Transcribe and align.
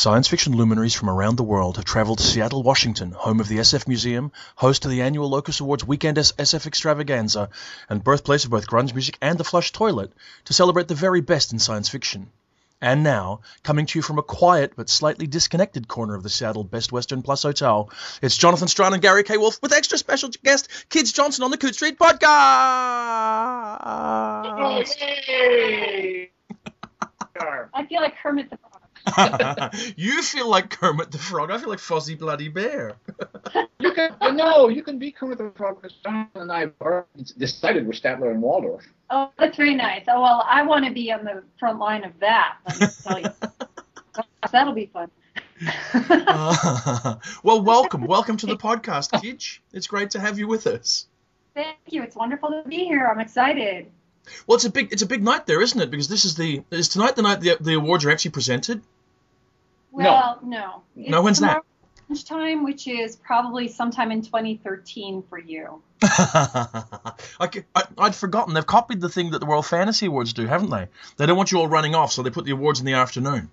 Science 0.00 0.28
fiction 0.28 0.56
luminaries 0.56 0.94
from 0.94 1.10
around 1.10 1.36
the 1.36 1.42
world 1.42 1.76
have 1.76 1.84
traveled 1.84 2.16
to 2.16 2.24
Seattle, 2.24 2.62
Washington, 2.62 3.12
home 3.12 3.38
of 3.38 3.48
the 3.48 3.58
SF 3.58 3.86
Museum, 3.86 4.32
host 4.56 4.86
of 4.86 4.90
the 4.90 5.02
annual 5.02 5.28
Locus 5.28 5.60
Awards 5.60 5.84
Weekend 5.84 6.16
SF 6.16 6.66
Extravaganza, 6.66 7.50
and 7.86 8.02
birthplace 8.02 8.46
of 8.46 8.50
both 8.50 8.66
grunge 8.66 8.94
music 8.94 9.18
and 9.20 9.36
the 9.36 9.44
flush 9.44 9.72
toilet, 9.72 10.10
to 10.46 10.54
celebrate 10.54 10.88
the 10.88 10.94
very 10.94 11.20
best 11.20 11.52
in 11.52 11.58
science 11.58 11.90
fiction. 11.90 12.30
And 12.80 13.02
now, 13.02 13.40
coming 13.62 13.84
to 13.84 13.98
you 13.98 14.02
from 14.02 14.18
a 14.18 14.22
quiet 14.22 14.72
but 14.74 14.88
slightly 14.88 15.26
disconnected 15.26 15.86
corner 15.86 16.14
of 16.14 16.22
the 16.22 16.30
Seattle 16.30 16.64
Best 16.64 16.92
Western 16.92 17.20
Plus 17.20 17.42
Hotel, 17.42 17.90
it's 18.22 18.38
Jonathan 18.38 18.68
Strahan 18.68 18.94
and 18.94 19.02
Gary 19.02 19.22
K. 19.22 19.36
Wolfe 19.36 19.60
with 19.60 19.74
extra 19.74 19.98
special 19.98 20.30
guest 20.42 20.70
Kij 20.88 21.12
Johnson 21.12 21.44
on 21.44 21.50
the 21.50 21.58
Coode 21.58 21.74
Street 21.74 21.98
Podcast. 21.98 22.22
I 27.74 27.86
feel 27.86 28.00
like 28.00 28.16
Kermit 28.22 28.48
the 28.48 28.56
Frog. 28.56 28.69
you 29.96 30.22
feel 30.22 30.48
like 30.48 30.70
Kermit 30.70 31.10
the 31.10 31.18
Frog. 31.18 31.50
I 31.50 31.58
feel 31.58 31.68
like 31.68 31.78
Fozzie 31.78 32.18
Bloody 32.18 32.48
Bear. 32.48 32.96
you 33.80 33.92
can 33.92 34.14
no, 34.36 34.68
you 34.68 34.82
can 34.82 34.98
be 34.98 35.10
Kermit 35.10 35.38
the 35.38 35.52
Frog 35.56 35.80
because 35.80 35.96
Jonathan 36.04 36.42
and 36.42 36.52
I 36.52 36.60
have 36.60 37.04
decided 37.38 37.86
we're 37.86 37.92
Statler 37.92 38.30
and 38.30 38.42
Waldorf. 38.42 38.84
Oh, 39.10 39.30
that's 39.38 39.56
very 39.56 39.74
nice. 39.74 40.04
Oh 40.08 40.20
well, 40.20 40.44
I 40.48 40.62
want 40.62 40.84
to 40.84 40.92
be 40.92 41.10
on 41.12 41.24
the 41.24 41.42
front 41.58 41.78
line 41.78 42.04
of 42.04 42.12
that. 42.20 42.58
Let 42.66 42.80
me 42.80 42.86
tell 43.02 43.20
you, 43.20 44.24
that'll 44.52 44.74
be 44.74 44.86
fun. 44.86 45.10
uh, 45.94 47.16
well, 47.42 47.62
welcome, 47.62 48.06
welcome 48.06 48.36
to 48.38 48.46
the 48.46 48.56
podcast, 48.56 49.10
Kij. 49.12 49.58
It's 49.72 49.86
great 49.86 50.10
to 50.10 50.20
have 50.20 50.38
you 50.38 50.46
with 50.46 50.66
us. 50.66 51.06
Thank 51.54 51.76
you. 51.88 52.02
It's 52.02 52.16
wonderful 52.16 52.50
to 52.50 52.68
be 52.68 52.84
here. 52.84 53.06
I'm 53.06 53.20
excited. 53.20 53.90
Well, 54.46 54.56
it's 54.56 54.64
a 54.64 54.70
big 54.70 54.92
it's 54.92 55.02
a 55.02 55.06
big 55.06 55.22
night 55.22 55.46
there, 55.46 55.60
isn't 55.60 55.80
it? 55.80 55.90
Because 55.90 56.08
this 56.08 56.24
is 56.24 56.34
the 56.34 56.62
is 56.70 56.88
tonight 56.88 57.16
the 57.16 57.22
night 57.22 57.40
the, 57.40 57.56
the 57.60 57.74
awards 57.74 58.04
are 58.04 58.10
actually 58.10 58.32
presented. 58.32 58.82
Well, 59.92 60.38
no. 60.42 60.82
No, 60.94 61.10
no 61.10 61.22
when's 61.22 61.40
that? 61.40 61.64
Time, 62.26 62.64
which 62.64 62.88
is 62.88 63.14
probably 63.14 63.68
sometime 63.68 64.10
in 64.10 64.22
2013 64.22 65.22
for 65.30 65.38
you. 65.38 65.80
I, 66.02 67.62
would 67.96 68.16
forgotten. 68.16 68.52
They've 68.52 68.66
copied 68.66 69.00
the 69.00 69.08
thing 69.08 69.30
that 69.30 69.38
the 69.38 69.46
World 69.46 69.64
Fantasy 69.64 70.06
Awards 70.06 70.32
do, 70.32 70.44
haven't 70.44 70.70
they? 70.70 70.88
They 71.18 71.26
don't 71.26 71.36
want 71.36 71.52
you 71.52 71.58
all 71.58 71.68
running 71.68 71.94
off, 71.94 72.10
so 72.10 72.24
they 72.24 72.30
put 72.30 72.46
the 72.46 72.50
awards 72.50 72.80
in 72.80 72.86
the 72.86 72.94
afternoon. 72.94 73.48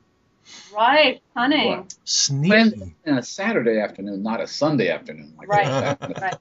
Right, 0.73 1.21
honey. 1.35 1.69
Well, 1.69 1.87
Sneaky. 2.03 2.95
And 3.05 3.19
a 3.19 3.23
Saturday 3.23 3.79
afternoon, 3.79 4.23
not 4.23 4.41
a 4.41 4.47
Sunday 4.47 4.89
afternoon. 4.89 5.33
Like 5.37 5.47
right, 5.49 5.97
right. 6.19 6.35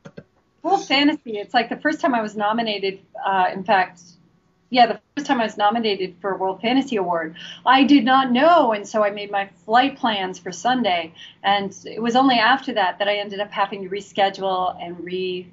World 0.63 0.87
Fantasy. 0.87 1.37
It's 1.37 1.53
like 1.53 1.69
the 1.69 1.77
first 1.77 2.01
time 2.01 2.15
I 2.15 2.23
was 2.23 2.35
nominated. 2.35 3.01
Uh, 3.25 3.51
in 3.53 3.63
fact, 3.63 4.01
yeah, 4.71 4.87
the 4.87 5.01
first 5.15 5.27
time 5.27 5.41
I 5.41 5.45
was 5.45 5.57
nominated 5.57 6.17
for 6.21 6.33
a 6.33 6.37
World 6.37 6.61
Fantasy 6.61 6.97
Award, 6.97 7.37
I 7.65 7.85
did 7.85 8.05
not 8.05 8.33
know, 8.33 8.73
and 8.73 8.87
so 8.87 9.05
I 9.05 9.11
made 9.11 9.31
my 9.31 9.49
flight 9.65 9.97
plans 9.97 10.39
for 10.39 10.51
Sunday, 10.51 11.15
and 11.43 11.77
it 11.85 12.03
was 12.03 12.17
only 12.17 12.37
after 12.37 12.75
that 12.75 12.99
that 12.99 13.09
I 13.09 13.17
ended 13.19 13.41
up 13.41 13.51
having 13.53 13.83
to 13.83 13.89
reschedule 13.89 14.77
and 14.83 14.99
re 15.05 15.47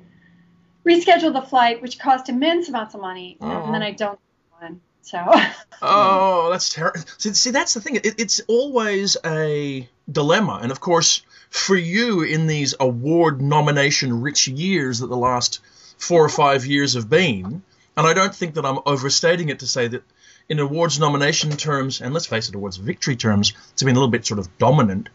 reschedule 0.85 1.31
the 1.31 1.41
flight, 1.41 1.81
which 1.81 1.99
cost 1.99 2.27
immense 2.27 2.69
amounts 2.69 2.95
of 2.95 3.01
money, 3.01 3.37
oh. 3.39 3.49
and 3.49 3.57
uh-huh. 3.57 3.71
then 3.71 3.83
I 3.83 3.91
don't 3.91 4.19
one. 4.59 4.81
So. 5.01 5.19
oh, 5.81 6.49
that's 6.49 6.69
terrible. 6.69 7.01
See, 7.17 7.33
see, 7.33 7.51
that's 7.51 7.73
the 7.75 7.81
thing. 7.81 7.97
It, 7.97 8.19
it's 8.19 8.41
always 8.47 9.15
a 9.23 9.87
dilemma, 10.11 10.59
and 10.61 10.71
of 10.71 10.79
course, 10.79 11.21
for 11.49 11.75
you 11.75 12.23
in 12.23 12.47
these 12.47 12.73
award 12.79 13.41
nomination 13.41 14.21
rich 14.21 14.47
years 14.47 14.99
that 14.99 15.07
the 15.07 15.17
last 15.17 15.59
four 15.97 16.25
or 16.25 16.29
five 16.29 16.65
years 16.65 16.95
have 16.95 17.09
been 17.09 17.61
and 17.95 18.07
I 18.07 18.13
don't 18.13 18.33
think 18.33 18.55
that 18.55 18.65
I'm 18.65 18.79
overstating 18.85 19.49
it 19.49 19.59
to 19.59 19.67
say 19.67 19.87
that 19.87 20.03
in 20.49 20.59
awards 20.59 20.99
nomination 20.99 21.51
terms, 21.51 22.01
and 22.01 22.13
let's 22.13 22.25
face 22.25 22.49
it, 22.49 22.55
awards 22.55 22.77
victory 22.77 23.15
terms, 23.15 23.53
it's 23.71 23.83
been 23.83 23.95
a 23.95 23.99
little 23.99 24.09
bit 24.09 24.25
sort 24.25 24.39
of 24.39 24.57
dominant. 24.57 25.09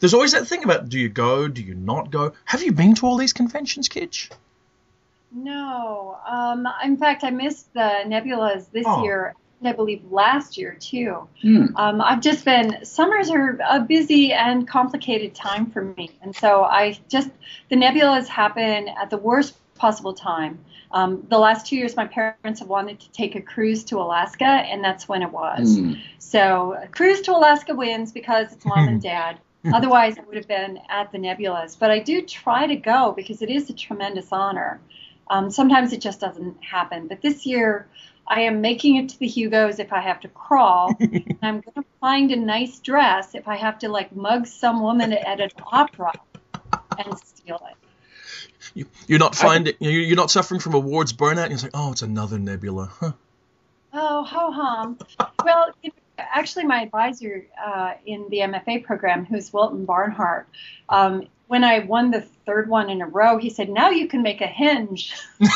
There's 0.00 0.14
always 0.14 0.32
that 0.32 0.46
thing 0.46 0.62
about 0.64 0.88
do 0.88 0.98
you 0.98 1.08
go, 1.08 1.48
do 1.48 1.62
you 1.62 1.74
not 1.74 2.10
go? 2.10 2.32
Have 2.44 2.62
you 2.62 2.72
been 2.72 2.94
to 2.96 3.06
all 3.06 3.16
these 3.16 3.32
conventions, 3.32 3.88
Kij? 3.88 4.30
No. 5.32 6.18
Um, 6.26 6.66
in 6.84 6.96
fact, 6.96 7.24
I 7.24 7.30
missed 7.30 7.72
the 7.74 8.04
Nebulas 8.06 8.70
this 8.70 8.84
oh. 8.86 9.02
year. 9.02 9.34
I 9.62 9.72
believe 9.72 10.04
last 10.12 10.56
year 10.56 10.76
too. 10.78 11.26
Hmm. 11.42 11.66
Um, 11.74 12.00
I've 12.00 12.20
just 12.20 12.44
been 12.44 12.84
summers 12.84 13.28
are 13.28 13.58
a 13.68 13.80
busy 13.80 14.32
and 14.32 14.68
complicated 14.68 15.34
time 15.34 15.70
for 15.72 15.82
me, 15.82 16.12
and 16.22 16.34
so 16.34 16.62
I 16.62 16.96
just 17.08 17.28
the 17.68 17.74
nebulas 17.74 18.28
happen 18.28 18.88
at 18.88 19.10
the 19.10 19.16
worst 19.16 19.56
possible 19.78 20.12
time. 20.12 20.58
Um, 20.90 21.26
the 21.28 21.38
last 21.38 21.66
two 21.66 21.76
years, 21.76 21.96
my 21.96 22.06
parents 22.06 22.60
have 22.60 22.68
wanted 22.68 23.00
to 23.00 23.10
take 23.12 23.34
a 23.34 23.40
cruise 23.40 23.84
to 23.84 23.98
Alaska, 23.98 24.44
and 24.44 24.82
that's 24.82 25.08
when 25.08 25.22
it 25.22 25.30
was. 25.30 25.78
Mm. 25.78 26.00
So, 26.18 26.78
a 26.82 26.88
cruise 26.88 27.20
to 27.22 27.32
Alaska 27.32 27.74
wins 27.74 28.12
because 28.12 28.52
it's 28.52 28.64
mom 28.64 28.88
and 28.88 29.02
dad. 29.14 29.38
Otherwise, 29.72 30.16
I 30.18 30.22
would 30.22 30.36
have 30.36 30.48
been 30.48 30.78
at 30.88 31.12
the 31.12 31.18
Nebulas. 31.18 31.78
But 31.78 31.90
I 31.90 31.98
do 31.98 32.22
try 32.22 32.66
to 32.66 32.76
go 32.76 33.12
because 33.16 33.42
it 33.42 33.50
is 33.50 33.68
a 33.68 33.74
tremendous 33.74 34.28
honor. 34.32 34.80
Um, 35.28 35.50
sometimes 35.50 35.92
it 35.92 36.00
just 36.00 36.20
doesn't 36.20 36.62
happen. 36.62 37.06
But 37.06 37.20
this 37.20 37.44
year, 37.44 37.86
I 38.26 38.42
am 38.42 38.60
making 38.60 38.96
it 38.96 39.08
to 39.10 39.18
the 39.18 39.26
Hugos 39.26 39.78
if 39.78 39.92
I 39.92 40.00
have 40.00 40.20
to 40.20 40.28
crawl. 40.28 40.94
and 41.00 41.38
I'm 41.42 41.60
going 41.60 41.74
to 41.74 41.84
find 42.00 42.30
a 42.30 42.36
nice 42.36 42.78
dress 42.78 43.34
if 43.34 43.46
I 43.48 43.56
have 43.56 43.78
to 43.80 43.88
like 43.88 44.14
mug 44.14 44.46
some 44.46 44.80
woman 44.80 45.12
at 45.12 45.40
an 45.40 45.50
opera 45.70 46.12
and 46.98 47.18
steal 47.18 47.60
it 47.70 47.87
you're 49.06 49.18
not 49.18 49.34
finding 49.34 49.74
you're 49.80 50.16
not 50.16 50.30
suffering 50.30 50.60
from 50.60 50.74
awards 50.74 51.12
burnout. 51.12 51.44
And 51.44 51.52
you're 51.52 51.60
like, 51.60 51.70
oh, 51.74 51.92
it's 51.92 52.02
another 52.02 52.38
nebula. 52.38 52.90
Huh. 52.92 53.12
Oh, 53.92 54.22
ho 54.24 54.50
hum. 54.52 54.98
well, 55.44 55.72
actually, 56.18 56.64
my 56.64 56.82
advisor 56.82 57.46
uh, 57.64 57.94
in 58.04 58.26
the 58.30 58.38
MFA 58.38 58.84
program, 58.84 59.24
who's 59.24 59.52
Wilton 59.52 59.86
Barnhardt, 59.86 60.44
um, 60.88 61.26
when 61.46 61.64
I 61.64 61.80
won 61.80 62.10
the 62.10 62.20
third 62.20 62.68
one 62.68 62.90
in 62.90 63.00
a 63.00 63.06
row, 63.06 63.38
he 63.38 63.48
said, 63.50 63.70
"Now 63.70 63.90
you 63.90 64.06
can 64.08 64.22
make 64.22 64.40
a 64.40 64.46
hinge." 64.46 65.14
so, 65.40 65.48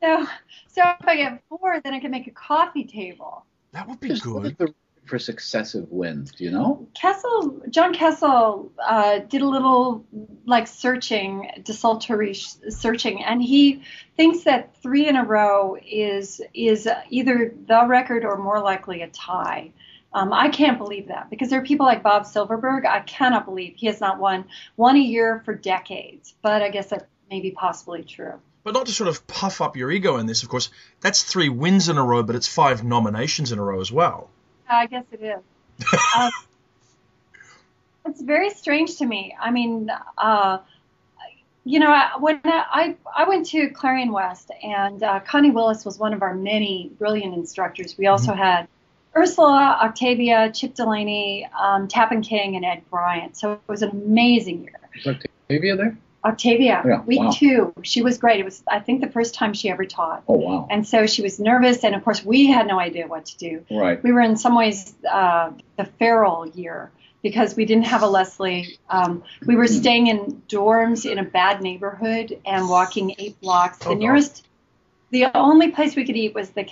so 0.00 0.82
if 0.82 1.06
I 1.06 1.16
get 1.16 1.42
four, 1.48 1.80
then 1.80 1.94
I 1.94 2.00
can 2.00 2.10
make 2.10 2.26
a 2.26 2.32
coffee 2.32 2.84
table. 2.84 3.44
That 3.72 3.88
would 3.88 4.00
be 4.00 4.08
Just 4.08 4.24
good 4.24 4.74
for 5.04 5.18
successive 5.18 5.90
wins? 5.90 6.32
Do 6.32 6.44
you 6.44 6.50
know? 6.50 6.86
Kessel, 6.94 7.60
John 7.68 7.92
Kessel, 7.92 8.72
uh, 8.82 9.18
did 9.18 9.42
a 9.42 9.48
little 9.48 10.04
like 10.46 10.66
searching, 10.66 11.50
desultory 11.64 12.34
searching, 12.34 13.22
and 13.22 13.42
he 13.42 13.82
thinks 14.16 14.44
that 14.44 14.76
three 14.82 15.08
in 15.08 15.16
a 15.16 15.24
row 15.24 15.76
is 15.84 16.40
is 16.54 16.88
either 17.10 17.54
the 17.66 17.86
record 17.86 18.24
or 18.24 18.36
more 18.36 18.60
likely 18.60 19.02
a 19.02 19.08
tie. 19.08 19.72
Um, 20.14 20.32
I 20.32 20.50
can't 20.50 20.78
believe 20.78 21.08
that 21.08 21.30
because 21.30 21.48
there 21.48 21.60
are 21.60 21.64
people 21.64 21.86
like 21.86 22.02
Bob 22.02 22.26
Silverberg. 22.26 22.84
I 22.84 23.00
cannot 23.00 23.46
believe 23.46 23.74
he 23.76 23.86
has 23.86 24.00
not 24.00 24.18
won 24.18 24.44
one 24.76 24.96
a 24.96 25.00
year 25.00 25.42
for 25.44 25.54
decades. 25.54 26.34
But 26.42 26.62
I 26.62 26.68
guess 26.68 26.88
that 26.90 27.08
may 27.30 27.40
be 27.40 27.50
possibly 27.50 28.02
true. 28.02 28.34
But 28.62 28.74
not 28.74 28.86
to 28.86 28.92
sort 28.92 29.08
of 29.08 29.26
puff 29.26 29.60
up 29.60 29.76
your 29.76 29.90
ego 29.90 30.18
in 30.18 30.26
this, 30.26 30.42
of 30.42 30.48
course, 30.48 30.70
that's 31.00 31.22
three 31.22 31.48
wins 31.48 31.88
in 31.88 31.98
a 31.98 32.04
row, 32.04 32.22
but 32.22 32.36
it's 32.36 32.46
five 32.46 32.84
nominations 32.84 33.50
in 33.50 33.58
a 33.58 33.62
row 33.62 33.80
as 33.80 33.90
well. 33.90 34.30
I 34.68 34.86
guess 34.86 35.04
it 35.12 35.22
is. 35.22 35.42
um, 36.16 36.30
it's 38.06 38.22
very 38.22 38.50
strange 38.50 38.96
to 38.96 39.06
me. 39.06 39.34
I 39.40 39.50
mean, 39.50 39.90
uh, 40.18 40.58
you 41.64 41.78
know, 41.78 41.96
when 42.18 42.40
I, 42.44 42.96
I 43.14 43.28
went 43.28 43.46
to 43.46 43.68
Clarion 43.70 44.12
West, 44.12 44.50
and 44.62 45.02
uh, 45.02 45.20
Connie 45.20 45.50
Willis 45.50 45.84
was 45.84 45.98
one 45.98 46.12
of 46.12 46.22
our 46.22 46.34
many 46.34 46.90
brilliant 46.98 47.34
instructors. 47.34 47.96
We 47.96 48.06
also 48.06 48.32
mm-hmm. 48.32 48.42
had 48.42 48.68
Ursula, 49.16 49.78
Octavia, 49.82 50.50
Chip 50.52 50.74
Delany, 50.74 51.48
um, 51.58 51.86
Tappan 51.86 52.22
King, 52.22 52.56
and 52.56 52.64
Ed 52.64 52.82
Bryant. 52.90 53.36
So 53.36 53.52
it 53.52 53.60
was 53.68 53.82
an 53.82 53.90
amazing 53.90 54.64
year. 54.64 54.80
Was 55.04 55.16
Octavia 55.48 55.76
there? 55.76 55.96
Octavia, 56.24 56.82
yeah, 56.86 57.02
week 57.02 57.20
wow. 57.20 57.30
two. 57.32 57.72
She 57.82 58.02
was 58.02 58.18
great. 58.18 58.38
It 58.38 58.44
was, 58.44 58.62
I 58.70 58.78
think, 58.78 59.00
the 59.00 59.10
first 59.10 59.34
time 59.34 59.54
she 59.54 59.70
ever 59.70 59.84
taught. 59.84 60.22
Oh, 60.28 60.34
wow. 60.34 60.68
And 60.70 60.86
so 60.86 61.06
she 61.06 61.20
was 61.22 61.40
nervous, 61.40 61.82
and 61.82 61.94
of 61.94 62.04
course, 62.04 62.24
we 62.24 62.46
had 62.46 62.66
no 62.66 62.78
idea 62.78 63.08
what 63.08 63.26
to 63.26 63.38
do. 63.38 63.64
Right. 63.70 64.02
We 64.02 64.12
were 64.12 64.20
in 64.20 64.36
some 64.36 64.54
ways 64.54 64.94
uh, 65.10 65.50
the 65.76 65.84
feral 65.84 66.48
year 66.48 66.92
because 67.22 67.56
we 67.56 67.64
didn't 67.64 67.86
have 67.86 68.02
a 68.02 68.06
Leslie. 68.06 68.78
Um, 68.88 69.24
we 69.46 69.56
were 69.56 69.66
staying 69.66 70.08
in 70.08 70.42
dorms 70.48 71.10
in 71.10 71.18
a 71.18 71.24
bad 71.24 71.60
neighborhood 71.60 72.40
and 72.44 72.68
walking 72.68 73.14
eight 73.18 73.40
blocks. 73.40 73.78
The 73.78 73.90
oh, 73.90 73.94
nearest, 73.94 74.46
the 75.10 75.26
only 75.36 75.70
place 75.70 75.96
we 75.96 76.04
could 76.04 76.16
eat 76.16 76.34
was 76.34 76.50
the 76.50 76.64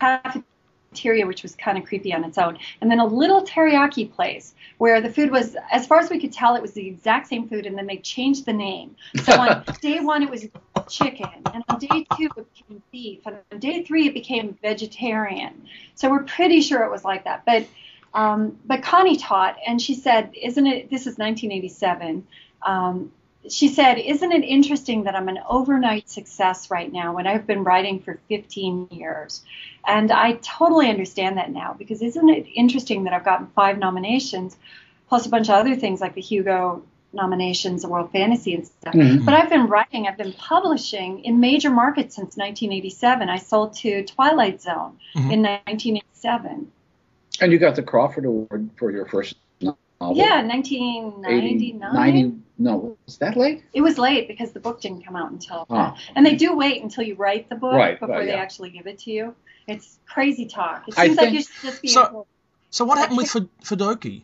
cafeteria 0.00 0.44
cafeteria, 0.90 1.24
which 1.26 1.42
was 1.42 1.54
kind 1.54 1.78
of 1.78 1.84
creepy 1.84 2.12
on 2.12 2.24
its 2.24 2.36
own, 2.36 2.58
and 2.80 2.90
then 2.90 2.98
a 2.98 3.06
little 3.06 3.44
teriyaki 3.44 4.12
place 4.12 4.54
where 4.78 5.00
the 5.00 5.10
food 5.10 5.30
was, 5.30 5.56
as 5.70 5.86
far 5.86 5.98
as 5.98 6.10
we 6.10 6.18
could 6.20 6.32
tell, 6.32 6.56
it 6.56 6.62
was 6.62 6.72
the 6.72 6.86
exact 6.86 7.28
same 7.28 7.48
food, 7.48 7.66
and 7.66 7.78
then 7.78 7.86
they 7.86 7.98
changed 7.98 8.44
the 8.44 8.52
name. 8.52 8.96
So 9.22 9.38
on 9.38 9.64
day 9.80 10.00
one, 10.00 10.22
it 10.22 10.30
was 10.30 10.48
chicken, 10.88 11.30
and 11.54 11.62
on 11.68 11.78
day 11.78 12.06
two, 12.16 12.28
it 12.36 12.54
became 12.54 12.82
beef, 12.90 13.20
and 13.24 13.36
on 13.52 13.58
day 13.60 13.84
three, 13.84 14.08
it 14.08 14.14
became 14.14 14.58
vegetarian. 14.62 15.64
So 15.94 16.10
we're 16.10 16.24
pretty 16.24 16.60
sure 16.60 16.82
it 16.82 16.90
was 16.90 17.04
like 17.04 17.24
that. 17.24 17.44
But 17.46 17.66
um, 18.12 18.58
but 18.64 18.82
Connie 18.82 19.16
taught, 19.16 19.56
and 19.64 19.80
she 19.80 19.94
said, 19.94 20.32
"Isn't 20.34 20.66
it? 20.66 20.90
This 20.90 21.02
is 21.02 21.18
1987." 21.18 22.26
Um, 22.62 23.12
she 23.48 23.68
said, 23.68 23.98
Isn't 23.98 24.32
it 24.32 24.44
interesting 24.44 25.04
that 25.04 25.14
I'm 25.14 25.28
an 25.28 25.38
overnight 25.48 26.10
success 26.10 26.70
right 26.70 26.92
now 26.92 27.14
when 27.14 27.26
I've 27.26 27.46
been 27.46 27.64
writing 27.64 28.00
for 28.00 28.18
15 28.28 28.88
years? 28.90 29.42
And 29.86 30.12
I 30.12 30.32
totally 30.42 30.88
understand 30.90 31.38
that 31.38 31.50
now 31.50 31.74
because 31.78 32.02
isn't 32.02 32.28
it 32.28 32.46
interesting 32.54 33.04
that 33.04 33.12
I've 33.12 33.24
gotten 33.24 33.46
five 33.48 33.78
nominations 33.78 34.56
plus 35.08 35.26
a 35.26 35.28
bunch 35.28 35.48
of 35.48 35.54
other 35.54 35.74
things 35.74 36.00
like 36.00 36.14
the 36.14 36.20
Hugo 36.20 36.82
nominations, 37.12 37.82
the 37.82 37.88
World 37.88 38.12
Fantasy 38.12 38.54
and 38.54 38.66
stuff. 38.66 38.94
Mm-hmm. 38.94 39.24
But 39.24 39.34
I've 39.34 39.50
been 39.50 39.66
writing, 39.66 40.06
I've 40.06 40.16
been 40.16 40.32
publishing 40.32 41.24
in 41.24 41.40
major 41.40 41.70
markets 41.70 42.14
since 42.14 42.36
1987. 42.36 43.28
I 43.28 43.38
sold 43.38 43.74
to 43.78 44.04
Twilight 44.04 44.62
Zone 44.62 44.98
mm-hmm. 45.16 45.30
in 45.30 45.42
1987. 45.42 46.70
And 47.40 47.52
you 47.52 47.58
got 47.58 47.74
the 47.74 47.82
Crawford 47.82 48.26
Award 48.26 48.70
for 48.76 48.90
your 48.90 49.06
first 49.06 49.34
novel? 50.00 50.16
Yeah, 50.16 50.42
1999. 50.46 52.44
no, 52.58 52.96
was 53.06 53.18
that 53.18 53.36
late? 53.36 53.62
It 53.72 53.80
was 53.80 53.98
late 53.98 54.28
because 54.28 54.52
the 54.52 54.60
book 54.60 54.80
didn't 54.80 55.04
come 55.04 55.16
out 55.16 55.30
until. 55.30 55.66
Oh. 55.68 55.94
And 56.14 56.24
they 56.24 56.34
do 56.36 56.56
wait 56.56 56.82
until 56.82 57.04
you 57.04 57.14
write 57.14 57.48
the 57.48 57.56
book 57.56 57.74
right, 57.74 57.98
before 57.98 58.16
right, 58.16 58.26
yeah. 58.26 58.36
they 58.36 58.38
actually 58.38 58.70
give 58.70 58.86
it 58.86 58.98
to 59.00 59.10
you. 59.10 59.34
It's 59.66 59.98
crazy 60.06 60.46
talk. 60.46 60.88
It 60.88 60.94
seems 60.94 61.16
like 61.16 61.32
you 61.32 61.42
should 61.42 61.62
just 61.62 61.82
be. 61.82 61.88
So, 61.88 62.26
so 62.70 62.84
what 62.84 62.98
happened 62.98 63.18
with 63.18 63.28
Fudoki? 63.62 64.22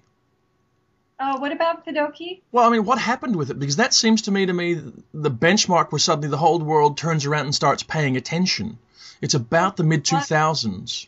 Uh, 1.19 1.39
what 1.39 1.51
about 1.51 1.87
Fudoki? 1.87 2.41
Well, 2.53 2.67
I 2.67 2.71
mean, 2.71 2.85
what 2.85 2.99
happened 2.99 3.37
with 3.37 3.51
it? 3.51 3.59
Because 3.59 3.77
that 3.77 3.95
seems 3.95 4.23
to 4.23 4.31
me 4.31 4.47
to 4.47 4.53
me 4.53 4.75
the 5.15 5.31
benchmark 5.31 5.91
where 5.91 5.99
suddenly 5.99 6.29
the 6.29 6.37
whole 6.37 6.59
world 6.59 6.99
turns 6.99 7.25
around 7.25 7.47
and 7.47 7.55
starts 7.55 7.83
paying 7.83 8.17
attention. 8.17 8.79
It's 9.23 9.35
about 9.35 9.77
the 9.77 9.85
mid 9.85 10.05
2000s. 10.05 11.07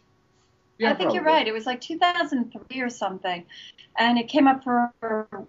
Yeah, 0.78 0.90
I 0.90 0.94
think 0.94 0.98
probably. 0.98 1.14
you're 1.16 1.25
right. 1.25 1.46
It 1.46 1.52
was 1.52 1.66
like 1.66 1.80
2003 1.80 2.80
or 2.80 2.88
something, 2.88 3.44
and 3.98 4.19
it 4.19 4.28
came 4.28 4.46
up 4.46 4.62
for 4.62 4.92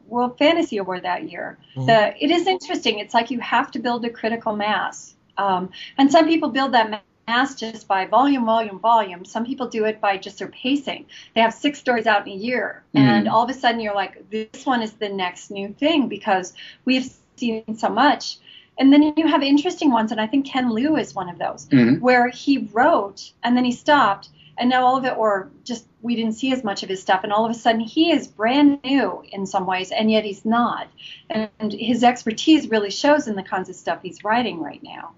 World 0.07 0.37
Fantasy 0.39 0.77
Award 0.77 1.03
that 1.03 1.29
year. 1.29 1.57
Mm-hmm. 1.75 1.85
The, 1.85 2.23
it 2.23 2.31
is 2.31 2.47
interesting. 2.47 2.99
It's 2.99 3.13
like 3.13 3.29
you 3.29 3.39
have 3.39 3.71
to 3.71 3.79
build 3.79 4.03
a 4.05 4.09
critical 4.09 4.55
mass, 4.55 5.15
um, 5.37 5.69
and 5.97 6.11
some 6.11 6.27
people 6.27 6.49
build 6.49 6.73
that 6.73 7.03
mass 7.27 7.53
just 7.53 7.87
by 7.87 8.05
volume, 8.05 8.45
volume, 8.45 8.79
volume. 8.79 9.23
Some 9.23 9.45
people 9.45 9.67
do 9.67 9.85
it 9.85 10.01
by 10.01 10.17
just 10.17 10.39
their 10.39 10.47
pacing. 10.47 11.05
They 11.35 11.41
have 11.41 11.53
six 11.53 11.77
stories 11.77 12.07
out 12.07 12.27
in 12.27 12.33
a 12.33 12.35
year, 12.35 12.83
mm-hmm. 12.95 13.05
and 13.05 13.27
all 13.29 13.43
of 13.43 13.49
a 13.51 13.53
sudden 13.53 13.79
you're 13.79 13.95
like, 13.95 14.29
this 14.31 14.65
one 14.65 14.81
is 14.81 14.93
the 14.93 15.09
next 15.09 15.51
new 15.51 15.75
thing 15.79 16.07
because 16.07 16.53
we've 16.85 17.13
seen 17.35 17.77
so 17.77 17.89
much. 17.89 18.37
And 18.79 18.93
then 18.93 19.13
you 19.17 19.27
have 19.27 19.43
interesting 19.43 19.91
ones, 19.91 20.11
and 20.11 20.19
I 20.19 20.25
think 20.25 20.47
Ken 20.47 20.71
Liu 20.71 20.95
is 20.95 21.13
one 21.13 21.29
of 21.29 21.37
those, 21.37 21.67
mm-hmm. 21.67 22.01
where 22.01 22.29
he 22.29 22.69
wrote 22.71 23.31
and 23.43 23.55
then 23.55 23.65
he 23.65 23.73
stopped 23.73 24.29
and 24.59 24.69
now 24.69 24.85
all 24.85 24.97
of 24.97 25.05
it 25.05 25.17
or 25.17 25.49
just 25.63 25.85
we 26.01 26.15
didn't 26.15 26.33
see 26.33 26.51
as 26.51 26.63
much 26.63 26.83
of 26.83 26.89
his 26.89 27.01
stuff 27.01 27.21
and 27.23 27.33
all 27.33 27.45
of 27.45 27.51
a 27.51 27.55
sudden 27.55 27.79
he 27.79 28.11
is 28.11 28.27
brand 28.27 28.79
new 28.83 29.23
in 29.31 29.45
some 29.45 29.65
ways 29.65 29.91
and 29.91 30.11
yet 30.11 30.23
he's 30.23 30.45
not 30.45 30.87
and 31.29 31.49
his 31.71 32.03
expertise 32.03 32.69
really 32.69 32.91
shows 32.91 33.27
in 33.27 33.35
the 33.35 33.43
kinds 33.43 33.69
of 33.69 33.75
stuff 33.75 33.99
he's 34.03 34.23
writing 34.23 34.61
right 34.61 34.83
now 34.83 35.13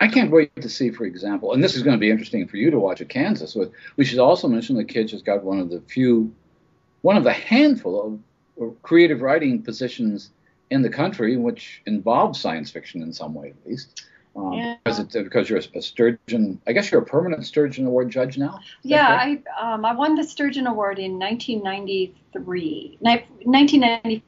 I 0.00 0.06
can't 0.06 0.30
wait 0.30 0.54
to 0.54 0.68
see, 0.68 0.90
for 0.90 1.04
example, 1.04 1.52
and 1.52 1.64
this 1.64 1.74
is 1.74 1.82
going 1.82 1.96
to 1.96 2.00
be 2.00 2.10
interesting 2.10 2.46
for 2.46 2.56
you 2.56 2.70
to 2.70 2.78
watch 2.78 3.00
at 3.00 3.08
Kansas. 3.08 3.56
With 3.56 3.72
we 3.96 4.04
should 4.04 4.20
also 4.20 4.46
mention 4.46 4.76
that 4.76 4.86
Kij 4.86 5.10
has 5.10 5.22
got 5.22 5.42
one 5.42 5.58
of 5.58 5.70
the 5.70 5.80
few, 5.80 6.32
one 7.02 7.16
of 7.16 7.24
the 7.24 7.32
handful 7.32 8.20
of 8.60 8.82
creative 8.82 9.20
writing 9.20 9.62
positions 9.62 10.30
in 10.70 10.82
the 10.82 10.88
country 10.88 11.36
which 11.36 11.82
involves 11.86 12.40
science 12.40 12.70
fiction 12.70 13.02
in 13.02 13.12
some 13.12 13.34
way, 13.34 13.48
at 13.48 13.68
least. 13.68 14.04
Um, 14.38 14.52
yeah. 14.52 14.76
Because, 14.84 15.00
it, 15.00 15.12
because 15.24 15.50
you're 15.50 15.58
a, 15.58 15.82
Sturgeon, 15.82 16.60
I 16.66 16.72
guess 16.72 16.90
you're 16.90 17.02
a 17.02 17.04
permanent 17.04 17.44
Sturgeon 17.44 17.86
Award 17.86 18.10
judge 18.10 18.38
now. 18.38 18.60
Yeah, 18.82 19.08
I 19.08 19.42
um, 19.60 19.84
I 19.84 19.92
won 19.92 20.14
the 20.14 20.22
Sturgeon 20.24 20.66
Award 20.66 20.98
in 20.98 21.18
1993, 21.18 22.98
1994 23.00 24.22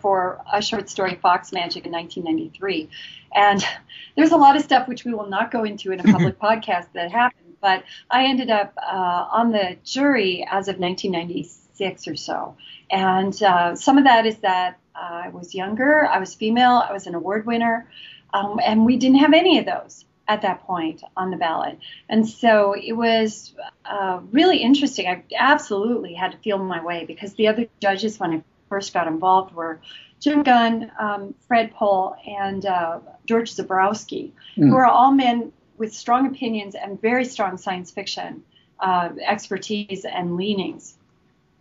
for 0.00 0.40
a 0.52 0.60
short 0.62 0.88
story 0.88 1.14
Fox 1.16 1.52
Magic 1.52 1.84
in 1.86 1.92
1993, 1.92 2.88
and 3.34 3.62
there's 4.16 4.32
a 4.32 4.36
lot 4.36 4.56
of 4.56 4.62
stuff 4.62 4.88
which 4.88 5.04
we 5.04 5.12
will 5.12 5.28
not 5.28 5.50
go 5.50 5.64
into 5.64 5.92
in 5.92 6.00
a 6.00 6.04
public 6.12 6.38
podcast 6.38 6.86
that 6.94 7.12
happened. 7.12 7.56
But 7.60 7.84
I 8.10 8.24
ended 8.24 8.48
up 8.48 8.72
uh, 8.78 9.26
on 9.30 9.52
the 9.52 9.76
jury 9.84 10.46
as 10.50 10.68
of 10.68 10.78
1996 10.78 12.08
or 12.08 12.16
so, 12.16 12.56
and 12.90 13.42
uh, 13.42 13.76
some 13.76 13.98
of 13.98 14.04
that 14.04 14.24
is 14.24 14.38
that 14.38 14.78
I 14.94 15.28
was 15.28 15.54
younger, 15.54 16.06
I 16.06 16.18
was 16.18 16.34
female, 16.34 16.82
I 16.88 16.92
was 16.92 17.06
an 17.06 17.14
award 17.14 17.44
winner. 17.46 17.86
Um, 18.32 18.60
and 18.64 18.84
we 18.84 18.96
didn't 18.96 19.18
have 19.18 19.32
any 19.32 19.58
of 19.58 19.66
those 19.66 20.04
at 20.28 20.42
that 20.42 20.62
point 20.64 21.02
on 21.16 21.30
the 21.30 21.36
ballot. 21.36 21.78
And 22.08 22.28
so 22.28 22.72
it 22.72 22.92
was 22.92 23.52
uh, 23.84 24.20
really 24.30 24.58
interesting. 24.58 25.08
I 25.08 25.24
absolutely 25.36 26.14
had 26.14 26.32
to 26.32 26.38
feel 26.38 26.58
my 26.58 26.82
way 26.82 27.04
because 27.04 27.34
the 27.34 27.48
other 27.48 27.66
judges, 27.80 28.20
when 28.20 28.32
I 28.32 28.42
first 28.68 28.94
got 28.94 29.08
involved, 29.08 29.54
were 29.54 29.80
Jim 30.20 30.44
Gunn, 30.44 30.92
um, 31.00 31.34
Fred 31.48 31.74
Pohl, 31.74 32.16
and 32.26 32.64
uh, 32.64 33.00
George 33.26 33.52
Zebrowski, 33.52 34.30
mm. 34.56 34.68
who 34.68 34.76
are 34.76 34.86
all 34.86 35.10
men 35.10 35.52
with 35.78 35.92
strong 35.92 36.26
opinions 36.26 36.76
and 36.76 37.00
very 37.00 37.24
strong 37.24 37.56
science 37.56 37.90
fiction 37.90 38.44
uh, 38.78 39.08
expertise 39.26 40.04
and 40.04 40.36
leanings. 40.36 40.94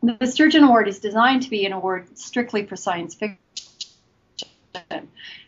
The 0.04 0.27
Sturgeon 0.27 0.63
Award 0.63 0.88
is 0.88 1.00
designed 1.00 1.44
to 1.44 1.50
be 1.50 1.65
an 1.65 1.74
award 1.74 2.18
strictly 2.18 2.65
for 2.65 2.75
science 2.75 3.15
fiction. 3.15 3.38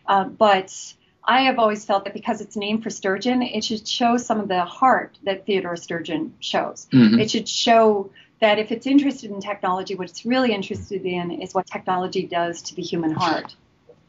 Uh, 0.06 0.24
but 0.24 0.94
I 1.24 1.42
have 1.42 1.58
always 1.58 1.84
felt 1.84 2.04
that 2.04 2.14
because 2.14 2.40
it's 2.40 2.56
named 2.56 2.82
for 2.82 2.90
Sturgeon, 2.90 3.42
it 3.42 3.64
should 3.64 3.86
show 3.86 4.16
some 4.16 4.40
of 4.40 4.48
the 4.48 4.64
heart 4.64 5.18
that 5.22 5.46
Theodore 5.46 5.76
Sturgeon 5.76 6.34
shows. 6.40 6.88
Mm-hmm. 6.92 7.20
It 7.20 7.30
should 7.30 7.48
show 7.48 8.10
that 8.40 8.58
if 8.58 8.72
it's 8.72 8.86
interested 8.88 9.30
in 9.30 9.40
technology, 9.40 9.94
what 9.94 10.10
it's 10.10 10.26
really 10.26 10.52
interested 10.52 11.06
in 11.06 11.30
is 11.30 11.54
what 11.54 11.66
technology 11.66 12.26
does 12.26 12.60
to 12.62 12.74
the 12.74 12.82
human 12.82 13.12
heart. 13.12 13.54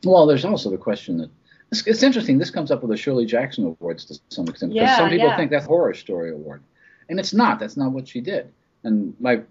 Well, 0.03 0.25
there's 0.25 0.43
also 0.43 0.71
the 0.71 0.77
question 0.77 1.17
that 1.17 1.29
it's, 1.71 1.85
it's 1.85 2.03
interesting. 2.03 2.39
This 2.39 2.49
comes 2.49 2.71
up 2.71 2.81
with 2.81 2.89
the 2.89 2.97
Shirley 2.97 3.25
Jackson 3.25 3.65
Awards 3.65 4.05
to 4.05 4.19
some 4.29 4.47
extent 4.47 4.73
because 4.73 4.87
yeah, 4.87 4.97
some 4.97 5.09
people 5.09 5.27
yeah. 5.27 5.37
think 5.37 5.51
that's 5.51 5.65
horror 5.65 5.93
story 5.93 6.31
award, 6.31 6.63
and 7.09 7.19
it's 7.19 7.33
not. 7.33 7.59
That's 7.59 7.77
not 7.77 7.91
what 7.91 8.07
she 8.07 8.21
did. 8.21 8.51
And 8.83 9.15
my 9.19 9.41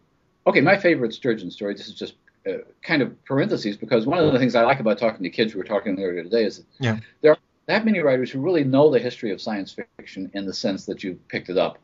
okay, 0.46 0.60
my 0.60 0.76
favorite 0.76 1.14
Sturgeon 1.14 1.50
story. 1.50 1.74
This 1.74 1.88
is 1.88 1.94
just 1.94 2.14
uh, 2.46 2.58
kind 2.82 3.02
of 3.02 3.24
parentheses 3.24 3.76
because 3.76 4.06
one 4.06 4.18
of 4.18 4.32
the 4.32 4.38
things 4.38 4.54
I 4.54 4.62
like 4.62 4.80
about 4.80 4.98
talking 4.98 5.22
to 5.22 5.30
Kij, 5.30 5.54
we 5.54 5.58
were 5.58 5.64
talking 5.64 5.98
earlier 6.00 6.22
today, 6.22 6.44
is 6.44 6.58
that 6.58 6.66
yeah. 6.80 6.98
there 7.22 7.32
are 7.32 7.38
that 7.66 7.84
many 7.84 8.00
writers 8.00 8.30
who 8.30 8.40
really 8.40 8.64
know 8.64 8.90
the 8.90 8.98
history 8.98 9.30
of 9.30 9.40
science 9.40 9.76
fiction 9.98 10.30
in 10.34 10.46
the 10.46 10.54
sense 10.54 10.84
that 10.86 11.02
you 11.02 11.18
picked 11.28 11.48
it 11.48 11.58
up, 11.58 11.78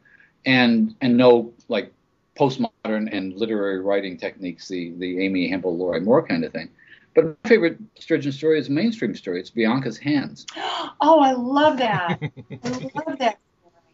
and 0.46 0.94
and 1.00 1.16
know 1.16 1.52
like 1.68 1.92
postmodern 2.38 3.08
and 3.12 3.34
literary 3.34 3.80
writing 3.80 4.16
techniques, 4.16 4.68
the 4.68 4.92
the 4.98 5.24
Amy 5.24 5.48
Hempel, 5.48 5.76
Lorrie 5.76 6.00
Moore 6.00 6.26
kind 6.26 6.44
of 6.44 6.52
thing. 6.52 6.70
But 7.14 7.36
my 7.42 7.48
favorite 7.48 7.78
Sturgeon 7.98 8.32
story 8.32 8.58
is 8.60 8.68
a 8.68 8.72
mainstream 8.72 9.14
story. 9.14 9.40
It's 9.40 9.50
Bianca's 9.50 9.98
Hands. 9.98 10.44
Oh, 11.00 11.20
I 11.20 11.32
love 11.32 11.78
that. 11.78 12.18
I 12.64 12.90
love 13.06 13.18
that. 13.20 13.38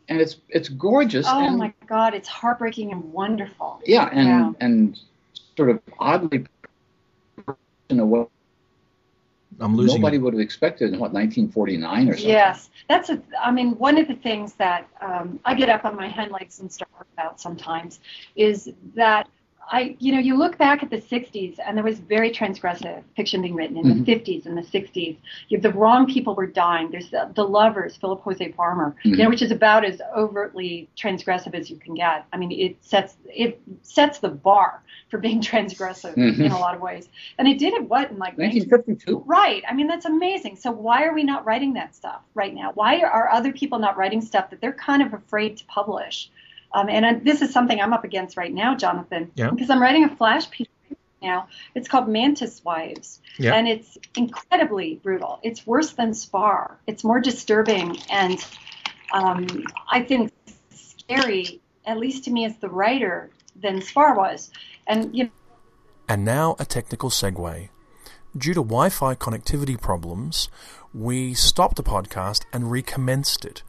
And 0.09 0.21
it's 0.21 0.37
it's 0.49 0.71
gorgeous. 0.71 1.27
Oh 1.29 1.47
and, 1.47 1.59
my 1.59 1.73
God, 1.87 2.15
it's 2.15 2.29
heartbreaking 2.29 2.93
and 2.93 3.13
wonderful. 3.13 3.83
Yeah, 3.85 4.09
and 4.11 4.27
yeah. 4.27 4.53
and 4.61 5.01
sort 5.55 5.69
of 5.69 5.81
oddly 5.99 6.47
in 7.91 8.01
a 8.01 8.07
way 8.07 8.27
I'm 9.61 9.77
losing. 9.77 10.01
Nobody 10.01 10.19
would 10.19 10.35
have 10.35 10.41
expected 10.41 10.93
in 10.93 10.99
what 10.99 11.13
1949 11.13 12.09
or 12.09 12.13
something. 12.13 12.29
Yes, 12.29 12.71
that's 12.89 13.11
a. 13.11 13.21
I 13.43 13.51
mean, 13.51 13.79
one 13.79 13.99
of 13.99 14.09
the 14.09 14.15
things 14.15 14.55
that 14.55 14.89
um, 15.01 15.41
I 15.45 15.55
get 15.55 15.69
up 15.69 15.85
on 15.85 15.97
my 15.97 16.09
hind 16.09 16.33
legs 16.33 16.61
and 16.61 16.71
start 16.71 16.91
about 17.17 17.41
sometimes 17.41 18.01
is 18.37 18.73
that 18.95 19.29
I, 19.71 19.97
you 19.99 20.13
know, 20.13 20.19
you 20.19 20.37
look 20.37 20.59
back 20.59 20.83
at 20.83 20.91
the 20.91 21.01
60s 21.01 21.59
and 21.65 21.77
there 21.77 21.85
was 21.85 21.99
very 21.99 22.31
transgressive 22.31 23.03
fiction 23.17 23.43
being 23.43 23.55
written 23.55 23.77
in 23.77 23.85
mm-hmm. 23.85 24.05
the 24.05 24.15
50s 24.15 24.47
and 24.47 24.57
the 24.57 24.63
60s. 24.63 25.17
You, 25.49 25.59
have 25.59 25.63
the 25.63 25.79
wrong 25.79 26.07
people 26.07 26.35
were 26.35 26.47
dying. 26.47 26.91
There's 26.91 27.11
the, 27.11 27.31
the 27.35 27.45
Lovers, 27.45 27.97
Philip 27.97 28.23
Jose 28.23 28.53
Farmer, 28.53 28.97
mm-hmm. 29.01 29.11
you 29.11 29.17
know, 29.23 29.29
which 29.29 29.43
is 29.43 29.51
about 29.51 29.85
as 29.85 30.01
overtly 30.17 30.89
transgressive 30.97 31.55
as 31.55 31.71
you 31.71 31.77
can 31.77 31.95
get. 31.95 32.27
I 32.33 32.37
mean, 32.37 32.53
it 32.53 32.77
sets 32.81 33.17
it 33.27 33.61
sets 33.83 34.19
the 34.19 34.29
bar 34.29 34.83
for 35.11 35.19
being 35.19 35.41
transgressive 35.41 36.15
mm-hmm. 36.15 36.43
in 36.43 36.53
a 36.53 36.59
lot 36.59 36.75
of 36.75 36.81
ways. 36.81 37.09
And 37.39 37.49
it 37.49 37.59
did 37.59 37.75
it 37.75 37.89
what 37.89 38.11
in 38.11 38.19
like 38.19 38.37
1952. 38.39 39.25
Right. 39.27 39.63
I 39.69 39.75
mean, 39.75 39.87
that's 39.87 40.07
amazing. 40.07 40.57
So 40.57 40.71
why 40.71 41.05
are 41.05 41.15
we 41.15 41.25
not 41.25 41.45
writing 41.45 41.75
that 41.75 41.95
stuff 41.95 42.23
right 42.35 42.55
now? 42.55 42.73
Why 42.75 43.01
are 43.01 43.31
other 43.31 43.53
people 43.53 43.79
not 43.79 43.97
writing 43.97 44.21
stuff 44.21 44.51
that 44.51 44.61
they're 44.61 44.73
kind 44.73 45.03
of 45.03 45.15
afraid 45.15 45.57
to 45.59 45.65
publish? 45.67 46.31
Um, 46.75 46.89
and 46.89 47.07
I, 47.07 47.15
this 47.15 47.41
is 47.41 47.53
something 47.53 47.81
I'm 47.81 47.93
up 47.93 48.05
against 48.05 48.37
right 48.37 48.53
now, 48.53 48.75
Jonathan, 48.75 49.31
yeah. 49.37 49.51
because 49.51 49.71
I'm 49.71 49.81
writing 49.81 50.05
a 50.05 50.15
flash 50.15 50.51
piece 50.51 50.67
now. 51.23 51.49
It's 51.75 51.89
called 51.89 52.09
Mantis 52.09 52.63
Wives, 52.65 53.21
yeah. 53.39 53.55
and 53.55 53.67
it's 53.67 53.97
incredibly 54.17 54.97
brutal. 54.97 55.41
It's 55.43 55.67
worse 55.67 55.93
than 55.93 56.13
Spar. 56.13 56.79
It's 56.87 57.03
more 57.03 57.21
disturbing 57.21 57.97
and 58.11 58.45
um, 59.13 59.47
I 59.89 60.03
think 60.03 60.33
scary, 60.71 61.61
at 61.87 61.99
least 61.99 62.25
to 62.25 62.31
me 62.31 62.45
as 62.45 62.57
the 62.59 62.69
writer, 62.69 63.31
than 63.57 63.81
Spar 63.81 64.17
was. 64.17 64.51
And 64.87 65.17
you 65.17 65.25
know, 65.25 65.31
and 66.09 66.25
now 66.25 66.57
a 66.59 66.65
technical 66.65 67.09
segue. 67.09 67.69
Due 68.37 68.53
to 68.53 68.61
Wi-Fi 68.61 69.15
connectivity 69.15 69.81
problems, 69.81 70.49
we 70.95 71.35
stopped 71.35 71.77
the 71.77 71.83
podcast 71.83 72.45
and 72.53 72.71
recommenced 72.71 73.45
it. 73.45 73.63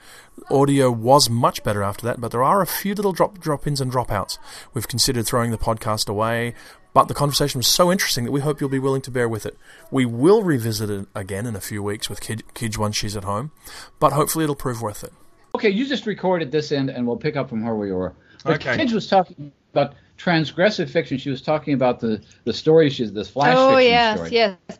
Audio 0.49 0.91
was 0.91 1.29
much 1.29 1.63
better 1.63 1.81
after 1.81 2.05
that, 2.05 2.21
but 2.21 2.31
there 2.31 2.43
are 2.43 2.61
a 2.61 2.67
few 2.67 2.93
little 2.93 3.13
drop 3.13 3.39
drop 3.39 3.65
ins 3.65 3.81
and 3.81 3.91
dropouts. 3.91 4.37
We've 4.73 4.87
considered 4.87 5.25
throwing 5.25 5.51
the 5.51 5.57
podcast 5.57 6.07
away, 6.07 6.53
But 6.95 7.09
the 7.09 7.13
conversation 7.13 7.59
was 7.59 7.67
so 7.67 7.91
interesting 7.91 8.23
that 8.23 8.31
we 8.31 8.39
hope 8.39 8.61
you'll 8.61 8.69
be 8.69 8.79
willing 8.79 9.01
to 9.01 9.11
bear 9.11 9.27
with 9.27 9.45
it. 9.45 9.57
We 9.91 10.05
will 10.05 10.43
revisit 10.43 10.89
it 10.89 11.09
again 11.13 11.45
in 11.45 11.53
a 11.53 11.59
few 11.59 11.83
weeks 11.83 12.09
with 12.09 12.21
Kij, 12.21 12.77
once 12.77 12.95
she's 12.95 13.17
at 13.17 13.25
home, 13.25 13.51
but 13.99 14.13
hopefully 14.13 14.45
it'll 14.45 14.55
prove 14.55 14.81
worth 14.81 15.03
it. 15.03 15.11
Okay, 15.55 15.69
you 15.69 15.85
just 15.85 16.05
recorded 16.05 16.53
this 16.53 16.71
end, 16.71 16.89
and 16.89 17.05
we'll 17.05 17.17
pick 17.17 17.35
up 17.35 17.49
from 17.49 17.65
where 17.65 17.75
we 17.75 17.91
were. 17.91 18.13
But 18.45 18.65
okay. 18.65 18.77
Kij 18.77 18.93
was 18.93 19.07
talking 19.07 19.51
about 19.73 19.95
transgressive 20.17 20.89
fiction. 20.89 21.17
She 21.17 21.29
was 21.29 21.41
talking 21.41 21.73
about 21.73 21.99
the 21.99 22.21
the 22.45 22.53
stories, 22.53 22.93
she's 22.93 23.11
this 23.11 23.29
flash 23.29 23.55
oh, 23.57 23.75
fiction 23.75 23.91
yes, 23.91 24.15
story. 24.15 24.29
Oh 24.29 24.31
yes, 24.31 24.57
yes. 24.57 24.57
Yeah. 24.69 24.75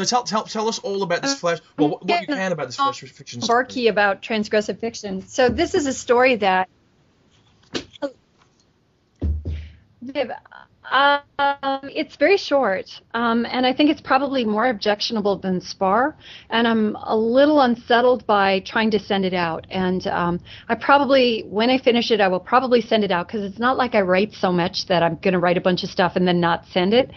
So 0.00 0.06
tell, 0.06 0.22
tell 0.24 0.44
tell 0.44 0.66
us 0.66 0.78
all 0.78 1.02
about 1.02 1.20
this 1.20 1.38
flash. 1.38 1.58
Well, 1.76 1.90
what, 1.90 2.06
what 2.06 2.20
you 2.22 2.26
can 2.26 2.52
about 2.52 2.68
this 2.68 2.76
flash 2.76 3.00
fiction. 3.00 3.42
Story. 3.42 3.66
Barkey 3.66 3.90
about 3.90 4.22
transgressive 4.22 4.80
fiction. 4.80 5.26
So 5.28 5.50
this 5.50 5.74
is 5.74 5.86
a 5.86 5.92
story 5.92 6.36
that. 6.36 6.70
Um, 10.92 11.20
it's 11.82 12.16
very 12.16 12.38
short, 12.38 13.00
um, 13.12 13.44
and 13.44 13.66
I 13.66 13.74
think 13.74 13.90
it's 13.90 14.00
probably 14.00 14.44
more 14.46 14.68
objectionable 14.68 15.36
than 15.36 15.60
Spar. 15.60 16.16
And 16.48 16.66
I'm 16.66 16.96
a 16.96 17.14
little 17.14 17.60
unsettled 17.60 18.26
by 18.26 18.60
trying 18.60 18.90
to 18.92 18.98
send 18.98 19.26
it 19.26 19.34
out. 19.34 19.66
And 19.70 20.06
um, 20.06 20.40
I 20.66 20.76
probably, 20.76 21.42
when 21.42 21.68
I 21.68 21.76
finish 21.76 22.10
it, 22.10 22.22
I 22.22 22.28
will 22.28 22.40
probably 22.40 22.80
send 22.80 23.04
it 23.04 23.10
out 23.10 23.28
because 23.28 23.44
it's 23.44 23.58
not 23.58 23.76
like 23.76 23.94
I 23.94 24.00
write 24.00 24.32
so 24.32 24.50
much 24.50 24.86
that 24.86 25.02
I'm 25.02 25.16
going 25.16 25.34
to 25.34 25.38
write 25.38 25.58
a 25.58 25.60
bunch 25.60 25.84
of 25.84 25.90
stuff 25.90 26.16
and 26.16 26.26
then 26.26 26.40
not 26.40 26.64
send 26.72 26.94
it. 26.94 27.10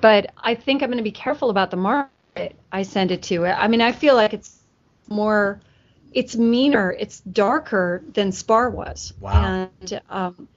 But 0.00 0.32
I 0.38 0.54
think 0.54 0.82
I'm 0.82 0.88
going 0.88 0.96
to 0.96 1.04
be 1.04 1.12
careful 1.12 1.50
about 1.50 1.70
the 1.70 1.76
market 2.40 2.56
I 2.72 2.82
send 2.82 3.10
it 3.10 3.22
to. 3.24 3.44
It. 3.44 3.52
I 3.52 3.68
mean, 3.68 3.80
I 3.80 3.92
feel 3.92 4.14
like 4.14 4.32
it's 4.32 4.56
more, 5.08 5.60
it's 6.12 6.36
meaner, 6.36 6.92
it's 6.92 7.20
darker 7.20 8.02
than 8.12 8.32
Spar 8.32 8.70
was. 8.70 9.12
Wow. 9.20 9.68
And 9.82 10.00
um, 10.08 10.48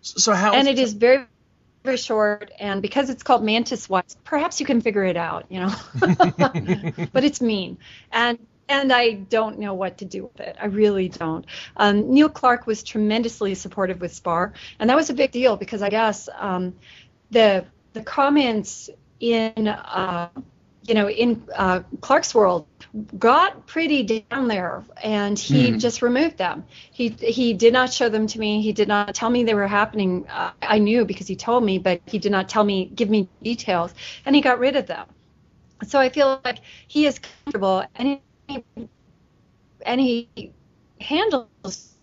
so 0.00 0.32
how? 0.32 0.54
And 0.54 0.68
it 0.68 0.78
is 0.78 0.92
very 0.92 1.26
very 1.84 1.96
short, 1.96 2.50
and 2.58 2.82
because 2.82 3.08
it's 3.08 3.22
called 3.22 3.44
Mantis 3.44 3.88
Wives, 3.88 4.16
perhaps 4.24 4.60
you 4.60 4.66
can 4.66 4.80
figure 4.80 5.04
it 5.04 5.16
out, 5.16 5.46
you 5.48 5.60
know. 5.60 5.74
but 7.12 7.24
it's 7.24 7.40
mean, 7.40 7.78
and 8.10 8.38
and 8.68 8.92
I 8.92 9.12
don't 9.12 9.58
know 9.58 9.74
what 9.74 9.98
to 9.98 10.04
do 10.04 10.24
with 10.24 10.40
it. 10.40 10.56
I 10.60 10.66
really 10.66 11.08
don't. 11.08 11.46
Um, 11.76 12.12
Neil 12.12 12.28
Clarke 12.28 12.66
was 12.66 12.82
tremendously 12.82 13.54
supportive 13.54 14.00
with 14.00 14.12
Spar, 14.12 14.52
and 14.78 14.90
that 14.90 14.96
was 14.96 15.08
a 15.08 15.14
big 15.14 15.30
deal 15.30 15.56
because 15.56 15.82
I 15.82 15.88
guess 15.88 16.28
um, 16.36 16.74
the 17.30 17.64
the 17.92 18.02
comments 18.02 18.90
in 19.20 19.68
uh, 19.68 20.28
you 20.82 20.94
know 20.94 21.08
in 21.08 21.42
uh, 21.54 21.80
Clarkesworld 22.00 22.66
got 23.18 23.66
pretty 23.66 24.24
down 24.30 24.48
there 24.48 24.84
and 25.02 25.38
he 25.38 25.70
mm. 25.70 25.78
just 25.78 26.02
removed 26.02 26.38
them. 26.38 26.64
He 26.90 27.08
he 27.08 27.52
did 27.52 27.72
not 27.72 27.92
show 27.92 28.08
them 28.08 28.26
to 28.26 28.38
me. 28.38 28.62
He 28.62 28.72
did 28.72 28.88
not 28.88 29.14
tell 29.14 29.28
me 29.30 29.44
they 29.44 29.54
were 29.54 29.68
happening. 29.68 30.26
Uh, 30.28 30.52
i 30.62 30.78
knew 30.78 31.04
because 31.04 31.26
he 31.26 31.36
told 31.36 31.64
me 31.64 31.78
but 31.78 32.00
he 32.06 32.18
did 32.18 32.32
not 32.32 32.48
tell 32.48 32.64
me 32.64 32.86
give 32.86 33.10
me 33.10 33.28
details 33.42 33.94
and 34.24 34.34
he 34.34 34.40
got 34.40 34.58
rid 34.58 34.76
of 34.76 34.86
them. 34.86 35.06
So 35.86 35.98
i 35.98 36.08
feel 36.08 36.40
like 36.44 36.58
he 36.86 37.06
is 37.06 37.18
comfortable 37.18 37.84
and 37.94 38.20
he 38.48 38.64
and 39.84 40.00
he 40.00 40.52
handles 41.00 41.94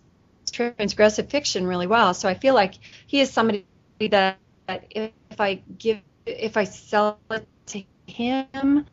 transgressive 0.51 1.29
fiction 1.29 1.65
really 1.65 1.88
well. 1.88 2.13
So 2.13 2.29
i 2.29 2.36
feel 2.36 2.53
like 2.53 2.75
he 3.07 3.19
is 3.19 3.31
somebody 3.31 3.65
that, 4.00 4.38
that 4.67 4.86
if 4.91 5.12
i 5.39 5.62
give 5.77 6.01
if 6.25 6.58
i 6.58 6.63
sell 6.63 7.20
it 7.32 7.48
to 7.65 7.84
him 8.08 8.86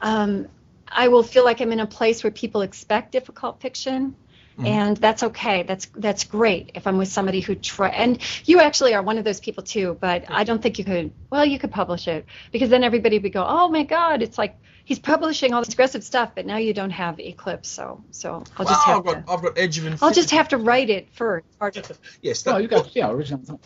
um, 0.00 0.48
I 0.90 1.08
will 1.08 1.22
feel 1.22 1.44
like 1.44 1.60
I'm 1.60 1.72
in 1.72 1.80
a 1.80 1.86
place 1.86 2.24
where 2.24 2.30
people 2.30 2.62
expect 2.62 3.12
difficult 3.12 3.60
fiction. 3.60 4.14
Mm-hmm. 4.52 4.66
And 4.66 4.96
that's 4.96 5.22
okay. 5.22 5.62
That's 5.62 5.86
that's 5.94 6.24
great 6.24 6.72
if 6.74 6.88
I'm 6.88 6.98
with 6.98 7.06
somebody 7.06 7.40
who 7.40 7.54
try. 7.54 7.90
And 7.90 8.18
you 8.44 8.58
actually 8.58 8.92
are 8.94 9.02
one 9.02 9.16
of 9.16 9.24
those 9.24 9.38
people 9.38 9.62
too. 9.62 9.96
But 10.00 10.24
I 10.28 10.42
don't 10.42 10.60
think 10.60 10.80
you 10.80 10.84
could. 10.84 11.12
Well, 11.30 11.44
you 11.44 11.60
could 11.60 11.70
publish 11.70 12.08
it 12.08 12.26
because 12.50 12.68
then 12.68 12.82
everybody 12.82 13.20
would 13.20 13.32
go, 13.32 13.46
"Oh 13.46 13.68
my 13.68 13.84
God!" 13.84 14.20
It's 14.20 14.36
like 14.36 14.56
he's 14.84 14.98
publishing 14.98 15.54
all 15.54 15.62
this 15.62 15.72
aggressive 15.72 16.02
stuff, 16.02 16.32
but 16.34 16.44
now 16.44 16.56
you 16.56 16.74
don't 16.74 16.90
have 16.90 17.20
Eclipse. 17.20 17.68
So 17.68 18.02
so 18.10 18.42
I'll 18.56 18.66
just 18.66 18.84
have 18.84 18.98
I've 18.98 19.04
got, 19.04 19.26
to. 19.26 19.32
I've 19.32 19.42
got 19.42 19.58
Edge 19.58 19.78
of 19.78 19.84
Infinity. 19.84 20.04
I'll 20.04 20.12
just 20.12 20.30
have 20.32 20.48
to 20.48 20.56
write 20.56 20.90
it 20.90 21.08
first. 21.12 21.46
yes. 22.22 22.42
That, 22.42 22.56
oh, 22.56 22.58
you 22.58 22.66
got 22.66 22.96
yeah 22.96 23.10
original. 23.10 23.60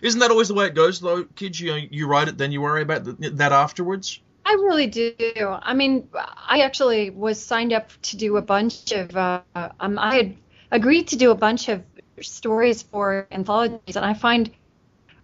Isn't 0.00 0.20
that 0.20 0.30
always 0.30 0.48
the 0.48 0.54
way 0.54 0.66
it 0.66 0.74
goes, 0.74 1.00
though, 1.00 1.24
Kij? 1.24 1.60
You 1.60 1.88
you 1.90 2.06
write 2.06 2.28
it, 2.28 2.38
then 2.38 2.52
you 2.52 2.60
worry 2.60 2.82
about 2.82 3.04
the, 3.04 3.30
that 3.30 3.52
afterwards. 3.52 4.20
I 4.44 4.54
really 4.54 4.86
do. 4.88 5.14
I 5.38 5.74
mean, 5.74 6.08
I 6.14 6.60
actually 6.60 7.10
was 7.10 7.40
signed 7.40 7.72
up 7.72 7.90
to 8.02 8.16
do 8.16 8.36
a 8.36 8.42
bunch 8.42 8.92
of. 8.92 9.16
Uh, 9.16 9.40
um, 9.54 9.98
I 9.98 10.16
had 10.16 10.36
agreed 10.70 11.08
to 11.08 11.16
do 11.16 11.30
a 11.30 11.34
bunch 11.34 11.68
of 11.68 11.82
stories 12.20 12.82
for 12.82 13.26
anthologies, 13.30 13.96
and 13.96 14.04
I 14.04 14.14
find 14.14 14.50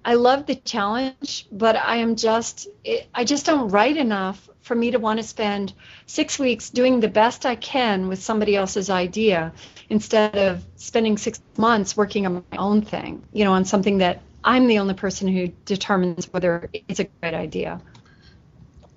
I 0.04 0.14
love 0.14 0.46
the 0.46 0.54
challenge, 0.54 1.46
but 1.50 1.76
I 1.76 1.96
am 1.96 2.16
just 2.16 2.68
I 3.14 3.24
just 3.24 3.44
don't 3.44 3.68
write 3.68 3.96
enough 3.96 4.48
for 4.62 4.74
me 4.74 4.90
to 4.90 4.98
want 4.98 5.18
to 5.18 5.22
spend 5.22 5.72
six 6.06 6.38
weeks 6.38 6.70
doing 6.70 7.00
the 7.00 7.08
best 7.08 7.44
I 7.46 7.56
can 7.56 8.08
with 8.08 8.22
somebody 8.22 8.54
else's 8.54 8.90
idea 8.90 9.52
instead 9.88 10.36
of 10.36 10.64
spending 10.76 11.18
six 11.18 11.40
months 11.56 11.96
working 11.96 12.26
on 12.26 12.44
my 12.50 12.58
own 12.58 12.82
thing. 12.82 13.22
You 13.32 13.44
know, 13.44 13.52
on 13.52 13.64
something 13.64 13.98
that 13.98 14.20
I'm 14.44 14.66
the 14.66 14.78
only 14.78 14.94
person 14.94 15.28
who 15.28 15.48
determines 15.64 16.32
whether 16.32 16.70
it's 16.72 17.00
a 17.00 17.04
great 17.04 17.34
idea 17.34 17.80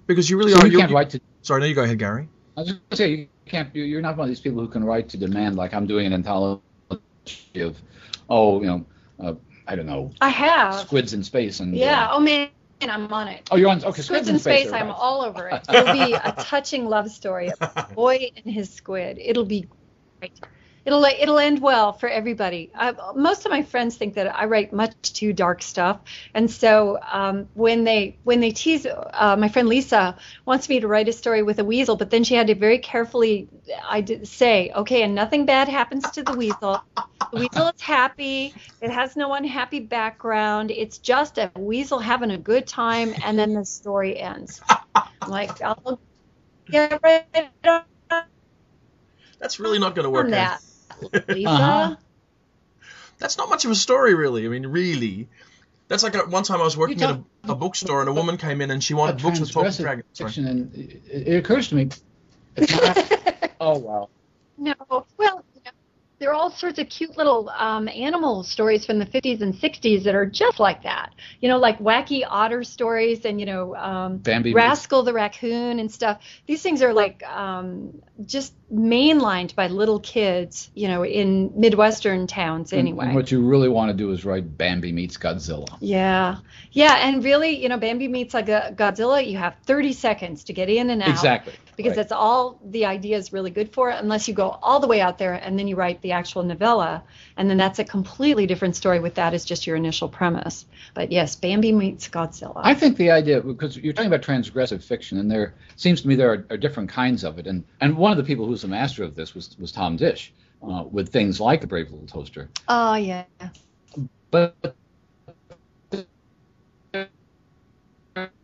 because 0.08 0.30
you 0.30 0.38
really 0.38 0.52
so 0.52 0.60
are. 0.60 0.68
You 0.68 0.78
can't 0.78 0.92
write 0.92 1.10
to. 1.12 1.22
Sorry, 1.42 1.62
no, 1.62 1.68
you 1.68 1.76
go 1.76 1.84
ahead, 1.84 2.00
Gary. 2.00 2.28
I 2.58 2.62
was 2.62 2.72
going 2.72 2.82
to 2.90 2.96
say 2.96 3.10
you 3.10 3.28
can't. 3.46 3.74
You're 3.76 4.02
not 4.02 4.18
one 4.18 4.26
of 4.26 4.30
these 4.30 4.40
people 4.40 4.60
who 4.60 4.68
can 4.68 4.84
write 4.84 5.10
to 5.10 5.18
demand 5.18 5.56
like 5.56 5.74
I'm 5.74 5.88
doing 5.88 6.06
an 6.06 6.14
anthology 6.14 6.62
of, 7.56 7.82
oh, 8.30 8.62
you 8.62 8.68
know, 8.68 8.86
uh, 9.20 9.34
I 9.68 9.76
don't 9.76 9.86
know. 9.86 10.12
I 10.22 10.30
have 10.30 10.76
squids 10.76 11.14
in 11.14 11.24
space 11.24 11.60
and. 11.60 11.76
Yeah. 11.76 12.08
Uh, 12.08 12.16
oh 12.16 12.20
man. 12.20 12.50
I'm 12.84 13.14
on 13.14 13.28
it. 13.28 13.48
Oh, 13.52 13.58
you're 13.58 13.70
on. 13.70 13.78
Okay, 13.78 14.02
Squids, 14.02 14.06
squids 14.06 14.28
in 14.28 14.40
Space. 14.40 14.62
space 14.70 14.74
I'm 14.74 14.88
right. 14.88 14.96
all 14.98 15.22
over 15.22 15.50
it. 15.50 15.64
It'll 15.72 15.94
be 15.94 16.14
a 16.14 16.34
touching 16.40 16.90
love 16.90 17.12
story 17.12 17.52
of 17.52 17.58
a 17.62 17.88
boy 17.94 18.32
and 18.36 18.52
his 18.52 18.74
squid. 18.74 19.20
It'll 19.22 19.46
be 19.46 19.68
great 20.20 20.34
it'll 20.86 21.04
it'll 21.06 21.40
end 21.40 21.62
well 21.62 21.94
for 21.94 22.10
everybody. 22.10 22.72
I, 22.76 22.94
most 23.16 23.46
of 23.46 23.52
my 23.52 23.62
friends 23.62 23.96
think 23.96 24.16
that 24.16 24.36
I 24.36 24.46
write 24.46 24.74
much 24.74 25.14
too 25.14 25.34
dark 25.34 25.62
stuff, 25.62 26.00
and 26.34 26.50
so 26.50 27.00
um, 27.12 27.48
when 27.54 27.84
they 27.84 28.18
when 28.24 28.40
they 28.40 28.52
tease, 28.52 28.86
uh, 28.86 29.36
my 29.38 29.50
friend 29.50 29.68
Lisa 29.68 30.18
wants 30.46 30.70
me 30.70 30.80
to 30.80 30.88
write 30.88 31.08
a 31.08 31.14
story 31.14 31.44
with 31.44 31.60
a 31.60 31.64
weasel, 31.64 31.96
but 31.96 32.10
then 32.10 32.24
she 32.24 32.36
had 32.36 32.48
to 32.48 32.56
very 32.56 32.80
carefully 32.80 33.48
I 33.88 34.02
did 34.02 34.28
say, 34.28 34.72
okay, 34.76 35.04
and 35.04 35.16
nothing 35.16 35.46
bad 35.46 35.68
happens 35.68 36.10
to 36.12 36.24
the 36.24 36.34
weasel. 36.34 36.82
The 37.32 37.40
weasel 37.40 37.68
is 37.68 37.82
happy. 37.82 38.54
It 38.82 38.92
has 38.92 39.16
no 39.16 39.34
unhappy 39.34 39.80
background. 39.80 40.72
It's 40.72 40.98
just 40.98 41.38
a 41.38 41.52
weasel 41.56 42.00
having 42.00 42.32
a 42.32 42.38
good 42.38 42.68
time, 42.68 43.14
and 43.24 43.38
then 43.38 43.54
the 43.54 43.66
story 43.66 44.20
ends. 44.20 44.62
I'm 44.96 45.30
like, 45.30 45.62
I'll 45.62 46.00
get 46.70 47.00
right. 47.04 47.26
That's 49.40 49.60
really 49.60 49.80
not 49.80 49.96
going 49.96 50.04
to 50.04 50.10
work. 50.10 50.30
That. 50.30 50.62
Lisa. 51.28 51.50
Uh-huh. 51.50 51.96
That's 53.20 53.38
not 53.38 53.50
much 53.50 53.66
of 53.66 53.72
a 53.72 53.76
story, 53.76 54.14
really. 54.14 54.46
I 54.46 54.50
mean, 54.50 54.66
really. 54.66 55.30
That's 55.88 56.04
like 56.04 56.16
a, 56.16 56.20
one 56.20 56.44
time 56.44 56.62
I 56.62 56.64
was 56.64 56.78
working 56.78 57.02
in 57.02 57.10
a, 57.10 57.52
a, 57.52 57.56
bookstore 57.56 58.00
and 58.00 58.10
a 58.10 58.14
woman 58.14 58.38
came 58.38 58.62
in 58.62 58.72
and 58.72 58.84
she 58.84 58.94
wanted 58.94 59.22
books 59.22 59.40
with 59.40 59.52
talking 59.52 59.72
dragons. 59.74 60.06
Fiction, 60.18 60.48
and 60.48 60.74
it, 60.74 61.02
it 61.06 61.38
occurs 61.38 61.68
to 61.68 61.76
me. 61.76 61.90
Not, 62.58 63.52
oh 63.60 63.78
wow. 63.78 64.10
No, 64.58 64.74
well, 65.18 65.44
there 66.22 66.30
are 66.30 66.36
all 66.36 66.52
sorts 66.52 66.78
of 66.78 66.88
cute 66.88 67.18
little 67.18 67.50
um, 67.50 67.88
animal 67.88 68.44
stories 68.44 68.86
from 68.86 69.00
the 69.00 69.08
50s 69.08 69.42
and 69.42 69.56
60s 69.56 70.04
that 70.04 70.14
are 70.14 70.28
just 70.28 70.60
like 70.60 70.84
that. 70.84 71.16
You 71.40 71.50
know, 71.50 71.58
like 71.58 71.80
wacky 71.80 72.22
otter 72.30 72.64
stories 72.64 73.26
and, 73.26 73.40
you 73.40 73.48
know, 73.48 73.76
um, 73.76 74.18
Bambi 74.18 74.54
Rascal 74.54 75.02
the 75.02 75.14
raccoon 75.14 75.80
and 75.80 75.92
stuff. 75.92 76.22
These 76.46 76.62
things 76.62 76.84
are 76.84 76.94
like 76.94 77.24
um, 77.24 78.04
just 78.24 78.54
mainlined 78.72 79.56
by 79.56 79.66
little 79.66 80.00
kids, 80.00 80.70
you 80.76 80.88
know, 80.88 81.04
in 81.04 81.54
Midwestern 81.60 82.28
towns 82.28 82.72
anyway. 82.72 83.06
And, 83.06 83.10
and 83.10 83.16
what 83.16 83.32
you 83.32 83.42
really 83.42 83.70
want 83.70 83.90
to 83.90 83.98
do 83.98 84.12
is 84.12 84.24
write 84.24 84.60
Bambi 84.60 84.92
meets 84.92 85.18
Godzilla. 85.18 85.76
Yeah. 85.80 86.38
Yeah. 86.72 86.98
And 87.00 87.24
really, 87.24 87.60
you 87.60 87.68
know, 87.68 87.78
Bambi 87.78 88.08
meets 88.08 88.36
like 88.36 88.48
a 88.48 88.76
Godzilla, 88.78 89.28
you 89.28 89.40
have 89.40 89.56
30 89.66 89.94
seconds 89.94 90.44
to 90.44 90.54
get 90.54 90.70
in 90.70 90.92
and 90.92 91.02
out. 91.02 91.10
Exactly. 91.10 91.54
Because 91.82 91.98
right. 91.98 92.04
that's 92.04 92.12
all 92.12 92.60
the 92.64 92.86
idea 92.86 93.18
is 93.18 93.34
really 93.34 93.52
good 93.52 93.74
for, 93.74 93.90
unless 93.90 94.28
you 94.28 94.34
go 94.34 94.58
all 94.62 94.80
the 94.80 94.88
way 94.88 95.02
out 95.02 95.18
there 95.18 95.34
and 95.34 95.58
then 95.58 95.68
you 95.68 95.76
write 95.76 96.02
the 96.02 96.12
actual 96.12 96.44
novella, 96.44 97.04
and 97.38 97.50
then 97.50 97.58
that's 97.58 97.80
a 97.80 97.84
completely 97.84 98.46
different 98.48 98.76
story. 98.76 99.00
With 99.00 99.16
that 99.16 99.34
is 99.34 99.46
just 99.46 99.68
your 99.68 99.76
initial 99.76 100.10
premise. 100.10 100.66
But 100.94 101.12
yes, 101.12 101.36
Bambi 101.36 101.72
meets 101.72 102.08
Godzilla. 102.08 102.62
I 102.64 102.74
think 102.74 102.98
the 102.98 103.12
idea 103.12 103.42
because 103.42 103.78
you're 103.78 103.94
talking 103.94 104.12
about 104.14 104.22
transgressive 104.22 104.84
fiction, 104.84 105.18
and 105.18 105.30
there 105.30 105.56
seems 105.76 106.02
to 106.02 106.08
me 106.08 106.16
there 106.16 106.32
are, 106.32 106.46
are 106.50 106.58
different 106.58 106.90
kinds 106.90 107.24
of 107.24 107.40
it, 107.40 107.48
and 107.48 107.64
and 107.80 107.98
one 107.98 108.12
of 108.12 108.18
the 108.18 108.24
people 108.24 108.46
who's 108.46 108.62
the 108.62 108.68
master 108.68 109.04
of 109.04 109.16
this 109.16 109.34
was 109.34 109.58
was 109.60 109.72
Tom 109.72 109.98
Disch 109.98 110.32
uh, 110.64 110.84
with 110.90 111.10
things 111.10 111.40
like 111.40 111.62
the 111.62 111.68
Brave 111.68 111.92
Little 111.92 112.08
Toaster. 112.08 112.50
Oh 112.68 112.96
yeah. 112.96 113.26
But 114.30 114.76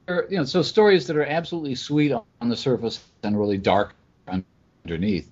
you 0.07 0.37
know, 0.37 0.45
so 0.45 0.61
stories 0.61 1.07
that 1.07 1.17
are 1.17 1.25
absolutely 1.25 1.75
sweet 1.75 2.13
on 2.13 2.49
the 2.49 2.57
surface 2.57 3.03
and 3.23 3.37
really 3.37 3.57
dark 3.57 3.95
underneath. 4.85 5.29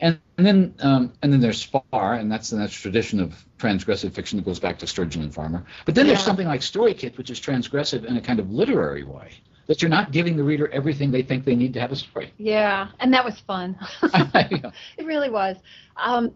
And, 0.00 0.18
and 0.38 0.46
then 0.46 0.74
um, 0.80 1.12
and 1.22 1.32
then 1.32 1.40
there's 1.40 1.60
Spar, 1.60 2.14
and 2.14 2.32
that's 2.32 2.48
that's 2.48 2.72
tradition 2.72 3.20
of 3.20 3.44
transgressive 3.58 4.12
fiction 4.12 4.38
that 4.38 4.46
goes 4.46 4.58
back 4.58 4.78
to 4.78 4.86
Sturgeon 4.86 5.22
and 5.22 5.32
Farmer. 5.32 5.64
But 5.84 5.94
then 5.94 6.06
yeah. 6.06 6.14
there's 6.14 6.24
something 6.24 6.46
like 6.46 6.62
Story 6.62 6.94
Kit, 6.94 7.18
which 7.18 7.30
is 7.30 7.38
transgressive 7.38 8.06
in 8.06 8.16
a 8.16 8.20
kind 8.20 8.40
of 8.40 8.50
literary 8.50 9.04
way. 9.04 9.32
That 9.66 9.82
you're 9.82 9.90
not 9.90 10.10
giving 10.10 10.36
the 10.36 10.42
reader 10.42 10.68
everything 10.68 11.12
they 11.12 11.22
think 11.22 11.44
they 11.44 11.54
need 11.54 11.74
to 11.74 11.80
have 11.80 11.92
a 11.92 11.96
story. 11.96 12.32
Yeah, 12.38 12.88
and 12.98 13.12
that 13.12 13.24
was 13.24 13.38
fun. 13.40 13.78
it 14.02 14.72
really 15.04 15.30
was. 15.30 15.58
Um, 15.96 16.32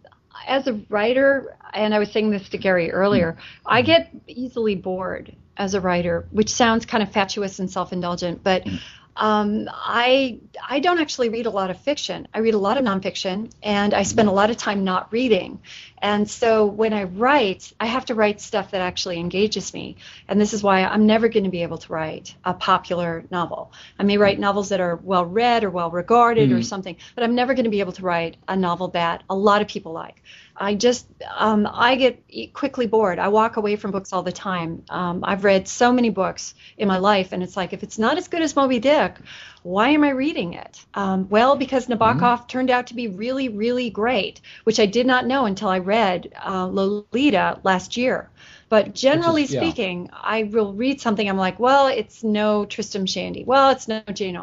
as 0.47 0.67
a 0.67 0.81
writer, 0.89 1.57
and 1.73 1.95
I 1.95 1.99
was 1.99 2.11
saying 2.13 2.31
this 2.31 2.49
to 2.51 2.59
Gary 2.59 2.91
earlier. 2.93 3.37
I 3.67 3.83
get 3.83 4.11
easily 4.27 4.75
bored 4.75 5.35
as 5.57 5.75
a 5.75 5.81
writer, 5.81 6.27
which 6.31 6.51
sounds 6.51 6.87
kind 6.87 7.03
of 7.03 7.13
fatuous 7.13 7.59
and 7.59 7.71
self-indulgent, 7.71 8.43
but 8.43 8.65
mm-hmm. 8.65 8.77
Um, 9.17 9.69
I 9.73 10.41
I 10.69 10.81
don't 10.81 11.01
actually 11.01 11.29
read 11.29 11.47
a 11.47 11.51
lot 11.51 11.71
of 11.71 11.79
fiction. 11.79 12.27
I 12.35 12.41
read 12.41 12.55
a 12.55 12.59
lot 12.59 12.79
of 12.79 12.85
nonfiction, 12.85 13.51
and 13.63 13.95
I 13.95 14.03
spend 14.03 14.29
a 14.29 14.33
lot 14.33 14.51
of 14.51 14.57
time 14.57 14.85
not 14.85 15.13
reading. 15.13 15.61
And 15.99 16.29
so 16.29 16.67
when 16.67 16.93
I 16.93 17.05
write, 17.05 17.73
I 17.81 17.87
have 17.87 18.05
to 18.07 18.15
write 18.15 18.41
stuff 18.41 18.73
that 18.73 18.83
actually 18.83 19.19
engages 19.19 19.73
me. 19.73 19.97
And 20.29 20.39
this 20.39 20.53
is 20.53 20.63
why 20.63 20.85
I'm 20.85 21.07
never 21.07 21.29
going 21.29 21.45
to 21.45 21.51
be 21.51 21.63
able 21.63 21.79
to 21.79 21.93
write 21.93 22.35
a 22.45 22.53
popular 22.53 23.25
novel. 23.31 23.73
I 23.99 24.03
may 24.03 24.19
write 24.19 24.39
novels 24.39 24.69
that 24.69 24.81
are 24.81 24.97
well 24.97 25.25
read 25.25 25.65
or 25.65 25.71
well 25.71 25.91
regarded 25.91 26.51
mm-hmm. 26.51 26.59
or 26.59 26.63
something, 26.63 26.97
but 27.15 27.25
I'm 27.25 27.35
never 27.35 27.55
going 27.55 27.65
to 27.65 27.71
be 27.71 27.81
able 27.81 27.93
to 27.93 28.03
write 28.03 28.37
a 28.49 28.57
novel 28.57 28.89
that 28.89 29.23
a 29.31 29.35
lot 29.35 29.63
of 29.63 29.69
people 29.69 29.93
like. 29.93 30.23
I 30.57 30.75
just 30.75 31.07
um, 31.37 31.69
I 31.71 31.97
get 31.97 32.53
quickly 32.53 32.87
bored. 32.87 33.19
I 33.19 33.29
walk 33.29 33.57
away 33.57 33.77
from 33.77 33.91
books 33.91 34.13
all 34.13 34.23
the 34.23 34.33
time. 34.33 34.85
Um, 34.89 35.25
I've 35.25 35.43
read 35.43 35.67
so 35.67 35.93
many 35.93 36.11
books 36.11 36.55
in 36.79 36.87
my 36.87 36.99
life, 36.99 37.33
and 37.33 37.43
it's 37.43 37.57
like 37.57 37.73
if 37.73 37.83
it's 37.83 37.99
not 37.99 38.19
as 38.19 38.29
good 38.29 38.41
as 38.41 38.55
Moby 38.55 38.79
Dick, 38.79 39.17
why 39.63 39.91
am 39.91 40.05
I 40.05 40.11
reading 40.11 40.55
it? 40.55 40.85
Um, 40.95 41.29
well, 41.29 41.57
because 41.57 41.89
Nabokov 41.89 42.21
mm-hmm. 42.21 42.47
turned 42.47 42.71
out 42.71 42.89
to 42.89 42.95
be 42.95 43.09
really, 43.09 43.49
really 43.49 43.91
great, 43.91 44.41
which 44.63 44.79
I 44.79 44.87
did 44.87 45.07
not 45.07 45.27
know 45.27 45.47
until 45.47 45.69
I 45.69 45.79
read 45.79 46.33
uh, 46.45 46.67
Lolita 46.67 47.59
last 47.65 47.97
year. 47.97 48.31
But 48.69 48.95
generally 48.95 49.43
is, 49.43 49.53
yeah. 49.53 49.61
speaking, 49.61 50.11
I 50.13 50.45
will 50.45 50.73
read 50.73 51.01
something. 51.01 51.29
I'm 51.29 51.37
like, 51.37 51.59
well, 51.59 51.89
it's 51.89 52.23
no 52.23 52.65
Tristram 52.65 53.07
Shandy. 53.07 53.45
Well, 53.45 53.71
it's 53.71 53.89
no 53.89 54.03
Jane 54.13 54.41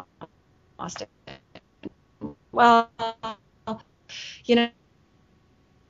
Austen. 0.78 1.08
Well, 2.52 2.90
you 4.44 4.56
know 4.56 4.68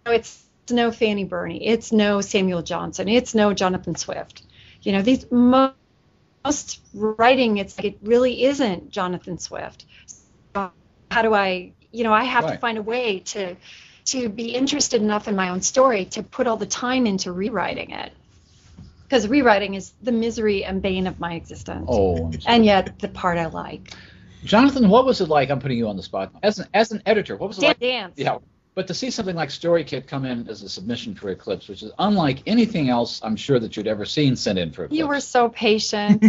it's 0.07 0.45
no 0.71 0.91
Fanny 0.91 1.25
Burney. 1.25 1.67
It's 1.67 1.93
no 1.93 2.21
Samuel 2.21 2.63
Johnson. 2.63 3.09
It's 3.09 3.35
no 3.35 3.53
Jonathan 3.53 3.95
Swift. 3.95 4.43
You 4.83 4.93
know, 4.93 5.03
these 5.03 5.31
most, 5.31 5.75
most 6.45 6.81
writing, 6.95 7.59
it's 7.59 7.79
like 7.79 7.85
it 7.85 7.99
really 8.03 8.45
isn't 8.45 8.91
Jonathan 8.91 9.39
Swift. 9.39 9.85
So 10.07 10.71
how 11.11 11.23
do 11.23 11.35
I, 11.35 11.73
you 11.93 12.05
know, 12.05 12.13
I 12.13 12.25
have 12.25 12.45
right. 12.45 12.55
to 12.55 12.59
find 12.59 12.79
a 12.79 12.83
way 12.83 13.21
to 13.21 13.57
to 14.05 14.29
be 14.29 14.55
interested 14.55 15.01
enough 15.01 15.29
in 15.29 15.37
my 15.37 15.51
own 15.51 15.63
story 15.63 16.07
to 16.07 16.23
put 16.23 16.47
all 16.47 16.57
the 16.57 16.67
time 16.67 17.07
into 17.07 17.33
rewriting 17.33 17.91
it. 17.91 18.13
Because 19.05 19.29
rewriting 19.29 19.75
is 19.75 19.93
the 20.03 20.13
misery 20.13 20.65
and 20.65 20.81
bane 20.81 21.07
of 21.07 21.21
my 21.21 21.35
existence. 21.35 21.87
Oh, 21.89 22.33
and 22.47 22.65
yet 22.65 22.99
the 22.99 23.09
part 23.09 23.39
I 23.39 23.47
like. 23.47 23.93
Jonathan, 24.43 24.89
what 24.89 25.05
was 25.05 25.21
it 25.21 25.29
like? 25.29 25.51
I'm 25.51 25.61
putting 25.61 25.79
you 25.79 25.89
on 25.89 25.97
the 25.97 26.03
spot 26.03 26.33
as 26.43 26.59
an 26.59 26.67
as 26.73 26.93
an 26.93 27.03
editor. 27.05 27.37
What 27.37 27.49
was 27.49 27.59
it 27.59 27.61
dance, 27.61 27.79
like? 27.81 27.91
Dance. 27.91 28.15
Yeah. 28.17 28.39
But 28.75 28.87
to 28.87 28.95
see 28.95 29.11
something 29.11 29.37
like 29.37 29.51
Story 29.51 29.85
Kit 29.85 30.07
come 30.09 30.25
in 30.25 30.49
as 30.49 30.63
a 30.63 30.69
submission 30.69 31.15
for 31.15 31.29
Eclipse, 31.29 31.69
which 31.69 31.83
is 31.83 31.93
unlike 31.99 32.43
anything 32.47 32.89
else 32.89 33.21
I'm 33.23 33.37
sure 33.37 33.59
that 33.59 33.77
you'd 33.77 33.87
ever 33.87 34.07
seen 34.07 34.35
sent 34.35 34.59
in 34.59 34.71
for 34.73 34.85
Eclipse. 34.85 34.99
You 34.99 35.07
were 35.09 35.21
so 35.21 35.51
patient. 35.51 36.25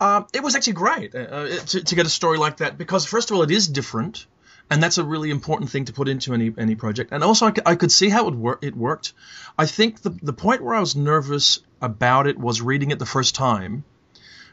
um, 0.00 0.26
it 0.32 0.42
was 0.42 0.56
actually 0.56 0.72
great 0.72 1.14
uh, 1.14 1.18
uh, 1.18 1.48
to, 1.58 1.84
to, 1.84 1.94
get 1.94 2.06
a 2.06 2.08
story 2.08 2.38
like 2.38 2.58
that 2.58 2.78
because, 2.78 3.04
first 3.04 3.30
of 3.30 3.36
all, 3.36 3.42
it 3.42 3.50
is 3.50 3.68
different. 3.68 4.26
And 4.70 4.82
that's 4.82 4.96
a 4.96 5.04
really 5.04 5.30
important 5.30 5.70
thing 5.70 5.84
to 5.86 5.92
put 5.92 6.08
into 6.08 6.32
any 6.32 6.54
any 6.56 6.76
project. 6.76 7.12
And 7.12 7.22
also, 7.22 7.48
I, 7.48 7.52
I 7.66 7.74
could 7.74 7.92
see 7.92 8.08
how 8.08 8.28
it, 8.28 8.34
wor- 8.34 8.58
it 8.62 8.74
worked. 8.74 9.12
I 9.58 9.66
think 9.66 10.00
the, 10.00 10.16
the 10.22 10.32
point 10.32 10.62
where 10.62 10.74
I 10.74 10.80
was 10.80 10.96
nervous 10.96 11.58
about 11.82 12.26
it 12.26 12.38
was 12.38 12.62
reading 12.62 12.90
it 12.90 12.98
the 12.98 13.04
first 13.04 13.34
time 13.34 13.84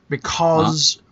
because, 0.09 0.97
huh? 0.97 1.03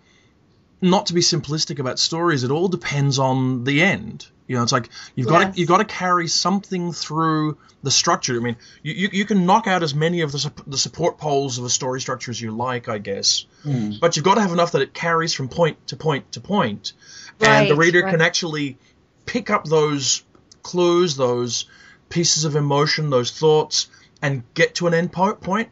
not 0.81 1.05
to 1.05 1.13
be 1.13 1.21
simplistic 1.21 1.79
about 1.79 1.99
stories, 1.99 2.43
it 2.43 2.51
all 2.51 2.67
depends 2.67 3.17
on 3.17 3.63
the 3.63 3.81
end 3.81 4.27
you 4.47 4.55
know, 4.55 4.63
it's 4.63 4.71
like 4.71 4.89
you've 5.15 5.27
got 5.27 5.39
yes. 5.39 5.53
to 5.53 5.59
you've 5.59 5.69
got 5.69 5.77
to 5.77 5.85
carry 5.85 6.27
something 6.27 6.93
through 6.93 7.57
the 7.83 7.91
structure. 7.91 8.35
I 8.35 8.39
mean, 8.39 8.57
you, 8.81 8.93
you, 8.93 9.09
you 9.11 9.25
can 9.25 9.45
knock 9.45 9.67
out 9.67 9.83
as 9.83 9.93
many 9.93 10.21
of 10.21 10.31
the, 10.31 10.51
the 10.65 10.77
support 10.77 11.17
poles 11.17 11.57
of 11.57 11.65
a 11.65 11.69
story 11.69 12.01
structure 12.01 12.31
as 12.31 12.41
you 12.41 12.51
like, 12.51 12.87
I 12.89 12.97
guess, 12.97 13.45
mm. 13.63 13.99
but 13.99 14.15
you've 14.15 14.25
got 14.25 14.35
to 14.35 14.41
have 14.41 14.51
enough 14.51 14.71
that 14.71 14.81
it 14.81 14.93
carries 14.93 15.33
from 15.33 15.49
point 15.49 15.87
to 15.87 15.97
point 15.97 16.31
to 16.33 16.41
point, 16.41 16.93
right, 17.39 17.49
and 17.49 17.69
the 17.69 17.75
reader 17.75 18.01
right. 18.01 18.11
can 18.11 18.21
actually 18.21 18.77
pick 19.25 19.49
up 19.49 19.65
those 19.65 20.23
clues, 20.63 21.15
those 21.15 21.65
pieces 22.09 22.45
of 22.45 22.55
emotion, 22.55 23.09
those 23.09 23.31
thoughts, 23.31 23.89
and 24.21 24.43
get 24.53 24.75
to 24.75 24.87
an 24.87 24.93
end 24.93 25.11
point. 25.11 25.69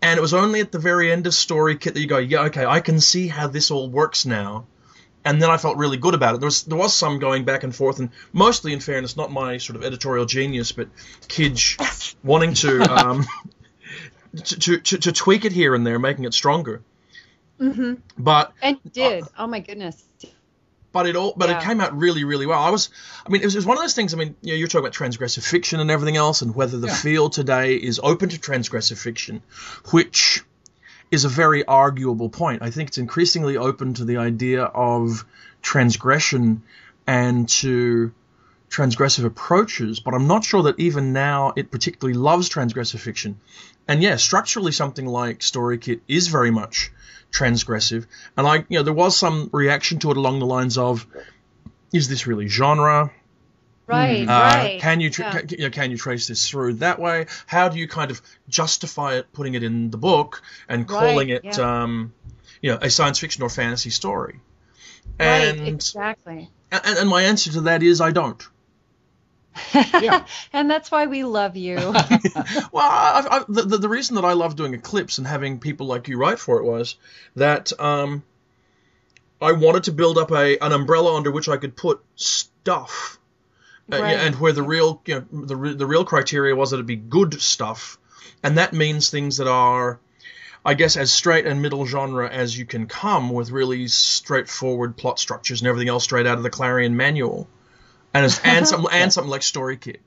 And 0.00 0.16
it 0.16 0.20
was 0.22 0.32
only 0.32 0.60
at 0.60 0.70
the 0.70 0.78
very 0.78 1.10
end 1.10 1.26
of 1.26 1.34
Story 1.34 1.76
Kit 1.76 1.94
that 1.94 2.00
you 2.00 2.06
go, 2.06 2.18
yeah, 2.18 2.44
okay, 2.44 2.64
I 2.64 2.80
can 2.80 3.00
see 3.00 3.26
how 3.26 3.48
this 3.48 3.70
all 3.70 3.90
works 3.90 4.24
now 4.24 4.66
and 5.28 5.42
then 5.42 5.50
I 5.50 5.58
felt 5.58 5.76
really 5.76 5.98
good 5.98 6.14
about 6.14 6.34
it. 6.34 6.40
There 6.40 6.46
was 6.46 6.62
there 6.62 6.78
was 6.78 6.96
some 6.96 7.18
going 7.18 7.44
back 7.44 7.62
and 7.62 7.76
forth, 7.76 7.98
and 7.98 8.08
mostly, 8.32 8.72
in 8.72 8.80
fairness, 8.80 9.14
not 9.14 9.30
my 9.30 9.58
sort 9.58 9.76
of 9.76 9.84
editorial 9.84 10.24
genius, 10.24 10.72
but 10.72 10.88
Kij 11.28 12.16
wanting 12.24 12.54
to, 12.54 12.82
um, 12.82 13.26
to, 14.44 14.78
to, 14.78 14.98
to 14.98 15.12
tweak 15.12 15.44
it 15.44 15.52
here 15.52 15.74
and 15.74 15.86
there, 15.86 15.98
making 15.98 16.24
it 16.24 16.32
stronger. 16.32 16.82
Mm-hmm. 17.60 17.94
But 18.16 18.54
and 18.62 18.78
did 18.90 19.24
uh, 19.24 19.26
oh 19.40 19.46
my 19.46 19.60
goodness. 19.60 20.02
But 20.90 21.06
it 21.06 21.16
all, 21.16 21.34
but 21.36 21.50
yeah. 21.50 21.58
it 21.58 21.64
came 21.64 21.82
out 21.82 21.94
really, 21.96 22.24
really 22.24 22.46
well. 22.46 22.62
I 22.62 22.70
was, 22.70 22.88
I 23.26 23.28
mean, 23.28 23.42
it 23.42 23.44
was, 23.44 23.54
it 23.54 23.58
was, 23.58 23.66
one 23.66 23.76
of 23.76 23.82
those 23.82 23.94
things. 23.94 24.14
I 24.14 24.16
mean, 24.16 24.34
you 24.40 24.52
know, 24.52 24.56
you're 24.56 24.68
talking 24.68 24.86
about 24.86 24.94
transgressive 24.94 25.46
fiction 25.46 25.80
and 25.80 25.90
everything 25.90 26.16
else, 26.16 26.40
and 26.40 26.54
whether 26.54 26.78
the 26.78 26.86
yeah. 26.86 26.94
field 26.94 27.34
today 27.34 27.74
is 27.74 28.00
open 28.02 28.30
to 28.30 28.38
transgressive 28.38 28.96
fiction, 28.96 29.42
which 29.90 30.42
is 31.10 31.24
a 31.24 31.28
very 31.28 31.64
arguable 31.64 32.28
point. 32.28 32.62
I 32.62 32.70
think 32.70 32.88
it's 32.88 32.98
increasingly 32.98 33.56
open 33.56 33.94
to 33.94 34.04
the 34.04 34.18
idea 34.18 34.64
of 34.64 35.24
transgression 35.62 36.62
and 37.06 37.48
to 37.48 38.12
transgressive 38.70 39.24
approaches, 39.24 40.00
but 40.00 40.14
I'm 40.14 40.26
not 40.26 40.44
sure 40.44 40.64
that 40.64 40.78
even 40.78 41.12
now 41.12 41.54
it 41.56 41.70
particularly 41.70 42.18
loves 42.18 42.50
transgressive 42.50 43.00
fiction. 43.00 43.40
And 43.86 44.02
yeah, 44.02 44.16
structurally 44.16 44.72
something 44.72 45.06
like 45.06 45.42
Story 45.42 45.78
Kit 45.78 46.02
is 46.06 46.28
very 46.28 46.50
much 46.50 46.92
transgressive. 47.32 48.06
And 48.36 48.46
I, 48.46 48.56
you 48.68 48.78
know, 48.78 48.82
there 48.82 48.92
was 48.92 49.16
some 49.16 49.48
reaction 49.52 49.98
to 50.00 50.10
it 50.10 50.16
along 50.16 50.38
the 50.40 50.46
lines 50.46 50.76
of, 50.76 51.06
is 51.92 52.08
this 52.08 52.26
really 52.26 52.48
genre? 52.48 53.10
Right, 53.88 54.28
uh, 54.28 54.30
right. 54.30 54.80
Can 54.80 55.00
you, 55.00 55.08
tra- 55.08 55.24
yeah. 55.24 55.40
can, 55.40 55.48
you 55.48 55.64
know, 55.64 55.70
can 55.70 55.90
you 55.90 55.96
trace 55.96 56.28
this 56.28 56.48
through 56.48 56.74
that 56.74 56.98
way? 56.98 57.26
How 57.46 57.70
do 57.70 57.78
you 57.78 57.88
kind 57.88 58.10
of 58.10 58.20
justify 58.48 59.14
it, 59.14 59.32
putting 59.32 59.54
it 59.54 59.62
in 59.62 59.90
the 59.90 59.96
book 59.96 60.42
and 60.68 60.86
calling 60.86 61.30
right, 61.30 61.44
it, 61.44 61.58
yeah. 61.58 61.82
um, 61.82 62.12
you 62.60 62.70
know, 62.70 62.78
a 62.82 62.90
science 62.90 63.18
fiction 63.18 63.42
or 63.42 63.48
fantasy 63.48 63.88
story? 63.88 64.40
And, 65.18 65.60
right, 65.60 65.68
exactly. 65.68 66.50
And, 66.70 66.98
and 66.98 67.08
my 67.08 67.22
answer 67.22 67.50
to 67.52 67.62
that 67.62 67.82
is 67.82 68.02
I 68.02 68.10
don't. 68.10 68.46
yeah. 69.74 70.24
and 70.52 70.70
that's 70.70 70.90
why 70.90 71.06
we 71.06 71.24
love 71.24 71.56
you. 71.56 71.76
well, 71.76 71.94
I, 72.74 73.26
I, 73.30 73.44
the, 73.48 73.78
the 73.78 73.88
reason 73.88 74.16
that 74.16 74.24
I 74.24 74.34
love 74.34 74.54
doing 74.54 74.74
Eclipse 74.74 75.18
and 75.18 75.26
having 75.26 75.60
people 75.60 75.86
like 75.86 76.08
you 76.08 76.18
write 76.18 76.38
for 76.38 76.58
it 76.58 76.64
was 76.64 76.96
that 77.36 77.72
um, 77.80 78.22
I 79.40 79.52
wanted 79.52 79.84
to 79.84 79.92
build 79.92 80.18
up 80.18 80.30
a 80.30 80.58
an 80.58 80.72
umbrella 80.72 81.16
under 81.16 81.30
which 81.30 81.48
I 81.48 81.56
could 81.56 81.74
put 81.74 82.02
stuff 82.16 83.17
uh, 83.92 84.00
right. 84.00 84.16
and 84.18 84.34
where 84.36 84.52
the 84.52 84.62
real 84.62 85.00
you 85.06 85.14
know, 85.14 85.44
the 85.44 85.74
the 85.74 85.86
real 85.86 86.04
criteria 86.04 86.54
was 86.54 86.70
that 86.70 86.80
it 86.80 86.86
be 86.86 86.96
good 86.96 87.40
stuff, 87.40 87.98
and 88.42 88.58
that 88.58 88.72
means 88.72 89.08
things 89.08 89.38
that 89.38 89.48
are, 89.48 89.98
I 90.64 90.74
guess, 90.74 90.96
as 90.96 91.12
straight 91.12 91.46
and 91.46 91.62
middle 91.62 91.86
genre 91.86 92.28
as 92.28 92.56
you 92.56 92.66
can 92.66 92.86
come 92.86 93.30
with 93.30 93.50
really 93.50 93.88
straightforward 93.88 94.96
plot 94.96 95.18
structures 95.18 95.60
and 95.60 95.68
everything 95.68 95.88
else 95.88 96.04
straight 96.04 96.26
out 96.26 96.36
of 96.36 96.42
the 96.42 96.50
Clarion 96.50 96.96
manual, 96.96 97.48
and 98.12 98.26
as, 98.26 98.40
and 98.44 98.68
some 98.68 98.86
and 98.92 99.12
something 99.12 99.30
like 99.30 99.42
Story 99.42 99.78
Kit, 99.78 100.00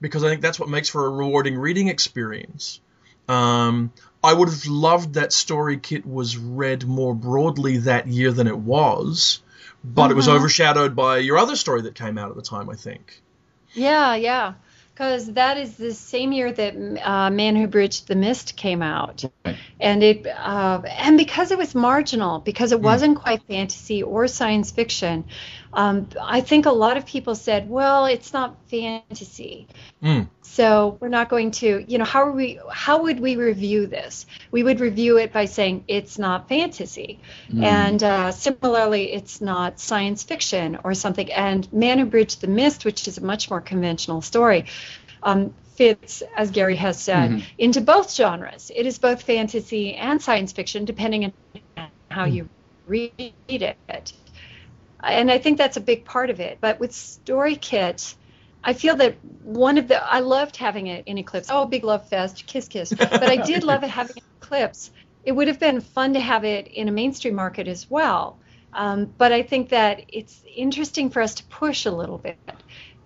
because 0.00 0.22
I 0.22 0.28
think 0.28 0.42
that's 0.42 0.60
what 0.60 0.68
makes 0.68 0.88
for 0.88 1.06
a 1.06 1.10
rewarding 1.10 1.56
reading 1.56 1.88
experience. 1.88 2.80
Um, 3.26 3.90
I 4.22 4.34
would 4.34 4.48
have 4.48 4.66
loved 4.66 5.14
that 5.14 5.32
Story 5.32 5.78
Kit 5.78 6.04
was 6.04 6.36
read 6.36 6.86
more 6.86 7.14
broadly 7.14 7.78
that 7.78 8.06
year 8.06 8.32
than 8.32 8.46
it 8.46 8.58
was 8.58 9.40
but 9.84 10.04
mm-hmm. 10.04 10.12
it 10.12 10.14
was 10.14 10.26
mm-hmm. 10.26 10.36
overshadowed 10.36 10.96
by 10.96 11.18
your 11.18 11.38
other 11.38 11.56
story 11.56 11.82
that 11.82 11.94
came 11.94 12.18
out 12.18 12.30
at 12.30 12.36
the 12.36 12.42
time, 12.42 12.70
I 12.70 12.74
think. 12.74 13.20
Yeah, 13.74 14.14
yeah, 14.14 14.54
because 14.94 15.32
that 15.32 15.58
is 15.58 15.76
the 15.76 15.92
same 15.92 16.32
year 16.32 16.52
that 16.52 16.74
uh, 17.02 17.30
Man 17.30 17.56
Who 17.56 17.66
Bridged 17.66 18.08
the 18.08 18.14
Mist 18.14 18.56
came 18.56 18.82
out, 18.82 19.24
right. 19.44 19.56
and 19.80 20.02
it 20.02 20.26
uh, 20.26 20.82
and 20.86 21.18
because 21.18 21.50
it 21.50 21.58
was 21.58 21.74
marginal, 21.74 22.38
because 22.38 22.72
it 22.72 22.78
mm. 22.78 22.84
wasn't 22.84 23.18
quite 23.18 23.42
fantasy 23.42 24.02
or 24.02 24.26
science 24.28 24.70
fiction, 24.70 25.24
Um, 25.74 26.08
I 26.20 26.40
think 26.40 26.66
a 26.66 26.72
lot 26.72 26.96
of 26.96 27.04
people 27.04 27.34
said, 27.34 27.68
well, 27.68 28.06
it's 28.06 28.32
not 28.32 28.56
fantasy. 28.68 29.66
Mm. 30.02 30.28
So 30.42 30.98
we're 31.00 31.08
not 31.08 31.28
going 31.28 31.50
to, 31.52 31.84
you 31.86 31.98
know, 31.98 32.04
how 32.04 32.22
are 32.22 32.32
we, 32.32 32.60
how 32.70 33.02
would 33.02 33.18
we 33.18 33.36
review 33.36 33.86
this? 33.86 34.26
We 34.52 34.62
would 34.62 34.78
review 34.78 35.18
it 35.18 35.32
by 35.32 35.46
saying 35.46 35.84
it's 35.88 36.18
not 36.18 36.48
fantasy. 36.48 37.18
Mm. 37.50 37.64
And 37.64 38.02
uh, 38.02 38.30
similarly, 38.30 39.12
it's 39.12 39.40
not 39.40 39.80
science 39.80 40.22
fiction 40.22 40.78
or 40.84 40.94
something. 40.94 41.32
And 41.32 41.70
Man 41.72 41.98
Who 41.98 42.04
Bridged 42.04 42.40
the 42.40 42.46
Mist, 42.46 42.84
which 42.84 43.08
is 43.08 43.18
a 43.18 43.24
much 43.24 43.50
more 43.50 43.60
conventional 43.60 44.22
story, 44.22 44.66
um, 45.22 45.52
fits, 45.74 46.22
as 46.36 46.52
Gary 46.52 46.76
has 46.76 47.00
said, 47.00 47.30
mm-hmm. 47.30 47.46
into 47.58 47.80
both 47.80 48.14
genres. 48.14 48.70
It 48.74 48.86
is 48.86 48.98
both 48.98 49.22
fantasy 49.22 49.94
and 49.94 50.22
science 50.22 50.52
fiction, 50.52 50.84
depending 50.84 51.32
on 51.76 51.88
how 52.08 52.26
you 52.26 52.48
read 52.86 53.32
it. 53.48 54.12
And 55.04 55.30
I 55.30 55.38
think 55.38 55.58
that's 55.58 55.76
a 55.76 55.80
big 55.80 56.04
part 56.04 56.30
of 56.30 56.40
it. 56.40 56.58
But 56.60 56.80
with 56.80 56.92
Story 56.92 57.56
Kit, 57.56 58.14
I 58.62 58.72
feel 58.72 58.96
that 58.96 59.16
one 59.42 59.78
of 59.78 59.88
the 59.88 60.02
I 60.02 60.20
loved 60.20 60.56
having 60.56 60.86
it 60.86 61.04
in 61.06 61.18
Eclipse. 61.18 61.48
Oh, 61.50 61.66
big 61.66 61.84
love 61.84 62.08
fest, 62.08 62.46
kiss 62.46 62.68
kiss. 62.68 62.92
But 62.92 63.22
I 63.22 63.36
did 63.36 63.62
love 63.62 63.84
it 63.84 63.90
having 63.90 64.16
it 64.16 64.24
Eclipse. 64.42 64.90
It 65.24 65.32
would 65.32 65.48
have 65.48 65.60
been 65.60 65.80
fun 65.80 66.14
to 66.14 66.20
have 66.20 66.44
it 66.44 66.68
in 66.68 66.88
a 66.88 66.92
mainstream 66.92 67.34
market 67.34 67.68
as 67.68 67.90
well. 67.90 68.38
Um, 68.72 69.12
but 69.18 69.32
I 69.32 69.42
think 69.42 69.68
that 69.70 70.04
it's 70.08 70.42
interesting 70.54 71.10
for 71.10 71.22
us 71.22 71.34
to 71.36 71.44
push 71.44 71.86
a 71.86 71.90
little 71.90 72.18
bit. 72.18 72.36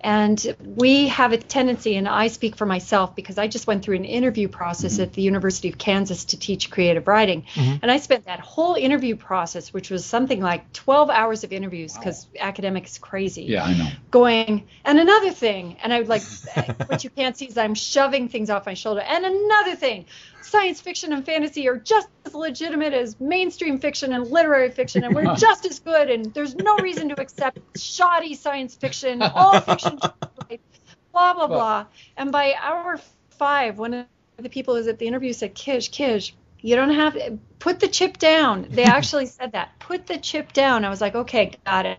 And 0.00 0.56
we 0.64 1.08
have 1.08 1.32
a 1.32 1.36
tendency, 1.36 1.96
and 1.96 2.08
I 2.08 2.28
speak 2.28 2.56
for 2.56 2.66
myself 2.66 3.16
because 3.16 3.38
I 3.38 3.48
just 3.48 3.66
went 3.66 3.84
through 3.84 3.96
an 3.96 4.04
interview 4.04 4.48
process 4.48 4.94
mm-hmm. 4.94 5.02
at 5.02 5.12
the 5.12 5.22
University 5.22 5.68
of 5.68 5.78
Kansas 5.78 6.26
to 6.26 6.38
teach 6.38 6.70
creative 6.70 7.08
writing. 7.08 7.42
Mm-hmm. 7.54 7.76
And 7.82 7.90
I 7.90 7.98
spent 7.98 8.26
that 8.26 8.40
whole 8.40 8.74
interview 8.74 9.16
process, 9.16 9.72
which 9.72 9.90
was 9.90 10.04
something 10.04 10.40
like 10.40 10.72
12 10.72 11.10
hours 11.10 11.44
of 11.44 11.52
interviews 11.52 11.94
because 11.94 12.26
wow. 12.34 12.42
academic 12.46 12.86
is 12.86 12.98
crazy. 12.98 13.44
Yeah, 13.44 13.64
I 13.64 13.76
know. 13.76 13.88
Going, 14.10 14.68
and 14.84 14.98
another 14.98 15.32
thing. 15.32 15.76
And 15.82 15.92
I 15.92 15.98
would 15.98 16.08
like, 16.08 16.22
what 16.86 17.02
you 17.04 17.10
can't 17.10 17.36
see 17.36 17.46
is 17.46 17.58
I'm 17.58 17.74
shoving 17.74 18.28
things 18.28 18.50
off 18.50 18.66
my 18.66 18.74
shoulder. 18.74 19.00
And 19.00 19.24
another 19.24 19.74
thing 19.74 20.06
science 20.42 20.80
fiction 20.80 21.12
and 21.12 21.24
fantasy 21.24 21.68
are 21.68 21.76
just 21.76 22.08
as 22.24 22.34
legitimate 22.34 22.92
as 22.92 23.18
mainstream 23.20 23.78
fiction 23.78 24.12
and 24.12 24.26
literary 24.26 24.70
fiction, 24.70 25.04
and 25.04 25.14
we're 25.14 25.34
just 25.36 25.66
as 25.66 25.78
good. 25.80 26.10
And 26.10 26.32
there's 26.34 26.54
no 26.54 26.76
reason 26.78 27.08
to 27.10 27.20
accept 27.20 27.58
shoddy 27.78 28.34
science 28.34 28.74
fiction. 28.74 29.22
All 29.22 29.60
fiction, 29.60 29.98
blah 31.12 31.34
blah 31.34 31.46
blah. 31.46 31.86
And 32.16 32.32
by 32.32 32.54
hour 32.60 32.98
five, 33.30 33.78
one 33.78 33.94
of 33.94 34.06
the 34.38 34.48
people 34.48 34.74
who 34.74 34.78
was 34.78 34.88
at 34.88 34.98
the 34.98 35.06
interview 35.06 35.32
said, 35.32 35.54
"Kij, 35.54 35.90
Kij, 35.90 36.32
you 36.60 36.76
don't 36.76 36.94
have 36.94 37.14
to 37.14 37.38
put 37.58 37.80
the 37.80 37.88
chip 37.88 38.18
down." 38.18 38.66
They 38.70 38.84
actually 38.98 39.26
said 39.26 39.52
that. 39.52 39.78
Put 39.78 40.06
the 40.06 40.18
chip 40.18 40.52
down. 40.52 40.84
I 40.84 40.90
was 40.90 41.00
like, 41.00 41.14
"Okay, 41.14 41.52
got 41.64 41.86
it." 41.86 41.98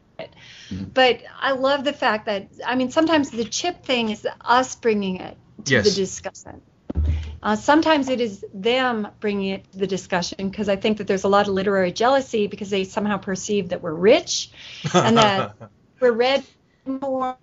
Mm-hmm. 0.69 0.85
But 0.93 1.21
I 1.39 1.51
love 1.51 1.83
the 1.83 1.93
fact 1.93 2.25
that 2.25 2.49
I 2.65 2.75
mean, 2.75 2.91
sometimes 2.91 3.29
the 3.29 3.45
chip 3.45 3.85
thing 3.85 4.09
is 4.09 4.27
us 4.41 4.75
bringing 4.75 5.17
it 5.17 5.37
to 5.65 5.73
yes. 5.73 5.85
the 5.85 5.91
discussion. 5.91 6.61
Uh, 7.41 7.55
sometimes 7.55 8.09
it 8.09 8.19
is 8.19 8.43
them 8.53 9.07
bringing 9.19 9.49
it 9.49 9.71
to 9.71 9.77
the 9.77 9.87
discussion 9.87 10.49
because 10.49 10.67
I 10.67 10.75
think 10.75 10.97
that 10.97 11.07
there's 11.07 11.23
a 11.23 11.29
lot 11.29 11.47
of 11.47 11.53
literary 11.53 11.91
jealousy 11.91 12.47
because 12.47 12.69
they 12.69 12.83
somehow 12.83 13.17
perceive 13.17 13.69
that 13.69 13.81
we're 13.81 13.93
rich 13.93 14.51
and 14.93 15.17
that 15.17 15.55
we're 15.99 16.11
read 16.11 16.43
more 16.85 17.37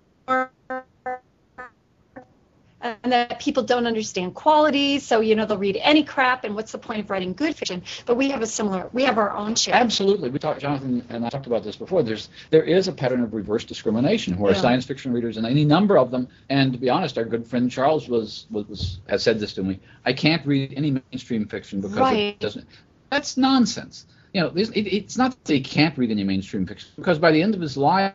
and 2.81 3.11
that 3.11 3.39
people 3.39 3.63
don't 3.63 3.87
understand 3.87 4.35
quality. 4.35 4.99
So, 4.99 5.19
you 5.19 5.35
know, 5.35 5.45
they'll 5.45 5.57
read 5.57 5.77
any 5.81 6.03
crap, 6.03 6.43
and 6.43 6.55
what's 6.55 6.71
the 6.71 6.77
point 6.77 6.99
of 6.99 7.09
writing 7.09 7.33
good 7.33 7.55
fiction? 7.55 7.83
But 8.05 8.15
we 8.15 8.29
have 8.29 8.41
a 8.41 8.47
similar, 8.47 8.89
we 8.93 9.03
have 9.03 9.17
our 9.17 9.35
own 9.35 9.55
share. 9.55 9.75
Absolutely. 9.75 10.29
We 10.29 10.39
talked, 10.39 10.61
Jonathan 10.61 11.05
and 11.09 11.25
I 11.25 11.29
talked 11.29 11.47
about 11.47 11.63
this 11.63 11.75
before. 11.75 12.03
There's, 12.03 12.29
there 12.49 12.63
is 12.63 12.87
a 12.87 12.91
pattern 12.91 13.23
of 13.23 13.33
reverse 13.33 13.63
discrimination 13.63 14.37
where 14.37 14.53
yeah. 14.53 14.61
science 14.61 14.85
fiction 14.85 15.11
readers, 15.11 15.37
and 15.37 15.45
any 15.45 15.65
number 15.65 15.97
of 15.97 16.11
them, 16.11 16.27
and 16.49 16.73
to 16.73 16.77
be 16.77 16.89
honest, 16.89 17.17
our 17.17 17.25
good 17.25 17.47
friend 17.47 17.71
Charles 17.71 18.07
was, 18.07 18.45
was, 18.51 18.67
was 18.67 18.99
has 19.07 19.23
said 19.23 19.39
this 19.39 19.53
to 19.53 19.63
me. 19.63 19.79
I 20.05 20.13
can't 20.13 20.45
read 20.45 20.73
any 20.75 21.01
mainstream 21.11 21.47
fiction 21.47 21.81
because 21.81 21.97
right. 21.97 22.17
it 22.17 22.39
doesn't. 22.39 22.67
That's 23.09 23.37
nonsense. 23.37 24.05
You 24.33 24.41
know, 24.41 24.51
it, 24.55 24.69
it's 24.75 25.17
not 25.17 25.43
that 25.45 25.53
he 25.53 25.61
can't 25.61 25.97
read 25.97 26.11
any 26.11 26.23
mainstream 26.23 26.67
fiction 26.67 26.89
because 26.95 27.17
by 27.17 27.31
the 27.31 27.41
end 27.41 27.55
of 27.55 27.61
his 27.61 27.77
life, 27.77 28.13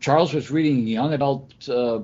Charles 0.00 0.32
was 0.32 0.50
reading 0.50 0.86
young 0.86 1.12
adult 1.12 1.68
uh, 1.68 2.00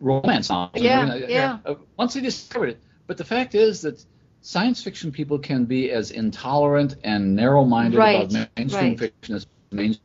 romance 0.00 0.50
novels. 0.50 0.82
Yeah, 0.82 1.14
yeah. 1.14 1.58
Uh, 1.64 1.74
once 1.96 2.14
they 2.14 2.20
discovered 2.20 2.70
it, 2.70 2.82
but 3.06 3.16
the 3.16 3.24
fact 3.24 3.54
is 3.54 3.82
that 3.82 4.04
science 4.40 4.82
fiction 4.82 5.10
people 5.10 5.38
can 5.38 5.64
be 5.64 5.90
as 5.90 6.10
intolerant 6.10 6.96
and 7.02 7.34
narrow-minded 7.34 7.98
right, 7.98 8.30
about 8.32 8.48
mainstream 8.56 8.90
right. 8.90 8.98
fiction 8.98 9.34
as 9.34 9.46
mainstream 9.70 10.02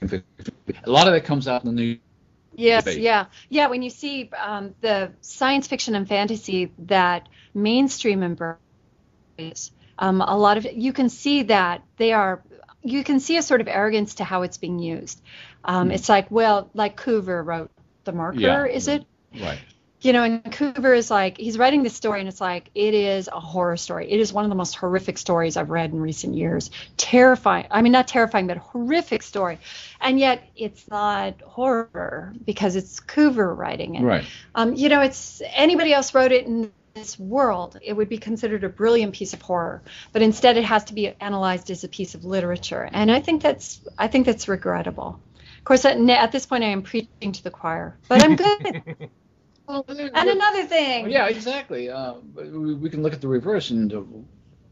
fiction. 0.00 0.24
A 0.84 0.90
lot 0.90 1.06
of 1.06 1.14
that 1.14 1.24
comes 1.24 1.46
out 1.48 1.64
in 1.64 1.74
the 1.74 1.80
news. 1.80 1.98
Yes, 2.54 2.84
debate. 2.84 3.02
yeah, 3.02 3.26
yeah. 3.48 3.68
When 3.68 3.82
you 3.82 3.90
see 3.90 4.30
um, 4.36 4.74
the 4.80 5.12
science 5.20 5.68
fiction 5.68 5.94
and 5.94 6.08
fantasy 6.08 6.72
that 6.86 7.28
mainstream 7.54 8.24
embrace, 8.24 9.70
um, 9.96 10.20
a 10.20 10.36
lot 10.36 10.56
of 10.56 10.66
you 10.72 10.92
can 10.92 11.08
see 11.08 11.44
that 11.44 11.84
they 11.98 12.12
are. 12.12 12.42
You 12.82 13.04
can 13.04 13.20
see 13.20 13.36
a 13.36 13.42
sort 13.42 13.60
of 13.60 13.68
arrogance 13.68 14.16
to 14.16 14.24
how 14.24 14.42
it's 14.42 14.56
being 14.56 14.80
used. 14.80 15.20
Um, 15.64 15.90
mm. 15.90 15.94
It's 15.94 16.08
like, 16.08 16.30
well, 16.30 16.68
like 16.74 16.96
Coover 16.96 17.44
wrote 17.44 17.70
the 18.04 18.12
marker, 18.12 18.38
yeah. 18.40 18.64
is 18.64 18.88
it? 18.88 19.04
Right. 19.34 19.58
You 20.00 20.12
know, 20.12 20.22
and 20.22 20.44
Coover 20.44 20.96
is 20.96 21.10
like, 21.10 21.38
he's 21.38 21.58
writing 21.58 21.82
this 21.82 21.94
story, 21.94 22.20
and 22.20 22.28
it's 22.28 22.40
like, 22.40 22.70
it 22.72 22.94
is 22.94 23.26
a 23.26 23.40
horror 23.40 23.76
story. 23.76 24.08
It 24.10 24.20
is 24.20 24.32
one 24.32 24.44
of 24.44 24.48
the 24.48 24.54
most 24.54 24.76
horrific 24.76 25.18
stories 25.18 25.56
I've 25.56 25.70
read 25.70 25.90
in 25.90 26.00
recent 26.00 26.36
years. 26.36 26.70
Terrifying. 26.96 27.66
I 27.68 27.82
mean, 27.82 27.90
not 27.90 28.06
terrifying, 28.06 28.46
but 28.46 28.58
horrific 28.58 29.24
story. 29.24 29.58
And 30.00 30.20
yet, 30.20 30.48
it's 30.54 30.88
not 30.88 31.40
horror 31.40 32.32
because 32.44 32.76
it's 32.76 33.00
Coover 33.00 33.56
writing 33.56 33.96
it. 33.96 34.04
Right. 34.04 34.24
Um, 34.54 34.74
you 34.74 34.88
know, 34.88 35.00
it's 35.00 35.42
anybody 35.52 35.92
else 35.92 36.14
wrote 36.14 36.30
it 36.30 36.46
in 36.46 36.70
this 36.98 37.18
world, 37.18 37.78
it 37.82 37.92
would 37.92 38.08
be 38.08 38.18
considered 38.18 38.64
a 38.64 38.68
brilliant 38.68 39.14
piece 39.14 39.32
of 39.32 39.40
horror. 39.42 39.82
But 40.12 40.22
instead, 40.22 40.56
it 40.56 40.64
has 40.64 40.84
to 40.84 40.94
be 40.94 41.14
analyzed 41.20 41.70
as 41.70 41.84
a 41.84 41.88
piece 41.88 42.14
of 42.14 42.24
literature, 42.24 42.88
and 42.92 43.10
I 43.10 43.20
think 43.20 43.42
that's 43.42 43.80
I 43.96 44.08
think 44.08 44.26
that's 44.26 44.48
regrettable. 44.48 45.20
Of 45.68 45.82
course, 45.82 45.84
at, 45.84 46.00
at 46.00 46.32
this 46.32 46.46
point, 46.46 46.64
I 46.64 46.68
am 46.68 46.80
preaching 46.80 47.30
to 47.30 47.44
the 47.44 47.50
choir, 47.50 47.98
but 48.08 48.24
I'm 48.24 48.36
good. 48.36 49.10
well, 49.66 49.84
and 49.88 50.00
another 50.30 50.64
thing. 50.64 51.10
Yeah, 51.10 51.26
exactly. 51.26 51.90
Uh, 51.90 52.14
we, 52.34 52.72
we, 52.72 52.88
can 52.88 53.02
look 53.02 53.12
at 53.12 53.20
the 53.20 53.28
reverse, 53.28 53.68
and 53.68 53.92
uh, 53.92 54.02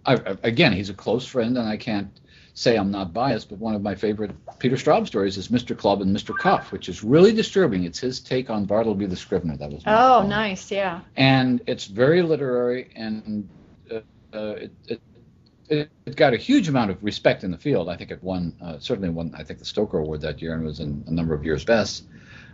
I, 0.07 0.39
again, 0.43 0.73
he's 0.73 0.89
a 0.89 0.95
close 0.95 1.27
friend, 1.27 1.59
and 1.59 1.69
I 1.69 1.77
can't 1.77 2.19
say 2.55 2.77
I'm 2.77 2.91
not 2.91 3.13
biased, 3.13 3.51
but 3.51 3.59
one 3.59 3.75
of 3.75 3.83
my 3.83 3.95
favorite 3.95 4.31
Peter 4.59 4.77
Straub 4.77 5.07
stories 5.07 5.37
is 5.37 5.49
Mr. 5.49 5.77
Clubb 5.77 6.01
and 6.01 6.17
Mr. 6.17 6.35
Cuff, 6.35 6.73
which 6.73 6.89
is 6.89 7.05
really 7.05 7.35
disturbing. 7.35 7.85
It's 7.85 7.99
his 7.99 8.19
take 8.19 8.49
on 8.49 8.65
Bartleby 8.65 9.05
the 9.05 9.17
Scrivener. 9.17 9.59
That 9.59 9.73
was 9.73 9.83
oh, 9.87 10.27
nice, 10.27 10.71
yeah. 10.71 11.03
And 11.15 11.61
it's 11.67 11.85
very 11.85 12.23
literary, 12.23 12.89
and 12.97 13.47
uh, 13.91 13.97
uh, 14.33 14.39
it, 14.53 14.73
it 14.89 15.03
it, 15.69 15.91
it, 16.05 16.17
got 16.17 16.35
a 16.35 16.37
huge 16.37 16.69
amount 16.69 16.91
of 16.91 17.03
respect 17.03 17.45
in 17.45 17.51
the 17.51 17.59
field. 17.59 17.89
I 17.89 17.97
think 17.97 18.11
it 18.11 18.23
won, 18.23 18.55
uh, 18.63 18.79
certainly 18.79 19.09
won, 19.09 19.35
I 19.37 19.45
think, 19.45 19.59
the 19.59 19.65
Stoker 19.65 19.99
Award 19.99 20.21
that 20.23 20.41
year 20.41 20.55
and 20.55 20.65
was 20.65 20.81
in 20.81 21.05
a 21.07 21.11
number 21.11 21.35
of 21.35 21.45
years 21.45 21.65
best. 21.65 22.05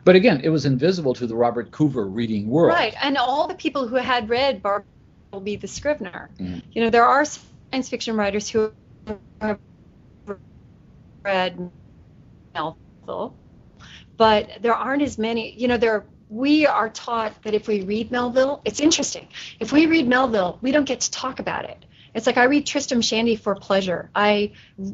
But 0.05 0.17
again, 0.17 0.41
it 0.43 0.49
was 0.49 0.67
invisible 0.67 1.15
to 1.15 1.27
the 1.27 1.37
Robert 1.37 1.71
Coover 1.71 2.07
reading 2.13 2.49
world. 2.49 2.75
Right, 2.75 2.95
and 3.03 3.17
all 3.17 3.47
the 3.47 3.55
people 3.55 3.87
who 3.87 3.97
had 3.97 4.29
read 4.29 4.63
Bartleby 4.63 5.57
the 5.57 5.69
Scrivener. 5.69 6.31
Mm-hmm. 6.39 6.61
You 6.73 6.85
know, 6.85 6.91
there 6.91 7.05
are 7.05 7.25
science 7.25 7.89
fiction 7.89 8.17
writers 8.17 8.49
who 8.49 8.73
have 9.41 9.59
read 11.23 11.71
Melville, 12.55 13.37
but 14.17 14.51
there 14.61 14.75
aren't 14.75 15.03
as 15.03 15.19
many. 15.19 15.53
You 15.53 15.69
know, 15.69 15.77
there 15.77 16.05
we 16.29 16.67
are 16.67 16.89
taught 16.89 17.43
that 17.43 17.53
if 17.53 17.69
we 17.69 17.83
read 17.83 18.11
Melville, 18.11 18.63
it's 18.65 18.81
interesting. 18.81 19.29
If 19.61 19.71
we 19.71 19.87
read 19.87 20.09
Melville, 20.09 20.59
we 20.63 20.73
don't 20.73 20.87
get 20.87 21.01
to 21.03 21.11
talk 21.11 21.39
about 21.39 21.67
it. 21.67 21.85
It's 22.15 22.27
like 22.27 22.37
I 22.37 22.45
read 22.45 22.67
Tristram 22.67 23.01
Shandy 23.01 23.37
for 23.37 23.55
pleasure. 23.55 24.11
I 24.15 24.53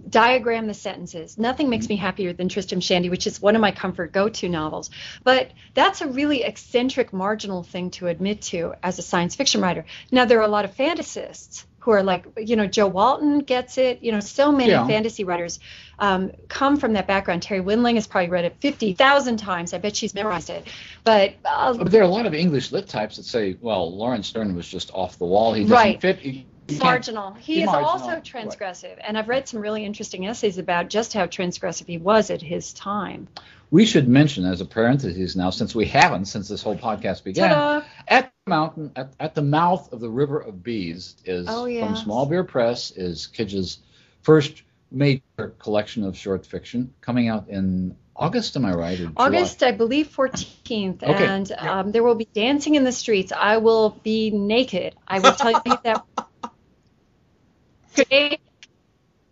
diagram 0.09 0.67
the 0.67 0.75
sentences. 0.75 1.37
Nothing 1.37 1.69
makes 1.69 1.89
me 1.89 1.97
happier 1.97 2.33
than 2.33 2.49
Tristram 2.49 2.81
Shandy, 2.81 3.11
which 3.11 3.27
is 3.27 3.41
one 3.41 3.57
of 3.57 3.61
my 3.61 3.73
comfort 3.73 4.13
go-to 4.13 4.49
novels. 4.49 4.91
But 5.25 5.51
that's 5.75 6.01
a 6.01 6.09
really 6.09 6.45
eccentric, 6.45 7.13
marginal 7.13 7.63
thing 7.63 7.91
to 7.93 8.07
admit 8.07 8.43
to 8.43 8.75
as 8.83 8.99
a 8.99 9.03
science 9.03 9.35
fiction 9.35 9.61
writer. 9.61 9.85
Now 10.13 10.25
there 10.25 10.39
are 10.39 10.45
a 10.45 10.49
lot 10.49 10.65
of 10.65 10.77
fantasists 10.77 11.65
who 11.81 11.93
are 11.93 12.03
like, 12.03 12.27
you 12.37 12.55
know, 12.55 12.67
Jo 12.67 12.87
Walton 12.87 13.39
gets 13.39 13.79
it. 13.79 14.03
You 14.03 14.13
know, 14.13 14.21
so 14.21 14.53
many 14.53 14.73
yeah. 14.73 14.87
fantasy 14.87 15.25
writers 15.25 15.59
um, 15.99 16.33
come 16.49 16.77
from 16.77 16.93
that 16.93 17.07
background. 17.07 17.43
Terri 17.43 17.65
Windling 17.65 17.95
has 17.95 18.07
probably 18.07 18.29
read 18.29 18.45
it 18.45 18.57
50,000 18.61 19.39
times. 19.39 19.73
I 19.73 19.79
bet 19.79 19.97
she's 19.97 20.15
memorized 20.15 20.51
it. 20.51 20.67
But, 21.03 21.35
uh, 21.45 21.75
but 21.75 21.91
there 21.91 22.03
are 22.03 22.05
a 22.05 22.09
lot 22.09 22.27
of 22.27 22.35
English 22.35 22.73
lit 22.73 22.89
types 22.89 23.17
that 23.17 23.25
say, 23.25 23.57
well, 23.61 23.97
Laurence 23.97 24.27
Sterne 24.27 24.55
was 24.55 24.69
just 24.69 24.91
off 24.93 25.19
the 25.19 25.25
wall. 25.25 25.55
He 25.55 25.63
doesn't 25.63 25.77
right. 25.77 26.01
fit. 26.01 26.19
He, 26.19 26.47
marginal. 26.77 27.33
He 27.35 27.63
is 27.63 27.67
marginal. 27.67 27.91
also 27.91 28.21
transgressive, 28.21 28.97
right. 28.97 29.05
and 29.07 29.17
I've 29.17 29.29
read 29.29 29.49
some 29.49 29.61
really 29.61 29.85
interesting 29.85 30.27
essays 30.27 30.59
about 30.59 30.89
just 30.89 31.13
how 31.13 31.27
transgressive 31.27 31.87
he 31.87 31.99
was 31.99 32.31
at 32.31 32.43
his 32.43 32.73
time. 32.73 33.29
We 33.71 33.85
should 33.85 34.09
mention, 34.09 34.45
as 34.47 34.61
a 34.61 34.65
parenthesis 34.65 35.37
now, 35.37 35.51
since 35.51 35.75
we 35.75 35.87
haven't 35.87 36.27
since 36.27 36.49
this 36.49 36.63
whole 36.63 36.77
podcast 36.77 37.25
began, 37.25 37.51
Ta-da! 37.51 37.87
at 38.07 38.33
the 38.45 38.51
mountain, 38.51 38.93
at, 38.97 39.13
at, 39.21 39.35
the 39.35 39.43
mouth 39.43 39.93
of 39.93 40.01
the 40.01 40.09
River 40.09 40.39
of 40.39 40.63
Bees, 40.63 41.17
is 41.25 41.47
oh, 41.49 41.67
yes. 41.67 41.85
from 41.85 41.97
Small 41.97 42.27
Beer 42.27 42.45
Press, 42.45 42.91
is 42.91 43.27
Kij's 43.27 43.79
first 44.23 44.63
major 44.91 45.55
collection 45.59 46.05
of 46.05 46.17
short 46.17 46.47
fiction, 46.47 46.95
coming 47.03 47.29
out 47.29 47.49
in 47.49 47.95
August, 48.19 48.57
am 48.57 48.65
I 48.65 48.73
right? 48.73 49.01
August, 49.17 49.63
I 49.63 49.71
believe, 49.71 50.09
14th. 50.09 51.03
Okay. 51.03 51.27
And 51.27 51.53
um, 51.53 51.93
there 51.93 52.03
will 52.03 52.17
be 52.17 52.29
dancing 52.35 52.75
in 52.75 52.83
the 52.83 52.93
streets. 52.93 53.33
I 53.33 53.59
will 53.59 53.91
be 54.03 54.31
naked. 54.31 54.97
I 55.07 55.21
will 55.21 55.33
tell 55.33 55.53
you 55.65 55.79
that. 55.85 56.05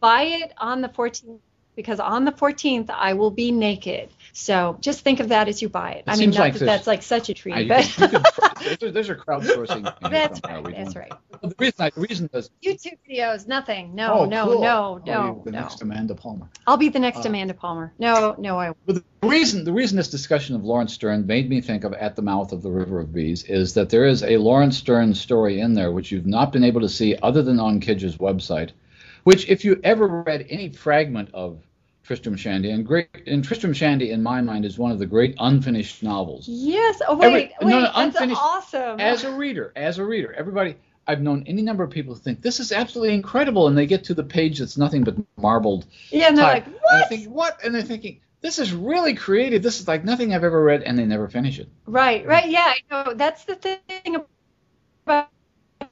Buy 0.01 0.23
it 0.23 0.53
on 0.59 0.81
the 0.83 0.89
14th 0.89 1.39
because 1.75 2.01
on 2.01 2.25
the 2.25 2.33
14th 2.33 2.91
I 2.91 3.13
will 3.13 3.31
be 3.31 3.53
naked. 3.53 4.11
So 4.37 4.77
just 4.83 5.01
think 5.01 5.21
of 5.21 5.31
that 5.31 5.49
as 5.49 5.63
you 5.63 5.71
buy 5.71 5.93
it. 5.93 5.99
it 6.01 6.05
I 6.09 6.17
mean, 6.17 6.31
like 6.33 6.53
that 6.53 6.67
that's 6.67 6.87
like 6.87 7.03
such 7.03 7.31
a 7.31 7.35
treat. 7.35 7.55
I, 7.55 7.67
but 7.67 7.85
could, 8.79 8.93
those, 8.95 9.09
are 9.09 9.17
crowdsourcing. 9.17 9.83
that's 10.11 10.43
right. 10.45 10.77
That's 10.77 10.95
right. 10.95 11.13
the 11.41 11.55
reason, 11.59 11.75
I, 11.79 11.89
the 11.89 12.01
reason 12.03 12.31
is 12.35 12.51
YouTube 12.63 12.99
videos, 13.09 13.49
nothing. 13.49 13.95
No, 13.95 14.13
oh, 14.13 14.25
no, 14.27 14.45
cool. 14.45 14.61
no, 14.61 15.01
no, 15.07 15.43
the 15.43 15.53
no. 15.53 15.61
next 15.61 15.81
Amanda 15.81 16.15
Palmer. 16.15 16.51
I'll 16.67 16.77
be 16.77 16.91
the 16.91 16.99
next 16.99 17.25
uh, 17.25 17.31
Amanda 17.31 17.55
Palmer. 17.55 17.95
No, 17.99 18.35
no, 18.39 18.61
I. 18.61 18.75
But 18.85 18.97
the 18.97 19.27
reason, 19.27 19.65
the 19.65 19.73
reason 19.73 19.97
this 19.97 20.11
discussion 20.11 20.55
of 20.55 20.65
Laurence 20.65 20.93
Sterne 20.93 21.27
made 21.27 21.49
me 21.49 21.63
think 21.63 21.85
of 21.85 21.95
At 21.95 22.15
the 22.15 22.23
Mouth 22.23 22.53
of 22.53 22.61
the 22.61 22.71
River 22.71 23.01
of 23.01 23.15
Bees 23.15 23.43
is 23.45 23.73
that 23.73 23.89
there 23.89 24.05
is 24.05 24.23
a 24.23 24.37
Laurence 24.37 24.77
Sterne 24.77 25.15
story 25.15 25.61
in 25.61 25.73
there 25.73 25.91
which 25.91 26.13
you've 26.13 26.27
not 26.27 26.53
been 26.53 26.63
able 26.63 26.83
to 26.83 26.91
see 26.91 27.17
other 27.23 27.43
than 27.43 27.59
on 27.59 27.81
Kij's 27.81 28.19
website. 28.19 28.73
Which, 29.25 29.49
if 29.49 29.65
you 29.65 29.81
ever 29.83 30.07
read 30.07 30.47
any 30.51 30.69
fragment 30.69 31.31
of 31.33 31.66
Tristram 32.07 32.37
Shandy, 32.37 32.71
and 32.71 32.87
great 32.87 33.09
and 33.27 33.45
Tristram 33.45 33.73
Shandy, 33.73 34.13
in 34.13 34.23
my 34.23 34.41
mind, 34.41 34.65
is 34.65 34.79
one 34.79 34.93
of 34.93 35.01
the 35.01 35.07
great 35.07 35.35
unfinished 35.41 36.05
novels. 36.05 36.47
Yes. 36.49 37.03
Oh 37.07 37.17
wait, 37.17 37.27
Every, 37.27 37.41
wait, 37.41 37.53
no, 37.63 37.81
no, 37.81 37.91
unfinished, 37.95 38.41
that's 38.41 38.75
awesome. 38.75 39.01
As 39.01 39.25
a 39.25 39.33
reader, 39.33 39.73
as 39.75 39.99
a 39.99 40.05
reader, 40.05 40.33
everybody. 40.33 40.77
I've 41.09 41.21
known 41.21 41.45
any 41.47 41.63
number 41.63 41.85
of 41.85 41.91
people 41.91 42.15
who 42.15 42.21
think 42.21 42.43
this 42.43 42.59
is 42.59 42.73
absolutely 42.73 43.15
incredible, 43.15 43.69
and 43.69 43.79
they 43.79 43.87
get 43.87 44.05
to 44.05 44.15
the 44.15 44.25
page 44.25 44.59
that's 44.59 44.77
nothing 44.77 45.05
but 45.05 45.17
marbled. 45.37 45.87
Yeah, 46.11 46.29
and 46.29 46.39
they're 46.39 46.45
type, 46.45 46.67
like, 46.67 46.83
what? 46.83 46.95
And 46.95 47.09
think, 47.09 47.29
what? 47.29 47.65
And 47.65 47.75
they're 47.75 47.83
thinking, 47.83 48.21
this 48.41 48.59
is 48.59 48.73
really 48.73 49.15
creative. 49.15 49.63
This 49.63 49.81
is 49.81 49.87
like 49.87 50.05
nothing 50.05 50.35
I've 50.35 50.45
ever 50.45 50.63
read, 50.63 50.83
and 50.83 50.99
they 50.99 51.05
never 51.05 51.29
finish 51.29 51.59
it. 51.59 51.69
Right, 51.87 52.27
right, 52.27 52.49
yeah. 52.49 52.75
I 52.75 52.81
know. 52.91 53.15
That's 53.15 53.45
the 53.45 53.55
thing 53.55 54.25
about 55.05 55.29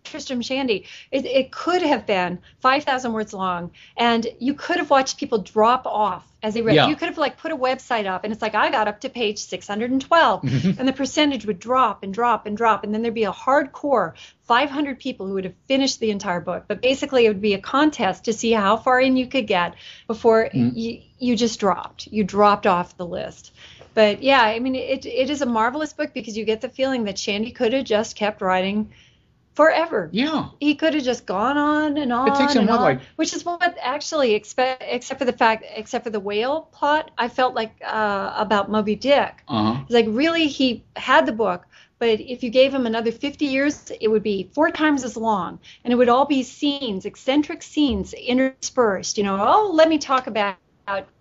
Tristram 0.05 0.43
Shandy. 0.43 0.87
It, 1.11 1.25
it 1.25 1.51
could 1.51 1.83
have 1.83 2.07
been 2.07 2.38
5,000 2.61 3.12
words 3.12 3.33
long, 3.33 3.73
and 3.97 4.27
you 4.38 4.55
could 4.55 4.77
have 4.77 4.90
watched 4.90 5.19
people 5.19 5.38
drop 5.38 5.87
off 5.87 6.27
as 6.43 6.55
they 6.55 6.62
read. 6.62 6.77
Yeah. 6.77 6.88
You 6.88 6.97
could 6.97 7.09
have 7.09 7.19
like 7.19 7.38
put 7.38 7.53
a 7.53 7.57
website 7.57 8.07
up, 8.07 8.25
and 8.25 8.33
it's 8.33 8.43
like 8.43 8.55
I 8.55 8.71
got 8.71 8.87
up 8.87 9.01
to 9.01 9.09
page 9.09 9.38
612, 9.38 10.43
mm-hmm. 10.43 10.71
and 10.79 10.87
the 10.87 10.93
percentage 10.93 11.47
would 11.47 11.59
drop 11.59 12.03
and 12.03 12.12
drop 12.12 12.47
and 12.47 12.57
drop, 12.57 12.85
and 12.85 12.95
then 12.95 13.03
there'd 13.03 13.14
be 13.14 13.25
a 13.25 13.33
hardcore 13.33 14.12
500 14.45 14.99
people 14.99 15.27
who 15.27 15.35
would 15.35 15.45
have 15.45 15.55
finished 15.67 16.01
the 16.01 16.11
entire 16.11 16.40
book. 16.40 16.64
But 16.69 16.83
basically, 16.83 17.25
it 17.25 17.29
would 17.29 17.40
be 17.40 17.55
a 17.55 17.61
contest 17.61 18.27
to 18.27 18.33
see 18.33 18.53
how 18.53 18.77
far 18.77 19.01
in 19.01 19.17
you 19.17 19.27
could 19.27 19.47
get 19.47 19.75
before 20.07 20.45
mm-hmm. 20.45 20.77
you, 20.77 21.01
you 21.19 21.37
just 21.37 21.59
dropped. 21.59 22.07
You 22.09 22.25
dropped 22.25 22.67
off 22.67 22.97
the 22.97 23.07
list 23.07 23.53
but 23.95 24.25
yeah, 24.25 24.43
I 24.43 24.59
mean, 24.59 24.75
it, 24.75 25.07
it 25.07 25.31
is 25.31 25.40
a 25.40 25.47
marvelous 25.47 25.93
book 25.93 26.12
because 26.12 26.37
you 26.37 26.45
get 26.45 26.61
the 26.61 26.69
feeling 26.69 27.05
that 27.05 27.17
Shandy 27.17 27.53
could 27.53 27.73
have 27.73 27.85
just 27.85 28.17
kept 28.17 28.43
writing 28.43 28.93
forever. 29.55 30.09
Yeah. 30.12 30.49
He 30.61 30.75
could 30.75 30.95
have 30.95 31.05
just 31.05 31.27
gone 31.27 31.57
on 31.57 31.97
and 31.97 32.12
on. 32.12 32.29
It 32.29 32.35
takes 32.35 32.55
him 32.55 32.67
what, 32.67 32.81
like, 32.81 33.01
which 33.17 33.33
is 33.33 33.45
what 33.45 33.77
actually, 33.81 34.35
except 34.35 34.83
except 34.87 35.19
for 35.19 35.25
the 35.25 35.33
fact, 35.33 35.64
except 35.75 36.05
for 36.05 36.11
the 36.11 36.21
whale 36.21 36.69
plot, 36.73 37.11
I 37.17 37.29
felt 37.29 37.55
like 37.55 37.75
uh, 37.85 38.35
about 38.37 38.71
Moby 38.71 38.97
Dick. 38.97 39.43
Uh-huh. 39.49 39.81
It's 39.83 39.93
like 39.93 40.07
really 40.09 40.49
he 40.49 40.85
had 40.97 41.27
the 41.27 41.33
book, 41.33 41.67
but 41.99 42.21
if 42.21 42.43
you 42.43 42.51
gave 42.51 42.75
him 42.75 42.87
another 42.87 43.12
50 43.12 43.45
years, 43.45 43.90
it 44.01 44.09
would 44.09 44.23
be 44.23 44.51
four 44.53 44.71
times 44.71 45.05
as 45.05 45.17
long, 45.17 45.59
and 45.85 45.93
it 45.93 45.97
would 45.97 46.09
all 46.09 46.27
be 46.27 46.43
scenes, 46.43 47.07
eccentric 47.07 47.62
scenes 47.62 48.12
interspersed. 48.12 49.17
You 49.17 49.25
know, 49.25 49.38
oh, 49.40 49.71
let 49.73 49.88
me 49.88 49.99
talk 49.99 50.27
about 50.27 50.57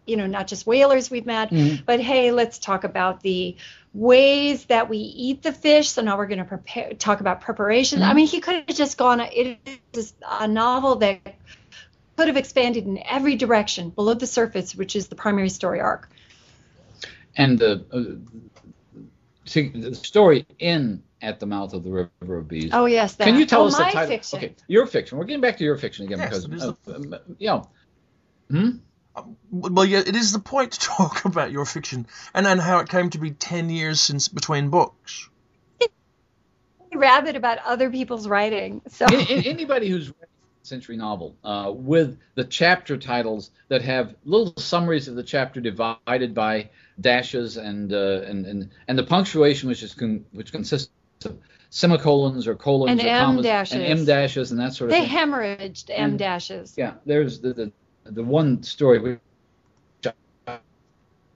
you 0.05 0.17
know 0.17 0.27
not 0.27 0.47
just 0.47 0.67
whalers 0.67 1.09
we've 1.09 1.25
met, 1.25 1.49
mm-hmm. 1.49 1.83
but 1.85 1.99
hey, 1.99 2.31
let's 2.31 2.59
talk 2.59 2.83
about 2.83 3.21
the 3.21 3.55
ways 3.93 4.65
that 4.65 4.89
we 4.89 4.97
eat 4.97 5.43
the 5.43 5.51
fish. 5.51 5.89
So 5.89 6.01
now 6.01 6.17
we're 6.17 6.27
going 6.27 6.39
to 6.39 6.45
prepare, 6.45 6.93
talk 6.93 7.19
about 7.19 7.41
preparation. 7.41 7.99
Mm-hmm. 7.99 8.09
I 8.09 8.13
mean, 8.13 8.27
he 8.27 8.39
could 8.39 8.55
have 8.55 8.75
just 8.75 8.97
gone. 8.97 9.21
It 9.21 9.59
is 9.93 10.13
a 10.27 10.47
novel 10.47 10.97
that 10.97 11.21
could 12.17 12.27
have 12.27 12.37
expanded 12.37 12.85
in 12.85 13.01
every 13.05 13.35
direction 13.35 13.89
below 13.89 14.13
the 14.13 14.27
surface, 14.27 14.75
which 14.75 14.95
is 14.95 15.07
the 15.07 15.15
primary 15.15 15.49
story 15.49 15.79
arc. 15.79 16.09
And 17.35 17.57
the, 17.57 17.85
uh, 17.91 18.99
see, 19.45 19.69
the 19.69 19.95
story 19.95 20.45
in 20.59 21.03
at 21.21 21.39
the 21.39 21.45
mouth 21.45 21.73
of 21.73 21.83
the 21.83 21.89
river 21.89 22.37
of 22.37 22.47
bees. 22.47 22.69
Oh 22.73 22.85
yes, 22.85 23.15
that. 23.15 23.25
Can 23.25 23.39
you 23.39 23.45
tell 23.45 23.63
oh, 23.63 23.67
us 23.67 23.77
the 23.77 23.83
title? 23.83 24.07
Fiction. 24.07 24.37
Okay, 24.37 24.55
your 24.67 24.85
fiction. 24.85 25.17
We're 25.17 25.23
getting 25.25 25.41
back 25.41 25.57
to 25.57 25.63
your 25.63 25.77
fiction 25.77 26.05
again 26.05 26.19
yes, 26.19 26.45
because 26.45 26.63
uh, 26.63 26.73
the... 26.83 27.15
uh, 27.15 27.19
you 27.37 27.47
know. 27.47 27.69
Hmm? 28.51 28.69
Well, 29.51 29.85
yeah, 29.85 29.99
it 29.99 30.15
is 30.15 30.31
the 30.31 30.39
point 30.39 30.73
to 30.73 30.79
talk 30.97 31.25
about 31.25 31.51
your 31.51 31.65
fiction 31.65 32.07
and 32.33 32.45
then 32.45 32.59
how 32.59 32.79
it 32.79 32.89
came 32.89 33.09
to 33.11 33.17
be 33.17 33.31
ten 33.31 33.69
years 33.69 34.01
since 34.01 34.27
between 34.27 34.69
books. 34.69 35.29
Rabbit 36.93 37.35
about 37.35 37.57
other 37.65 37.89
people's 37.89 38.27
writing. 38.27 38.81
So 38.87 39.05
anybody 39.07 39.89
who's 39.89 40.09
read 40.09 40.27
a 40.63 40.65
century 40.65 40.95
novel 40.95 41.35
uh, 41.43 41.71
with 41.73 42.19
the 42.35 42.43
chapter 42.43 42.97
titles 42.97 43.49
that 43.69 43.81
have 43.81 44.15
little 44.25 44.53
summaries 44.57 45.07
of 45.07 45.15
the 45.15 45.23
chapter 45.23 45.59
divided 45.59 46.35
by 46.35 46.69
dashes 47.01 47.57
and 47.57 47.91
uh, 47.91 48.21
and, 48.27 48.45
and 48.45 48.69
and 48.87 48.97
the 48.97 49.03
punctuation 49.03 49.69
which 49.69 49.81
is 49.81 49.95
con- 49.95 50.25
which 50.31 50.51
consists 50.51 50.91
of 51.25 51.37
semicolons 51.71 52.47
or 52.47 52.53
colons 52.53 52.91
and 52.91 53.01
or 53.01 53.09
M 53.09 53.25
commas 53.25 53.43
dashes. 53.43 53.73
and 53.73 53.83
em 53.83 54.05
dashes 54.05 54.51
and 54.51 54.59
that 54.59 54.73
sort 54.73 54.91
of 54.91 54.95
they 54.95 55.01
thing. 55.01 55.09
They 55.09 55.15
hemorrhaged 55.15 55.89
M 55.89 56.11
and, 56.11 56.19
dashes. 56.19 56.75
Yeah, 56.77 56.93
there's 57.07 57.39
the, 57.39 57.53
the 57.53 57.71
the 58.03 58.23
one 58.23 58.63
story 58.63 58.99
which 58.99 59.19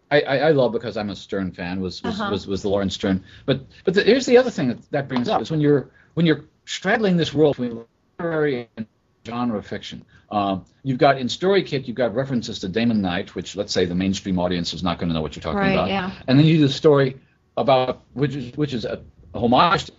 I, 0.09 0.21
I, 0.21 0.39
I, 0.39 0.51
love 0.51 0.71
because 0.71 0.95
I'm 0.95 1.09
a 1.09 1.15
Sterne 1.15 1.51
fan 1.51 1.81
was 1.81 2.01
was, 2.01 2.19
uh-huh. 2.19 2.31
was, 2.31 2.47
was, 2.47 2.61
the 2.61 2.69
Laurence 2.69 2.93
Sterne. 2.93 3.23
But 3.45 3.65
but 3.83 3.93
the, 3.93 4.03
here's 4.03 4.25
the 4.25 4.37
other 4.37 4.51
thing 4.51 4.69
that, 4.69 4.91
that 4.91 5.07
brings 5.07 5.27
up 5.27 5.41
is 5.41 5.51
when 5.51 5.59
you're 5.59 5.89
when 6.13 6.25
you're 6.25 6.45
straddling 6.65 7.17
this 7.17 7.33
world 7.33 7.57
between 7.57 7.83
literary 8.17 8.69
and 8.77 8.87
genre 9.25 9.61
fiction. 9.61 10.05
Uh, 10.29 10.59
you've 10.83 10.97
got 10.97 11.17
in 11.17 11.29
Story 11.29 11.63
Kit, 11.63 11.87
you've 11.87 11.97
got 11.97 12.15
references 12.15 12.59
to 12.59 12.69
Damon 12.69 13.01
Knight, 13.01 13.35
which 13.35 13.55
let's 13.55 13.73
say 13.73 13.85
the 13.85 13.95
mainstream 13.95 14.39
audience 14.39 14.73
is 14.73 14.83
not 14.83 14.97
going 14.97 15.09
to 15.09 15.15
know 15.15 15.21
what 15.21 15.35
you're 15.35 15.43
talking 15.43 15.59
right, 15.59 15.73
about. 15.73 15.89
Yeah. 15.89 16.11
And 16.27 16.39
then 16.39 16.45
you 16.45 16.57
do 16.57 16.67
the 16.67 16.73
story 16.73 17.19
about 17.55 18.03
which 18.13 18.35
is 18.35 18.55
which 18.55 18.73
is 18.73 18.85
a, 18.85 19.03
a 19.33 19.39
homage 19.39 19.91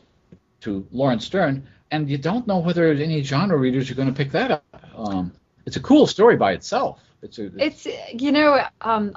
to 0.60 0.86
Laurence 0.90 1.24
Sterne, 1.24 1.66
and 1.90 2.08
you 2.08 2.18
don't 2.18 2.46
know 2.46 2.58
whether 2.58 2.90
any 2.92 3.22
genre 3.22 3.56
readers 3.56 3.90
are 3.90 3.94
going 3.94 4.08
to 4.08 4.14
pick 4.14 4.32
that 4.32 4.50
up. 4.50 4.64
Um, 4.96 5.32
it's 5.68 5.76
a 5.76 5.80
cool 5.80 6.06
story 6.06 6.36
by 6.36 6.52
itself. 6.52 7.00
It's 7.22 7.38
a, 7.38 7.50
it's, 7.58 7.86
it's 7.86 8.22
you 8.22 8.32
know 8.32 8.64
um, 8.80 9.16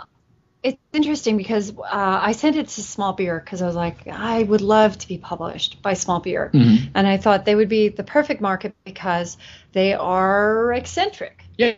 it's 0.61 0.77
interesting 0.91 1.37
because 1.37 1.71
uh, 1.77 2.19
I 2.29 2.33
sent 2.33 2.57
it 2.57 2.67
to 2.67 2.83
Small 2.83 3.13
Beer 3.13 3.39
because 3.39 3.61
I 3.61 3.67
was 3.67 3.75
like 3.75 4.07
I 4.07 4.43
would 4.43 4.61
love 4.61 4.97
to 4.97 5.07
be 5.07 5.17
published 5.17 5.81
by 5.81 5.93
Small 5.93 6.19
Beer, 6.19 6.51
mm-hmm. 6.53 6.91
and 6.93 7.07
I 7.07 7.17
thought 7.17 7.45
they 7.45 7.55
would 7.55 7.69
be 7.69 7.87
the 7.87 8.03
perfect 8.03 8.41
market 8.41 8.75
because 8.83 9.37
they 9.71 9.93
are 9.93 10.73
eccentric. 10.73 11.43
Yeah. 11.57 11.75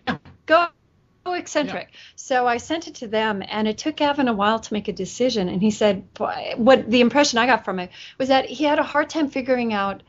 Go 0.48 0.68
eccentric. 1.28 1.90
Yeah. 1.92 2.00
So 2.16 2.48
I 2.48 2.58
sent 2.58 2.88
it 2.88 2.96
to 2.96 3.08
them, 3.08 3.44
and 3.48 3.68
it 3.68 3.78
took 3.78 3.96
Gavin 3.96 4.28
a 4.28 4.34
while 4.34 4.60
to 4.60 4.74
make 4.74 4.88
a 4.88 4.94
decision. 4.94 5.50
And 5.50 5.62
he 5.62 5.72
said, 5.72 6.06
what 6.58 6.90
the 6.90 7.02
impression 7.02 7.40
I 7.40 7.46
got 7.46 7.64
from 7.64 7.80
it 7.80 7.92
was 8.18 8.28
that 8.30 8.46
he 8.46 8.64
had 8.64 8.80
a 8.80 8.84
hard 8.84 9.10
time 9.10 9.30
figuring 9.30 9.72
out 9.72 10.04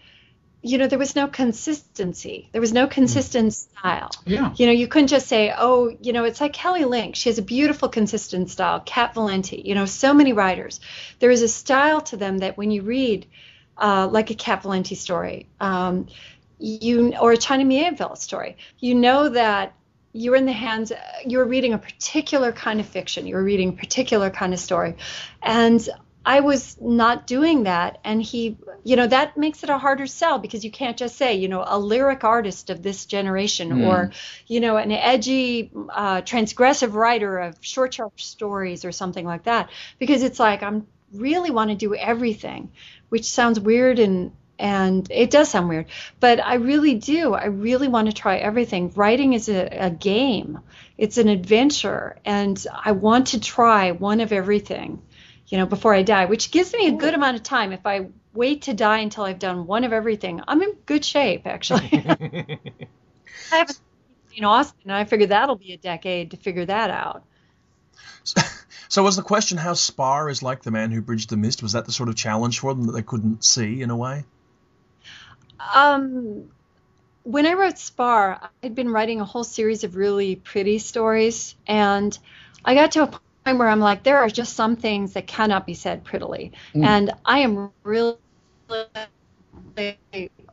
you 0.65 0.79
know, 0.79 0.87
there 0.87 0.99
was 0.99 1.15
no 1.15 1.29
consistency. 1.29 2.49
There 2.53 2.61
was 2.61 2.73
no 2.73 2.87
consistent 2.87 3.53
style. 3.53 4.11
Yeah. 4.25 4.55
You 4.57 4.65
know, 4.65 4.73
you 4.73 4.89
couldn't 4.89 5.09
just 5.09 5.27
say, 5.27 5.53
oh, 5.55 5.95
you 6.01 6.15
know, 6.15 6.25
it's 6.25 6.41
like 6.41 6.55
Kelly 6.55 6.85
Link. 6.85 7.17
She 7.17 7.29
has 7.29 7.37
a 7.37 7.43
beautiful, 7.43 7.91
consistent 7.91 8.49
style. 8.49 8.81
Cat 8.81 9.15
Valente. 9.15 9.63
You 9.63 9.75
know, 9.75 9.85
so 9.85 10.15
many 10.15 10.33
writers. 10.33 10.81
There 11.19 11.31
is 11.31 11.43
a 11.43 11.49
style 11.49 12.01
to 12.03 12.17
them 12.17 12.39
that 12.39 12.57
when 12.57 12.71
you 12.71 12.81
read, 12.81 13.27
uh, 13.77 14.09
like 14.11 14.31
a 14.31 14.35
Cat 14.35 14.63
Valente 14.63 14.97
story, 14.97 15.47
um, 15.61 16.07
you 16.59 17.15
or 17.21 17.33
a 17.33 17.37
China 17.37 17.65
Miéville 17.65 18.17
story, 18.17 18.57
you 18.79 18.95
know 18.95 19.29
that 19.29 19.75
you're 20.15 20.37
in 20.37 20.47
the 20.47 20.53
hands. 20.53 20.93
You're 21.27 21.45
reading 21.45 21.75
a 21.75 21.79
particular 21.79 22.53
kind 22.53 22.81
of 22.81 22.87
fiction. 22.87 23.27
You're 23.27 23.43
reading 23.43 23.69
a 23.71 23.73
particular 23.73 24.31
kind 24.31 24.55
of 24.55 24.61
story, 24.61 24.97
and 25.43 25.87
I 26.27 26.41
was 26.41 26.77
not 26.81 27.27
doing 27.27 27.65
that. 27.65 27.99
And 28.03 28.23
he, 28.23 28.57
you 28.83 28.97
know, 28.97 29.07
that 29.07 29.37
makes 29.37 29.63
it 29.63 29.71
a 29.71 29.79
harder 29.79 30.07
sell 30.07 30.39
because 30.39 30.65
you 30.65 30.71
can't 30.71 30.97
just 30.97 31.17
say, 31.17 31.35
you 31.35 31.49
know, 31.49 31.65
a 31.67 31.79
lyric 31.79 32.25
artist 32.25 32.71
of 32.71 32.83
this 32.83 33.05
generation 33.05 33.71
mm. 33.71 33.87
or, 33.87 34.11
you 34.47 34.61
know, 34.61 34.77
an 34.77 34.91
edgy, 34.91 35.71
uh, 35.91 36.23
transgressive 36.23 36.95
writer 36.95 37.39
of 37.39 37.59
short, 37.61 37.95
short 37.95 38.19
stories 38.19 38.85
or 38.85 38.93
something 38.93 39.27
like 39.27 39.45
that. 39.45 39.69
Because 39.99 40.23
it's 40.23 40.41
like, 40.41 40.63
I'm 40.63 40.87
really 41.13 41.51
want 41.51 41.71
to 41.71 41.77
do 41.77 41.95
everything, 41.95 42.73
which 43.11 43.25
sounds 43.25 43.61
weird 43.61 43.99
and, 43.99 44.33
and 44.59 45.07
it 45.11 45.31
does 45.31 45.51
sound 45.51 45.69
weird, 45.69 45.87
but 46.21 46.41
I 46.41 46.55
really 46.55 46.95
do. 46.95 47.35
I 47.35 47.47
really 47.47 47.89
want 47.89 48.09
to 48.09 48.15
try 48.15 48.37
everything. 48.37 48.93
Writing 48.95 49.33
is 49.33 49.49
a, 49.49 49.67
a 49.67 49.91
game, 49.91 50.61
it's 50.97 51.19
an 51.19 51.29
adventure, 51.29 52.17
and 52.25 52.65
I 52.73 52.93
want 52.93 53.29
to 53.29 53.41
try 53.41 53.91
one 53.91 54.21
of 54.21 54.33
everything 54.33 55.03
you 55.49 55.59
know, 55.59 55.67
before 55.67 55.95
I 55.95 56.03
die, 56.03 56.27
which 56.27 56.51
gives 56.51 56.73
me 56.73 56.89
a 56.89 56.93
good 56.93 57.15
amount 57.15 57.37
of 57.37 57.43
time. 57.43 57.73
If 57.73 57.87
I 57.87 58.09
wait 58.33 58.63
to 58.63 58.75
die 58.75 58.99
until 58.99 59.25
I've 59.25 59.39
done 59.39 59.67
one 59.67 59.85
of 59.85 59.93
everything, 59.93 60.41
I'm 60.47 60.63
in 60.63 60.73
good 60.87 61.05
shape, 61.05 61.47
actually. 61.47 61.89
I 61.93 63.57
haven't 63.57 63.79
seen 64.31 64.45
Austin, 64.45 64.81
and 64.85 64.93
I 64.93 65.05
figured 65.05 65.31
that'll 65.31 65.57
be 65.57 65.73
a 65.73 65.77
decade 65.77 66.33
to 66.33 66.37
figure 66.37 66.67
that 66.67 66.91
out. 66.91 67.25
So, 68.25 68.41
So 68.95 69.03
was 69.03 69.17
the 69.17 69.23
question 69.23 69.59
how 69.59 69.75
Spar 69.75 70.29
is 70.29 70.41
like 70.41 70.63
the 70.63 70.71
man 70.71 70.93
who 70.93 71.03
bridged 71.03 71.29
the 71.29 71.37
mist? 71.37 71.65
Was 71.65 71.73
that 71.73 71.85
the 71.85 71.91
sort 71.91 72.09
of 72.09 72.15
challenge 72.15 72.61
for 72.61 72.73
them 72.73 72.87
that 72.87 72.93
they 72.93 73.03
couldn't 73.03 73.45
see 73.45 73.83
in 73.83 73.91
a 73.91 73.97
way? 73.97 74.25
Um, 75.75 76.51
when 77.25 77.45
I 77.45 77.55
wrote 77.55 77.77
Spar, 77.77 78.51
I'd 78.63 78.77
been 78.77 78.91
writing 78.91 79.21
a 79.21 79.25
whole 79.25 79.43
series 79.43 79.83
of 79.83 79.97
really 79.97 80.37
pretty 80.37 80.79
stories, 80.79 81.57
and 81.67 82.17
I 82.65 82.77
got 82.77 82.93
to 82.93 83.03
a 83.03 83.21
where 83.53 83.69
I'm 83.69 83.81
like, 83.81 84.03
there 84.03 84.19
are 84.19 84.29
just 84.29 84.55
some 84.55 84.77
things 84.77 85.13
that 85.13 85.27
cannot 85.27 85.67
be 85.67 85.75
said 85.75 86.05
prettily, 86.05 86.53
mm. 86.75 86.85
and 86.85 87.13
I 87.25 87.41
am 87.41 87.71
really 87.83 88.17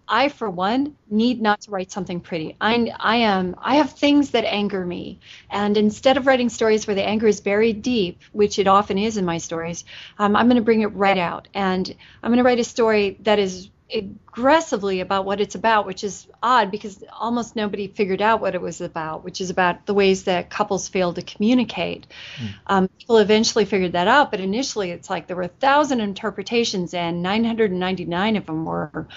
I, 0.08 0.28
for 0.28 0.50
one, 0.50 0.98
need 1.10 1.42
not 1.42 1.62
to 1.62 1.72
write 1.72 1.92
something 1.92 2.20
pretty. 2.20 2.58
I, 2.60 2.92
I 3.00 3.16
am. 3.18 3.56
I 3.60 3.76
have 3.76 3.92
things 3.94 4.32
that 4.32 4.44
anger 4.44 4.86
me, 4.86 5.20
and 5.50 5.78
instead 5.78 6.18
of 6.18 6.28
writing 6.28 6.50
stories 6.50 6.86
where 6.86 6.96
the 6.96 7.04
anger 7.04 7.28
is 7.28 7.40
buried 7.40 7.82
deep, 7.82 8.20
which 8.34 8.60
it 8.60 8.68
often 8.68 8.98
is 8.98 9.16
in 9.16 9.24
my 9.24 9.38
stories, 9.38 9.86
um, 10.20 10.36
I'm 10.36 10.48
going 10.48 10.58
to 10.58 10.64
bring 10.64 10.82
it 10.82 10.88
right 10.88 11.18
out, 11.18 11.48
and 11.54 11.96
I'm 12.22 12.30
going 12.30 12.38
to 12.38 12.44
write 12.44 12.60
a 12.60 12.66
story 12.66 13.18
that 13.22 13.40
is 13.40 13.70
aggressively 13.94 15.02
about 15.02 15.26
what 15.26 15.42
it's 15.42 15.56
about, 15.56 15.86
which 15.86 16.04
is 16.04 16.28
odd 16.42 16.72
because 16.72 17.04
almost 17.12 17.56
nobody 17.56 17.88
figured 17.88 18.22
out 18.22 18.42
what 18.42 18.56
it 18.56 18.62
was 18.62 18.82
about, 18.82 19.24
which 19.24 19.42
is 19.42 19.50
about 19.50 19.86
the 19.86 19.94
ways 19.94 20.24
that 20.24 20.50
couples 20.50 20.88
fail 20.88 21.14
to 21.14 21.22
communicate. 21.22 22.08
Mm. 22.38 22.50
Um, 22.68 22.88
people 22.88 23.18
eventually 23.18 23.66
figured 23.66 23.94
that 23.94 24.08
out, 24.08 24.32
but 24.32 24.40
initially 24.40 24.92
it's 24.92 25.10
like 25.10 25.28
there 25.28 25.36
were 25.36 25.44
a 25.44 25.48
thousand 25.48 26.02
interpretations 26.02 26.94
and 26.94 27.22
999 27.22 28.36
of 28.38 28.46
them 28.46 28.66
were 28.66 29.08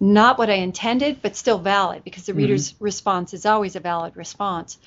not 0.00 0.38
what 0.38 0.50
I 0.50 0.54
intended, 0.54 1.22
but 1.22 1.34
still 1.34 1.58
valid 1.58 2.04
because 2.04 2.26
the 2.26 2.32
mm-hmm. 2.32 2.42
reader's 2.42 2.74
response 2.80 3.34
is 3.34 3.46
always 3.46 3.76
a 3.76 3.80
valid 3.80 4.16
response. 4.16 4.78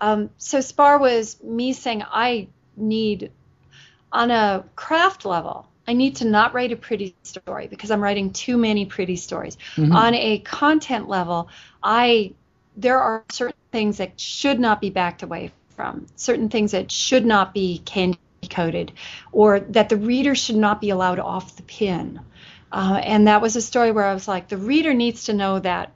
Um, 0.00 0.30
so 0.38 0.60
Spar 0.60 0.98
was 0.98 1.42
me 1.42 1.72
saying 1.72 2.02
I 2.06 2.48
need 2.76 3.30
on 4.12 4.30
a 4.30 4.64
craft 4.74 5.24
level 5.24 5.67
I 5.88 5.94
need 5.94 6.16
to 6.16 6.26
not 6.26 6.52
write 6.52 6.70
a 6.70 6.76
pretty 6.76 7.16
story 7.22 7.66
because 7.66 7.90
I'm 7.90 8.02
writing 8.02 8.32
too 8.32 8.58
many 8.58 8.84
pretty 8.84 9.16
stories. 9.16 9.56
Mm-hmm. 9.76 9.92
On 9.92 10.14
a 10.14 10.38
content 10.40 11.08
level, 11.08 11.48
I 11.82 12.34
there 12.76 13.00
are 13.00 13.24
certain 13.32 13.56
things 13.72 13.96
that 13.96 14.20
should 14.20 14.60
not 14.60 14.80
be 14.80 14.90
backed 14.90 15.22
away 15.22 15.50
from, 15.74 16.06
certain 16.14 16.48
things 16.48 16.72
that 16.72 16.92
should 16.92 17.24
not 17.26 17.54
be 17.54 17.78
candy 17.78 18.18
coded, 18.50 18.92
or 19.32 19.60
that 19.60 19.88
the 19.88 19.96
reader 19.96 20.34
should 20.34 20.56
not 20.56 20.80
be 20.80 20.90
allowed 20.90 21.18
off 21.18 21.56
the 21.56 21.62
pin. 21.62 22.20
Uh, 22.70 23.00
and 23.02 23.26
that 23.26 23.40
was 23.40 23.56
a 23.56 23.62
story 23.62 23.90
where 23.90 24.04
I 24.04 24.14
was 24.14 24.28
like, 24.28 24.48
the 24.48 24.58
reader 24.58 24.92
needs 24.92 25.24
to 25.24 25.32
know 25.32 25.58
that 25.58 25.90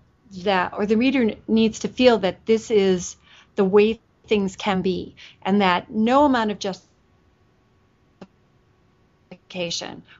that, 0.44 0.72
or 0.72 0.87
the 0.87 0.96
reader 0.96 1.35
needs 1.46 1.81
to 1.81 1.88
feel 1.88 2.18
that 2.18 2.46
this 2.46 2.70
is 2.70 3.16
the 3.57 3.64
way 3.64 4.00
things 4.26 4.57
can 4.57 4.81
be, 4.81 5.14
and 5.42 5.61
that 5.61 5.90
no 5.90 6.24
amount 6.24 6.50
of 6.50 6.59
just 6.59 6.83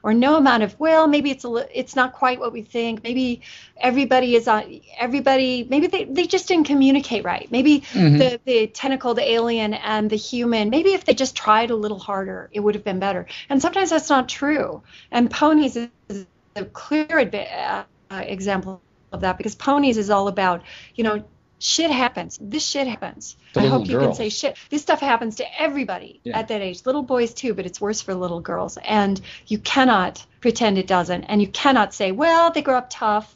or 0.03 0.13
no 0.13 0.35
amount 0.35 0.63
of 0.63 0.79
well 0.79 1.07
maybe 1.07 1.31
it's 1.31 1.45
a 1.45 1.79
it's 1.79 1.95
not 1.95 2.13
quite 2.13 2.39
what 2.39 2.51
we 2.51 2.61
think. 2.61 3.03
Maybe 3.03 3.41
everybody 3.77 4.35
is 4.35 4.47
on 4.47 4.81
everybody 4.97 5.65
maybe 5.69 5.87
they, 5.87 6.05
they 6.05 6.27
just 6.27 6.47
didn't 6.47 6.67
communicate 6.67 7.23
right. 7.23 7.47
Maybe 7.51 7.81
mm-hmm. 7.81 8.17
the 8.17 8.39
the 8.45 8.67
tentacled 8.67 9.19
alien 9.19 9.73
and 9.73 10.09
the 10.09 10.15
human 10.15 10.69
maybe 10.69 10.93
if 10.93 11.05
they 11.05 11.13
just 11.13 11.35
tried 11.35 11.71
a 11.71 11.75
little 11.75 11.99
harder 11.99 12.49
it 12.51 12.59
would 12.59 12.75
have 12.75 12.83
been 12.83 12.99
better. 12.99 13.27
And 13.49 13.61
sometimes 13.61 13.89
that's 13.89 14.09
not 14.09 14.29
true. 14.29 14.83
And 15.11 15.29
ponies 15.29 15.75
is 15.75 16.25
a 16.55 16.65
clear 16.65 17.19
uh, 17.19 17.83
example 18.11 18.81
of 19.11 19.21
that 19.21 19.37
because 19.37 19.55
ponies 19.55 19.97
is 19.97 20.09
all 20.09 20.27
about 20.27 20.63
you 20.95 21.03
know 21.03 21.23
shit 21.63 21.89
happens. 21.91 22.37
This 22.41 22.65
shit 22.65 22.87
happens. 22.87 23.37
I 23.55 23.67
hope 23.67 23.87
you 23.87 23.97
can 23.97 24.13
say 24.13 24.29
shit. 24.29 24.57
This 24.69 24.81
stuff 24.81 24.99
happens 24.99 25.37
to 25.37 25.61
everybody 25.61 26.19
yeah. 26.23 26.37
at 26.37 26.49
that 26.49 26.61
age, 26.61 26.85
little 26.85 27.03
boys 27.03 27.33
too, 27.33 27.53
but 27.53 27.65
it's 27.65 27.79
worse 27.79 28.01
for 28.01 28.13
little 28.13 28.41
girls. 28.41 28.77
And 28.83 29.19
you 29.47 29.59
cannot 29.59 30.25
pretend 30.41 30.77
it 30.77 30.87
doesn't. 30.87 31.23
And 31.23 31.41
you 31.41 31.47
cannot 31.47 31.93
say, 31.93 32.11
well, 32.11 32.51
they 32.51 32.61
grow 32.61 32.77
up 32.77 32.89
tough, 32.89 33.35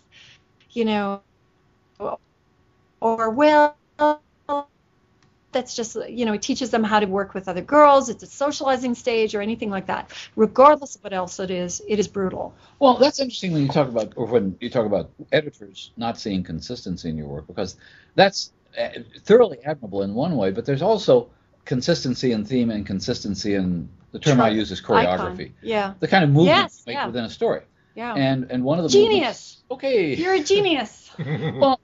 you 0.71 0.83
know, 0.83 1.21
or 2.99 3.29
well, 3.29 3.77
that's 5.57 5.75
just 5.75 5.97
you 6.07 6.23
know 6.25 6.33
it 6.33 6.41
teaches 6.43 6.69
them 6.69 6.83
how 6.83 6.99
to 6.99 7.07
work 7.07 7.33
with 7.33 7.47
other 7.47 7.61
girls. 7.61 8.09
It's 8.09 8.23
a 8.23 8.27
socializing 8.27 8.93
stage 8.93 9.33
or 9.33 9.41
anything 9.41 9.71
like 9.71 9.87
that. 9.87 10.11
Regardless 10.35 10.95
of 10.95 11.03
what 11.03 11.13
else 11.13 11.39
it 11.39 11.49
is 11.49 11.81
it 11.87 11.97
is 11.99 12.07
brutal. 12.07 12.53
Well 12.79 12.97
that's 12.97 13.19
interesting 13.19 13.53
when 13.53 13.63
you 13.63 13.69
talk 13.69 13.87
about 13.89 14.13
or 14.15 14.27
when 14.27 14.55
you 14.61 14.69
talk 14.69 14.85
about 14.85 15.09
editors 15.31 15.91
not 15.97 16.19
seeing 16.19 16.43
consistency 16.43 17.09
in 17.09 17.17
your 17.17 17.27
work 17.27 17.47
because 17.47 17.75
that's 18.13 18.51
uh, 18.79 18.89
thoroughly 19.23 19.57
admirable 19.65 20.03
in 20.03 20.13
one 20.13 20.35
way 20.35 20.51
but 20.51 20.63
there's 20.65 20.83
also 20.83 21.29
consistency 21.65 22.31
in 22.31 22.45
theme 22.45 22.69
and 22.69 22.85
consistency 22.85 23.55
in 23.55 23.89
the 24.11 24.19
term 24.19 24.39
i 24.39 24.49
use 24.49 24.71
is 24.71 24.81
choreography. 24.81 25.47
Icon. 25.47 25.53
yeah. 25.61 25.93
The 25.99 26.07
kind 26.07 26.23
of 26.23 26.29
movement 26.29 26.57
yes, 26.57 26.83
you 26.85 26.91
make 26.91 26.97
yeah. 26.97 27.07
within 27.07 27.25
a 27.25 27.29
story. 27.29 27.63
Yeah. 27.95 28.13
And 28.13 28.51
and 28.51 28.63
one 28.63 28.77
of 28.77 28.83
the 28.83 28.89
genius. 28.89 29.63
okay. 29.71 30.13
You're 30.13 30.35
a 30.35 30.43
genius. 30.43 31.09
Well 31.61 31.79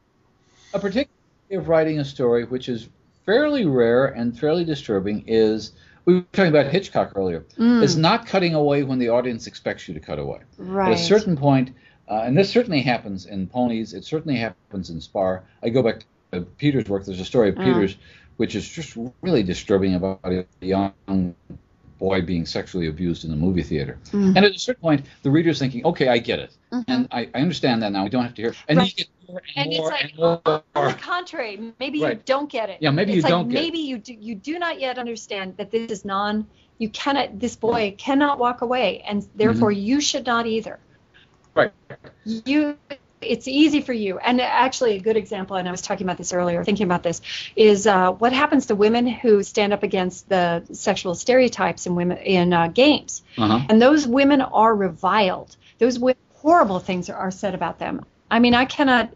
a 0.74 0.80
particular 0.80 1.18
way 1.50 1.58
of 1.58 1.68
writing 1.68 2.00
a 2.00 2.06
story 2.06 2.46
which 2.46 2.70
is 2.70 2.90
fairly 3.26 3.66
rare 3.66 4.06
and 4.06 4.38
fairly 4.38 4.66
disturbing 4.66 5.24
is 5.28 5.72
we 6.06 6.16
were 6.16 6.22
talking 6.34 6.50
about 6.50 6.68
Hitchcock 6.68 7.14
earlier. 7.16 7.46
Mm. 7.58 7.84
Is 7.84 7.96
not 7.96 8.26
cutting 8.28 8.54
away 8.54 8.84
when 8.84 9.00
the 9.00 9.10
audience 9.10 9.48
expects 9.48 9.88
you 9.88 9.94
to 9.94 10.00
cut 10.00 10.20
away. 10.20 10.40
Right. 10.58 10.92
At 10.92 11.00
a 11.00 11.02
certain 11.02 11.38
point, 11.38 11.72
uh, 12.10 12.24
and 12.26 12.38
this 12.38 12.50
certainly 12.50 12.82
happens 12.82 13.26
in 13.26 13.48
Ponies. 13.48 13.94
It 13.94 14.04
certainly 14.04 14.38
happens 14.38 14.90
in 14.90 15.00
Spar. 15.00 15.44
I 15.64 15.70
go 15.70 15.82
back 15.82 16.06
to 16.32 16.42
Peter's 16.42 16.90
work. 16.90 17.06
There's 17.06 17.20
a 17.20 17.26
story 17.26 17.50
of 17.50 17.58
uh. 17.58 17.64
Peter's, 17.64 17.96
which 18.38 18.56
is 18.56 18.68
just 18.68 18.98
really 19.22 19.44
disturbing 19.44 19.96
about 19.96 20.20
a 20.26 20.46
young 20.60 20.94
boy 22.04 22.22
being 22.22 22.46
sexually 22.46 22.88
abused 22.88 23.24
in 23.24 23.32
a 23.32 23.36
movie 23.36 23.64
theater. 23.64 23.98
Mm. 24.12 24.36
And 24.36 24.40
at 24.40 24.54
a 24.54 24.60
certain 24.60 24.82
point, 24.82 25.06
the 25.22 25.32
reader's 25.32 25.58
thinking, 25.58 25.86
okay, 25.86 26.10
I 26.10 26.18
get 26.18 26.38
it. 26.40 26.52
Mm-hmm. 26.74 26.92
And 26.92 27.08
I, 27.12 27.30
I, 27.34 27.40
understand 27.40 27.82
that 27.82 27.94
now. 27.94 28.04
We 28.04 28.10
don't 28.10 28.24
have 28.24 28.34
to 28.34 28.42
hear. 28.42 28.54
And 28.68 28.78
right. 28.78 28.90
you 28.90 29.06
get 29.06 29.08
more 29.30 29.42
and, 29.56 29.68
and 29.68 29.78
more 29.78 29.94
it's 29.94 30.02
like, 30.02 30.10
and 30.10 30.18
more. 30.18 30.64
On 30.76 30.88
the 30.90 31.00
contrary, 31.00 31.74
maybe 31.80 32.02
right. 32.02 32.18
you 32.18 32.22
don't 32.26 32.52
get 32.52 32.70
it. 32.70 32.80
Yeah, 32.82 32.92
maybe 32.92 33.14
it's 33.14 33.18
you 33.18 33.22
like 33.24 33.30
don't 33.30 33.48
maybe 33.48 33.78
you 33.78 34.00
do, 34.00 34.14
you 34.14 34.36
do 34.36 34.60
not 34.60 34.82
yet 34.82 34.98
understand 34.98 35.56
that 35.56 35.72
this 35.72 35.90
is 35.92 36.04
non. 36.04 36.46
You 36.78 36.90
cannot. 36.90 37.40
This 37.40 37.56
boy 37.56 37.96
cannot 37.98 38.38
walk 38.38 38.60
away, 38.62 39.02
and 39.08 39.26
therefore 39.36 39.72
mm-hmm. 39.72 39.90
you 39.90 40.02
should 40.02 40.26
not 40.26 40.46
either. 40.46 40.80
Right. 41.56 41.72
You 42.26 42.78
it's 43.26 43.48
easy 43.48 43.82
for 43.82 43.94
you. 43.94 44.18
And 44.18 44.40
actually, 44.42 44.96
a 44.96 45.00
good 45.00 45.18
example, 45.18 45.56
and 45.56 45.68
I 45.68 45.72
was 45.72 45.82
talking 45.82 46.06
about 46.06 46.18
this 46.18 46.34
earlier, 46.34 46.64
thinking 46.64 46.86
about 46.86 47.04
this, 47.04 47.22
is 47.56 47.88
uh, 47.88 48.12
what 48.12 48.34
happens 48.34 48.68
to 48.68 48.76
women 48.76 49.08
who 49.08 49.44
stand 49.44 49.74
up 49.74 49.84
against 49.84 50.30
the 50.30 50.64
sexual 50.74 51.16
stereotypes 51.16 51.86
in 51.86 51.96
women 51.96 52.18
in 52.18 52.54
uh, 52.54 52.68
games. 52.68 53.24
Uh-huh. 53.38 53.66
And 53.70 53.82
those 53.82 54.08
women 54.08 54.42
are 54.42 54.76
reviled. 54.76 55.56
Those 55.80 56.00
women, 56.00 56.18
horrible 56.36 56.80
things 56.80 57.10
are, 57.10 57.16
are 57.16 57.32
said 57.32 57.56
about 57.56 57.80
them. 57.80 58.06
I 58.30 58.40
mean, 58.40 58.54
I 58.54 58.66
cannot, 58.66 59.14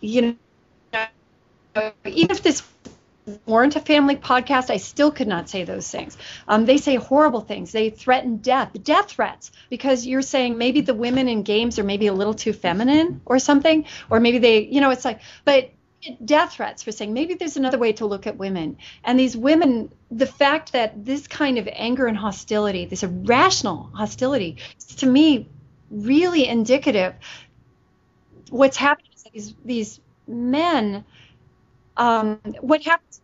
you 0.00 0.36
know, 0.94 1.92
even 2.04 2.30
if 2.30 2.42
this 2.42 2.62
weren't 3.46 3.76
a 3.76 3.80
family 3.80 4.16
podcast, 4.16 4.70
I 4.70 4.78
still 4.78 5.10
could 5.10 5.28
not 5.28 5.48
say 5.48 5.64
those 5.64 5.90
things. 5.90 6.16
Um, 6.48 6.64
they 6.66 6.78
say 6.78 6.96
horrible 6.96 7.40
things. 7.40 7.72
They 7.72 7.90
threaten 7.90 8.38
death, 8.38 8.70
death 8.82 9.10
threats, 9.10 9.52
because 9.68 10.06
you're 10.06 10.22
saying 10.22 10.58
maybe 10.58 10.80
the 10.80 10.94
women 10.94 11.28
in 11.28 11.42
games 11.42 11.78
are 11.78 11.84
maybe 11.84 12.06
a 12.06 12.12
little 12.12 12.34
too 12.34 12.52
feminine 12.52 13.20
or 13.24 13.38
something, 13.38 13.84
or 14.08 14.20
maybe 14.20 14.38
they, 14.38 14.62
you 14.62 14.80
know, 14.80 14.90
it's 14.90 15.04
like, 15.04 15.20
but 15.44 15.70
death 16.24 16.54
threats 16.54 16.82
for 16.82 16.92
saying 16.92 17.12
maybe 17.12 17.34
there's 17.34 17.56
another 17.56 17.78
way 17.78 17.92
to 17.92 18.06
look 18.06 18.26
at 18.26 18.36
women. 18.36 18.78
And 19.04 19.18
these 19.18 19.36
women, 19.36 19.92
the 20.10 20.26
fact 20.26 20.72
that 20.72 21.04
this 21.04 21.26
kind 21.26 21.58
of 21.58 21.68
anger 21.70 22.06
and 22.06 22.16
hostility, 22.16 22.86
this 22.86 23.02
irrational 23.02 23.90
hostility, 23.94 24.56
is 24.78 24.96
to 24.96 25.06
me 25.06 25.48
really 25.90 26.46
indicative. 26.46 27.14
What's 28.48 28.76
happening 28.76 29.10
is 29.14 29.24
these 29.32 29.54
these 29.64 30.00
men 30.26 31.04
um, 32.00 32.40
what 32.62 32.82
happens 32.82 33.20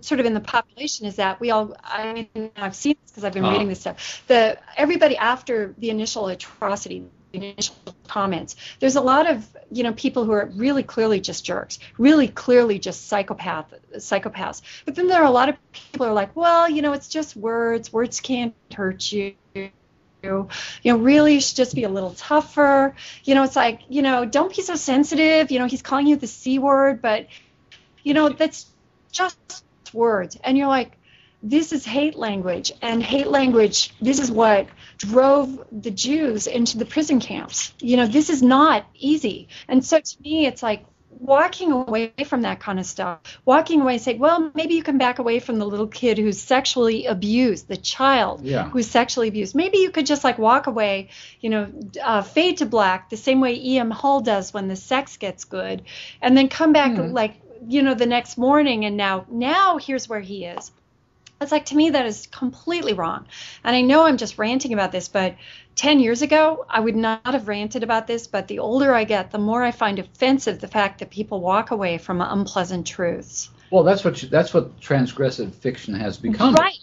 sort 0.00 0.18
of 0.18 0.24
in 0.24 0.32
the 0.32 0.40
population 0.40 1.06
is 1.06 1.16
that 1.16 1.38
we 1.40 1.50
all 1.50 1.76
i 1.84 2.12
mean 2.34 2.50
i've 2.56 2.74
seen 2.74 2.96
this 3.02 3.10
because 3.10 3.22
i've 3.22 3.34
been 3.34 3.44
reading 3.44 3.68
this 3.68 3.80
stuff. 3.80 4.24
The 4.26 4.58
everybody 4.76 5.16
after 5.16 5.74
the 5.78 5.90
initial 5.90 6.28
atrocity 6.28 7.04
the 7.32 7.52
initial 7.52 7.76
comments 8.08 8.56
there's 8.80 8.96
a 8.96 9.00
lot 9.00 9.30
of 9.30 9.46
you 9.70 9.82
know 9.82 9.92
people 9.92 10.24
who 10.24 10.32
are 10.32 10.50
really 10.54 10.82
clearly 10.82 11.20
just 11.20 11.44
jerks 11.44 11.78
really 11.98 12.26
clearly 12.26 12.78
just 12.78 13.08
psychopath 13.08 13.74
psychopaths. 13.96 14.62
But 14.86 14.94
then 14.94 15.06
there 15.06 15.20
are 15.20 15.26
a 15.26 15.30
lot 15.30 15.50
of 15.50 15.56
people 15.72 16.06
who 16.06 16.10
are 16.10 16.14
like 16.14 16.34
well 16.34 16.68
you 16.68 16.80
know 16.80 16.94
it's 16.94 17.08
just 17.08 17.36
words. 17.36 17.92
Words 17.92 18.20
can't 18.20 18.54
hurt 18.74 19.12
you. 19.12 19.34
You 19.54 20.48
know 20.84 20.96
really 20.96 21.34
you 21.34 21.40
should 21.42 21.56
just 21.56 21.74
be 21.74 21.84
a 21.84 21.90
little 21.90 22.14
tougher. 22.14 22.96
You 23.24 23.34
know 23.34 23.42
it's 23.42 23.56
like 23.56 23.82
you 23.88 24.00
know 24.00 24.24
don't 24.24 24.54
be 24.56 24.62
so 24.62 24.76
sensitive. 24.76 25.50
You 25.50 25.58
know 25.58 25.66
he's 25.66 25.82
calling 25.82 26.06
you 26.06 26.16
the 26.16 26.26
c 26.26 26.58
word 26.58 27.02
but 27.02 27.26
you 28.04 28.14
know, 28.14 28.28
that's 28.28 28.66
just 29.10 29.64
words. 29.92 30.38
And 30.44 30.56
you're 30.56 30.68
like, 30.68 30.96
this 31.42 31.72
is 31.72 31.84
hate 31.84 32.14
language. 32.14 32.72
And 32.80 33.02
hate 33.02 33.26
language, 33.26 33.92
this 34.00 34.20
is 34.20 34.30
what 34.30 34.68
drove 34.98 35.66
the 35.72 35.90
Jews 35.90 36.46
into 36.46 36.78
the 36.78 36.86
prison 36.86 37.18
camps. 37.18 37.74
You 37.80 37.96
know, 37.96 38.06
this 38.06 38.30
is 38.30 38.42
not 38.42 38.86
easy. 38.94 39.48
And 39.66 39.84
so 39.84 39.98
to 39.98 40.22
me, 40.22 40.46
it's 40.46 40.62
like, 40.62 40.84
walking 41.20 41.72
away 41.72 42.12
from 42.26 42.42
that 42.42 42.60
kind 42.60 42.78
of 42.78 42.86
stuff, 42.86 43.20
walking 43.44 43.80
away, 43.80 43.94
and 43.94 44.02
say, 44.02 44.14
well, 44.14 44.50
maybe 44.54 44.74
you 44.74 44.82
can 44.82 44.98
back 44.98 45.18
away 45.18 45.40
from 45.40 45.58
the 45.58 45.64
little 45.64 45.86
kid 45.86 46.18
who's 46.18 46.40
sexually 46.40 47.06
abused, 47.06 47.68
the 47.68 47.76
child 47.76 48.42
yeah. 48.42 48.68
who's 48.68 48.90
sexually 48.90 49.28
abused. 49.28 49.54
Maybe 49.54 49.78
you 49.78 49.90
could 49.90 50.06
just 50.06 50.24
like 50.24 50.38
walk 50.38 50.66
away, 50.66 51.10
you 51.40 51.50
know, 51.50 51.72
uh, 52.02 52.22
fade 52.22 52.58
to 52.58 52.66
black 52.66 53.10
the 53.10 53.16
same 53.16 53.40
way 53.40 53.54
E.M. 53.54 53.90
Hall 53.90 54.20
does 54.20 54.52
when 54.52 54.68
the 54.68 54.76
sex 54.76 55.16
gets 55.16 55.44
good, 55.44 55.82
and 56.20 56.36
then 56.36 56.48
come 56.48 56.72
back 56.72 56.92
mm. 56.92 57.12
like, 57.12 57.40
you 57.68 57.82
know, 57.82 57.94
the 57.94 58.06
next 58.06 58.38
morning 58.38 58.84
and 58.84 58.96
now, 58.96 59.26
now 59.30 59.78
here's 59.78 60.08
where 60.08 60.20
he 60.20 60.44
is. 60.44 60.70
It's 61.40 61.52
like 61.52 61.66
to 61.66 61.76
me 61.76 61.90
that 61.90 62.06
is 62.06 62.26
completely 62.28 62.92
wrong. 62.92 63.26
And 63.64 63.74
I 63.74 63.80
know 63.80 64.04
I'm 64.04 64.16
just 64.16 64.38
ranting 64.38 64.72
about 64.72 64.92
this, 64.92 65.08
but 65.08 65.34
10 65.76 66.00
years 66.00 66.22
ago, 66.22 66.64
I 66.68 66.80
would 66.80 66.96
not 66.96 67.26
have 67.26 67.48
ranted 67.48 67.82
about 67.82 68.06
this, 68.06 68.26
but 68.26 68.48
the 68.48 68.60
older 68.60 68.94
I 68.94 69.04
get, 69.04 69.30
the 69.30 69.38
more 69.38 69.62
I 69.62 69.72
find 69.72 69.98
offensive 69.98 70.60
the 70.60 70.68
fact 70.68 71.00
that 71.00 71.10
people 71.10 71.40
walk 71.40 71.70
away 71.70 71.98
from 71.98 72.20
unpleasant 72.20 72.86
truths. 72.86 73.50
Well, 73.70 73.82
that's 73.82 74.04
what 74.04 74.22
you, 74.22 74.28
that's 74.28 74.54
what 74.54 74.80
transgressive 74.80 75.52
fiction 75.54 75.94
has 75.94 76.16
become. 76.16 76.54
Right. 76.54 76.78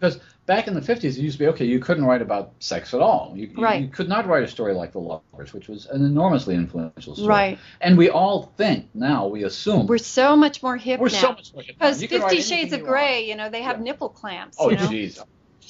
Because 0.00 0.18
back 0.46 0.66
in 0.66 0.74
the 0.74 0.80
50s, 0.80 1.04
it 1.04 1.18
used 1.18 1.34
to 1.34 1.38
be 1.38 1.46
okay, 1.48 1.64
you 1.64 1.78
couldn't 1.78 2.04
write 2.04 2.22
about 2.22 2.52
sex 2.58 2.94
at 2.94 3.00
all. 3.00 3.32
You, 3.34 3.50
right. 3.56 3.80
you, 3.80 3.86
you 3.86 3.92
could 3.92 4.08
not 4.08 4.26
write 4.26 4.42
a 4.42 4.48
story 4.48 4.74
like 4.74 4.92
The 4.92 4.98
Lovers, 4.98 5.52
which 5.52 5.68
was 5.68 5.86
an 5.86 6.04
enormously 6.04 6.54
influential 6.54 7.14
story. 7.14 7.28
Right. 7.28 7.58
And 7.80 7.96
we 7.96 8.10
all 8.10 8.52
think 8.56 8.88
now, 8.94 9.26
we 9.26 9.44
assume. 9.44 9.86
We're 9.86 9.98
so 9.98 10.36
much 10.36 10.62
more 10.62 10.76
hip 10.76 11.00
we're 11.00 11.08
now. 11.08 11.20
so 11.20 11.32
much 11.32 11.54
more 11.54 11.62
hip 11.62 11.76
Because 11.78 12.04
Fifty 12.04 12.40
Shades 12.40 12.72
of 12.72 12.82
Grey, 12.82 13.28
you 13.28 13.36
know, 13.36 13.50
they 13.50 13.62
have 13.62 13.78
yeah. 13.78 13.84
nipple 13.84 14.08
clamps. 14.08 14.56
Oh, 14.60 14.68
jeez. 14.68 15.22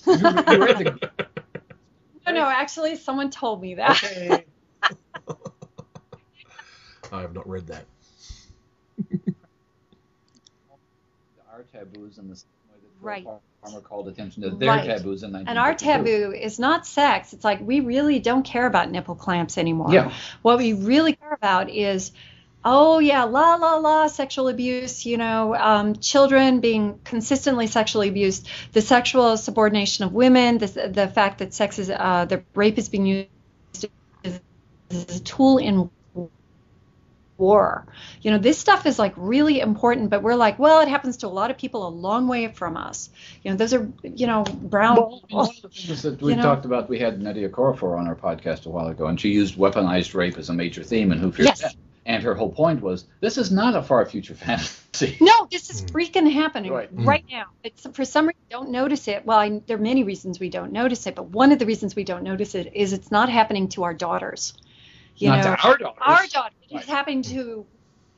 You, 0.06 0.16
know? 0.18 0.30
you, 0.30 0.52
you 0.52 0.64
read 0.64 0.78
the, 0.78 1.10
no, 2.26 2.32
no, 2.32 2.44
actually, 2.44 2.96
someone 2.96 3.30
told 3.30 3.60
me 3.60 3.74
that. 3.74 4.02
Okay. 4.02 4.44
I 7.12 7.20
have 7.20 7.34
not 7.34 7.46
read 7.46 7.66
that. 7.66 7.84
our 11.52 11.62
taboos 11.64 12.16
and 12.16 12.30
the 12.30 12.42
right. 13.02 13.26
Farmer 13.62 13.80
called 13.80 14.08
attention 14.08 14.42
to 14.42 14.50
their 14.50 14.68
right. 14.68 14.84
taboos 14.84 15.22
in 15.22 15.34
And 15.36 15.58
our 15.58 15.74
taboo 15.74 16.32
is 16.32 16.58
not 16.58 16.84
sex. 16.86 17.32
It's 17.32 17.44
like 17.44 17.60
we 17.60 17.78
really 17.80 18.18
don't 18.18 18.42
care 18.42 18.66
about 18.66 18.90
nipple 18.90 19.14
clamps 19.14 19.56
anymore. 19.56 19.92
Yeah. 19.92 20.12
What 20.42 20.58
we 20.58 20.72
really 20.72 21.12
care 21.14 21.32
about 21.32 21.70
is 21.70 22.10
oh 22.64 22.98
yeah 22.98 23.24
la 23.24 23.56
la 23.56 23.76
la 23.76 24.06
sexual 24.06 24.48
abuse 24.48 25.04
you 25.04 25.16
know 25.16 25.54
um, 25.54 25.96
children 25.96 26.60
being 26.60 27.00
consistently 27.02 27.66
sexually 27.66 28.08
abused 28.08 28.48
the 28.72 28.80
sexual 28.80 29.36
subordination 29.36 30.04
of 30.04 30.12
women 30.12 30.58
the, 30.58 30.90
the 30.92 31.08
fact 31.08 31.38
that 31.38 31.52
sex 31.52 31.80
is 31.80 31.90
uh, 31.90 32.24
the 32.24 32.42
rape 32.54 32.78
is 32.78 32.88
being 32.88 33.06
used 33.06 33.88
as 34.24 35.16
a 35.16 35.20
tool 35.20 35.58
in 35.58 35.90
war 37.42 37.86
you 38.22 38.30
know 38.30 38.38
this 38.38 38.56
stuff 38.56 38.86
is 38.86 38.98
like 38.98 39.12
really 39.16 39.58
important 39.60 40.10
but 40.10 40.22
we're 40.22 40.40
like 40.46 40.58
well 40.58 40.80
it 40.80 40.88
happens 40.88 41.16
to 41.18 41.26
a 41.26 41.34
lot 41.40 41.50
of 41.50 41.58
people 41.58 41.86
a 41.86 41.92
long 42.08 42.28
way 42.28 42.46
from 42.46 42.76
us 42.76 43.10
you 43.42 43.50
know 43.50 43.56
those 43.56 43.74
are 43.74 43.84
you 44.02 44.26
know 44.26 44.44
brown 44.74 44.96
well, 44.96 45.22
one 45.30 45.48
of 45.50 45.62
the 45.62 45.68
things 45.68 46.02
that 46.02 46.22
we 46.22 46.34
talked 46.36 46.64
about 46.64 46.88
we 46.88 46.98
had 46.98 47.18
Nnedi 47.20 47.48
Okorafor 47.50 47.98
on 47.98 48.06
our 48.06 48.14
podcast 48.14 48.66
a 48.66 48.70
while 48.70 48.86
ago 48.86 49.06
and 49.06 49.20
she 49.20 49.30
used 49.30 49.56
weaponized 49.56 50.14
rape 50.14 50.38
as 50.38 50.48
a 50.48 50.54
major 50.54 50.84
theme 50.84 51.10
and 51.10 51.20
who 51.20 51.32
fears 51.32 51.48
yes. 51.48 51.62
that 51.62 51.74
and 52.04 52.22
her 52.22 52.34
whole 52.34 52.50
point 52.50 52.82
was 52.82 53.04
this 53.20 53.38
is 53.38 53.50
not 53.52 53.76
a 53.76 53.82
far 53.82 54.04
future 54.06 54.34
fantasy. 54.46 55.16
No, 55.20 55.46
this 55.50 55.70
is 55.70 55.82
freaking 55.84 56.30
happening 56.30 56.72
right, 56.72 56.92
mm-hmm. 56.94 57.08
right 57.08 57.24
now. 57.30 57.46
It's 57.62 57.86
for 57.92 58.04
some 58.04 58.26
reason 58.26 58.40
we 58.48 58.52
don't 58.52 58.70
notice 58.70 59.08
it. 59.08 59.24
Well, 59.24 59.38
I, 59.38 59.60
there 59.66 59.76
are 59.76 59.80
many 59.80 60.04
reasons 60.04 60.40
we 60.40 60.50
don't 60.50 60.72
notice 60.72 61.06
it, 61.06 61.14
but 61.14 61.28
one 61.28 61.52
of 61.52 61.58
the 61.58 61.66
reasons 61.66 61.94
we 61.94 62.04
don't 62.04 62.24
notice 62.24 62.54
it 62.54 62.72
is 62.74 62.92
it's 62.92 63.10
not 63.10 63.28
happening 63.28 63.68
to 63.68 63.84
our 63.84 63.94
daughters. 63.94 64.54
You 65.16 65.28
not 65.28 65.36
know, 65.38 65.42
to 65.42 65.48
our 65.50 65.78
daughters. 65.78 66.02
Our 66.04 66.26
daughters. 66.26 66.61
Right. 66.72 66.82
It's 66.82 66.90
happening 66.90 67.22
to 67.22 67.66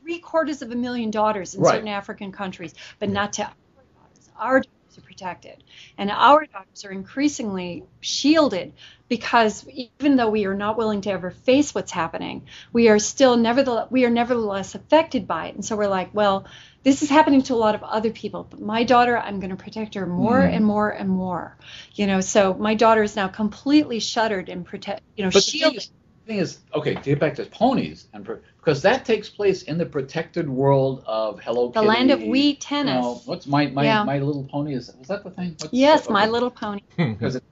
three 0.01 0.19
quarters 0.19 0.61
of 0.61 0.71
a 0.71 0.75
million 0.75 1.11
daughters 1.11 1.55
in 1.55 1.61
right. 1.61 1.73
certain 1.73 1.87
African 1.87 2.31
countries, 2.31 2.73
but 2.99 3.09
not 3.09 3.33
to 3.33 3.43
our 3.43 3.53
daughters. 3.95 4.29
Our 4.37 4.59
daughters 4.59 4.97
are 4.97 5.01
protected, 5.01 5.63
and 5.97 6.11
our 6.11 6.45
daughters 6.45 6.85
are 6.85 6.91
increasingly 6.91 7.83
shielded 8.01 8.73
because 9.07 9.67
even 9.67 10.15
though 10.15 10.29
we 10.29 10.45
are 10.45 10.53
not 10.55 10.77
willing 10.77 11.01
to 11.01 11.11
ever 11.11 11.31
face 11.31 11.75
what's 11.75 11.91
happening, 11.91 12.47
we 12.71 12.89
are 12.89 12.99
still 12.99 13.35
nevertheless 13.35 13.87
we 13.91 14.05
are 14.05 14.09
nevertheless 14.09 14.75
affected 14.75 15.27
by 15.27 15.47
it. 15.47 15.55
And 15.55 15.65
so 15.65 15.75
we're 15.75 15.87
like, 15.87 16.09
well, 16.13 16.45
this 16.83 17.01
is 17.01 17.09
happening 17.09 17.41
to 17.43 17.53
a 17.53 17.57
lot 17.57 17.73
of 17.73 17.81
other 17.81 18.11
people, 18.11 18.45
but 18.47 18.61
my 18.61 18.83
daughter, 18.83 19.17
I'm 19.17 19.39
going 19.39 19.49
to 19.49 19.55
protect 19.55 19.95
her 19.95 20.05
more 20.05 20.39
mm. 20.39 20.55
and 20.55 20.63
more 20.63 20.89
and 20.89 21.09
more. 21.09 21.57
You 21.95 22.05
know, 22.05 22.21
so 22.21 22.53
my 22.53 22.75
daughter 22.75 23.01
is 23.01 23.15
now 23.15 23.27
completely 23.27 23.99
shuttered 23.99 24.49
and 24.49 24.63
protect, 24.63 25.01
you 25.17 25.23
know, 25.23 25.31
but 25.31 25.43
shielded. 25.43 25.87
The 26.25 26.31
thing 26.31 26.39
is, 26.39 26.57
okay, 26.73 26.95
to 26.95 27.01
get 27.01 27.19
back 27.19 27.35
to 27.35 27.45
ponies, 27.45 28.07
and 28.11 28.27
because 28.57 28.81
that 28.81 29.05
takes 29.05 29.29
place 29.29 29.61
in 29.61 29.77
the 29.77 29.85
protected 29.85 30.49
world 30.49 31.03
of 31.05 31.39
Hello 31.39 31.67
the 31.67 31.73
Kitty. 31.73 31.85
The 31.85 31.87
land 31.87 32.09
of 32.09 32.23
wee 32.23 32.55
tennis. 32.55 32.95
You 32.95 33.01
know, 33.01 33.21
what's 33.25 33.45
my 33.45 33.67
my, 33.67 33.83
yeah. 33.83 34.03
my 34.03 34.17
little 34.17 34.43
pony? 34.43 34.73
Is 34.73 34.91
was 34.97 35.07
that 35.09 35.23
the 35.23 35.29
thing? 35.29 35.55
What's 35.59 35.71
yes, 35.71 36.07
the, 36.07 36.13
My 36.13 36.25
Little 36.25 36.49
Pony. 36.49 36.81
Because 36.97 37.35
it, 37.35 37.43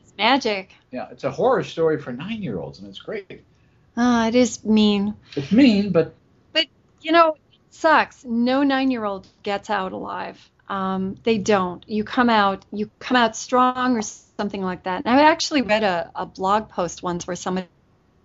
it's 0.00 0.16
magic. 0.16 0.70
Yeah, 0.92 1.08
it's 1.10 1.24
a 1.24 1.30
horror 1.32 1.64
story 1.64 2.00
for 2.00 2.12
nine 2.12 2.40
year 2.40 2.60
olds, 2.60 2.78
and 2.78 2.86
it's 2.86 3.00
great. 3.00 3.42
Ah, 3.96 4.28
it 4.28 4.36
is 4.36 4.64
mean. 4.64 5.16
It's 5.34 5.50
mean, 5.50 5.90
but 5.90 6.14
but 6.52 6.66
you 7.00 7.10
know, 7.10 7.32
it 7.32 7.40
sucks. 7.70 8.24
No 8.24 8.62
nine 8.62 8.92
year 8.92 9.04
old 9.04 9.26
gets 9.42 9.70
out 9.70 9.90
alive. 9.90 10.38
Um, 10.68 11.16
they 11.24 11.38
don't. 11.38 11.84
You 11.88 12.04
come 12.04 12.30
out, 12.30 12.64
you 12.70 12.90
come 13.00 13.16
out 13.16 13.34
strong 13.34 13.96
or 13.96 14.02
something 14.02 14.62
like 14.62 14.84
that. 14.84 15.02
And 15.04 15.18
I 15.18 15.24
actually 15.24 15.62
read 15.62 15.82
a, 15.82 16.12
a 16.14 16.26
blog 16.26 16.68
post 16.68 17.02
once 17.02 17.26
where 17.26 17.34
somebody 17.34 17.66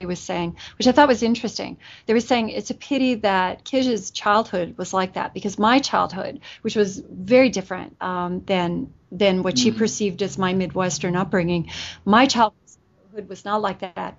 was 0.02 0.20
saying, 0.20 0.58
which 0.78 0.88
I 0.88 0.92
thought 0.92 1.08
was 1.08 1.24
interesting. 1.24 1.78
They 2.06 2.14
were 2.14 2.20
saying 2.20 2.50
it's 2.50 2.70
a 2.70 2.74
pity 2.76 3.16
that 3.16 3.64
Kij's 3.64 4.12
childhood 4.12 4.78
was 4.78 4.94
like 4.94 5.14
that 5.14 5.34
because 5.34 5.58
my 5.58 5.80
childhood, 5.80 6.42
which 6.62 6.76
was 6.76 7.02
very 7.10 7.50
different 7.50 7.96
um, 8.02 8.44
than 8.46 8.94
than 9.12 9.44
what 9.44 9.58
she 9.58 9.72
Mhm. 9.72 9.78
perceived 9.78 10.22
as 10.24 10.38
my 10.38 10.54
Midwestern 10.54 11.16
upbringing, 11.16 11.70
my 12.06 12.26
childhood 12.26 12.56
was 13.30 13.46
not 13.46 13.62
like 13.62 13.80
that. 13.80 14.18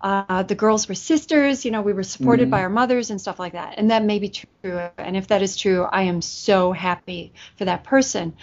Uh, 0.00 0.42
the 0.42 0.54
girls 0.54 0.88
were 0.88 0.94
sisters, 0.94 1.64
you 1.64 1.70
know, 1.70 1.82
we 1.82 1.92
were 1.92 2.02
supported 2.02 2.48
Mhm. 2.48 2.50
by 2.50 2.62
our 2.62 2.68
mothers 2.70 3.10
and 3.10 3.20
stuff 3.20 3.38
like 3.38 3.52
that. 3.52 3.74
And 3.78 3.90
that 3.90 4.04
may 4.04 4.18
be 4.18 4.30
true. 4.30 4.88
And 4.98 5.16
if 5.16 5.28
that 5.28 5.42
is 5.42 5.56
true, 5.56 5.84
I 5.84 6.02
am 6.04 6.20
so 6.22 6.72
happy 6.72 7.32
for 7.56 7.64
that 7.66 7.84
person. 7.84 8.34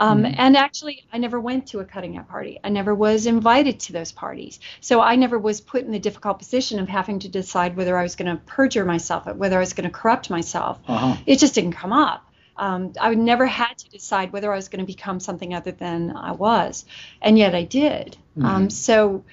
Um, 0.00 0.22
Mhm. 0.22 0.34
And 0.38 0.56
actually, 0.56 1.04
I 1.12 1.18
never 1.18 1.40
went 1.40 1.66
to 1.68 1.80
a 1.80 1.84
cutting 1.84 2.16
out 2.16 2.28
party. 2.28 2.60
I 2.62 2.68
never 2.68 2.94
was 2.94 3.26
invited 3.26 3.80
to 3.80 3.92
those 3.92 4.12
parties. 4.12 4.60
So 4.80 5.00
I 5.00 5.16
never 5.16 5.38
was 5.38 5.60
put 5.60 5.82
in 5.84 5.90
the 5.90 5.98
difficult 5.98 6.38
position 6.38 6.78
of 6.78 6.88
having 6.88 7.18
to 7.20 7.28
decide 7.28 7.76
whether 7.76 7.98
I 7.98 8.02
was 8.04 8.14
going 8.16 8.30
to 8.30 8.42
perjure 8.44 8.84
myself, 8.84 9.26
or 9.26 9.34
whether 9.34 9.56
I 9.56 9.60
was 9.60 9.72
going 9.72 9.88
to 9.90 9.94
corrupt 9.94 10.30
myself. 10.30 10.78
uh-huh. 10.86 11.16
It 11.26 11.38
just 11.40 11.54
didn't 11.54 11.72
come 11.72 11.92
up. 11.92 12.24
Um, 12.56 12.92
I 13.00 13.08
would 13.10 13.18
never 13.18 13.46
had 13.46 13.76
to 13.78 13.88
decide 13.90 14.32
whether 14.32 14.52
I 14.52 14.56
was 14.56 14.68
going 14.68 14.80
to 14.80 14.86
become 14.86 15.20
something 15.20 15.54
other 15.54 15.72
than 15.72 16.10
I 16.16 16.32
was, 16.32 16.84
and 17.22 17.38
yet 17.38 17.54
I 17.54 17.64
did. 17.64 18.16
Um, 18.36 18.68
Mhm. 18.68 18.72
so 18.72 19.24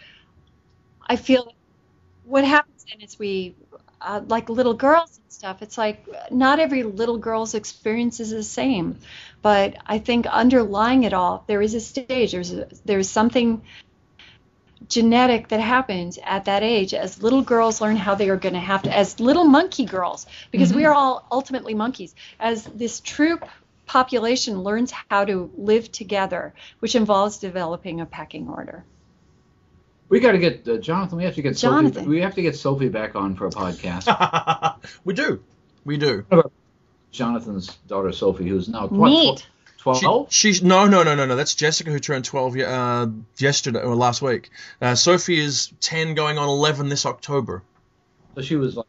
I 1.07 1.16
feel 1.16 1.53
what 2.24 2.43
happens 2.43 2.86
then 2.91 3.01
is 3.01 3.18
we, 3.20 3.55
uh, 4.02 4.22
like 4.28 4.50
little 4.50 4.74
girls 4.74 5.18
and 5.18 5.32
stuff. 5.32 5.62
It's 5.62 5.78
like 5.78 6.06
not 6.32 6.60
every 6.60 6.84
little 6.84 7.18
girl's 7.18 7.54
experience 7.56 8.20
is 8.20 8.32
the 8.32 8.43
same, 8.43 9.00
but 9.41 9.76
I 9.86 10.00
think 10.00 10.26
underlying 10.28 11.04
it 11.04 11.14
all, 11.14 11.43
there 11.48 11.62
is 11.62 11.74
a 11.74 11.80
stage. 11.80 12.32
There's 12.32 12.54
a, 12.54 12.68
there's 12.86 13.10
something 13.10 13.62
genetic 14.89 15.48
that 15.48 15.60
happens 15.60 16.20
at 16.24 16.46
that 16.46 16.62
age 16.62 16.93
as 16.93 17.22
little 17.22 17.41
girls 17.41 17.82
learn 17.82 17.96
how 17.96 18.14
they 18.16 18.30
are 18.30 18.36
going 18.36 18.54
to 18.54 18.60
have 18.60 18.84
to 18.84 18.96
as 18.96 19.20
little 19.20 19.46
monkey 19.46 19.86
girls 19.86 20.28
because 20.52 20.74
we 20.74 20.84
Mhm. 20.84 20.88
are 20.89 20.93
all 20.93 21.26
ultimately 21.32 21.74
monkeys 21.74 22.14
as 22.39 22.66
this 22.66 23.00
troop 23.00 23.48
population 23.86 24.62
learns 24.62 24.91
how 25.10 25.26
to 25.26 25.50
live 25.58 25.91
together 25.91 26.54
which 26.80 26.96
involves 26.96 27.38
developing 27.38 28.02
a 28.02 28.06
pecking 28.06 28.50
order 28.50 28.84
We 30.16 30.22
got 30.22 30.32
to 30.32 30.38
get 30.38 30.66
uh, 30.66 30.78
Jonathan. 30.78 31.18
We 31.18 31.26
have 31.26 31.36
to 31.36 31.41
get 31.41 31.57
Jonathan. 31.57 31.93
Sophie. 31.93 32.07
We 32.07 32.22
have 32.22 32.36
to 32.36 32.41
get 32.41 32.55
Sophie 32.55 32.88
back 32.88 33.18
on 33.18 33.36
for 33.36 33.47
a 33.47 33.49
podcast. 33.49 34.78
we 35.03 35.13
do. 35.13 35.43
We 35.84 35.97
do. 35.97 36.26
Jonathan's 37.11 37.76
daughter 37.88 38.13
Sophie, 38.13 38.47
who's 38.47 38.70
now 38.70 38.88
neat 38.89 39.45
twelve. 39.78 40.32
She, 40.32 40.53
she's 40.53 40.63
no, 40.63 40.88
no, 40.88 41.03
no, 41.03 41.16
no, 41.16 41.26
no. 41.26 41.36
That's 41.36 41.53
Jessica 41.53 41.91
who 41.91 41.99
turned 41.99 42.24
12 42.24 42.59
uh, 42.59 43.07
yesterday 43.39 43.82
or 43.82 43.93
last 43.93 44.22
week. 44.22 44.51
Uh, 44.82 44.95
Sophie 44.95 45.38
is 45.38 45.74
10, 45.82 46.16
going 46.16 46.38
on 46.38 46.47
11 46.47 46.88
this 46.88 47.05
October. 47.05 47.61
So 48.36 48.41
she 48.41 48.55
was 48.55 48.78
like, 48.78 48.88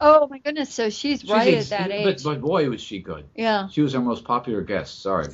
oh 0.00 0.26
my 0.26 0.38
goodness 0.38 0.74
so 0.74 0.90
she's, 0.90 1.20
she's 1.20 1.30
right 1.30 1.54
ex- 1.54 1.70
at 1.70 1.88
that 1.88 1.88
but, 2.02 2.14
age 2.14 2.24
but 2.24 2.40
boy, 2.40 2.68
was 2.68 2.80
she 2.80 2.98
good. 2.98 3.24
yeah 3.36 3.68
She 3.68 3.80
was 3.80 3.94
our 3.94 4.02
most 4.02 4.24
popular 4.24 4.60
guest. 4.60 5.02
Sorry. 5.02 5.28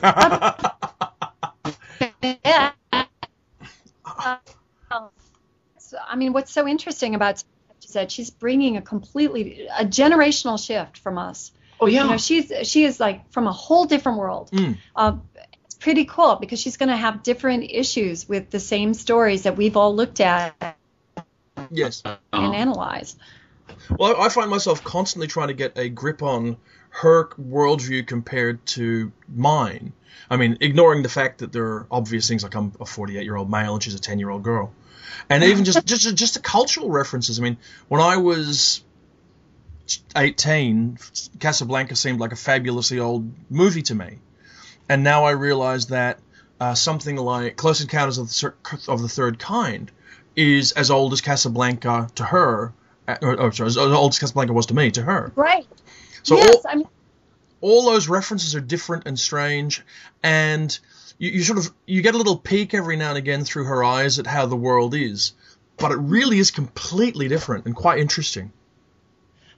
yeah. 2.44 2.72
I 6.08 6.16
mean, 6.16 6.32
what's 6.32 6.52
so 6.52 6.66
interesting 6.66 7.14
about 7.14 7.42
is 7.82 7.92
that 7.92 8.10
she's 8.12 8.30
bringing 8.30 8.76
a 8.76 8.82
completely 8.82 9.66
a 9.66 9.84
generational 9.84 10.64
shift 10.64 10.98
from 10.98 11.18
us. 11.18 11.52
Oh 11.80 11.86
yeah. 11.86 12.04
You 12.04 12.10
know, 12.10 12.16
she's 12.16 12.52
she 12.64 12.84
is 12.84 13.00
like 13.00 13.30
from 13.32 13.46
a 13.46 13.52
whole 13.52 13.86
different 13.86 14.18
world. 14.18 14.50
Mm. 14.52 14.76
Uh, 14.94 15.16
it's 15.64 15.74
pretty 15.74 16.04
cool 16.04 16.36
because 16.36 16.60
she's 16.60 16.76
going 16.76 16.90
to 16.90 16.96
have 16.96 17.22
different 17.22 17.64
issues 17.70 18.28
with 18.28 18.50
the 18.50 18.60
same 18.60 18.92
stories 18.94 19.44
that 19.44 19.56
we've 19.56 19.76
all 19.76 19.94
looked 19.94 20.20
at 20.20 20.76
yes. 21.70 22.02
and 22.04 22.18
Uh-huh. 22.32 22.52
analyzed. 22.52 23.18
Well, 23.96 24.20
I 24.20 24.28
find 24.28 24.50
myself 24.50 24.82
constantly 24.84 25.26
trying 25.26 25.48
to 25.48 25.54
get 25.54 25.78
a 25.78 25.88
grip 25.88 26.22
on 26.22 26.56
her 26.90 27.28
worldview 27.40 28.06
compared 28.06 28.64
to 28.66 29.12
mine. 29.28 29.92
I 30.28 30.36
mean, 30.36 30.58
ignoring 30.60 31.02
the 31.02 31.08
fact 31.08 31.38
that 31.38 31.52
there 31.52 31.64
are 31.64 31.86
obvious 31.90 32.28
things 32.28 32.42
like 32.42 32.54
I'm 32.54 32.72
a 32.80 32.86
48 32.86 33.22
year 33.24 33.36
old 33.36 33.50
male 33.50 33.74
and 33.74 33.82
she's 33.82 33.94
a 33.94 34.00
10 34.00 34.18
year 34.18 34.30
old 34.30 34.42
girl, 34.42 34.72
and 35.28 35.44
even 35.44 35.64
just 35.64 35.84
just 35.86 36.14
just 36.14 36.34
the 36.34 36.40
cultural 36.40 36.90
references. 36.90 37.38
I 37.38 37.42
mean, 37.42 37.56
when 37.88 38.00
I 38.00 38.16
was 38.16 38.82
18, 40.16 40.98
Casablanca 41.38 41.96
seemed 41.96 42.20
like 42.20 42.32
a 42.32 42.36
fabulously 42.36 42.98
old 42.98 43.30
movie 43.50 43.82
to 43.82 43.94
me, 43.94 44.18
and 44.88 45.02
now 45.02 45.24
I 45.24 45.32
realize 45.32 45.86
that 45.86 46.18
uh, 46.60 46.74
something 46.74 47.16
like 47.16 47.56
Close 47.56 47.80
Encounters 47.80 48.18
of 48.18 48.28
the, 48.28 48.54
of 48.88 49.02
the 49.02 49.08
Third 49.08 49.38
Kind 49.38 49.90
is 50.36 50.72
as 50.72 50.90
old 50.90 51.12
as 51.12 51.20
Casablanca 51.20 52.08
to 52.16 52.24
her, 52.24 52.72
or, 53.22 53.40
or 53.40 53.52
sorry, 53.52 53.68
as 53.68 53.76
old 53.76 54.12
as 54.12 54.18
Casablanca 54.18 54.52
was 54.52 54.66
to 54.66 54.74
me 54.74 54.90
to 54.92 55.02
her. 55.02 55.32
Right. 55.34 55.66
So 56.22 56.36
yes, 56.36 56.56
all, 56.56 56.62
I 56.68 56.76
mean, 56.76 56.88
all 57.60 57.84
those 57.86 58.08
references 58.08 58.54
are 58.54 58.60
different 58.60 59.06
and 59.06 59.18
strange, 59.18 59.82
and 60.22 60.78
you, 61.20 61.30
you, 61.30 61.42
sort 61.42 61.58
of 61.58 61.70
you 61.86 62.02
get 62.02 62.14
a 62.14 62.18
little 62.18 62.36
peek 62.36 62.74
every 62.74 62.96
now 62.96 63.10
and 63.10 63.18
again 63.18 63.44
through 63.44 63.64
her 63.64 63.84
eyes 63.84 64.18
at 64.18 64.26
how 64.26 64.46
the 64.46 64.56
world 64.56 64.94
is, 64.94 65.34
but 65.76 65.92
it 65.92 65.98
really 65.98 66.38
is 66.38 66.50
completely 66.50 67.28
different 67.28 67.66
and 67.66 67.76
quite 67.76 68.00
interesting. 68.00 68.50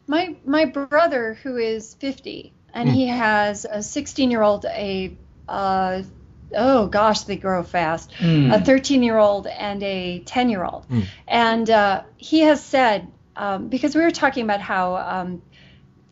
My 0.06 0.36
my 0.44 0.64
brother, 0.66 1.38
who 1.42 1.56
is 1.56 1.94
fifty, 1.94 2.52
and 2.74 2.88
mm. 2.88 2.92
he 2.92 3.06
has 3.06 3.64
a 3.64 3.82
sixteen-year-old, 3.82 4.64
a 4.64 5.16
uh, 5.48 6.02
oh 6.54 6.88
gosh, 6.88 7.20
they 7.22 7.36
grow 7.36 7.62
fast, 7.62 8.10
mm. 8.18 8.52
a 8.52 8.60
thirteen-year-old 8.60 9.46
and 9.46 9.82
a 9.84 10.18
ten-year-old, 10.18 10.88
mm. 10.88 11.06
and 11.28 11.70
uh, 11.70 12.02
he 12.16 12.40
has 12.40 12.62
said 12.62 13.06
um, 13.36 13.68
because 13.68 13.94
we 13.94 14.02
were 14.02 14.10
talking 14.10 14.42
about 14.42 14.60
how 14.60 14.96
um, 14.96 15.42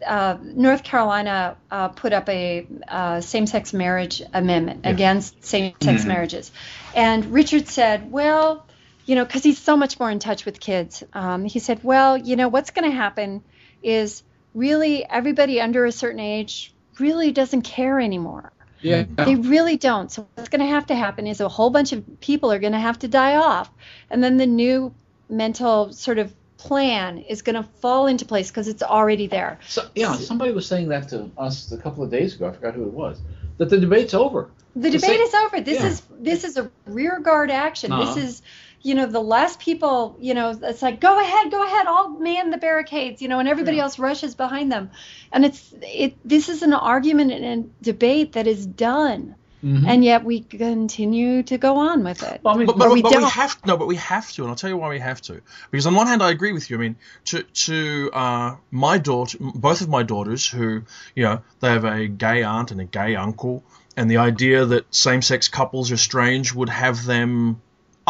uh, 0.06 0.36
North 0.42 0.82
Carolina 0.82 1.56
uh, 1.70 1.88
put 1.88 2.12
up 2.12 2.28
a 2.28 2.66
uh, 2.88 3.20
same-sex 3.20 3.72
marriage 3.72 4.22
amendment 4.32 4.80
yeah. 4.84 4.90
against 4.90 5.44
same-sex 5.44 6.00
mm-hmm. 6.00 6.08
marriages, 6.08 6.50
and 6.94 7.26
Richard 7.26 7.68
said, 7.68 8.10
"Well, 8.10 8.66
you 9.06 9.14
know, 9.14 9.24
because 9.24 9.42
he's 9.42 9.58
so 9.58 9.76
much 9.76 9.98
more 9.98 10.10
in 10.10 10.18
touch 10.18 10.44
with 10.44 10.60
kids, 10.60 11.02
um, 11.12 11.44
he 11.44 11.58
said, 11.58 11.82
well, 11.82 12.16
you 12.16 12.36
know, 12.36 12.48
what's 12.48 12.70
going 12.70 12.90
to 12.90 12.96
happen 12.96 13.42
is 13.82 14.22
really 14.54 15.04
everybody 15.08 15.60
under 15.60 15.84
a 15.84 15.92
certain 15.92 16.20
age 16.20 16.72
really 16.98 17.32
doesn't 17.32 17.62
care 17.62 18.00
anymore." 18.00 18.52
Yeah. 18.82 19.04
They 19.14 19.34
really 19.34 19.76
don't. 19.76 20.10
So 20.10 20.26
what's 20.34 20.48
going 20.48 20.60
to 20.60 20.66
have 20.66 20.86
to 20.86 20.94
happen 20.94 21.26
is 21.26 21.42
a 21.42 21.48
whole 21.48 21.68
bunch 21.68 21.92
of 21.92 22.20
people 22.20 22.50
are 22.50 22.58
going 22.58 22.72
to 22.72 22.78
have 22.78 22.98
to 23.00 23.08
die 23.08 23.36
off, 23.36 23.70
and 24.08 24.24
then 24.24 24.38
the 24.38 24.46
new 24.46 24.94
mental 25.28 25.92
sort 25.92 26.18
of 26.18 26.34
plan 26.60 27.18
is 27.18 27.40
going 27.42 27.56
to 27.56 27.62
fall 27.80 28.06
into 28.06 28.24
place 28.26 28.50
because 28.50 28.68
it's 28.68 28.82
already 28.82 29.26
there. 29.26 29.58
So, 29.66 29.88
yeah, 29.94 30.14
somebody 30.14 30.52
was 30.52 30.66
saying 30.66 30.88
that 30.88 31.08
to 31.08 31.30
us 31.38 31.72
a 31.72 31.78
couple 31.78 32.04
of 32.04 32.10
days 32.10 32.36
ago. 32.36 32.48
I 32.48 32.52
forgot 32.52 32.74
who 32.74 32.84
it 32.84 32.92
was. 32.92 33.18
That 33.56 33.70
the 33.70 33.80
debate's 33.80 34.14
over. 34.14 34.50
The, 34.76 34.90
debate 34.90 35.02
say, 35.02 35.16
is 35.16 35.34
over. 35.34 35.60
This 35.60 35.80
yeah. 35.80 35.86
is 35.86 36.02
this 36.20 36.44
is 36.44 36.56
a 36.56 36.70
rear 36.86 37.18
guard 37.18 37.50
action. 37.50 37.90
Uh-huh. 37.90 38.14
This 38.14 38.24
is 38.24 38.42
you 38.82 38.94
know 38.94 39.06
the 39.06 39.20
last 39.20 39.58
people 39.58 40.16
you 40.20 40.32
know 40.32 40.58
it's 40.62 40.82
like 40.82 41.00
go 41.00 41.20
ahead 41.20 41.50
go 41.50 41.62
ahead 41.62 41.86
i'll 41.86 42.08
man 42.08 42.48
the 42.48 42.56
barricades 42.56 43.20
you 43.20 43.28
know 43.28 43.38
and 43.38 43.46
everybody 43.46 43.76
yeah. 43.76 43.82
else 43.82 43.98
rushes 43.98 44.34
behind 44.34 44.72
them 44.72 44.90
and 45.32 45.44
it's 45.44 45.74
it 45.82 46.16
this 46.24 46.48
is 46.48 46.62
an 46.62 46.72
argument 46.72 47.30
and 47.30 47.44
a 47.44 47.84
debate 47.84 48.32
that 48.32 48.46
is 48.46 48.64
done 48.64 49.34
Mm-hmm. 49.64 49.86
And 49.86 50.04
yet 50.04 50.24
we 50.24 50.40
continue 50.40 51.42
to 51.42 51.58
go 51.58 51.76
on 51.76 52.02
with 52.02 52.22
it. 52.22 52.40
Well, 52.42 52.54
I 52.54 52.58
mean, 52.58 52.66
but, 52.66 52.78
but, 52.78 52.90
we, 52.90 53.02
but 53.02 53.14
we, 53.14 53.22
have 53.22 53.58
no, 53.66 53.76
but 53.76 53.86
we 53.86 53.96
have 53.96 54.32
to, 54.32 54.42
and 54.42 54.50
I'll 54.50 54.56
tell 54.56 54.70
you 54.70 54.76
why 54.76 54.88
we 54.88 54.98
have 55.00 55.20
to. 55.22 55.42
Because 55.70 55.86
on 55.86 55.94
one 55.94 56.06
hand, 56.06 56.22
I 56.22 56.30
agree 56.30 56.52
with 56.52 56.70
you. 56.70 56.78
I 56.78 56.80
mean, 56.80 56.96
to 57.26 57.42
to 57.42 58.10
uh, 58.12 58.56
my 58.70 58.96
daughter, 58.96 59.36
both 59.38 59.82
of 59.82 59.88
my 59.88 60.02
daughters, 60.02 60.46
who 60.46 60.82
you 61.14 61.24
know, 61.24 61.42
they 61.60 61.68
have 61.68 61.84
a 61.84 62.06
gay 62.08 62.42
aunt 62.42 62.70
and 62.70 62.80
a 62.80 62.84
gay 62.84 63.16
uncle, 63.16 63.62
and 63.96 64.10
the 64.10 64.16
idea 64.16 64.64
that 64.64 64.94
same-sex 64.94 65.48
couples 65.48 65.92
are 65.92 65.98
strange 65.98 66.54
would 66.54 66.70
have 66.70 67.04
them 67.04 67.60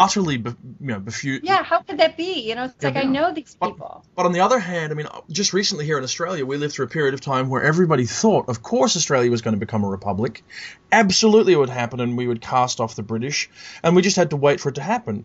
utterly, 0.01 0.37
you 0.37 0.55
know, 0.79 0.99
befused. 0.99 1.43
Yeah, 1.43 1.63
how 1.63 1.81
could 1.81 1.99
that 1.99 2.17
be? 2.17 2.41
You 2.49 2.55
know, 2.55 2.65
it's 2.65 2.75
yeah, 2.81 2.89
like 2.89 2.97
I 2.97 3.03
know 3.03 3.31
these 3.31 3.55
people. 3.55 4.03
But, 4.03 4.15
but, 4.15 4.25
on 4.25 4.33
the 4.33 4.39
other 4.39 4.57
hand, 4.59 4.91
I 4.91 4.95
mean, 4.95 5.07
just 5.29 5.53
recently 5.53 5.85
here 5.85 5.97
in 5.97 6.03
Australia, 6.03 6.43
we 6.45 6.57
lived 6.57 6.73
through 6.73 6.85
a 6.85 6.89
period 6.89 7.13
of 7.13 7.21
time 7.21 7.49
where 7.49 7.61
everybody 7.61 8.05
thought, 8.05 8.49
of 8.49 8.63
course, 8.63 8.97
Australia 8.97 9.29
was 9.29 9.43
going 9.43 9.53
to 9.53 9.59
become 9.59 9.83
a 9.83 9.87
republic. 9.87 10.43
Absolutely, 10.91 11.53
it 11.53 11.57
would 11.57 11.69
happen, 11.69 11.99
and 11.99 12.17
we 12.17 12.27
would 12.27 12.41
cast 12.41 12.79
off 12.79 12.95
the 12.95 13.03
British, 13.03 13.49
and 13.83 13.95
we 13.95 14.01
just 14.01 14.15
had 14.15 14.31
to 14.31 14.37
wait 14.37 14.59
for 14.59 14.69
it 14.69 14.75
to 14.75 14.81
happen. 14.81 15.23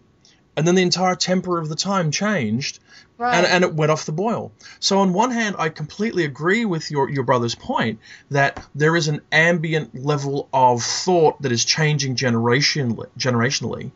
And 0.58 0.66
then 0.66 0.74
the 0.74 0.82
entire 0.82 1.14
temper 1.16 1.58
of 1.58 1.68
the 1.68 1.76
time 1.76 2.10
changed, 2.10 2.78
Right. 3.18 3.34
And, 3.34 3.46
and, 3.46 3.64
it 3.64 3.72
went 3.72 3.90
off 3.90 4.04
the 4.04 4.12
boil. 4.12 4.52
So 4.78 4.98
on 4.98 5.14
one 5.14 5.30
hand, 5.30 5.56
I 5.58 5.70
completely 5.70 6.24
agree 6.24 6.66
with 6.66 6.90
your, 6.90 7.08
your 7.08 7.24
brother's 7.24 7.54
point 7.54 8.00
that 8.30 8.62
there 8.74 8.94
is 8.94 9.08
an 9.08 9.22
ambient 9.32 9.94
level 9.94 10.50
of 10.52 10.82
thought 10.82 11.40
that 11.40 11.50
is 11.50 11.64
changing 11.64 12.16
generationally 12.16 13.90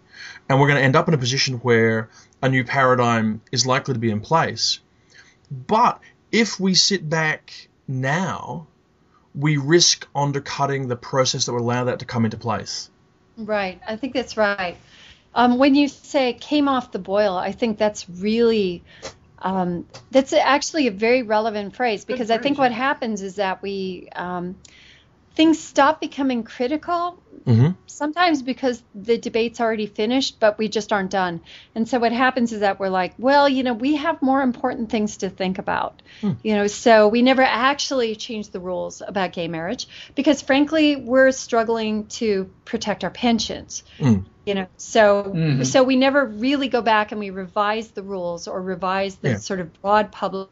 and 0.50 0.58
we're 0.58 0.66
going 0.66 0.78
to 0.78 0.82
end 0.82 0.96
up 0.96 1.06
in 1.06 1.14
a 1.14 1.18
position 1.18 1.58
where 1.58 2.10
a 2.42 2.48
new 2.48 2.64
paradigm 2.64 3.40
is 3.52 3.66
likely 3.66 3.94
to 3.94 4.00
be 4.00 4.10
in 4.10 4.20
place. 4.20 4.80
But 5.48 6.00
if 6.32 6.58
we 6.58 6.74
sit 6.74 7.08
back 7.08 7.68
now, 7.86 8.66
we 9.32 9.58
risk 9.58 10.08
undercutting 10.12 10.88
the 10.88 10.96
process 10.96 11.46
that 11.46 11.52
will 11.52 11.60
allow 11.60 11.84
that 11.84 12.00
to 12.00 12.04
come 12.04 12.24
into 12.24 12.36
place. 12.36 12.90
Right. 13.36 13.80
I 13.86 13.94
think 13.94 14.12
that's 14.12 14.36
right. 14.36 14.76
Um, 15.36 15.56
when 15.56 15.76
you 15.76 15.86
say 15.86 16.32
came 16.32 16.66
off 16.66 16.90
the 16.90 16.98
boil, 16.98 17.36
I 17.36 17.52
think 17.52 17.78
that's 17.78 18.10
really 18.10 18.82
um, 19.38 19.86
that's 20.10 20.32
actually 20.32 20.88
a 20.88 20.90
very 20.90 21.22
relevant 21.22 21.76
phrase 21.76 22.04
because 22.04 22.28
I 22.28 22.38
think 22.38 22.58
what 22.58 22.72
happens 22.72 23.22
is 23.22 23.36
that 23.36 23.62
we 23.62 24.08
um, 24.16 24.56
things 25.40 25.58
stop 25.58 26.02
becoming 26.02 26.42
critical 26.42 27.18
mm-hmm. 27.46 27.70
sometimes 27.86 28.42
because 28.42 28.82
the 28.94 29.16
debate's 29.16 29.58
already 29.58 29.86
finished 29.86 30.38
but 30.38 30.58
we 30.58 30.68
just 30.68 30.92
aren't 30.92 31.10
done 31.10 31.40
and 31.74 31.88
so 31.88 31.98
what 31.98 32.12
happens 32.12 32.52
is 32.52 32.60
that 32.60 32.78
we're 32.78 32.90
like 32.90 33.14
well 33.16 33.48
you 33.48 33.62
know 33.62 33.72
we 33.72 33.96
have 33.96 34.20
more 34.20 34.42
important 34.42 34.90
things 34.90 35.16
to 35.16 35.30
think 35.30 35.58
about 35.58 36.02
mm. 36.20 36.36
you 36.42 36.54
know 36.54 36.66
so 36.66 37.08
we 37.08 37.22
never 37.22 37.40
actually 37.40 38.14
change 38.16 38.50
the 38.50 38.60
rules 38.60 39.00
about 39.06 39.32
gay 39.32 39.48
marriage 39.48 39.88
because 40.14 40.42
frankly 40.42 40.96
we're 40.96 41.30
struggling 41.30 42.06
to 42.08 42.50
protect 42.66 43.02
our 43.02 43.10
pensions 43.10 43.82
mm. 43.98 44.22
you 44.44 44.54
know 44.54 44.66
so 44.76 45.24
mm-hmm. 45.24 45.62
so 45.62 45.82
we 45.82 45.96
never 45.96 46.26
really 46.26 46.68
go 46.68 46.82
back 46.82 47.12
and 47.12 47.18
we 47.18 47.30
revise 47.30 47.88
the 47.92 48.02
rules 48.02 48.46
or 48.46 48.60
revise 48.60 49.16
the 49.16 49.30
yeah. 49.30 49.36
sort 49.38 49.58
of 49.58 49.72
broad 49.80 50.12
public 50.12 50.50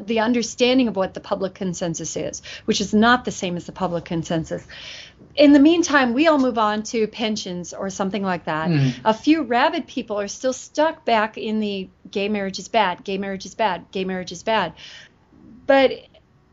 the 0.00 0.20
understanding 0.20 0.88
of 0.88 0.96
what 0.96 1.14
the 1.14 1.20
public 1.20 1.54
consensus 1.54 2.16
is, 2.16 2.42
which 2.64 2.80
is 2.80 2.94
not 2.94 3.24
the 3.24 3.30
same 3.30 3.56
as 3.56 3.66
the 3.66 3.72
public 3.72 4.04
consensus. 4.04 4.66
In 5.34 5.52
the 5.52 5.58
meantime, 5.58 6.12
we 6.12 6.26
all 6.26 6.38
move 6.38 6.58
on 6.58 6.82
to 6.84 7.06
pensions 7.06 7.72
or 7.72 7.90
something 7.90 8.22
like 8.22 8.44
that. 8.44 8.68
Mm. 8.68 8.94
A 9.04 9.14
few 9.14 9.42
rabid 9.42 9.86
people 9.86 10.18
are 10.20 10.28
still 10.28 10.52
stuck 10.52 11.04
back 11.04 11.38
in 11.38 11.60
the 11.60 11.88
gay 12.10 12.28
marriage 12.28 12.58
is 12.58 12.68
bad, 12.68 13.04
gay 13.04 13.18
marriage 13.18 13.46
is 13.46 13.54
bad, 13.54 13.90
gay 13.92 14.04
marriage 14.04 14.32
is 14.32 14.42
bad. 14.42 14.72
But 15.66 15.92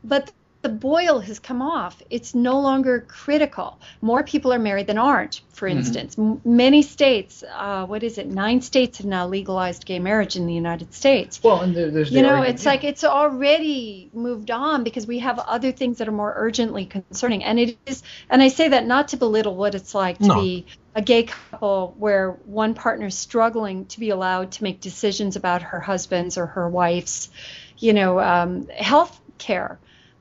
but 0.04 0.32
the 0.68 0.74
boil 0.74 1.20
has 1.20 1.38
come 1.38 1.62
off. 1.62 2.02
It's 2.10 2.34
no 2.34 2.60
longer 2.60 3.00
critical. 3.08 3.80
More 4.00 4.22
people 4.22 4.52
are 4.52 4.58
married 4.58 4.86
than 4.86 4.98
aren't, 4.98 5.40
for 5.52 5.68
mm-hmm. 5.68 5.78
instance. 5.78 6.18
M- 6.18 6.40
many 6.44 6.82
states, 6.82 7.42
uh, 7.42 7.86
what 7.86 8.02
is 8.02 8.18
it, 8.18 8.26
nine 8.26 8.60
states 8.60 8.98
have 8.98 9.06
now 9.06 9.26
legalized 9.26 9.86
gay 9.86 9.98
marriage 9.98 10.36
in 10.36 10.46
the 10.46 10.54
United 10.54 10.92
States. 10.92 11.40
Well, 11.42 11.60
and 11.62 11.74
there, 11.74 11.90
there's 11.90 12.10
You 12.10 12.22
know, 12.22 12.28
argument, 12.28 12.54
it's 12.54 12.64
yeah. 12.64 12.70
like 12.70 12.84
it's 12.84 13.04
already 13.04 14.10
moved 14.12 14.50
on 14.50 14.84
because 14.84 15.06
we 15.06 15.20
have 15.20 15.38
other 15.38 15.72
things 15.72 15.98
that 15.98 16.08
are 16.08 16.12
more 16.12 16.34
urgently 16.36 16.84
concerning. 16.84 17.44
And 17.44 17.58
it 17.58 17.78
is, 17.86 18.02
and 18.28 18.42
I 18.42 18.48
say 18.48 18.68
that 18.68 18.86
not 18.86 19.08
to 19.08 19.16
belittle 19.16 19.56
what 19.56 19.74
it's 19.74 19.94
like 19.94 20.18
to 20.18 20.28
no. 20.28 20.40
be 20.40 20.66
a 20.94 21.02
gay 21.02 21.22
couple 21.24 21.94
where 21.98 22.32
one 22.44 22.74
partner 22.74 23.06
is 23.06 23.16
struggling 23.16 23.86
to 23.86 24.00
be 24.00 24.10
allowed 24.10 24.52
to 24.52 24.62
make 24.64 24.80
decisions 24.80 25.36
about 25.36 25.62
her 25.62 25.80
husband's 25.80 26.36
or 26.36 26.46
her 26.46 26.68
wife's, 26.68 27.30
you 27.78 27.92
know, 27.92 28.20
um, 28.20 28.68
health 28.68 29.18
care 29.38 29.78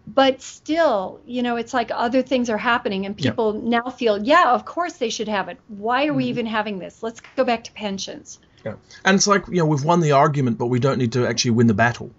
but 0.08 0.42
still, 0.42 1.20
you 1.26 1.44
know, 1.44 1.58
it's 1.58 1.74
like 1.74 1.92
other 1.94 2.22
things 2.22 2.50
are 2.50 2.58
happening 2.58 3.06
and 3.06 3.16
people 3.16 3.54
yeah. 3.54 3.82
now 3.82 3.90
feel, 3.90 4.24
yeah, 4.24 4.54
of 4.54 4.64
course 4.64 4.94
they 4.94 5.10
should 5.10 5.28
have 5.28 5.50
it. 5.50 5.58
Why 5.68 6.06
are 6.06 6.08
mm-hmm. 6.08 6.18
we 6.18 6.26
even 6.26 6.46
having 6.46 6.80
this? 6.80 7.04
Let's 7.04 7.22
go 7.36 7.44
back 7.44 7.66
to 7.66 7.72
pensions. 7.74 8.40
Yeah. 8.64 8.76
And 9.04 9.16
it's 9.16 9.28
like, 9.28 9.48
you 9.48 9.58
know, 9.58 9.66
we've 9.66 9.84
won 9.84 10.00
the 10.00 10.14
argument, 10.14 10.58
but 10.58 10.68
we 10.68 10.80
don't 10.80 10.98
need 10.98 11.12
to 11.14 11.28
actually 11.28 11.52
win 11.52 11.68
the 11.68 11.74
battle. 11.74 12.12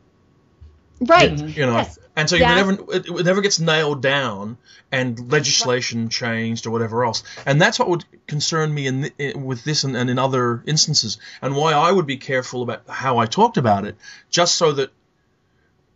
Right. 1.01 1.31
You 1.31 1.65
know, 1.65 1.77
yes. 1.77 1.99
and 2.17 2.29
so 2.29 2.37
you 2.37 2.43
never, 2.43 2.73
it, 2.73 3.09
it, 3.09 3.25
never 3.25 3.41
gets 3.41 3.61
nailed 3.61 4.03
down 4.03 4.59
and 4.91 5.31
legislation 5.31 6.03
right. 6.03 6.11
changed 6.11 6.67
or 6.67 6.71
whatever 6.71 7.05
else. 7.05 7.23
And 7.47 7.63
that's 7.63 7.79
what 7.79 7.89
would 7.89 8.05
concern 8.27 8.75
me 8.75 8.87
in, 8.87 9.11
in 9.17 9.45
with 9.45 9.65
this 9.65 9.85
and, 9.85 9.97
and 9.97 10.11
in 10.11 10.19
other 10.19 10.63
instances, 10.67 11.19
and 11.41 11.55
why 11.55 11.73
I 11.73 11.93
would 11.93 12.07
be 12.07 12.17
careful 12.17 12.63
about 12.63 12.83
how 12.89 13.19
I 13.19 13.27
talked 13.27 13.59
about 13.59 13.85
it, 13.87 13.97
just 14.29 14.57
so 14.57 14.73
that 14.73 14.91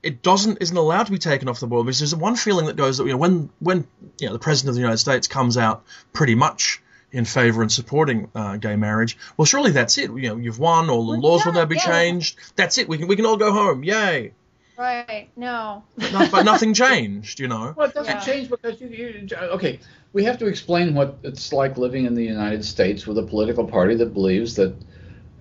it 0.02 0.22
doesn't 0.22 0.58
isn't 0.60 0.76
allowed 0.76 1.04
to 1.04 1.12
be 1.12 1.18
taken 1.18 1.48
off 1.48 1.60
the 1.60 1.66
board 1.66 1.86
because 1.86 2.00
there's 2.00 2.14
one 2.14 2.36
feeling 2.36 2.66
that 2.66 2.76
goes 2.76 2.98
that 2.98 3.04
you 3.04 3.12
know 3.12 3.18
when 3.18 3.50
when 3.60 3.86
you 4.18 4.26
know 4.26 4.32
the 4.32 4.38
president 4.38 4.70
of 4.70 4.74
the 4.74 4.80
United 4.80 4.98
States 4.98 5.28
comes 5.28 5.56
out 5.56 5.84
pretty 6.12 6.34
much 6.34 6.82
in 7.12 7.24
favor 7.24 7.60
and 7.60 7.70
supporting 7.70 8.30
uh, 8.34 8.56
gay 8.56 8.74
marriage, 8.74 9.18
well 9.36 9.44
surely 9.44 9.70
that's 9.70 9.98
it. 9.98 10.10
You 10.10 10.30
know 10.30 10.36
you've 10.36 10.58
won, 10.58 10.90
all 10.90 11.06
the 11.12 11.18
laws 11.18 11.44
will 11.44 11.52
now 11.52 11.66
be 11.66 11.76
yeah. 11.76 11.82
changed. 11.82 12.38
That's 12.56 12.78
it. 12.78 12.88
We 12.88 12.98
can 12.98 13.06
we 13.06 13.16
can 13.16 13.26
all 13.26 13.36
go 13.36 13.52
home. 13.52 13.84
Yay. 13.84 14.32
Right. 14.76 15.28
No. 15.36 15.84
no 15.96 16.28
but 16.30 16.44
nothing 16.44 16.74
changed, 16.74 17.38
you 17.38 17.46
know. 17.46 17.74
Well, 17.76 17.88
it 17.88 17.94
doesn't 17.94 18.14
yeah. 18.14 18.20
change 18.20 18.50
because 18.50 18.80
you, 18.80 18.88
you. 18.88 19.28
Okay, 19.36 19.78
we 20.12 20.24
have 20.24 20.38
to 20.38 20.46
explain 20.46 20.94
what 20.94 21.18
it's 21.22 21.52
like 21.52 21.76
living 21.76 22.06
in 22.06 22.14
the 22.14 22.24
United 22.24 22.64
States 22.64 23.06
with 23.06 23.18
a 23.18 23.22
political 23.22 23.64
party 23.64 23.94
that 23.96 24.14
believes 24.14 24.56
that, 24.56 24.74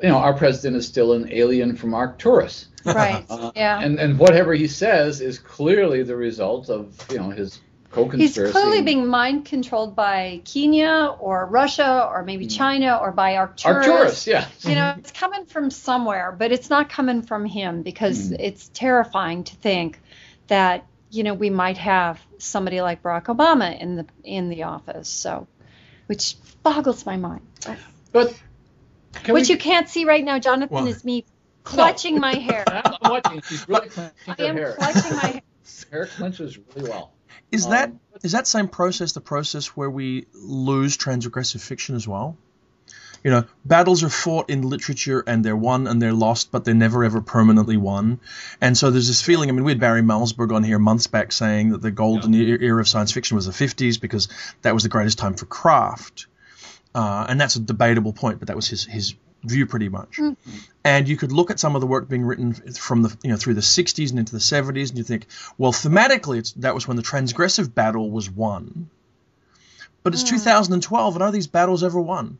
you 0.01 0.09
know, 0.09 0.17
our 0.17 0.33
president 0.33 0.77
is 0.77 0.87
still 0.87 1.13
an 1.13 1.31
alien 1.31 1.75
from 1.75 1.93
Arcturus. 1.93 2.67
Right. 2.85 3.25
Uh, 3.29 3.51
yeah. 3.55 3.79
And 3.79 3.99
and 3.99 4.17
whatever 4.17 4.53
he 4.53 4.67
says 4.67 5.21
is 5.21 5.39
clearly 5.39 6.03
the 6.03 6.15
result 6.15 6.69
of 6.69 6.95
you 7.11 7.17
know 7.17 7.29
his 7.29 7.61
co-conspiracy. 7.91 8.41
He's 8.41 8.51
clearly 8.51 8.81
being 8.81 9.07
mind 9.07 9.45
controlled 9.45 9.95
by 9.95 10.41
Kenya 10.45 11.15
or 11.19 11.45
Russia 11.45 12.07
or 12.09 12.23
maybe 12.23 12.47
mm. 12.47 12.57
China 12.57 12.97
or 12.97 13.11
by 13.11 13.35
Arcturus. 13.35 13.87
Arcturus, 13.87 14.27
yeah. 14.27 14.47
You 14.61 14.75
know, 14.75 14.95
it's 14.97 15.11
coming 15.11 15.45
from 15.45 15.69
somewhere, 15.69 16.35
but 16.37 16.51
it's 16.51 16.69
not 16.69 16.89
coming 16.89 17.21
from 17.21 17.45
him 17.45 17.83
because 17.83 18.31
mm. 18.31 18.37
it's 18.39 18.69
terrifying 18.73 19.43
to 19.43 19.55
think 19.57 19.99
that 20.47 20.87
you 21.11 21.23
know 21.23 21.33
we 21.33 21.49
might 21.49 21.77
have 21.77 22.19
somebody 22.39 22.81
like 22.81 23.03
Barack 23.03 23.25
Obama 23.25 23.79
in 23.79 23.97
the 23.97 24.05
in 24.23 24.49
the 24.49 24.63
office. 24.63 25.09
So, 25.09 25.47
which 26.07 26.35
boggles 26.63 27.05
my 27.05 27.17
mind. 27.17 27.45
But 28.11 28.33
which 29.27 29.47
we... 29.47 29.53
you 29.53 29.57
can't 29.57 29.89
see 29.89 30.05
right 30.05 30.23
now, 30.23 30.39
Jonathan, 30.39 30.75
well, 30.75 30.87
is 30.87 31.03
me 31.03 31.25
clutching 31.63 32.15
no. 32.15 32.21
my 32.21 32.35
hair. 32.39 32.63
I'm 32.67 33.11
watching. 33.11 33.41
She's 33.41 33.67
really 33.67 33.89
clutching 33.89 34.13
I 34.27 34.43
am 34.43 34.57
hair. 34.57 34.75
clutching 34.77 35.15
my 35.15 35.27
hair. 35.27 35.41
Hair 35.91 36.07
clenches 36.07 36.57
really 36.75 36.89
well. 36.89 37.11
Is 37.51 37.67
that 37.67 37.89
um, 37.89 37.99
is 38.23 38.31
that 38.31 38.47
same 38.47 38.67
process 38.67 39.11
the 39.13 39.21
process 39.21 39.67
where 39.67 39.89
we 39.89 40.25
lose 40.33 40.97
transgressive 40.97 41.61
fiction 41.61 41.95
as 41.95 42.07
well? 42.07 42.37
You 43.23 43.31
know, 43.31 43.45
battles 43.63 44.03
are 44.03 44.09
fought 44.09 44.49
in 44.49 44.63
literature 44.63 45.23
and 45.25 45.45
they're 45.45 45.55
won 45.55 45.87
and 45.87 46.01
they're 46.01 46.13
lost, 46.13 46.51
but 46.51 46.65
they're 46.65 46.73
never 46.73 47.03
ever 47.03 47.21
permanently 47.21 47.77
won. 47.77 48.19
And 48.59 48.77
so 48.77 48.89
there's 48.89 49.07
this 49.07 49.21
feeling. 49.21 49.49
I 49.49 49.51
mean, 49.51 49.63
we 49.63 49.71
had 49.71 49.79
Barry 49.79 50.01
Malzberg 50.01 50.53
on 50.53 50.63
here 50.63 50.79
months 50.79 51.07
back 51.07 51.31
saying 51.31 51.69
that 51.71 51.81
the 51.81 51.91
golden 51.91 52.33
yeah. 52.33 52.57
era 52.59 52.81
of 52.81 52.87
science 52.87 53.11
fiction 53.11 53.35
was 53.35 53.45
the 53.45 53.51
50s 53.51 53.99
because 54.01 54.27
that 54.63 54.73
was 54.73 54.83
the 54.83 54.89
greatest 54.89 55.19
time 55.19 55.35
for 55.35 55.45
craft. 55.45 56.27
Uh, 56.93 57.25
and 57.29 57.39
that's 57.39 57.55
a 57.55 57.59
debatable 57.59 58.13
point, 58.13 58.39
but 58.39 58.47
that 58.47 58.55
was 58.55 58.67
his 58.67 58.85
his 58.85 59.15
view 59.43 59.65
pretty 59.65 59.89
much. 59.89 60.17
Mm-hmm. 60.17 60.57
And 60.83 61.07
you 61.07 61.17
could 61.17 61.31
look 61.31 61.51
at 61.51 61.59
some 61.59 61.75
of 61.75 61.81
the 61.81 61.87
work 61.87 62.09
being 62.09 62.23
written 62.23 62.53
from 62.53 63.01
the 63.01 63.15
you 63.23 63.29
know 63.29 63.37
through 63.37 63.55
the 63.55 63.61
60s 63.61 64.09
and 64.09 64.19
into 64.19 64.33
the 64.33 64.39
70s, 64.39 64.89
and 64.89 64.97
you 64.97 65.03
think, 65.03 65.27
well, 65.57 65.71
thematically, 65.71 66.53
that 66.55 66.75
was 66.75 66.87
when 66.87 66.97
the 66.97 67.03
transgressive 67.03 67.73
battle 67.73 68.09
was 68.09 68.29
won. 68.29 68.89
But 70.03 70.13
it's 70.13 70.23
mm. 70.23 70.29
2012, 70.29 71.15
and 71.15 71.23
are 71.23 71.31
these 71.31 71.47
battles 71.47 71.83
ever 71.83 71.99
won? 71.99 72.37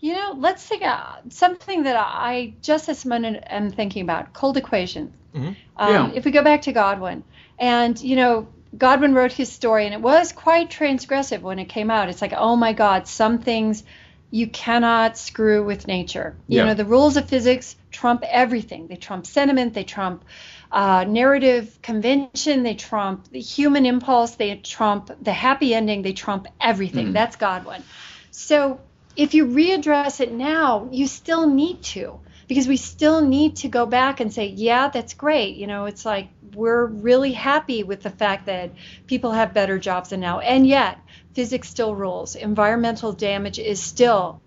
You 0.00 0.14
know, 0.14 0.34
let's 0.38 0.64
think 0.64 0.84
of 0.84 1.32
something 1.32 1.82
that 1.84 1.96
I 1.96 2.54
just 2.62 2.86
this 2.86 3.04
minute 3.04 3.42
am 3.46 3.70
thinking 3.70 4.02
about: 4.02 4.32
cold 4.32 4.56
equation. 4.56 5.12
Mm-hmm. 5.34 5.48
Um, 5.76 5.92
yeah. 5.92 6.10
If 6.14 6.24
we 6.24 6.30
go 6.30 6.42
back 6.42 6.62
to 6.62 6.72
Godwin, 6.72 7.24
and 7.58 8.00
you 8.00 8.16
know, 8.16 8.48
Godwin 8.76 9.14
wrote 9.14 9.32
his 9.32 9.50
story, 9.50 9.86
and 9.86 9.94
it 9.94 10.00
was 10.00 10.32
quite 10.32 10.70
transgressive 10.70 11.40
when 11.40 11.58
it 11.58 11.66
came 11.66 11.90
out. 11.90 12.08
It's 12.08 12.20
like, 12.20 12.34
oh 12.36 12.56
my 12.56 12.72
God, 12.72 13.08
some 13.08 13.38
things 13.38 13.82
you 14.30 14.46
cannot 14.46 15.16
screw 15.16 15.64
with 15.64 15.86
nature. 15.86 16.36
You 16.48 16.58
yeah. 16.58 16.64
know, 16.66 16.74
the 16.74 16.84
rules 16.84 17.16
of 17.16 17.28
physics 17.28 17.76
trump 17.90 18.22
everything. 18.28 18.86
They 18.86 18.96
trump 18.96 19.26
sentiment, 19.26 19.72
they 19.72 19.84
trump 19.84 20.24
uh, 20.70 21.04
narrative 21.08 21.78
convention, 21.82 22.62
they 22.62 22.74
trump 22.74 23.30
the 23.30 23.40
human 23.40 23.86
impulse, 23.86 24.34
they 24.34 24.56
trump 24.56 25.10
the 25.22 25.32
happy 25.32 25.74
ending, 25.74 26.02
they 26.02 26.12
trump 26.12 26.46
everything. 26.60 27.08
Mm. 27.08 27.12
That's 27.14 27.36
Godwin. 27.36 27.82
So 28.30 28.80
if 29.16 29.32
you 29.32 29.46
readdress 29.46 30.20
it 30.20 30.30
now, 30.30 30.88
you 30.92 31.06
still 31.06 31.48
need 31.48 31.82
to 31.84 32.20
because 32.48 32.66
we 32.66 32.78
still 32.78 33.20
need 33.20 33.56
to 33.56 33.68
go 33.68 33.86
back 33.86 34.20
and 34.20 34.32
say, 34.32 34.46
yeah, 34.46 34.88
that's 34.88 35.14
great. 35.14 35.56
You 35.56 35.66
know, 35.66 35.84
it's 35.84 36.04
like 36.04 36.28
we're 36.54 36.86
really 36.86 37.32
happy 37.32 37.82
with 37.84 38.02
the 38.02 38.10
fact 38.10 38.46
that 38.46 38.72
people 39.06 39.32
have 39.32 39.54
better 39.54 39.78
jobs 39.78 40.10
than 40.10 40.20
now. 40.20 40.40
And 40.40 40.66
yet, 40.66 40.98
physics 41.34 41.68
still 41.68 41.94
rules. 41.94 42.34
Environmental 42.34 43.12
damage 43.12 43.58
is 43.58 43.80
still 43.80 44.40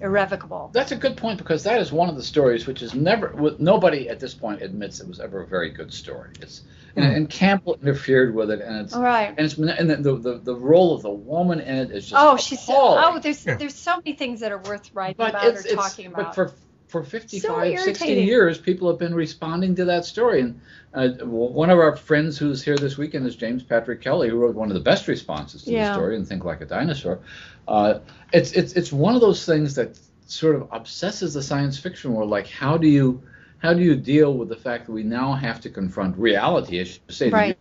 irrevocable. 0.00 0.70
That's 0.72 0.92
a 0.92 0.96
good 0.96 1.16
point 1.16 1.38
because 1.38 1.62
that 1.64 1.80
is 1.80 1.92
one 1.92 2.08
of 2.08 2.16
the 2.16 2.22
stories 2.22 2.66
which 2.66 2.82
is 2.82 2.94
never 2.94 3.34
nobody 3.58 4.08
at 4.08 4.20
this 4.20 4.34
point 4.34 4.62
admits 4.62 5.00
it 5.00 5.08
was 5.08 5.20
ever 5.20 5.42
a 5.42 5.46
very 5.46 5.70
good 5.70 5.92
story. 5.92 6.30
It's 6.40 6.62
and, 6.96 7.04
hmm. 7.04 7.10
and, 7.12 7.30
Campbell 7.30 7.78
interfered 7.82 8.34
with 8.34 8.50
it 8.50 8.60
and 8.60 8.86
it's 8.86 8.94
right. 8.94 9.34
and 9.36 9.40
it's 9.40 9.56
and 9.56 9.90
the, 9.90 10.16
the, 10.16 10.38
the 10.38 10.54
role 10.54 10.94
of 10.94 11.02
the 11.02 11.10
woman 11.10 11.60
in 11.60 11.76
it 11.76 11.90
is 11.90 12.08
just 12.08 12.22
oh 12.22 12.36
she's 12.36 12.64
oh 12.68 13.18
there's 13.22 13.44
yeah. 13.44 13.56
there's 13.56 13.74
so 13.74 13.96
many 13.96 14.14
things 14.14 14.40
that 14.40 14.52
are 14.52 14.58
worth 14.58 14.90
writing 14.94 15.16
but 15.18 15.30
about 15.30 15.46
or 15.46 15.62
talking 15.74 16.06
about. 16.06 16.26
But 16.26 16.34
for 16.34 16.54
for 17.02 17.10
55, 17.10 17.78
so 17.78 17.84
60 17.84 18.06
years, 18.14 18.58
people 18.58 18.88
have 18.88 18.98
been 18.98 19.14
responding 19.14 19.74
to 19.74 19.84
that 19.84 20.04
story. 20.04 20.40
And 20.40 20.60
uh, 20.94 21.24
one 21.24 21.70
of 21.70 21.78
our 21.78 21.96
friends 21.96 22.38
who's 22.38 22.62
here 22.62 22.76
this 22.76 22.96
weekend 22.96 23.26
is 23.26 23.36
James 23.36 23.62
Patrick 23.62 24.00
Kelly, 24.00 24.30
who 24.30 24.36
wrote 24.36 24.54
one 24.54 24.68
of 24.68 24.74
the 24.74 24.80
best 24.80 25.08
responses 25.08 25.64
to 25.64 25.72
yeah. 25.72 25.88
the 25.88 25.94
story 25.94 26.16
and 26.16 26.26
Think 26.26 26.44
Like 26.44 26.62
a 26.62 26.66
Dinosaur. 26.66 27.20
Uh, 27.68 27.98
it's, 28.32 28.52
it's, 28.52 28.72
it's 28.72 28.92
one 28.92 29.14
of 29.14 29.20
those 29.20 29.44
things 29.44 29.74
that 29.74 29.98
sort 30.26 30.56
of 30.56 30.68
obsesses 30.72 31.34
the 31.34 31.42
science 31.42 31.78
fiction 31.78 32.14
world. 32.14 32.30
Like, 32.30 32.48
how 32.48 32.76
do 32.76 32.88
you 32.88 33.22
how 33.58 33.72
do 33.72 33.82
you 33.82 33.96
deal 33.96 34.34
with 34.34 34.48
the 34.48 34.56
fact 34.56 34.86
that 34.86 34.92
we 34.92 35.02
now 35.02 35.32
have 35.32 35.60
to 35.62 35.70
confront 35.70 36.16
reality? 36.18 36.80
I 36.80 36.84
should 36.84 37.00
say, 37.08 37.30
right. 37.30 37.58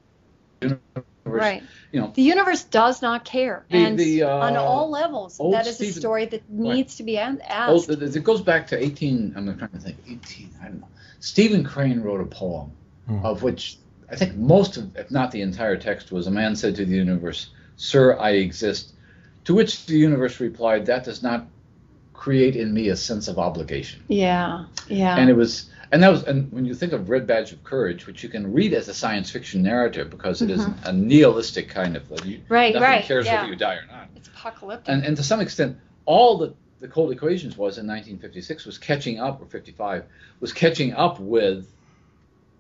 universe, 0.61 0.81
right. 1.25 1.63
You 1.91 2.01
know, 2.01 2.11
the 2.13 2.21
universe 2.21 2.63
does 2.63 3.01
not 3.01 3.25
care, 3.25 3.65
the, 3.69 3.77
and 3.77 3.97
the, 3.97 4.23
uh, 4.23 4.29
on 4.29 4.57
all 4.57 4.89
levels, 4.89 5.37
that 5.37 5.67
is 5.67 5.75
Stephen, 5.75 5.97
a 5.97 5.99
story 5.99 6.25
that 6.25 6.49
needs 6.49 6.93
right. 6.93 6.97
to 6.97 7.03
be 7.03 7.17
asked. 7.17 7.89
Old, 7.89 8.03
it 8.03 8.23
goes 8.23 8.41
back 8.41 8.67
to 8.67 8.83
18. 8.83 9.33
I'm 9.35 9.57
trying 9.57 9.71
to 9.71 9.79
think. 9.79 9.97
18. 10.07 10.51
I 10.61 10.65
don't 10.65 10.81
know. 10.81 10.87
Stephen 11.19 11.63
Crane 11.63 12.01
wrote 12.01 12.21
a 12.21 12.25
poem 12.25 12.71
mm. 13.09 13.23
of 13.23 13.43
which 13.43 13.77
I 14.09 14.15
think 14.15 14.35
most 14.35 14.77
of, 14.77 14.95
if 14.95 15.09
not 15.09 15.31
the 15.31 15.41
entire 15.41 15.77
text, 15.77 16.11
was 16.11 16.27
a 16.27 16.31
man 16.31 16.55
said 16.55 16.75
to 16.75 16.85
the 16.85 16.95
universe, 16.95 17.49
"Sir, 17.77 18.17
I 18.19 18.31
exist." 18.31 18.93
To 19.45 19.55
which 19.55 19.85
the 19.85 19.97
universe 19.97 20.39
replied, 20.39 20.85
"That 20.85 21.03
does 21.05 21.23
not 21.23 21.47
create 22.13 22.55
in 22.55 22.73
me 22.73 22.89
a 22.89 22.95
sense 22.95 23.27
of 23.27 23.39
obligation." 23.39 24.03
Yeah, 24.07 24.65
yeah. 24.87 25.17
And 25.17 25.29
it 25.29 25.35
was, 25.35 25.69
and 25.91 26.01
that 26.03 26.09
was, 26.09 26.23
and 26.23 26.51
when 26.51 26.65
you 26.65 26.73
think 26.73 26.93
of 26.93 27.09
Red 27.09 27.27
Badge 27.27 27.51
of 27.51 27.63
Courage, 27.63 28.07
which 28.07 28.23
you 28.23 28.29
can 28.29 28.53
read 28.53 28.73
as 28.73 28.87
a 28.87 28.93
science 28.93 29.31
fiction 29.31 29.61
narrative 29.61 30.09
because 30.09 30.41
it 30.41 30.49
mm-hmm. 30.49 30.61
is 30.61 30.85
a 30.87 30.91
nihilistic 30.91 31.69
kind 31.69 31.95
of, 31.95 32.03
you, 32.25 32.41
right, 32.49 32.73
nothing 32.73 32.89
right, 32.89 33.05
cares 33.05 33.25
yeah. 33.25 33.41
whether 33.41 33.51
you 33.51 33.55
die 33.55 33.75
or 33.75 33.85
not. 33.87 34.09
It's 34.15 34.27
apocalyptic. 34.27 34.93
And, 34.93 35.05
and 35.05 35.17
to 35.17 35.23
some 35.23 35.41
extent, 35.41 35.77
all 36.05 36.37
the 36.37 36.53
the 36.79 36.87
cold 36.87 37.11
equations 37.11 37.57
was 37.57 37.77
in 37.77 37.87
1956 37.87 38.65
was 38.65 38.77
catching 38.77 39.19
up, 39.19 39.41
or 39.41 39.45
55 39.45 40.05
was 40.39 40.53
catching 40.53 40.93
up 40.93 41.19
with 41.19 41.67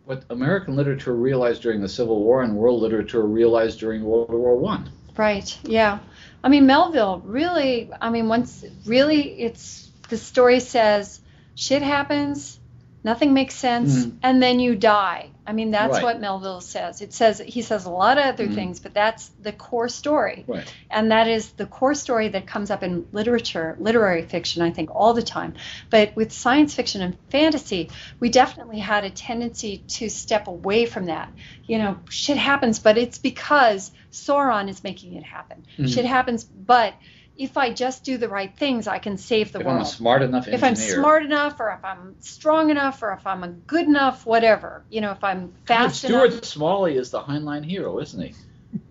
what 0.05 0.23
American 0.29 0.75
literature 0.75 1.13
realized 1.13 1.61
during 1.61 1.81
the 1.81 1.89
Civil 1.89 2.23
War 2.23 2.41
and 2.41 2.55
world 2.55 2.81
literature 2.81 3.21
realized 3.21 3.79
during 3.79 4.03
World 4.03 4.29
War 4.29 4.55
One. 4.55 4.89
Right. 5.17 5.57
Yeah. 5.63 5.99
I 6.43 6.49
mean, 6.49 6.65
Melville 6.65 7.21
really. 7.25 7.89
I 7.99 8.09
mean, 8.09 8.27
once 8.27 8.63
really, 8.85 9.41
it's 9.41 9.91
the 10.09 10.17
story 10.17 10.59
says 10.59 11.19
shit 11.55 11.81
happens, 11.81 12.59
nothing 13.05 13.35
makes 13.35 13.53
sense, 13.53 14.07
mm. 14.07 14.17
and 14.23 14.41
then 14.41 14.59
you 14.59 14.75
die. 14.75 15.29
I 15.45 15.53
mean, 15.53 15.69
that's 15.69 15.93
right. 15.93 16.03
what 16.03 16.19
Melville 16.19 16.59
says. 16.59 17.01
It 17.01 17.13
says 17.13 17.39
he 17.39 17.61
says 17.61 17.85
a 17.85 17.91
lot 17.91 18.17
of 18.17 18.25
other 18.25 18.47
mm. 18.47 18.55
things, 18.55 18.79
but 18.79 18.95
that's 18.95 19.27
the 19.43 19.51
core 19.51 19.89
story. 19.89 20.43
Right. 20.47 20.73
And 20.89 21.11
that 21.11 21.27
is 21.27 21.51
the 21.51 21.67
core 21.67 21.93
story 21.93 22.29
that 22.29 22.47
comes 22.47 22.71
up 22.71 22.81
in 22.81 23.05
literature, 23.11 23.77
literary 23.79 24.23
fiction, 24.23 24.63
I 24.63 24.71
think, 24.71 24.89
all 24.93 25.13
the 25.13 25.21
time. 25.21 25.53
But 25.91 26.15
with 26.15 26.31
science 26.31 26.73
fiction 26.73 27.03
and 27.03 27.15
fantasy, 27.29 27.91
we 28.19 28.29
definitely 28.29 28.79
had 28.79 29.03
a 29.03 29.11
tendency 29.11 29.83
to 29.99 30.09
step 30.09 30.47
away 30.47 30.87
from 30.87 31.05
that. 31.05 31.31
You 31.67 31.77
know, 31.77 31.99
shit 32.09 32.37
happens, 32.37 32.79
but 32.79 32.97
it's 32.97 33.19
because 33.19 33.91
Sauron 34.11 34.67
is 34.67 34.83
making 34.83 35.13
it 35.13 35.23
happen. 35.23 35.63
Mm. 35.77 35.93
Shit 35.93 36.05
happens, 36.05 36.43
but 36.43 36.95
if 37.37 37.57
I 37.57 37.73
just 37.73 38.03
do 38.03 38.17
the 38.17 38.29
right 38.29 38.55
things, 38.55 38.87
I 38.87 38.99
can 38.99 39.17
save 39.17 39.51
the 39.51 39.59
if 39.59 39.65
world. 39.65 39.79
I'm 39.79 39.85
smart 39.85 40.21
enough 40.21 40.47
engineer. 40.47 40.55
If 40.57 40.63
I'm 40.63 40.75
smart 40.75 41.25
enough, 41.25 41.59
or 41.59 41.71
if 41.71 41.83
I'm 41.83 42.15
strong 42.19 42.69
enough, 42.69 43.03
or 43.03 43.13
if 43.13 43.27
I'm 43.27 43.43
a 43.43 43.49
good 43.49 43.87
enough, 43.87 44.25
whatever. 44.25 44.83
You 44.89 45.01
know, 45.01 45.11
if 45.11 45.23
I'm 45.23 45.53
fast 45.65 46.03
Stuart 46.03 46.31
enough. 46.31 46.45
Smalley 46.45 46.95
is 46.95 47.11
the 47.11 47.21
Heinlein 47.21 47.65
hero, 47.65 47.99
isn't 47.99 48.21
he? 48.21 48.33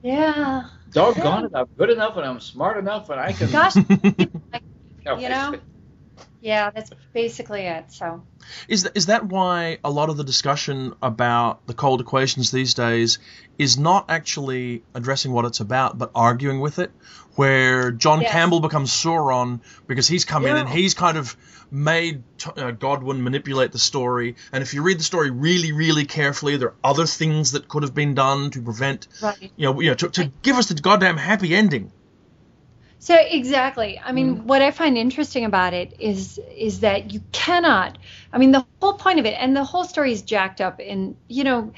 Yeah. 0.03 0.69
Doggone 0.93 1.43
yeah. 1.43 1.47
it, 1.47 1.53
I'm 1.55 1.67
good 1.77 1.91
enough, 1.91 2.17
and 2.17 2.27
I'm 2.27 2.41
smart 2.41 2.77
enough, 2.77 3.11
and 3.11 3.21
I 3.21 3.33
can. 3.33 3.51
Gosh, 3.51 3.77
you 5.19 5.29
know. 5.29 5.55
Yeah, 6.41 6.71
that's 6.71 6.91
basically 7.15 7.63
it. 7.63 7.91
So. 7.91 8.23
Is 8.69 8.83
that, 8.83 8.95
is 8.95 9.07
that 9.07 9.25
why 9.25 9.79
a 9.83 9.91
lot 9.91 10.11
of 10.11 10.19
the 10.19 10.25
discussion 10.25 10.93
about 11.03 11.67
the 11.67 11.73
cold 11.73 12.03
equations 12.03 12.51
these 12.51 12.75
days 12.75 13.19
is 13.59 13.79
not 13.79 14.11
actually 14.11 14.83
addressing 14.95 15.33
what 15.33 15.47
it's 15.47 15.61
about, 15.61 15.97
but 15.97 16.11
arguing 16.15 16.61
with 16.61 16.79
it? 16.79 16.93
Where 17.37 17.91
John 17.91 18.21
yes. 18.21 18.31
Campbell 18.31 18.61
becomes 18.61 18.91
Sauron 18.93 19.61
because 19.87 20.07
he's 20.07 20.25
come 20.25 20.45
yeah. 20.45 20.51
in 20.53 20.57
and 20.59 20.69
he's 20.69 20.95
kind 20.95 21.19
of 21.19 21.37
made 21.71 22.23
uh, 22.57 22.71
Godwin 22.71 23.25
manipulate 23.25 23.73
the 23.73 23.79
story. 23.79 24.37
And 24.53 24.63
if 24.63 24.75
you 24.75 24.83
read 24.83 24.99
the 25.01 25.05
story 25.05 25.31
really, 25.31 25.73
really 25.73 26.05
carefully, 26.05 26.57
there 26.57 26.69
are 26.69 26.75
other 26.85 27.07
things 27.07 27.53
that 27.53 27.67
could 27.69 27.83
have 27.83 27.95
been 27.95 28.15
done 28.15 28.51
to 28.51 28.63
prevent, 28.63 29.09
right. 29.21 29.51
you 29.57 29.67
know, 29.67 29.81
you 29.81 29.91
know, 29.91 29.95
to, 29.95 30.09
to 30.11 30.33
give 30.43 30.57
us 30.57 30.69
the 30.69 30.75
goddamn 30.75 31.17
happy 31.17 31.55
ending. 31.55 31.91
So 33.01 33.15
exactly. 33.17 34.01
I 34.03 34.13
mean, 34.13 34.37
mm 34.37 34.45
what 34.45 34.63
I 34.63 34.71
find 34.71 34.97
interesting 34.97 35.45
about 35.45 35.75
it 35.75 35.97
is 35.99 36.41
is 36.57 36.81
that 36.81 37.13
you 37.13 37.21
cannot. 37.33 37.99
I 38.33 38.39
mean, 38.39 38.53
the 38.53 38.65
whole 38.81 38.95
point 38.95 39.19
of 39.19 39.27
it, 39.27 39.35
and 39.39 39.55
the 39.55 39.65
whole 39.65 39.85
story 39.85 40.13
is 40.13 40.23
jacked 40.23 40.63
up. 40.63 40.81
In 40.81 41.17
you 41.29 41.45
know, 41.45 41.73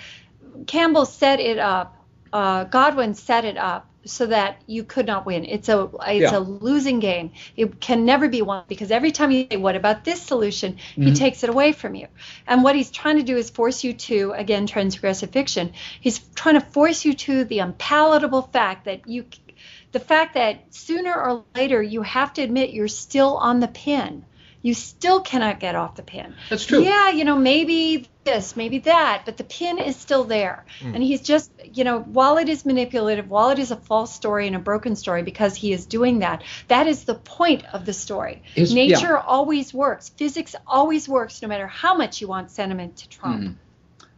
Campbell 0.67 1.05
set 1.05 1.41
it 1.41 1.59
up. 1.59 1.97
Uh, 2.33 2.65
Godwin 2.65 3.15
set 3.15 3.45
it 3.45 3.57
up 3.57 3.89
so 4.07 4.27
that 4.27 4.63
you 4.67 4.85
could 4.85 5.07
not 5.07 5.27
win. 5.27 5.45
It's 5.45 5.69
a 5.69 5.91
it's 6.07 6.33
yeah. 6.33 6.39
a 6.39 6.41
losing 6.41 7.01
game. 7.01 7.33
It 7.57 7.81
can 7.81 8.05
never 8.05 8.29
be 8.29 8.43
won 8.43 8.65
because 8.69 8.91
every 8.91 9.13
time 9.13 9.31
you 9.31 9.47
say, 9.51 9.57
"What 9.57 9.77
about 9.77 10.05
this 10.05 10.23
solution?" 10.23 10.75
Mm-hmm. 10.75 11.03
he 11.03 11.15
takes 11.15 11.43
it 11.45 11.51
away 11.51 11.73
from 11.73 11.95
you. 11.95 12.09
And 12.47 12.63
what 12.63 12.77
he's 12.77 12.91
trying 12.91 13.17
to 13.17 13.23
do 13.23 13.37
is 13.37 13.51
force 13.51 13.85
you 13.85 13.93
to 13.93 14.33
again 14.37 14.67
transgressive 14.67 15.31
fiction. 15.31 15.73
He's 16.01 16.19
trying 16.35 16.55
to 16.55 16.61
force 16.61 17.05
you 17.05 17.15
to 17.15 17.45
the 17.45 17.59
unpalatable 17.59 18.43
fact 18.43 18.87
that 18.87 19.07
you 19.07 19.27
the 19.93 20.01
fact 20.01 20.35
that 20.35 20.75
sooner 20.75 21.15
or 21.15 21.45
later 21.55 21.83
you 21.83 22.03
have 22.03 22.33
to 22.35 22.43
admit 22.43 22.71
you're 22.71 22.89
still 22.89 23.37
on 23.37 23.61
the 23.61 23.69
pin. 23.69 24.25
You 24.63 24.75
still 24.75 25.21
cannot 25.21 25.61
get 25.61 25.77
off 25.77 25.95
the 25.95 26.03
pin. 26.03 26.35
That's 26.51 26.65
true. 26.65 26.83
Yeah, 26.83 27.11
you 27.11 27.25
know, 27.25 27.37
maybe 27.37 28.09
this, 28.27 28.57
maybe 28.57 28.81
that, 28.81 29.23
but 29.25 29.39
the 29.39 29.45
pin 29.45 29.79
is 29.79 29.97
still 29.97 30.25
there. 30.25 30.67
Mm. 30.81 30.95
And 30.97 31.03
he's 31.03 31.23
just, 31.23 31.51
you 31.73 31.85
know, 31.85 32.01
while 32.01 32.37
it 32.37 32.51
is 32.51 32.67
manipulative, 32.67 33.31
while 33.31 33.49
it 33.49 33.59
is 33.59 33.71
a 33.71 33.77
false 33.77 34.15
story 34.15 34.47
and 34.47 34.55
a 34.55 34.59
broken 34.59 34.97
story 34.97 35.23
because 35.23 35.57
he 35.57 35.73
is 35.73 35.87
doing 35.87 36.19
that, 36.19 36.43
that 36.69 36.87
is 36.87 37.05
the 37.05 37.15
point 37.15 37.65
of 37.73 37.87
the 37.87 37.95
story. 37.95 38.43
His, 38.55 38.75
Nature 38.75 39.13
yeah. 39.13 39.25
always 39.25 39.73
works. 39.73 40.11
Physics 40.11 40.55
always 40.67 41.09
works 41.09 41.41
no 41.41 41.49
matter 41.49 41.67
how 41.67 41.95
much 41.97 42.21
you 42.21 42.29
want 42.29 42.51
sentiment 42.51 42.97
to 42.99 43.09
trump. 43.09 43.43
Mm. 43.43 43.55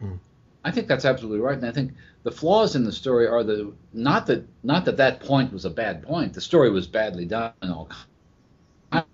Mm. 0.02 0.18
I 0.64 0.70
think 0.72 0.88
that's 0.88 1.04
absolutely 1.04 1.40
right. 1.40 1.56
And 1.56 1.66
I 1.66 1.72
think 1.72 1.92
the 2.24 2.32
flaws 2.32 2.74
in 2.74 2.84
the 2.84 2.92
story 2.92 3.28
are 3.28 3.44
the 3.44 3.72
not 3.92 4.26
that 4.26 4.44
not 4.64 4.84
that 4.86 4.96
that 4.96 5.20
point 5.20 5.52
was 5.52 5.64
a 5.64 5.70
bad 5.70 6.02
point. 6.02 6.34
The 6.34 6.40
story 6.40 6.70
was 6.70 6.86
badly 6.86 7.26
done 7.26 7.52
in 7.62 7.70
all 7.70 7.90
kinds 8.90 9.06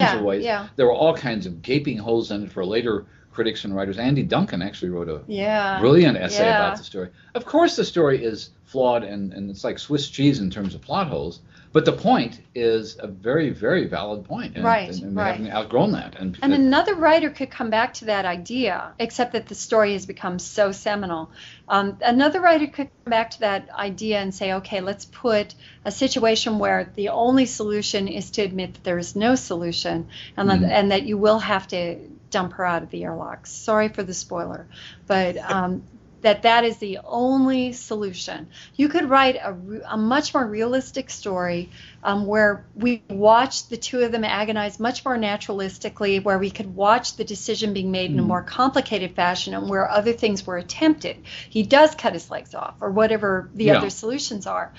yeah, 0.00 0.16
of 0.16 0.22
ways. 0.22 0.44
Yeah. 0.44 0.68
There 0.76 0.86
were 0.86 0.92
all 0.92 1.14
kinds 1.14 1.46
of 1.46 1.62
gaping 1.62 1.98
holes 1.98 2.30
in 2.30 2.44
it 2.44 2.52
for 2.52 2.64
later 2.64 3.06
critics 3.34 3.64
and 3.64 3.74
writers. 3.74 3.98
Andy 3.98 4.22
Duncan 4.22 4.62
actually 4.62 4.90
wrote 4.90 5.08
a 5.08 5.20
yeah. 5.26 5.80
brilliant 5.80 6.16
essay 6.16 6.44
yeah. 6.44 6.66
about 6.66 6.78
the 6.78 6.84
story. 6.84 7.10
Of 7.34 7.44
course, 7.44 7.76
the 7.76 7.84
story 7.84 8.24
is 8.24 8.50
flawed 8.64 9.02
and, 9.02 9.32
and 9.32 9.50
it's 9.50 9.64
like 9.64 9.78
Swiss 9.78 10.08
cheese 10.08 10.40
in 10.40 10.50
terms 10.50 10.74
of 10.74 10.80
plot 10.80 11.08
holes. 11.08 11.40
But 11.72 11.84
the 11.84 11.92
point 11.92 12.40
is 12.54 12.96
a 13.00 13.08
very, 13.08 13.50
very 13.50 13.88
valid 13.88 14.26
point. 14.26 14.54
And, 14.54 14.64
right, 14.64 14.88
and, 14.88 15.02
and 15.02 15.16
right. 15.16 15.32
having 15.32 15.50
outgrown 15.50 15.90
that. 15.92 16.14
And, 16.16 16.38
and 16.40 16.54
another 16.54 16.94
writer 16.94 17.30
could 17.30 17.50
come 17.50 17.68
back 17.68 17.94
to 17.94 18.04
that 18.04 18.24
idea, 18.24 18.92
except 19.00 19.32
that 19.32 19.48
the 19.48 19.56
story 19.56 19.92
has 19.94 20.06
become 20.06 20.38
so 20.38 20.70
seminal. 20.70 21.32
Um, 21.68 21.98
another 22.00 22.40
writer 22.40 22.68
could 22.68 22.90
come 23.04 23.10
back 23.10 23.32
to 23.32 23.40
that 23.40 23.70
idea 23.70 24.20
and 24.20 24.32
say, 24.32 24.52
okay, 24.52 24.82
let's 24.82 25.04
put 25.04 25.56
a 25.84 25.90
situation 25.90 26.60
where 26.60 26.92
the 26.94 27.08
only 27.08 27.46
solution 27.46 28.06
is 28.06 28.30
to 28.32 28.42
admit 28.42 28.74
that 28.74 28.84
there 28.84 28.98
is 28.98 29.16
no 29.16 29.34
solution 29.34 30.06
and, 30.36 30.48
mm-hmm. 30.48 30.62
that, 30.62 30.72
and 30.72 30.92
that 30.92 31.02
you 31.02 31.18
will 31.18 31.40
have 31.40 31.66
to 31.68 31.98
dump 32.34 32.54
her 32.54 32.66
out 32.66 32.82
of 32.82 32.90
the 32.90 33.04
airlock. 33.04 33.46
Sorry 33.46 33.88
for 33.88 34.02
the 34.02 34.12
spoiler, 34.12 34.66
but 35.06 35.38
um, 35.38 35.84
that 36.22 36.42
that 36.42 36.64
is 36.64 36.78
the 36.78 36.98
only 37.04 37.72
solution. 37.72 38.48
You 38.74 38.88
could 38.88 39.08
write 39.08 39.36
a, 39.36 39.54
a 39.88 39.96
much 39.96 40.34
more 40.34 40.44
realistic 40.44 41.10
story 41.10 41.70
um, 42.02 42.26
where 42.26 42.66
we 42.74 43.04
watch 43.08 43.68
the 43.68 43.76
two 43.76 44.00
of 44.00 44.10
them 44.10 44.24
agonize 44.24 44.80
much 44.80 45.04
more 45.04 45.16
naturalistically, 45.16 46.24
where 46.24 46.40
we 46.40 46.50
could 46.50 46.74
watch 46.74 47.16
the 47.16 47.24
decision 47.24 47.72
being 47.72 47.92
made 47.92 48.10
in 48.10 48.18
a 48.18 48.22
hmm. 48.22 48.28
more 48.28 48.42
complicated 48.42 49.14
fashion, 49.14 49.54
and 49.54 49.68
where 49.68 49.88
other 49.88 50.12
things 50.12 50.44
were 50.44 50.56
attempted. 50.56 51.18
He 51.48 51.62
does 51.62 51.94
cut 51.94 52.14
his 52.14 52.30
legs 52.30 52.52
off, 52.52 52.74
or 52.80 52.90
whatever 52.90 53.48
the 53.54 53.66
yeah. 53.66 53.78
other 53.78 53.90
solutions 53.90 54.48
are. 54.48 54.72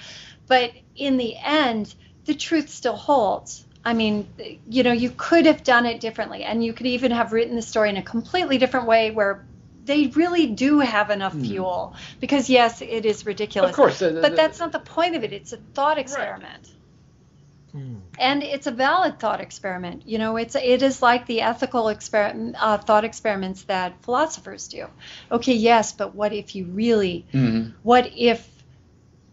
But 0.47 0.73
in 0.95 1.15
the 1.15 1.37
end, 1.37 1.95
the 2.25 2.35
truth 2.35 2.69
still 2.69 2.97
holds. 2.97 3.64
I 3.85 3.93
mean, 3.93 4.27
you 4.67 4.81
know, 4.81 4.91
you 4.91 5.11
could 5.15 5.45
have 5.45 5.63
done 5.63 5.85
it 5.85 5.99
differently, 5.99 6.43
and 6.43 6.63
you 6.63 6.73
could 6.73 6.87
even 6.87 7.11
have 7.11 7.31
written 7.31 7.55
the 7.55 7.61
story 7.61 7.89
in 7.89 7.97
a 7.97 8.01
completely 8.01 8.57
different 8.57 8.87
way 8.87 9.11
where 9.11 9.45
they 9.85 10.07
really 10.07 10.47
do 10.47 10.79
have 10.79 11.11
enough 11.11 11.33
hmm. 11.33 11.43
fuel 11.43 11.95
because 12.19 12.49
yes, 12.49 12.81
it 12.81 13.05
is 13.05 13.25
ridiculous. 13.25 13.69
Of 13.69 13.75
course, 13.75 13.99
the, 13.99 14.09
the, 14.09 14.21
but 14.21 14.35
that's 14.35 14.59
not 14.59 14.71
the 14.71 14.79
point 14.79 15.15
of 15.15 15.23
it. 15.23 15.31
It's 15.31 15.53
a 15.53 15.57
thought 15.57 15.99
experiment. 15.99 16.63
Right. 16.63 17.81
Hmm. 17.83 17.95
And 18.17 18.41
it's 18.41 18.65
a 18.65 18.71
valid 18.71 19.19
thought 19.19 19.41
experiment. 19.41 20.07
You 20.07 20.17
know, 20.17 20.37
it's 20.37 20.55
it 20.55 20.81
is 20.81 21.01
like 21.03 21.27
the 21.27 21.41
ethical 21.41 21.89
experiment, 21.89 22.55
uh, 22.59 22.79
thought 22.79 23.05
experiments 23.05 23.63
that 23.63 24.01
philosophers 24.01 24.67
do. 24.67 24.87
Okay, 25.31 25.53
yes, 25.53 25.91
but 25.91 26.15
what 26.15 26.33
if 26.33 26.55
you 26.55 26.65
really? 26.65 27.25
Mm-hmm. 27.33 27.71
What 27.83 28.11
if, 28.15 28.49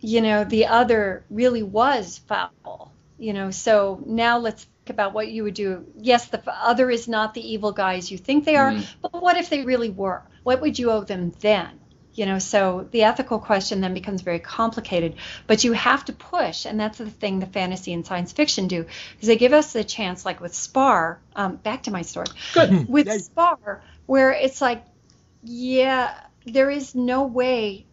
you 0.01 0.21
know, 0.21 0.45
the 0.45 0.67
other 0.67 1.25
really 1.31 1.63
was 1.63 2.19
foul? 2.19 2.92
You 3.23 3.33
know, 3.33 3.53
so 3.53 4.03
now 4.05 4.39
let's 4.39 4.65
think 4.65 4.91
about 4.91 5.15
what 5.15 5.29
you 5.29 5.45
would 5.45 5.55
do. 5.55 5.87
Yes, 5.97 6.27
the 6.27 6.43
other 6.53 6.91
is 6.91 7.07
not 7.07 7.35
the 7.35 7.53
evil 7.53 7.71
guys 7.71 8.11
you 8.11 8.19
think 8.19 8.45
they 8.45 8.57
are, 8.57 8.73
mm-hmm. 8.73 8.99
but 9.01 9.23
what 9.23 9.37
if 9.37 9.49
they 9.49 9.63
really 9.63 9.91
were? 9.91 10.25
What 10.43 10.61
would 10.61 10.77
you 10.77 10.91
owe 10.91 11.05
them 11.05 11.33
then? 11.39 11.79
You 12.15 12.27
know, 12.27 12.41
so 12.41 12.89
the 12.91 13.05
ethical 13.05 13.39
question 13.39 13.81
then 13.81 13.95
becomes 13.95 14.23
very 14.23 14.41
complicated. 14.41 15.15
But 15.47 15.63
you 15.63 15.73
have 15.73 16.05
to 16.07 16.13
push, 16.13 16.67
and 16.67 16.81
that's 16.81 16.99
the 16.99 17.09
thing 17.09 17.39
the 17.39 17.47
fantasy 17.47 17.93
and 17.93 18.05
science 18.05 18.33
fiction 18.33 18.67
do, 18.67 18.87
is 19.21 19.29
they 19.29 19.37
give 19.37 19.53
us 19.53 19.73
the 19.73 19.85
chance, 19.85 20.25
like 20.25 20.41
with 20.41 20.53
Spar. 20.53 21.21
Um, 21.37 21.55
back 21.57 21.85
to 21.85 21.93
my 21.93 22.03
story. 22.03 22.27
Good. 22.55 22.89
With. 22.89 23.09
Spar, 23.23 23.85
where 24.07 24.33
it's 24.33 24.61
like, 24.61 24.85
yeah, 25.45 26.13
there 26.45 26.71
is 26.71 26.97
no 26.97 27.23
way, 27.23 27.87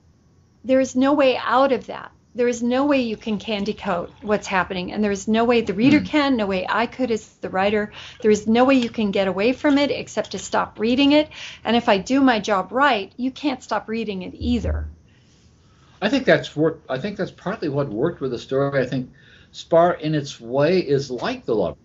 there 0.64 0.80
is 0.80 0.96
no 0.96 1.14
way 1.14 1.38
out 1.38 1.72
of 1.72 1.86
that 1.86 2.12
there 2.40 2.48
is 2.48 2.64
no 2.64 2.86
way 2.86 3.02
you 3.02 3.18
can 3.18 3.38
candy 3.38 3.74
coat 3.74 4.10
what's 4.22 4.48
happening 4.48 4.94
and 4.94 5.04
there 5.04 5.12
is 5.12 5.28
no 5.28 5.44
way 5.44 5.60
the 5.60 5.74
reader 5.74 6.00
mm. 6.00 6.06
can 6.06 6.38
no 6.38 6.46
way 6.46 6.66
i 6.70 6.86
could 6.86 7.12
as 7.12 7.28
the 7.42 7.50
writer 7.50 7.92
there 8.22 8.32
is 8.32 8.48
no 8.48 8.64
way 8.64 8.76
you 8.76 8.90
can 8.90 9.12
get 9.12 9.28
away 9.28 9.52
from 9.52 9.78
it 9.78 9.92
except 9.92 10.32
to 10.32 10.40
stop 10.40 10.80
reading 10.80 11.12
it 11.12 11.30
and 11.66 11.76
if 11.76 11.90
i 11.90 11.98
do 11.98 12.22
my 12.22 12.40
job 12.40 12.72
right 12.72 13.12
you 13.18 13.30
can't 13.30 13.62
stop 13.62 13.90
reading 13.90 14.22
it 14.22 14.34
either 14.36 14.88
i 16.02 16.08
think 16.08 16.24
that's 16.24 16.56
work 16.56 16.82
i 16.88 16.98
think 16.98 17.18
that's 17.18 17.30
partly 17.32 17.68
what 17.68 17.90
worked 17.90 18.22
with 18.22 18.32
the 18.32 18.40
story 18.40 18.82
i 18.82 18.86
think 18.86 19.12
spar 19.52 19.96
in 19.96 20.16
its 20.16 20.40
way 20.40 20.80
is 20.80 21.12
like 21.12 21.46
the 21.46 21.54
lover 21.54 21.78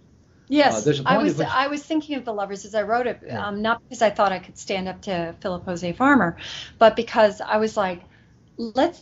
Yes, 0.47 0.87
uh, 0.87 1.03
I 1.07 1.17
was 1.17 1.39
which... 1.39 1.49
I 1.49 1.69
was 1.69 1.83
thinking 1.83 2.17
of 2.17 2.27
the 2.27 2.33
lovers 2.35 2.67
as 2.67 2.75
I 2.75 2.83
wrote 2.83 3.07
it, 3.07 3.23
yeah. 3.27 3.47
um, 3.47 3.63
not 3.63 3.83
because 3.83 4.03
I 4.03 4.11
thought 4.11 4.31
I 4.31 4.39
could 4.39 4.59
stand 4.59 4.89
up 4.89 5.01
to 5.03 5.35
Philip 5.41 5.65
Jose 5.65 5.91
Farmer, 5.95 6.37
but 6.79 6.97
because 6.97 7.41
I 7.41 7.57
was 7.57 7.79
like, 7.79 8.03
let's 8.59 9.01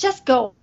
just 0.00 0.24
go 0.24 0.54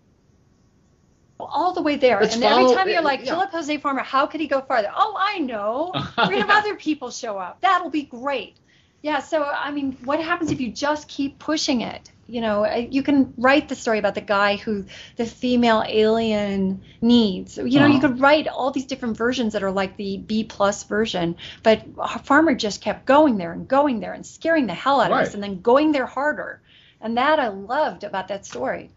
all 1.40 1.74
the 1.74 1.82
way 1.82 1.96
there. 1.96 2.20
and 2.20 2.32
follow, 2.32 2.64
every 2.64 2.76
time 2.76 2.90
you're 2.90 3.02
like, 3.02 3.22
yeah. 3.22 3.34
Philip 3.34 3.52
Jose 3.52 3.78
Farmer, 3.78 4.02
how 4.02 4.26
could 4.26 4.42
he 4.42 4.48
go 4.48 4.62
farther? 4.62 4.92
Oh, 4.94 5.16
I 5.18 5.40
know. 5.40 5.92
We're 6.18 6.26
going 6.26 6.42
to 6.42 6.48
have 6.48 6.64
other 6.66 6.76
people 6.76 7.12
show 7.12 7.38
up. 7.38 7.62
That'll 7.62 7.90
be 7.90 8.04
great. 8.04 8.58
Yeah, 9.04 9.20
so 9.20 9.44
I 9.44 9.72
mean, 9.72 9.96
what 10.04 10.20
happens 10.20 10.52
if 10.52 10.60
you 10.60 10.72
just 10.72 11.08
keep 11.08 11.38
pushing 11.38 11.82
it? 11.82 12.12
You 12.26 12.42
know, 12.42 12.66
you 12.76 13.04
can 13.04 13.34
write 13.38 13.70
the 13.70 13.76
story 13.76 14.00
about 14.00 14.16
the 14.16 14.22
guy 14.22 14.58
who 14.58 14.86
the 15.16 15.26
female 15.26 15.82
alien 15.88 16.82
needs. 17.00 17.58
You 17.58 17.80
know, 17.80 17.86
uh-huh. 17.86 17.94
you 17.94 18.00
could 18.02 18.20
write 18.20 18.48
all 18.48 18.72
these 18.72 18.86
different 18.86 19.16
versions 19.16 19.54
that 19.54 19.64
are 19.64 19.72
like 19.72 19.96
the 19.96 20.18
B 20.18 20.44
plus 20.44 20.84
version, 20.84 21.38
but 21.64 21.86
Farmer 22.26 22.54
just 22.54 22.82
kept 22.82 23.06
going 23.06 23.38
there 23.38 23.54
and 23.54 23.66
going 23.68 24.02
there 24.02 24.12
and 24.12 24.26
scaring 24.26 24.66
the 24.66 24.74
hell 24.74 25.00
out 25.00 25.12
right. 25.12 25.22
of 25.22 25.28
us 25.28 25.34
and 25.36 25.44
then 25.44 25.62
going 25.62 25.94
there 25.94 26.08
harder. 26.08 26.60
And 27.00 27.16
that 27.16 27.40
I 27.40 27.48
loved 27.50 28.04
about 28.04 28.28
that 28.28 28.46
story 28.46 28.90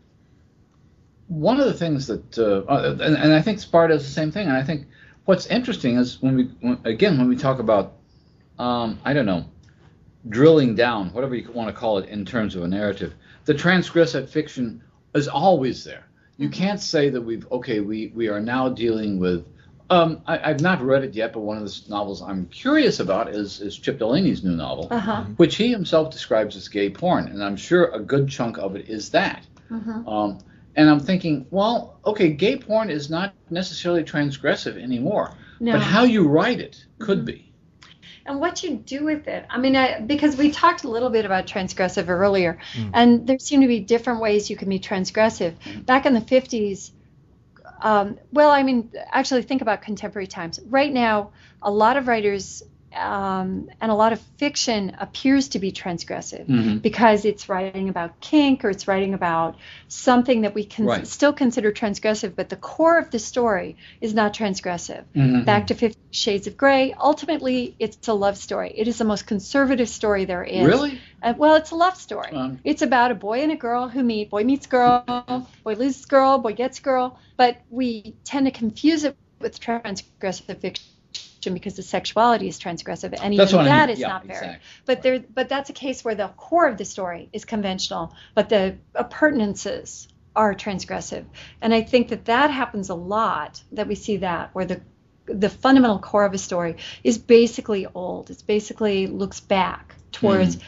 one 1.30 1.60
of 1.60 1.66
the 1.66 1.74
things 1.74 2.08
that, 2.08 2.38
uh, 2.38 2.64
uh, 2.68 2.96
and, 3.00 3.16
and, 3.16 3.32
I 3.32 3.40
think 3.40 3.60
Sparta 3.60 3.94
does 3.94 4.04
the 4.04 4.10
same 4.10 4.32
thing. 4.32 4.48
And 4.48 4.56
I 4.56 4.64
think 4.64 4.88
what's 5.26 5.46
interesting 5.46 5.96
is 5.96 6.20
when 6.20 6.34
we, 6.36 6.44
when, 6.60 6.78
again, 6.84 7.18
when 7.18 7.28
we 7.28 7.36
talk 7.36 7.60
about, 7.60 7.92
um, 8.58 8.98
I 9.04 9.12
don't 9.12 9.26
know, 9.26 9.44
drilling 10.28 10.74
down, 10.74 11.10
whatever 11.12 11.36
you 11.36 11.48
want 11.52 11.68
to 11.68 11.72
call 11.72 11.98
it 11.98 12.08
in 12.08 12.24
terms 12.24 12.56
of 12.56 12.64
a 12.64 12.68
narrative, 12.68 13.14
the 13.44 13.54
transgressive 13.54 14.28
fiction 14.28 14.82
is 15.14 15.28
always 15.28 15.84
there. 15.84 16.04
You 16.36 16.48
mm-hmm. 16.48 16.60
can't 16.60 16.80
say 16.80 17.10
that 17.10 17.22
we've, 17.22 17.46
okay, 17.52 17.78
we, 17.78 18.08
we 18.08 18.26
are 18.26 18.40
now 18.40 18.68
dealing 18.68 19.20
with, 19.20 19.46
um, 19.88 20.22
I, 20.26 20.48
have 20.48 20.60
not 20.60 20.82
read 20.82 21.04
it 21.04 21.14
yet, 21.14 21.32
but 21.32 21.40
one 21.40 21.58
of 21.58 21.64
the 21.64 21.80
novels 21.88 22.22
I'm 22.22 22.46
curious 22.46 22.98
about 22.98 23.28
is, 23.28 23.60
is 23.60 23.78
Chip 23.78 24.00
Delany's 24.00 24.42
new 24.42 24.56
novel, 24.56 24.88
uh-huh. 24.90 25.26
which 25.36 25.54
he 25.54 25.70
himself 25.70 26.10
describes 26.10 26.56
as 26.56 26.66
gay 26.66 26.90
porn. 26.90 27.28
And 27.28 27.42
I'm 27.42 27.56
sure 27.56 27.84
a 27.92 28.00
good 28.00 28.28
chunk 28.28 28.58
of 28.58 28.74
it 28.74 28.88
is 28.88 29.10
that. 29.10 29.46
Mm-hmm. 29.70 30.08
Um, 30.08 30.38
and 30.76 30.88
I'm 30.88 31.00
thinking, 31.00 31.46
well, 31.50 31.98
okay, 32.04 32.30
gay 32.30 32.56
porn 32.56 32.90
is 32.90 33.10
not 33.10 33.34
necessarily 33.50 34.04
transgressive 34.04 34.80
anymore, 34.80 35.34
no. 35.58 35.72
but 35.72 35.82
how 35.82 36.04
you 36.04 36.28
write 36.28 36.60
it 36.60 36.84
could 36.98 37.18
mm-hmm. 37.18 37.26
be. 37.26 37.52
And 38.26 38.38
what 38.38 38.62
you 38.62 38.76
do 38.76 39.04
with 39.04 39.26
it. 39.26 39.44
I 39.50 39.58
mean, 39.58 39.74
I, 39.74 40.00
because 40.00 40.36
we 40.36 40.50
talked 40.50 40.84
a 40.84 40.88
little 40.88 41.10
bit 41.10 41.24
about 41.24 41.46
transgressive 41.46 42.08
earlier, 42.08 42.58
mm. 42.74 42.90
and 42.94 43.26
there 43.26 43.38
seem 43.38 43.62
to 43.62 43.66
be 43.66 43.80
different 43.80 44.20
ways 44.20 44.48
you 44.48 44.56
can 44.56 44.68
be 44.68 44.78
transgressive. 44.78 45.54
Mm. 45.64 45.86
Back 45.86 46.06
in 46.06 46.14
the 46.14 46.20
50s, 46.20 46.92
um, 47.80 48.18
well, 48.30 48.50
I 48.50 48.62
mean, 48.62 48.92
actually, 49.10 49.42
think 49.42 49.62
about 49.62 49.82
contemporary 49.82 50.26
times. 50.26 50.60
Right 50.66 50.92
now, 50.92 51.32
a 51.62 51.70
lot 51.70 51.96
of 51.96 52.06
writers 52.06 52.62
um, 52.94 53.70
and 53.80 53.90
a 53.90 53.94
lot 53.94 54.12
of 54.12 54.20
fiction 54.36 54.96
appears 54.98 55.48
to 55.50 55.58
be 55.58 55.70
transgressive 55.70 56.46
mm-hmm. 56.46 56.78
because 56.78 57.24
it's 57.24 57.48
writing 57.48 57.88
about 57.88 58.20
kink 58.20 58.64
or 58.64 58.70
it's 58.70 58.88
writing 58.88 59.14
about 59.14 59.56
something 59.88 60.42
that 60.42 60.54
we 60.54 60.64
can 60.64 60.86
right. 60.86 61.06
still 61.06 61.32
consider 61.32 61.70
transgressive, 61.72 62.34
but 62.34 62.48
the 62.48 62.56
core 62.56 62.98
of 62.98 63.10
the 63.10 63.18
story 63.18 63.76
is 64.00 64.12
not 64.12 64.34
transgressive. 64.34 65.04
Mm-hmm. 65.14 65.44
Back 65.44 65.68
to 65.68 65.74
Fifty 65.74 66.00
Shades 66.10 66.46
of 66.46 66.56
Grey, 66.56 66.92
ultimately, 66.98 67.76
it's 67.78 68.08
a 68.08 68.14
love 68.14 68.36
story. 68.36 68.72
It 68.76 68.88
is 68.88 68.98
the 68.98 69.04
most 69.04 69.26
conservative 69.26 69.88
story 69.88 70.24
there 70.24 70.42
is. 70.42 70.66
Really? 70.66 71.00
Uh, 71.22 71.34
well, 71.36 71.54
it's 71.54 71.70
a 71.70 71.76
love 71.76 71.96
story. 71.96 72.32
Um, 72.32 72.58
it's 72.64 72.82
about 72.82 73.12
a 73.12 73.14
boy 73.14 73.42
and 73.42 73.52
a 73.52 73.56
girl 73.56 73.88
who 73.88 74.02
meet. 74.02 74.30
Boy 74.30 74.42
meets 74.42 74.66
girl, 74.66 75.04
boy 75.64 75.74
loses 75.74 76.06
girl, 76.06 76.38
boy 76.38 76.54
gets 76.54 76.80
girl, 76.80 77.18
but 77.36 77.58
we 77.70 78.16
tend 78.24 78.46
to 78.46 78.52
confuse 78.52 79.04
it 79.04 79.16
with 79.38 79.60
transgressive 79.60 80.58
fiction 80.58 80.84
because 81.48 81.74
the 81.74 81.82
sexuality 81.82 82.48
is 82.48 82.58
transgressive, 82.58 83.18
and 83.20 83.34
even 83.34 83.46
that 83.46 83.84
I 83.84 83.86
mean. 83.86 83.90
is 83.90 83.98
yeah, 84.00 84.08
not 84.08 84.26
fair. 84.26 84.36
Exactly. 84.36 84.60
But 84.84 85.02
there, 85.02 85.20
but 85.20 85.48
that's 85.48 85.70
a 85.70 85.72
case 85.72 86.04
where 86.04 86.14
the 86.14 86.28
core 86.28 86.68
of 86.68 86.76
the 86.76 86.84
story 86.84 87.28
is 87.32 87.44
conventional, 87.44 88.14
but 88.34 88.48
the 88.48 88.76
appurtenances 88.94 90.08
are 90.36 90.54
transgressive, 90.54 91.24
and 91.60 91.74
I 91.74 91.82
think 91.82 92.08
that 92.08 92.26
that 92.26 92.50
happens 92.50 92.90
a 92.90 92.94
lot. 92.94 93.62
That 93.72 93.88
we 93.88 93.94
see 93.94 94.18
that 94.18 94.54
where 94.54 94.64
the 94.64 94.80
the 95.26 95.48
fundamental 95.48 95.98
core 95.98 96.24
of 96.24 96.34
a 96.34 96.38
story 96.38 96.76
is 97.04 97.18
basically 97.18 97.86
old. 97.94 98.30
It's 98.30 98.42
basically 98.42 99.06
looks 99.06 99.40
back 99.40 99.94
towards 100.12 100.56
mm. 100.56 100.62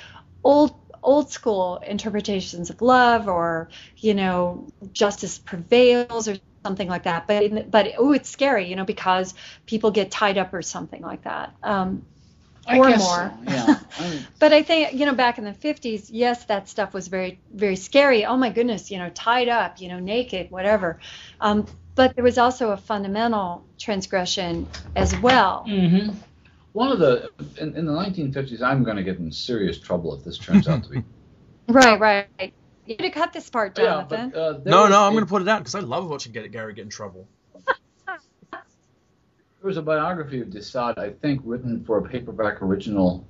old 0.44 0.74
old 1.02 1.30
school 1.30 1.82
interpretations 1.84 2.70
of 2.70 2.80
love 2.80 3.28
or 3.28 3.68
you 3.96 4.14
know 4.14 4.68
justice 4.92 5.38
prevails 5.38 6.28
or 6.28 6.36
something 6.62 6.88
like 6.88 7.04
that. 7.04 7.26
But 7.26 7.42
in, 7.42 7.68
but 7.70 7.92
oh, 7.98 8.12
it's 8.12 8.28
scary, 8.28 8.68
you 8.68 8.76
know, 8.76 8.84
because 8.84 9.34
people 9.66 9.90
get 9.90 10.10
tied 10.10 10.38
up 10.38 10.52
or 10.54 10.62
something 10.62 11.02
like 11.02 11.24
that. 11.24 11.54
Um, 11.62 12.04
or 12.68 12.88
more. 12.88 12.96
So, 12.96 13.34
yeah. 13.46 13.78
but 14.38 14.52
I 14.52 14.62
think 14.62 14.94
you 14.94 15.06
know 15.06 15.14
back 15.14 15.38
in 15.38 15.44
the 15.44 15.52
50s, 15.52 16.08
yes, 16.10 16.44
that 16.46 16.68
stuff 16.68 16.94
was 16.94 17.08
very 17.08 17.40
very 17.52 17.76
scary. 17.76 18.24
Oh 18.24 18.36
my 18.36 18.50
goodness, 18.50 18.90
you 18.90 18.98
know, 18.98 19.10
tied 19.10 19.48
up, 19.48 19.80
you 19.80 19.88
know, 19.88 19.98
naked, 19.98 20.50
whatever. 20.50 21.00
Um, 21.40 21.66
but 21.94 22.14
there 22.14 22.24
was 22.24 22.38
also 22.38 22.70
a 22.70 22.76
fundamental 22.76 23.64
transgression 23.78 24.68
as 24.96 25.16
well. 25.18 25.64
Mm-hmm. 25.68 26.14
One 26.72 26.90
of 26.90 26.98
the 27.00 27.30
in, 27.60 27.76
in 27.76 27.84
the 27.84 27.92
1950s, 27.92 28.62
I'm 28.62 28.82
going 28.82 28.96
to 28.96 29.02
get 29.02 29.18
in 29.18 29.30
serious 29.30 29.78
trouble 29.78 30.14
if 30.14 30.24
this 30.24 30.38
turns 30.38 30.68
out 30.68 30.84
to 30.84 30.90
be. 30.90 31.02
right, 31.68 31.98
right. 32.00 32.54
You 32.86 32.96
to 32.96 33.10
cut 33.10 33.32
this 33.32 33.48
part, 33.48 33.76
Jonathan. 33.76 34.32
Yeah, 34.34 34.54
but, 34.54 34.66
uh, 34.66 34.70
no, 34.70 34.88
no, 34.88 35.04
I'm 35.04 35.12
going 35.12 35.24
to 35.24 35.28
put 35.28 35.42
it 35.42 35.48
out 35.48 35.58
because 35.58 35.74
I 35.74 35.80
love 35.80 36.08
watching 36.08 36.32
Gary 36.32 36.74
get 36.74 36.82
in 36.82 36.88
trouble. 36.88 37.28
there 37.66 38.60
was 39.62 39.76
a 39.76 39.82
biography 39.82 40.40
of 40.40 40.50
de 40.50 40.62
Sade, 40.62 40.98
I 40.98 41.10
think, 41.10 41.42
written 41.44 41.84
for 41.84 41.98
a 41.98 42.02
paperback 42.02 42.60
original 42.60 43.26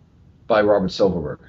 by 0.46 0.62
Robert 0.62 0.90
Silverberg. 0.90 1.40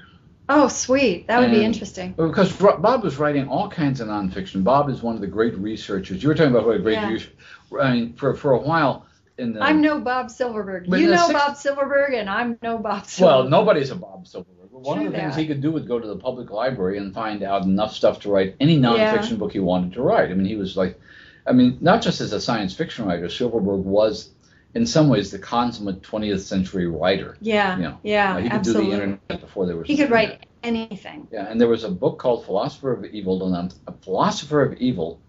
Oh, 0.49 0.67
sweet. 0.67 1.27
That 1.27 1.39
would 1.39 1.49
and, 1.49 1.55
be 1.55 1.63
interesting. 1.63 2.11
Because 2.11 2.51
Bob 2.51 3.03
was 3.03 3.17
writing 3.17 3.47
all 3.47 3.69
kinds 3.69 4.01
of 4.01 4.09
nonfiction. 4.09 4.63
Bob 4.63 4.89
is 4.89 5.01
one 5.01 5.15
of 5.15 5.21
the 5.21 5.27
great 5.27 5.57
researchers. 5.57 6.21
You 6.21 6.27
were 6.27 6.35
talking 6.35 6.51
about 6.51 6.67
what 6.67 6.75
a 6.75 6.79
great 6.79 6.93
yeah. 6.93 7.09
researcher. 7.09 7.33
I 7.81 7.93
mean, 7.93 8.13
for, 8.13 8.35
for 8.35 8.51
a 8.51 8.59
while. 8.59 9.05
In 9.37 9.53
the, 9.53 9.63
I'm 9.63 9.81
no 9.81 9.99
Bob 9.99 10.29
Silverberg. 10.29 10.87
You 10.87 11.07
know 11.07 11.27
six, 11.27 11.33
Bob 11.39 11.55
Silverberg, 11.57 12.13
and 12.13 12.29
I'm 12.29 12.59
no 12.61 12.77
Bob 12.77 13.07
Silverberg. 13.07 13.39
Well, 13.39 13.49
nobody's 13.49 13.89
a 13.89 13.95
Bob 13.95 14.27
Silverberg 14.27 14.62
one 14.79 14.99
of 14.99 15.05
the 15.05 15.11
that. 15.11 15.21
things 15.21 15.35
he 15.35 15.47
could 15.47 15.61
do 15.61 15.71
was 15.71 15.83
go 15.83 15.99
to 15.99 16.07
the 16.07 16.17
public 16.17 16.49
library 16.49 16.97
and 16.97 17.13
find 17.13 17.43
out 17.43 17.63
enough 17.63 17.93
stuff 17.93 18.21
to 18.21 18.31
write 18.31 18.55
any 18.59 18.77
nonfiction 18.79 19.31
yeah. 19.31 19.35
book 19.37 19.51
he 19.51 19.59
wanted 19.59 19.93
to 19.93 20.01
write. 20.01 20.31
I 20.31 20.33
mean, 20.33 20.45
he 20.45 20.55
was 20.55 20.75
like, 20.75 20.99
I 21.45 21.51
mean, 21.51 21.77
not 21.81 22.01
just 22.01 22.21
as 22.21 22.33
a 22.33 22.41
science 22.41 22.75
fiction 22.75 23.05
writer, 23.05 23.29
Silverberg 23.29 23.83
was 23.85 24.31
in 24.73 24.85
some 24.85 25.09
ways 25.09 25.31
the 25.31 25.39
consummate 25.39 26.01
20th 26.01 26.39
century 26.39 26.87
writer. 26.87 27.37
Yeah. 27.41 27.77
You 27.77 27.83
know, 27.83 27.99
yeah. 28.03 28.35
Uh, 28.35 28.37
he 28.37 28.43
could 28.43 28.53
absolutely. 28.53 28.83
do 28.83 28.89
the 28.89 29.03
internet 29.03 29.41
before 29.41 29.65
there 29.67 29.77
was. 29.77 29.87
He 29.87 29.97
could 29.97 30.09
write 30.09 30.45
anything. 30.63 31.27
Yeah, 31.31 31.45
and 31.49 31.59
there 31.59 31.67
was 31.67 31.83
a 31.83 31.89
book 31.91 32.17
called 32.17 32.45
Philosopher 32.45 32.93
of 32.93 33.05
Evil, 33.05 33.45
and 33.45 33.55
I'm, 33.55 33.69
a 33.87 33.91
Philosopher 34.03 34.63
of 34.63 34.73
Evil. 34.79 35.19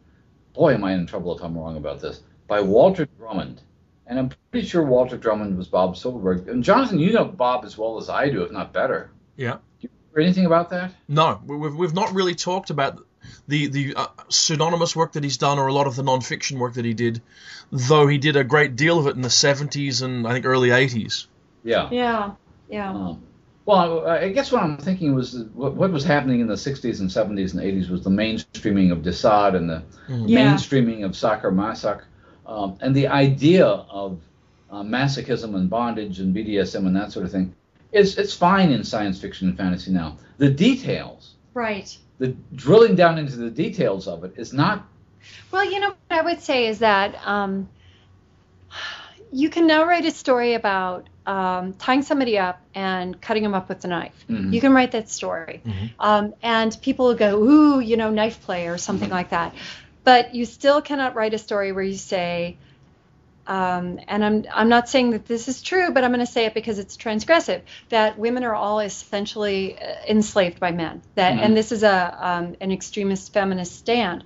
Boy, 0.55 0.75
am 0.75 0.85
I 0.85 0.95
in 0.95 1.07
trouble 1.07 1.37
if 1.37 1.43
I'm 1.43 1.59
wrong 1.59 1.77
about 1.77 2.01
this. 2.01 2.23
By 2.47 2.61
Walter 2.61 3.07
Drummond. 3.19 3.61
And 4.07 4.19
I'm 4.19 4.31
pretty 4.51 4.67
sure 4.67 4.83
Walter 4.83 5.17
Drummond 5.17 5.57
was 5.57 5.67
Bob 5.67 5.97
Silverberg. 5.97 6.47
And 6.49 6.63
Jonathan, 6.63 6.99
you 6.99 7.13
know 7.13 7.25
Bob 7.25 7.65
as 7.65 7.77
well 7.77 7.99
as 7.99 8.09
I 8.09 8.29
do, 8.29 8.43
if 8.43 8.53
not 8.53 8.73
better. 8.73 9.11
Yeah. 9.37 9.53
Do 9.53 9.59
you 9.81 9.91
remember 10.13 10.27
anything 10.27 10.47
about 10.47 10.71
that? 10.71 10.93
No, 11.09 11.41
we've, 11.45 11.75
we've 11.75 11.95
not 11.95 12.13
really 12.13 12.35
talked 12.35 12.71
about 12.71 13.05
the 13.49 13.69
the 13.69 13.95
uh, 13.97 14.07
pseudonymous 14.29 14.95
work 14.95 15.13
that 15.13 15.25
he's 15.25 15.39
done 15.39 15.59
or 15.59 15.67
a 15.67 15.73
lot 15.73 15.87
of 15.87 15.97
the 15.97 16.03
non-fiction 16.03 16.59
work 16.59 16.75
that 16.75 16.85
he 16.85 16.95
did, 16.95 17.23
though 17.71 18.07
he 18.07 18.19
did 18.19 18.37
a 18.37 18.45
great 18.45 18.77
deal 18.77 18.99
of 18.99 19.07
it 19.07 19.17
in 19.17 19.23
the 19.23 19.29
70s 19.29 20.03
and 20.03 20.27
I 20.27 20.33
think 20.33 20.47
early 20.47 20.69
80s. 20.69 21.27
Yeah. 21.63 21.89
Yeah. 21.91 22.33
Yeah. 22.69 22.91
Um, 22.91 23.23
well, 23.67 24.07
I 24.07 24.29
guess 24.29 24.53
what 24.53 24.63
I'm 24.63 24.77
thinking 24.77 25.15
was 25.15 25.37
what, 25.55 25.75
what, 25.75 25.91
was 25.91 26.05
happening 26.05 26.41
in 26.41 26.47
the 26.47 26.55
60s 26.55 27.01
and 27.01 27.09
70s 27.09 27.55
and 27.55 27.63
80s 27.63 27.89
was 27.89 28.03
the 28.03 28.11
mainstreaming 28.11 28.93
of 28.93 29.03
de 29.03 29.13
Sade 29.13 29.55
and 29.55 29.71
the 29.71 29.83
mm-hmm. 30.07 30.27
yeah. 30.29 30.53
mainstreaming 30.53 31.05
of 31.05 31.17
Sacher-Masoch, 31.17 32.03
um, 32.47 32.77
and 32.83 32.95
the 32.95 33.09
idea 33.09 33.67
of 33.67 34.21
uh, 34.71 34.83
masochism 34.83 35.55
and 35.55 35.71
bondage 35.71 36.21
and 36.21 36.37
BDSM 36.37 36.87
and 36.87 36.95
that 36.97 37.11
sort 37.11 37.25
of 37.25 37.33
thing 37.33 37.55
it's 37.95 38.17
it's 38.17 38.35
fine 38.35 38.71
in 38.71 38.85
science 38.85 39.21
fiction 39.21 39.49
and 39.49 39.57
fantasy 39.57 39.93
now. 39.93 40.19
The 40.39 40.51
details, 40.51 41.35
right? 41.55 41.97
The 42.19 42.37
drilling 42.55 42.97
down 42.97 43.19
into 43.19 43.37
the 43.37 43.51
details 43.51 44.09
of 44.09 44.25
it 44.25 44.35
is 44.37 44.53
not. 44.53 44.87
Well, 45.51 45.65
you 45.65 45.81
know 45.81 45.89
what 45.89 46.19
I 46.19 46.23
would 46.23 46.43
say 46.43 46.67
is 46.67 46.81
that 46.81 47.15
um, 47.27 47.69
you 49.33 49.49
can 49.49 49.67
now 49.67 49.85
write 49.85 50.05
a 50.05 50.11
story 50.11 50.55
about 50.55 51.09
um, 51.25 51.73
tying 51.75 52.03
somebody 52.03 52.39
up 52.39 52.61
and 52.75 53.21
cutting 53.21 53.43
them 53.43 53.55
up 53.55 53.69
with 53.69 53.85
a 53.85 53.89
knife. 53.89 54.25
Mm-hmm. 54.29 54.53
You 54.53 54.61
can 54.61 54.73
write 54.73 54.93
that 54.93 55.09
story, 55.09 55.63
mm-hmm. 55.65 55.87
um, 56.01 56.35
and 56.43 56.77
people 56.83 57.07
will 57.07 57.15
go, 57.15 57.41
"Ooh, 57.41 57.81
you 57.81 57.97
know, 57.97 58.11
knife 58.11 58.43
play" 58.43 58.67
or 58.67 58.77
something 58.77 59.07
mm-hmm. 59.07 59.15
like 59.15 59.31
that. 59.31 59.55
But 60.03 60.35
you 60.35 60.45
still 60.45 60.83
cannot 60.83 61.15
write 61.15 61.33
a 61.33 61.39
story 61.39 61.73
where 61.73 61.85
you 61.85 61.97
say, 61.97 62.59
um, 63.47 64.01
and 64.09 64.25
I'm 64.25 64.45
I'm 64.53 64.69
not 64.69 64.89
saying 64.89 65.11
that 65.11 65.27
this 65.27 65.49
is 65.49 65.61
true, 65.61 65.91
but 65.91 66.03
I'm 66.03 66.11
going 66.13 66.25
to 66.25 66.31
say 66.31 66.47
it 66.47 66.55
because 66.55 66.79
it's 66.79 66.97
transgressive. 66.97 67.63
That 67.91 68.19
women 68.19 68.45
are 68.45 68.55
all 68.55 68.81
essentially 68.81 69.79
uh, 69.79 69.97
enslaved 70.09 70.61
by 70.61 70.73
men. 70.73 71.03
That 71.15 71.35
mm-hmm. 71.35 71.45
and 71.45 71.57
this 71.57 71.71
is 71.71 71.83
a 71.83 72.17
um, 72.21 72.57
an 72.61 72.73
extremist 72.73 73.33
feminist 73.33 73.77
stand. 73.77 74.25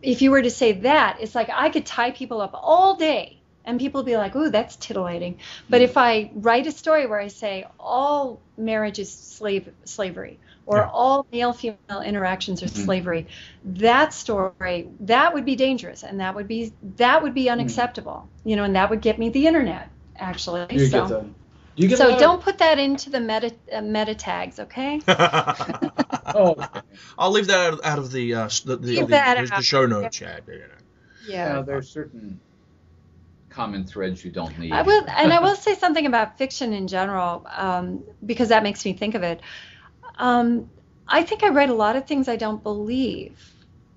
If 0.00 0.22
you 0.22 0.30
were 0.30 0.42
to 0.42 0.50
say 0.50 0.72
that, 0.72 1.18
it's 1.20 1.34
like 1.34 1.50
I 1.52 1.68
could 1.68 1.84
tie 1.84 2.12
people 2.12 2.40
up 2.40 2.52
all 2.54 2.96
day, 2.96 3.38
and 3.64 3.78
people 3.78 4.00
would 4.00 4.06
be 4.06 4.16
like, 4.16 4.34
"Ooh, 4.34 4.48
that's 4.48 4.76
titillating." 4.76 5.38
But 5.68 5.78
mm-hmm. 5.78 5.90
if 5.90 5.96
I 5.98 6.30
write 6.34 6.66
a 6.66 6.72
story 6.72 7.06
where 7.06 7.20
I 7.20 7.28
say 7.28 7.66
all 7.78 8.40
marriage 8.56 8.98
is 8.98 9.12
slave 9.12 9.68
slavery, 9.84 10.38
or 10.68 10.76
yeah. 10.76 10.90
all 10.92 11.26
male 11.32 11.54
female 11.54 12.02
interactions 12.04 12.62
are 12.62 12.66
mm-hmm. 12.66 12.84
slavery 12.84 13.26
that 13.64 14.12
story 14.12 14.88
that 15.00 15.32
would 15.32 15.44
be 15.44 15.56
dangerous 15.56 16.02
and 16.02 16.20
that 16.20 16.34
would 16.34 16.46
be 16.46 16.72
that 16.96 17.22
would 17.22 17.34
be 17.34 17.46
mm. 17.46 17.52
unacceptable 17.52 18.28
mm-hmm. 18.28 18.48
you 18.50 18.56
know 18.56 18.64
and 18.64 18.76
that 18.76 18.90
would 18.90 19.00
get 19.00 19.18
me 19.18 19.30
the 19.30 19.46
internet 19.46 19.90
actually 20.16 20.66
you 20.70 20.86
so 20.86 21.26
you 21.74 21.96
so 21.96 22.18
don't 22.18 22.42
put 22.42 22.58
that 22.58 22.78
into 22.78 23.08
the 23.08 23.20
meta 23.20 23.52
uh, 23.72 23.80
meta 23.80 24.14
tags 24.14 24.60
okay 24.60 25.00
oh 25.08 26.54
okay. 26.58 26.80
i'll 27.18 27.30
leave 27.30 27.46
that 27.46 27.72
out, 27.72 27.84
out 27.84 27.98
of 27.98 28.12
the 28.12 28.34
uh, 28.34 28.48
the, 28.64 28.76
the, 28.76 29.00
the, 29.00 29.52
the, 29.56 29.62
show 29.62 29.86
notes 29.86 30.20
yeah. 30.20 30.38
yeah. 30.46 30.56
yeah 31.26 31.62
there's 31.62 31.88
certain 31.88 32.38
common 33.48 33.84
threads 33.84 34.22
you 34.22 34.30
don't 34.30 34.58
need 34.58 34.72
i 34.72 34.82
will 34.82 35.04
and 35.08 35.32
i 35.32 35.40
will 35.44 35.56
say 35.56 35.74
something 35.74 36.04
about 36.04 36.36
fiction 36.36 36.74
in 36.74 36.88
general 36.88 37.46
um, 37.56 38.04
because 38.24 38.50
that 38.50 38.62
makes 38.62 38.84
me 38.84 38.92
think 38.92 39.14
of 39.14 39.22
it 39.22 39.40
um, 40.18 40.68
I 41.06 41.22
think 41.22 41.42
I 41.42 41.48
write 41.48 41.70
a 41.70 41.74
lot 41.74 41.96
of 41.96 42.06
things 42.06 42.28
I 42.28 42.36
don't 42.36 42.62
believe. 42.62 43.38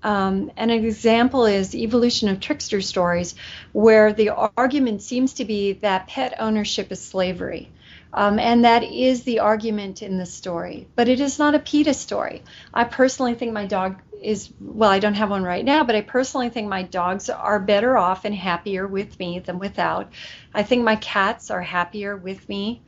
Um, 0.02 0.50
an 0.56 0.70
example 0.70 1.44
is 1.44 1.70
the 1.70 1.84
evolution 1.84 2.28
of 2.28 2.40
trickster 2.40 2.80
stories, 2.80 3.34
where 3.72 4.12
the 4.12 4.30
argument 4.30 5.02
seems 5.02 5.34
to 5.34 5.44
be 5.44 5.74
that 5.74 6.08
pet 6.08 6.34
ownership 6.40 6.90
is 6.90 7.00
slavery. 7.00 7.70
Um, 8.14 8.38
and 8.38 8.64
that 8.64 8.82
is 8.82 9.22
the 9.22 9.38
argument 9.38 10.02
in 10.02 10.18
the 10.18 10.26
story. 10.26 10.86
But 10.96 11.08
it 11.08 11.20
is 11.20 11.38
not 11.38 11.54
a 11.54 11.58
PETA 11.58 11.94
story. 11.94 12.42
I 12.74 12.84
personally 12.84 13.34
think 13.34 13.52
my 13.52 13.66
dog 13.66 14.02
is, 14.20 14.50
well, 14.60 14.90
I 14.90 14.98
don't 14.98 15.14
have 15.14 15.30
one 15.30 15.44
right 15.44 15.64
now, 15.64 15.84
but 15.84 15.96
I 15.96 16.02
personally 16.02 16.48
think 16.48 16.68
my 16.68 16.82
dogs 16.82 17.30
are 17.30 17.58
better 17.58 17.96
off 17.96 18.24
and 18.24 18.34
happier 18.34 18.86
with 18.86 19.18
me 19.18 19.38
than 19.38 19.58
without. 19.58 20.12
I 20.52 20.62
think 20.62 20.84
my 20.84 20.96
cats 20.96 21.50
are 21.50 21.62
happier 21.62 22.16
with 22.16 22.48
me 22.48 22.82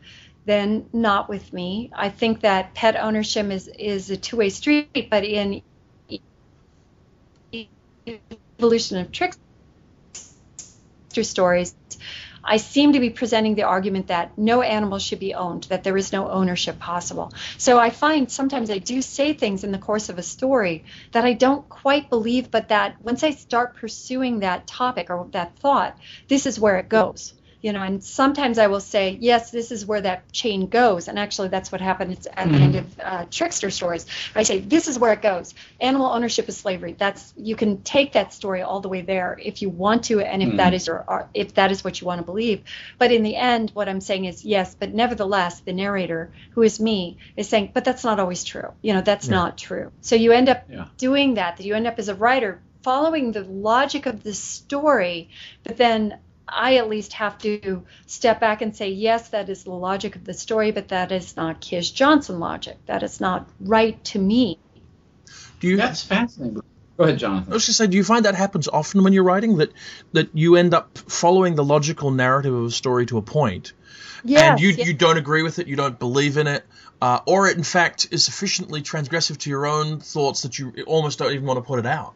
than 0.46 0.86
not 0.92 1.28
with 1.28 1.52
me. 1.52 1.90
I 1.94 2.10
think 2.10 2.40
that 2.40 2.74
pet 2.74 2.96
ownership 2.96 3.50
is, 3.50 3.68
is 3.68 4.10
a 4.10 4.16
two 4.16 4.36
way 4.36 4.50
street, 4.50 5.08
but 5.10 5.24
in 5.24 5.62
evolution 8.06 8.98
of 8.98 9.10
trickster 9.10 9.38
stories, 11.22 11.74
I 12.46 12.58
seem 12.58 12.92
to 12.92 13.00
be 13.00 13.08
presenting 13.08 13.54
the 13.54 13.62
argument 13.62 14.08
that 14.08 14.36
no 14.36 14.60
animal 14.60 14.98
should 14.98 15.18
be 15.18 15.32
owned, 15.32 15.64
that 15.64 15.82
there 15.82 15.96
is 15.96 16.12
no 16.12 16.28
ownership 16.28 16.78
possible. 16.78 17.32
So 17.56 17.78
I 17.78 17.88
find 17.88 18.30
sometimes 18.30 18.70
I 18.70 18.78
do 18.78 19.00
say 19.00 19.32
things 19.32 19.64
in 19.64 19.72
the 19.72 19.78
course 19.78 20.10
of 20.10 20.18
a 20.18 20.22
story 20.22 20.84
that 21.12 21.24
I 21.24 21.32
don't 21.32 21.66
quite 21.70 22.10
believe, 22.10 22.50
but 22.50 22.68
that 22.68 23.00
once 23.00 23.24
I 23.24 23.30
start 23.30 23.76
pursuing 23.76 24.40
that 24.40 24.66
topic 24.66 25.08
or 25.08 25.26
that 25.32 25.56
thought, 25.58 25.96
this 26.28 26.44
is 26.44 26.60
where 26.60 26.76
it 26.76 26.90
goes 26.90 27.32
you 27.64 27.72
know 27.72 27.82
and 27.82 28.04
sometimes 28.04 28.58
i 28.58 28.66
will 28.66 28.80
say 28.80 29.16
yes 29.20 29.50
this 29.50 29.70
is 29.70 29.86
where 29.86 30.02
that 30.02 30.30
chain 30.32 30.66
goes. 30.66 31.08
And 31.08 31.18
actually 31.18 31.48
that's 31.48 31.72
what 31.72 31.80
happens 31.80 32.26
at 32.26 32.36
mm-hmm. 32.36 32.52
the 32.52 32.58
end 32.58 32.76
of 32.76 33.00
uh, 33.00 33.24
trickster 33.30 33.70
stories. 33.70 34.06
I 34.34 34.42
say 34.42 34.58
this 34.58 34.88
is 34.88 34.98
where 34.98 35.12
it 35.12 35.22
goes. 35.22 35.54
Animal 35.80 36.06
ownership 36.06 36.48
is 36.48 36.56
slavery. 36.56 36.94
That's 36.98 37.32
you 37.36 37.56
can 37.56 37.82
take 37.82 38.12
that 38.12 38.32
story 38.32 38.62
all 38.62 38.80
the 38.80 38.88
way 38.88 39.02
there 39.02 39.38
if 39.40 39.62
you 39.62 39.70
want 39.70 40.04
to 40.04 40.20
and 40.20 40.42
if 40.42 40.48
mm-hmm. 40.48 40.56
that 40.58 40.74
is 40.74 40.86
your 40.86 41.04
uh, 41.08 41.26
if 41.32 41.54
that 41.54 41.70
is 41.70 41.84
what 41.84 42.00
you 42.00 42.06
want 42.06 42.20
to 42.20 42.24
believe. 42.24 42.62
But 42.98 43.12
in 43.12 43.22
the 43.22 43.36
end 43.36 43.70
what 43.72 43.88
i'm 43.88 44.00
saying 44.00 44.24
is 44.26 44.44
yes 44.44 44.74
but 44.74 44.92
nevertheless 44.92 45.60
the 45.60 45.72
narrator 45.72 46.32
who 46.52 46.62
is 46.62 46.78
me 46.80 47.18
is 47.36 47.48
saying 47.48 47.70
but 47.72 47.84
that's 47.84 48.04
not 48.04 48.20
always 48.20 48.44
true. 48.44 48.70
You 48.82 48.92
know 48.94 49.00
that's 49.00 49.28
yeah. 49.28 49.34
not 49.34 49.58
true. 49.58 49.92
So 50.00 50.16
you 50.16 50.32
end 50.32 50.48
up 50.48 50.64
yeah. 50.68 50.86
doing 50.98 51.34
that 51.34 51.56
that. 51.56 51.64
You 51.64 51.74
end 51.74 51.86
up 51.86 51.98
as 51.98 52.08
a 52.08 52.14
writer 52.14 52.60
following 52.82 53.32
the 53.32 53.42
logic 53.42 54.06
of 54.06 54.22
the 54.22 54.34
story 54.34 55.30
but 55.62 55.76
then 55.76 56.18
I 56.48 56.76
at 56.76 56.88
least 56.88 57.14
have 57.14 57.38
to 57.38 57.84
step 58.06 58.40
back 58.40 58.62
and 58.62 58.76
say, 58.76 58.90
yes, 58.90 59.30
that 59.30 59.48
is 59.48 59.64
the 59.64 59.72
logic 59.72 60.16
of 60.16 60.24
the 60.24 60.34
story, 60.34 60.72
but 60.72 60.88
that 60.88 61.10
is 61.10 61.36
not 61.36 61.60
Kij 61.60 61.94
Johnson 61.94 62.38
logic. 62.38 62.76
That 62.86 63.02
is 63.02 63.20
not 63.20 63.48
right 63.60 64.02
to 64.06 64.18
me. 64.18 64.58
Do 65.60 65.68
you? 65.68 65.76
That's 65.76 66.02
fascinating. 66.02 66.62
Go 66.96 67.04
ahead, 67.04 67.18
Jonathan. 67.18 67.52
I 67.52 67.54
was 67.54 67.66
just 67.66 67.78
say, 67.78 67.88
do 67.88 67.96
you 67.96 68.04
find 68.04 68.24
that 68.24 68.36
happens 68.36 68.68
often 68.68 69.02
when 69.02 69.12
you're 69.12 69.24
writing 69.24 69.56
that 69.56 69.72
that 70.12 70.28
you 70.32 70.56
end 70.56 70.74
up 70.74 70.96
following 70.96 71.56
the 71.56 71.64
logical 71.64 72.10
narrative 72.10 72.54
of 72.54 72.66
a 72.66 72.70
story 72.70 73.06
to 73.06 73.18
a 73.18 73.22
point, 73.22 73.72
yes, 74.22 74.42
and 74.42 74.60
you 74.60 74.68
yes. 74.68 74.86
you 74.86 74.94
don't 74.94 75.16
agree 75.16 75.42
with 75.42 75.58
it, 75.58 75.66
you 75.66 75.74
don't 75.74 75.98
believe 75.98 76.36
in 76.36 76.46
it, 76.46 76.64
uh, 77.02 77.20
or 77.26 77.48
it 77.48 77.56
in 77.56 77.64
fact 77.64 78.08
is 78.12 78.24
sufficiently 78.24 78.80
transgressive 78.80 79.38
to 79.38 79.50
your 79.50 79.66
own 79.66 79.98
thoughts 79.98 80.42
that 80.42 80.56
you 80.58 80.72
almost 80.86 81.18
don't 81.18 81.32
even 81.32 81.46
want 81.46 81.56
to 81.56 81.62
put 81.62 81.80
it 81.80 81.86
out. 81.86 82.14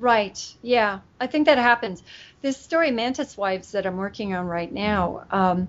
Right. 0.00 0.42
Yeah, 0.62 1.00
I 1.20 1.26
think 1.26 1.46
that 1.46 1.58
happens. 1.58 2.02
This 2.42 2.56
story, 2.56 2.90
Mantis 2.90 3.36
Wives, 3.36 3.72
that 3.72 3.86
I'm 3.86 3.96
working 3.96 4.34
on 4.34 4.46
right 4.46 4.72
now. 4.72 5.24
Um, 5.30 5.68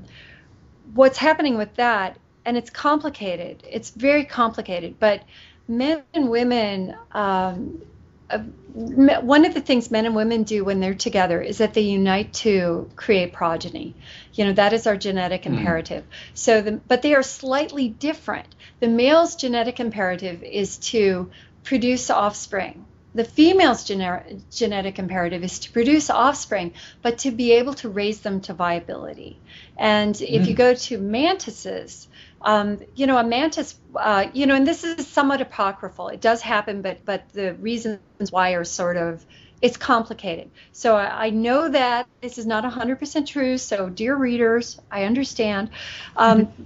what's 0.93 1.17
happening 1.17 1.57
with 1.57 1.75
that? 1.75 2.17
And 2.45 2.57
it's 2.57 2.69
complicated. 2.69 3.63
It's 3.69 3.89
very 3.89 4.25
complicated. 4.25 4.95
But 4.99 5.23
men 5.67 6.03
and 6.13 6.29
women. 6.29 6.95
Um, 7.11 7.81
uh, 8.29 8.39
one 8.73 9.43
of 9.43 9.53
the 9.53 9.59
things 9.59 9.91
men 9.91 10.05
and 10.05 10.15
women 10.15 10.43
do 10.43 10.63
when 10.63 10.79
they're 10.79 10.93
together 10.93 11.41
is 11.41 11.57
that 11.57 11.73
they 11.73 11.81
unite 11.81 12.31
to 12.33 12.89
create 12.95 13.33
progeny. 13.33 13.93
You 14.33 14.45
know 14.45 14.53
that 14.53 14.71
is 14.71 14.87
our 14.87 14.95
genetic 14.95 15.43
mm. 15.43 15.57
imperative. 15.57 16.05
So, 16.33 16.61
the, 16.61 16.71
but 16.71 17.01
they 17.01 17.13
are 17.13 17.23
slightly 17.23 17.89
different. 17.89 18.47
The 18.79 18.87
male's 18.87 19.35
genetic 19.35 19.81
imperative 19.81 20.43
is 20.43 20.77
to 20.77 21.29
produce 21.63 22.09
offspring 22.09 22.85
the 23.13 23.23
female's 23.23 23.83
gener- 23.83 24.41
genetic 24.51 24.99
imperative 24.99 25.43
is 25.43 25.59
to 25.59 25.71
produce 25.71 26.09
offspring, 26.09 26.73
but 27.01 27.17
to 27.19 27.31
be 27.31 27.53
able 27.53 27.73
to 27.75 27.89
raise 27.89 28.21
them 28.21 28.41
to 28.41 28.53
viability. 28.53 29.37
And 29.77 30.19
if 30.21 30.43
mm. 30.43 30.47
you 30.47 30.53
go 30.53 30.73
to 30.73 30.97
mantises, 30.97 32.07
um, 32.41 32.79
you 32.95 33.07
know, 33.07 33.17
a 33.17 33.23
mantis, 33.23 33.75
uh, 33.95 34.27
you 34.33 34.45
know, 34.45 34.55
and 34.55 34.65
this 34.65 34.83
is 34.83 35.07
somewhat 35.07 35.41
apocryphal. 35.41 36.07
It 36.07 36.21
does 36.21 36.41
happen, 36.41 36.81
but 36.81 37.03
but 37.05 37.29
the 37.33 37.53
reasons 37.55 37.99
why 38.31 38.51
are 38.51 38.63
sort 38.63 38.97
of 38.97 39.25
it's 39.61 39.77
complicated. 39.77 40.49
So 40.71 40.95
I, 40.95 41.27
I 41.27 41.29
know 41.29 41.69
that 41.69 42.07
this 42.21 42.37
is 42.37 42.47
not 42.47 42.63
100% 42.63 43.27
true. 43.27 43.57
So 43.57 43.89
dear 43.89 44.15
readers, 44.15 44.79
I 44.89 45.03
understand, 45.03 45.69
um, 46.15 46.47
mm-hmm. 46.47 46.63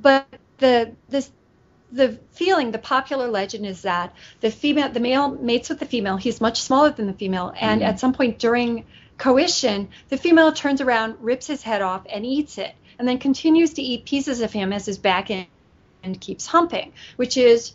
but 0.00 0.26
the 0.58 0.92
this 1.08 1.30
the 1.96 2.18
feeling, 2.32 2.70
the 2.70 2.78
popular 2.78 3.28
legend 3.28 3.66
is 3.66 3.82
that 3.82 4.14
the 4.40 4.50
female, 4.50 4.90
the 4.90 5.00
male 5.00 5.30
mates 5.30 5.68
with 5.68 5.78
the 5.78 5.86
female. 5.86 6.16
He's 6.16 6.40
much 6.40 6.60
smaller 6.60 6.90
than 6.90 7.06
the 7.06 7.12
female, 7.12 7.52
and 7.58 7.80
mm-hmm. 7.80 7.90
at 7.90 8.00
some 8.00 8.12
point 8.12 8.38
during 8.38 8.84
coition, 9.18 9.88
the 10.08 10.16
female 10.16 10.52
turns 10.52 10.80
around, 10.80 11.16
rips 11.20 11.46
his 11.46 11.62
head 11.62 11.82
off, 11.82 12.06
and 12.10 12.24
eats 12.24 12.58
it, 12.58 12.74
and 12.98 13.08
then 13.08 13.18
continues 13.18 13.74
to 13.74 13.82
eat 13.82 14.04
pieces 14.04 14.40
of 14.40 14.52
him 14.52 14.72
as 14.72 14.86
his 14.86 14.98
back 14.98 15.30
end 15.30 15.48
keeps 16.20 16.46
humping, 16.46 16.92
which 17.16 17.36
is 17.36 17.72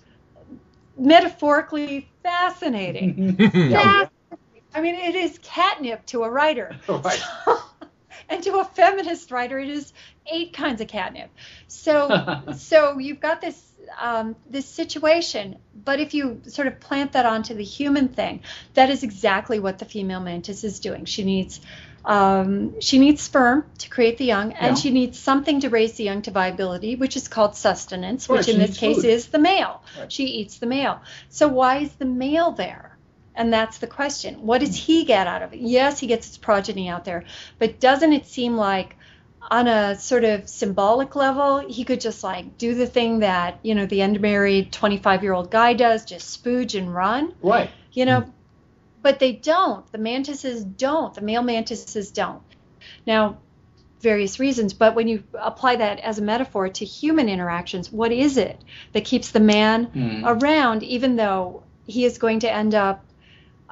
metaphorically 0.98 2.10
fascinating. 2.24 3.36
yeah. 3.54 4.08
I 4.74 4.82
mean, 4.82 4.96
it 4.96 5.16
is 5.16 5.38
catnip 5.42 6.06
to 6.08 6.24
a 6.24 6.30
writer. 6.30 6.78
Right. 6.88 7.22
and 8.30 8.44
to 8.44 8.60
a 8.60 8.66
feminist 8.66 9.32
writer, 9.32 9.60
it 9.60 9.70
is 9.70 9.94
eight 10.32 10.54
kinds 10.54 10.82
of 10.82 10.88
catnip. 10.88 11.30
So, 11.68 12.44
so 12.58 12.98
you've 12.98 13.20
got 13.20 13.42
this 13.42 13.72
um, 14.00 14.36
this 14.50 14.66
situation. 14.66 15.58
But 15.84 16.00
if 16.00 16.14
you 16.14 16.42
sort 16.48 16.68
of 16.68 16.80
plant 16.80 17.14
that 17.14 17.26
onto 17.26 17.54
the 17.54 17.64
human 17.64 18.10
thing, 18.10 18.42
that 18.76 18.90
is 18.90 19.04
exactly 19.04 19.60
what 19.60 19.80
the 19.80 19.86
female 19.86 20.20
mantis 20.20 20.64
is 20.64 20.80
doing. 20.80 21.06
She 21.06 21.24
needs 21.24 21.60
um, 22.04 22.80
she 22.82 22.98
needs 22.98 23.22
sperm 23.22 23.66
to 23.80 23.90
create 23.90 24.18
the 24.18 24.26
young, 24.26 24.54
and 24.54 24.76
yeah. 24.76 24.82
she 24.82 24.90
needs 24.90 25.20
something 25.20 25.62
to 25.62 25.70
raise 25.70 25.94
the 25.94 26.04
young 26.04 26.22
to 26.24 26.32
viability, 26.32 26.96
which 26.96 27.16
is 27.16 27.28
called 27.28 27.56
sustenance, 27.56 28.28
which 28.28 28.48
in 28.48 28.58
this 28.58 28.78
case 28.78 28.98
food. 28.98 29.06
is 29.06 29.28
the 29.28 29.40
male. 29.40 29.84
Right. 29.98 30.12
She 30.12 30.26
eats 30.26 30.58
the 30.58 30.66
male. 30.66 31.02
So 31.30 31.48
why 31.48 31.80
is 31.80 31.94
the 31.94 32.06
male 32.06 32.52
there? 32.52 32.91
And 33.36 33.52
that's 33.52 33.78
the 33.78 33.88
question. 33.88 34.46
What 34.46 34.60
does 34.60 34.76
he 34.76 35.06
get 35.06 35.28
out 35.28 35.42
of 35.42 35.54
it? 35.54 35.60
Yes, 35.60 36.00
he 36.00 36.08
gets 36.08 36.28
his 36.28 36.38
progeny 36.38 36.90
out 36.90 37.06
there, 37.06 37.24
but 37.60 37.80
doesn't 37.80 38.14
it 38.14 38.26
seem 38.26 38.58
like 38.58 38.96
on 39.50 39.68
a 39.68 39.98
sort 39.98 40.24
of 40.24 40.48
symbolic 40.48 41.16
level, 41.16 41.60
he 41.60 41.84
could 41.84 42.00
just 42.00 42.24
like 42.24 42.58
do 42.58 42.76
the 42.76 42.86
thing 42.86 43.20
that, 43.20 43.60
you 43.64 43.74
know, 43.74 43.86
the 43.86 44.02
unmarried 44.02 44.72
25 44.72 45.24
year 45.24 45.34
old 45.34 45.50
guy 45.50 45.74
does, 45.74 46.06
just 46.06 46.44
spooge 46.44 46.78
and 46.78 46.94
run. 46.94 47.34
Right. 47.42 47.70
You 47.94 48.06
know, 48.06 48.22
mm. 48.22 48.32
but 49.02 49.20
they 49.20 49.32
don't. 49.32 49.90
The 49.92 49.98
mantises 49.98 50.64
don't. 50.64 51.14
The 51.14 51.22
male 51.22 51.42
mantises 51.42 52.12
don't. 52.12 52.42
Now, 53.06 53.40
various 54.02 54.40
reasons, 54.40 54.74
but 54.74 54.96
when 54.96 55.08
you 55.08 55.24
apply 55.34 55.78
that 55.78 56.00
as 56.00 56.18
a 56.18 56.22
metaphor 56.22 56.70
to 56.70 56.86
human 56.86 57.30
interactions, 57.30 57.92
what 57.92 58.12
is 58.12 58.38
it 58.38 58.64
that 58.94 59.06
keeps 59.06 59.32
the 59.32 59.40
man 59.40 59.88
mm. 59.88 60.24
around, 60.26 60.84
even 60.84 61.16
though 61.16 61.64
he 61.86 62.06
is 62.06 62.18
going 62.18 62.40
to 62.40 62.52
end 62.52 62.74
up 62.74 63.04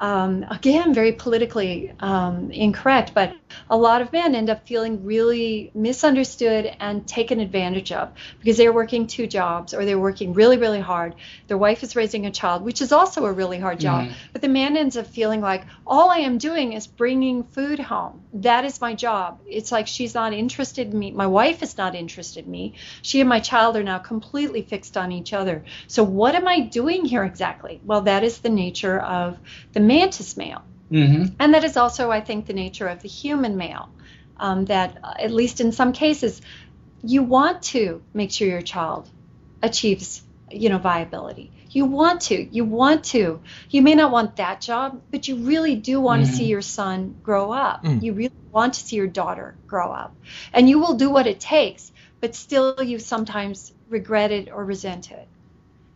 um, 0.00 0.46
again, 0.50 0.94
very 0.94 1.12
politically 1.12 1.92
um, 2.00 2.50
incorrect, 2.50 3.12
but 3.14 3.34
a 3.68 3.76
lot 3.76 4.00
of 4.00 4.12
men 4.12 4.34
end 4.34 4.48
up 4.48 4.66
feeling 4.66 5.04
really 5.04 5.70
misunderstood 5.74 6.74
and 6.80 7.06
taken 7.06 7.38
advantage 7.38 7.92
of 7.92 8.10
because 8.38 8.56
they're 8.56 8.72
working 8.72 9.06
two 9.06 9.26
jobs 9.26 9.74
or 9.74 9.84
they're 9.84 9.98
working 9.98 10.32
really, 10.32 10.56
really 10.56 10.80
hard. 10.80 11.16
Their 11.48 11.58
wife 11.58 11.82
is 11.82 11.96
raising 11.96 12.24
a 12.24 12.30
child, 12.30 12.62
which 12.62 12.80
is 12.80 12.92
also 12.92 13.26
a 13.26 13.32
really 13.32 13.58
hard 13.58 13.78
job. 13.78 14.06
Mm-hmm. 14.06 14.14
But 14.32 14.40
the 14.40 14.48
man 14.48 14.78
ends 14.78 14.96
up 14.96 15.06
feeling 15.06 15.42
like 15.42 15.64
all 15.86 16.08
I 16.08 16.18
am 16.18 16.38
doing 16.38 16.72
is 16.72 16.86
bringing 16.86 17.44
food 17.44 17.78
home. 17.78 18.22
That 18.32 18.64
is 18.64 18.80
my 18.80 18.94
job. 18.94 19.40
It's 19.46 19.70
like 19.70 19.86
she's 19.86 20.14
not 20.14 20.32
interested 20.32 20.90
in 20.90 20.98
me. 20.98 21.10
My 21.10 21.26
wife 21.26 21.62
is 21.62 21.76
not 21.76 21.94
interested 21.94 22.46
in 22.46 22.50
me. 22.50 22.74
She 23.02 23.20
and 23.20 23.28
my 23.28 23.40
child 23.40 23.76
are 23.76 23.82
now 23.82 23.98
completely 23.98 24.62
fixed 24.62 24.96
on 24.96 25.12
each 25.12 25.34
other. 25.34 25.64
So 25.88 26.02
what 26.04 26.34
am 26.34 26.48
I 26.48 26.60
doing 26.60 27.04
here 27.04 27.24
exactly? 27.24 27.82
Well, 27.84 28.02
that 28.02 28.24
is 28.24 28.38
the 28.38 28.48
nature 28.48 28.98
of 28.98 29.36
the 29.74 29.89
mantis 29.98 30.36
male. 30.36 30.62
Mm-hmm. 30.90 31.34
And 31.38 31.54
that 31.54 31.64
is 31.64 31.76
also, 31.76 32.10
I 32.10 32.20
think, 32.20 32.46
the 32.46 32.52
nature 32.52 32.88
of 32.88 33.02
the 33.02 33.08
human 33.08 33.56
male. 33.56 33.88
Um, 34.36 34.64
that, 34.66 34.96
uh, 35.04 35.14
at 35.18 35.30
least 35.30 35.60
in 35.60 35.70
some 35.70 35.92
cases, 35.92 36.40
you 37.02 37.22
want 37.22 37.62
to 37.74 38.02
make 38.14 38.30
sure 38.32 38.48
your 38.48 38.62
child 38.62 39.08
achieves, 39.62 40.22
you 40.50 40.68
know, 40.70 40.78
viability. 40.78 41.52
You 41.70 41.84
want 41.84 42.22
to. 42.22 42.36
You 42.42 42.64
want 42.64 43.04
to. 43.16 43.40
You 43.68 43.82
may 43.82 43.94
not 43.94 44.10
want 44.10 44.36
that 44.36 44.60
job, 44.60 45.00
but 45.10 45.28
you 45.28 45.36
really 45.36 45.76
do 45.76 46.00
want 46.00 46.22
mm-hmm. 46.22 46.30
to 46.30 46.36
see 46.36 46.46
your 46.46 46.62
son 46.62 47.14
grow 47.22 47.52
up. 47.52 47.84
Mm. 47.84 48.02
You 48.02 48.12
really 48.12 48.34
want 48.50 48.74
to 48.74 48.80
see 48.80 48.96
your 48.96 49.06
daughter 49.06 49.54
grow 49.66 49.92
up. 49.92 50.14
And 50.52 50.68
you 50.68 50.80
will 50.80 50.94
do 50.94 51.10
what 51.10 51.26
it 51.26 51.38
takes, 51.38 51.92
but 52.20 52.34
still 52.34 52.82
you 52.82 52.98
sometimes 52.98 53.72
regret 53.88 54.32
it 54.32 54.50
or 54.50 54.64
resent 54.64 55.10
it. 55.12 55.28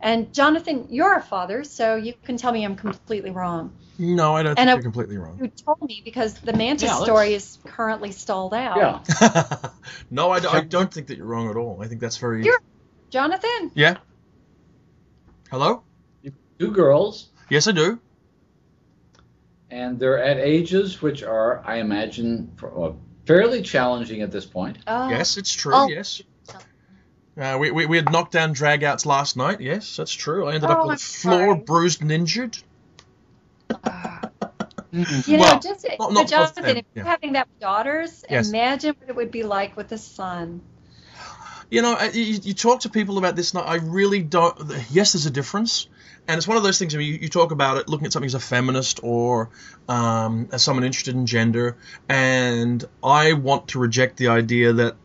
And 0.01 0.33
Jonathan, 0.33 0.87
you're 0.89 1.15
a 1.15 1.21
father, 1.21 1.63
so 1.63 1.95
you 1.95 2.13
can 2.23 2.37
tell 2.37 2.51
me 2.51 2.63
I'm 2.63 2.75
completely 2.75 3.31
wrong. 3.31 3.73
No, 3.97 4.35
I 4.35 4.43
don't 4.43 4.51
and 4.51 4.57
think 4.57 4.69
I, 4.69 4.73
you're 4.73 4.81
completely 4.83 5.17
wrong. 5.17 5.39
You 5.41 5.47
told 5.47 5.81
me 5.81 6.01
because 6.03 6.33
the 6.35 6.53
Mantis 6.53 6.89
yeah, 6.89 7.03
story 7.03 7.33
is 7.33 7.57
currently 7.65 8.11
stalled 8.11 8.53
out. 8.53 9.05
Yeah. 9.21 9.69
no, 10.11 10.31
I, 10.31 10.39
I, 10.57 10.61
don't 10.61 10.93
think 10.93 11.07
that 11.07 11.17
you're 11.17 11.25
wrong 11.25 11.49
at 11.49 11.55
all. 11.55 11.81
I 11.81 11.87
think 11.87 12.01
that's 12.01 12.17
very. 12.17 12.43
You're 12.43 12.61
Jonathan. 13.09 13.71
Yeah. 13.73 13.97
Hello. 15.49 15.83
Two 16.59 16.71
girls. 16.71 17.29
Yes, 17.49 17.67
I 17.67 17.71
do. 17.71 17.99
And 19.69 19.99
they're 19.99 20.21
at 20.21 20.37
ages 20.37 21.01
which 21.01 21.23
are, 21.23 21.61
I 21.65 21.77
imagine, 21.77 22.51
for, 22.55 22.89
uh, 22.89 22.93
fairly 23.25 23.61
challenging 23.61 24.21
at 24.21 24.31
this 24.31 24.45
point. 24.45 24.77
Oh. 24.87 25.09
Yes, 25.09 25.37
it's 25.37 25.53
true. 25.53 25.73
Oh. 25.75 25.87
Yes. 25.87 26.21
Uh, 27.37 27.57
we, 27.59 27.69
we, 27.71 27.85
we 27.85 27.97
had 27.97 28.11
knockdown 28.11 28.53
dragouts 28.53 29.05
last 29.05 29.35
night. 29.35 29.59
Yes, 29.59 29.97
that's 29.97 30.13
true. 30.13 30.47
I 30.47 30.53
ended 30.53 30.69
oh, 30.69 30.73
up 30.73 30.87
with 30.87 30.99
the 30.99 31.05
floor 31.05 31.55
bruised 31.55 32.01
and 32.01 32.11
injured. 32.11 32.57
You 34.91 35.37
know, 35.37 35.43
well, 35.43 35.59
just 35.59 35.85
not, 35.99 36.13
not 36.13 36.29
Jonathan, 36.29 36.65
if 36.65 36.75
yeah. 36.75 36.83
you're 36.93 37.05
having 37.05 37.33
that 37.33 37.49
with 37.49 37.59
daughters, 37.59 38.23
yes. 38.29 38.47
imagine 38.47 38.95
what 38.97 39.09
it 39.09 39.15
would 39.15 39.31
be 39.31 39.43
like 39.43 39.75
with 39.75 39.91
a 39.91 39.97
son. 39.97 40.61
You 41.69 41.81
know, 41.81 41.99
you, 42.13 42.39
you 42.41 42.53
talk 42.53 42.81
to 42.81 42.89
people 42.89 43.17
about 43.17 43.35
this, 43.35 43.53
and 43.53 43.61
I 43.67 43.75
really 43.75 44.21
don't. 44.21 44.57
Yes, 44.91 45.11
there's 45.11 45.25
a 45.25 45.31
difference, 45.31 45.89
and 46.29 46.37
it's 46.37 46.47
one 46.47 46.55
of 46.55 46.63
those 46.63 46.79
things. 46.79 46.95
I 46.95 46.99
mean, 46.99 47.07
you, 47.07 47.19
you 47.23 47.27
talk 47.27 47.51
about 47.51 47.77
it, 47.77 47.89
looking 47.89 48.05
at 48.05 48.13
something 48.13 48.27
as 48.27 48.35
a 48.35 48.39
feminist 48.39 49.01
or 49.03 49.49
um, 49.89 50.47
as 50.53 50.63
someone 50.63 50.85
interested 50.85 51.15
in 51.15 51.25
gender, 51.25 51.75
and 52.07 52.81
I 53.03 53.33
want 53.33 53.69
to 53.69 53.79
reject 53.79 54.15
the 54.15 54.29
idea 54.29 54.71
that 54.73 54.95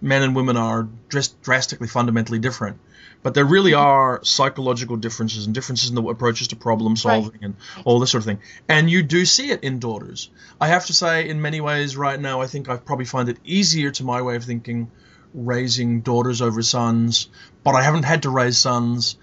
men 0.00 0.22
and 0.22 0.34
women 0.34 0.56
are 0.56 0.88
just 1.08 1.40
drastically, 1.42 1.88
fundamentally 1.88 2.38
different. 2.38 2.78
But 3.22 3.34
there 3.34 3.44
really 3.44 3.72
mm-hmm. 3.72 3.80
are 3.80 4.20
psychological 4.22 4.96
differences 4.96 5.46
and 5.46 5.54
differences 5.54 5.88
in 5.88 5.96
the 5.96 6.02
approaches 6.02 6.48
to 6.48 6.56
problem 6.56 6.96
solving 6.96 7.32
right. 7.32 7.42
and 7.42 7.56
all 7.84 7.98
this 7.98 8.10
sort 8.12 8.22
of 8.22 8.26
thing. 8.26 8.38
And 8.68 8.88
you 8.88 9.02
do 9.02 9.24
see 9.24 9.50
it 9.50 9.64
in 9.64 9.80
daughters. 9.80 10.30
I 10.60 10.68
have 10.68 10.86
to 10.86 10.92
say, 10.92 11.28
in 11.28 11.42
many 11.42 11.60
ways, 11.60 11.96
right 11.96 12.20
now, 12.20 12.40
I 12.40 12.46
think 12.46 12.68
I 12.68 12.76
probably 12.76 13.06
find 13.06 13.28
it 13.28 13.38
easier 13.44 13.90
to 13.90 14.04
my 14.04 14.22
way 14.22 14.36
of 14.36 14.44
thinking 14.44 14.90
raising 15.34 16.00
daughters 16.00 16.40
over 16.40 16.62
sons, 16.62 17.28
but 17.64 17.74
I 17.74 17.82
haven't 17.82 18.04
had 18.04 18.22
to 18.22 18.30
raise 18.30 18.56
sons. 18.56 19.16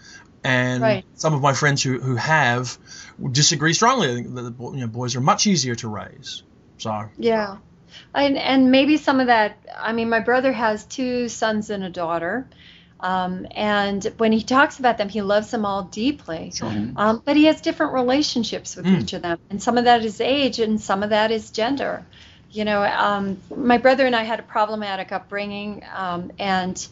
And 0.44 0.84
right. 0.84 1.06
some 1.16 1.34
of 1.34 1.42
my 1.42 1.54
friends 1.54 1.82
who, 1.82 2.00
who 2.00 2.16
have 2.18 2.78
disagree 3.32 3.74
strongly. 3.74 4.12
I 4.12 4.16
think 4.16 4.36
that 4.36 4.56
you 4.60 4.82
know, 4.82 4.88
boys 4.88 5.16
are 5.16 5.22
much 5.22 5.48
easier 5.48 5.76
to 5.76 5.88
raise. 5.88 6.44
So 6.78 7.10
yeah, 7.18 7.58
and 8.14 8.38
and 8.38 8.72
maybe 8.72 8.98
some 8.98 9.20
of 9.20 9.28
that. 9.28 9.58
I 9.78 9.94
mean, 9.94 10.10
my 10.10 10.20
brother 10.20 10.52
has 10.52 10.86
two 10.86 11.30
sons 11.30 11.70
and 11.70 11.84
a 11.84 11.90
daughter. 11.90 12.48
Um, 13.00 13.46
and 13.52 14.04
when 14.18 14.32
he 14.32 14.42
talks 14.42 14.80
about 14.80 14.98
them, 14.98 15.10
he 15.10 15.22
loves 15.22 15.52
them 15.52 15.66
all 15.66 15.84
deeply. 15.84 16.52
Sure. 16.56 16.72
Um, 16.96 17.22
but 17.24 17.36
he 17.36 17.46
has 17.46 17.62
different 17.62 17.94
relationships 17.94 18.76
with 18.76 18.86
mm. 18.86 19.02
each 19.02 19.14
of 19.14 19.22
them, 19.22 19.38
and 19.50 19.62
some 19.62 19.78
of 19.78 19.84
that 19.84 20.04
is 20.04 20.22
age, 20.22 20.60
and 20.60 20.80
some 20.80 21.04
of 21.04 21.10
that 21.10 21.30
is 21.30 21.52
gender. 21.52 22.06
You 22.52 22.64
know, 22.64 22.84
um, 22.84 23.38
my 23.54 23.78
brother 23.78 24.06
and 24.06 24.16
I 24.16 24.24
had 24.24 24.40
a 24.40 24.44
problematic 24.44 25.12
upbringing, 25.12 25.84
um, 25.94 26.32
and 26.40 26.88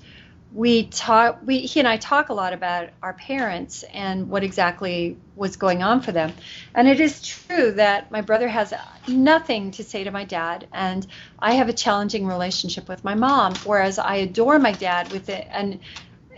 we 0.54 0.86
talk 0.86 1.40
we 1.44 1.60
he 1.60 1.80
and 1.80 1.88
I 1.88 1.98
talk 1.98 2.30
a 2.30 2.34
lot 2.34 2.54
about 2.54 2.90
our 3.02 3.14
parents 3.14 3.84
and 3.92 4.30
what 4.30 4.44
exactly 4.44 5.18
was 5.36 5.56
going 5.56 5.82
on 5.82 6.02
for 6.02 6.12
them. 6.12 6.32
And 6.76 6.88
it 6.88 7.00
is 7.00 7.22
true 7.24 7.72
that 7.72 8.12
my 8.12 8.22
brother 8.22 8.48
has 8.48 8.72
nothing 9.08 9.72
to 9.72 9.84
say 9.84 10.04
to 10.04 10.12
my 10.12 10.26
dad 10.26 10.68
and 10.72 11.08
I 11.40 11.54
have 11.54 11.70
a 11.70 11.74
challenging 11.74 12.28
relationship 12.28 12.88
with 12.88 13.04
my 13.04 13.16
mom 13.16 13.56
whereas 13.66 13.98
I 13.98 14.18
adore 14.18 14.60
my 14.60 14.74
dad 14.74 15.12
with 15.12 15.30
it 15.30 15.48
and 15.50 15.80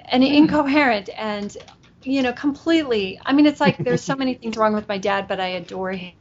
an 0.05 0.23
incoherent 0.23 1.09
and 1.17 1.55
you 2.03 2.21
know 2.21 2.31
completely 2.31 3.19
I 3.25 3.33
mean 3.33 3.47
it's 3.47 3.59
like 3.59 3.77
there's 3.83 4.03
so 4.03 4.15
many 4.15 4.33
things 4.41 4.55
wrong 4.55 4.73
with 4.73 4.87
my 4.87 4.97
dad 4.97 5.27
but 5.27 5.41
I 5.41 5.47
adore 5.47 5.91
him. 5.91 6.13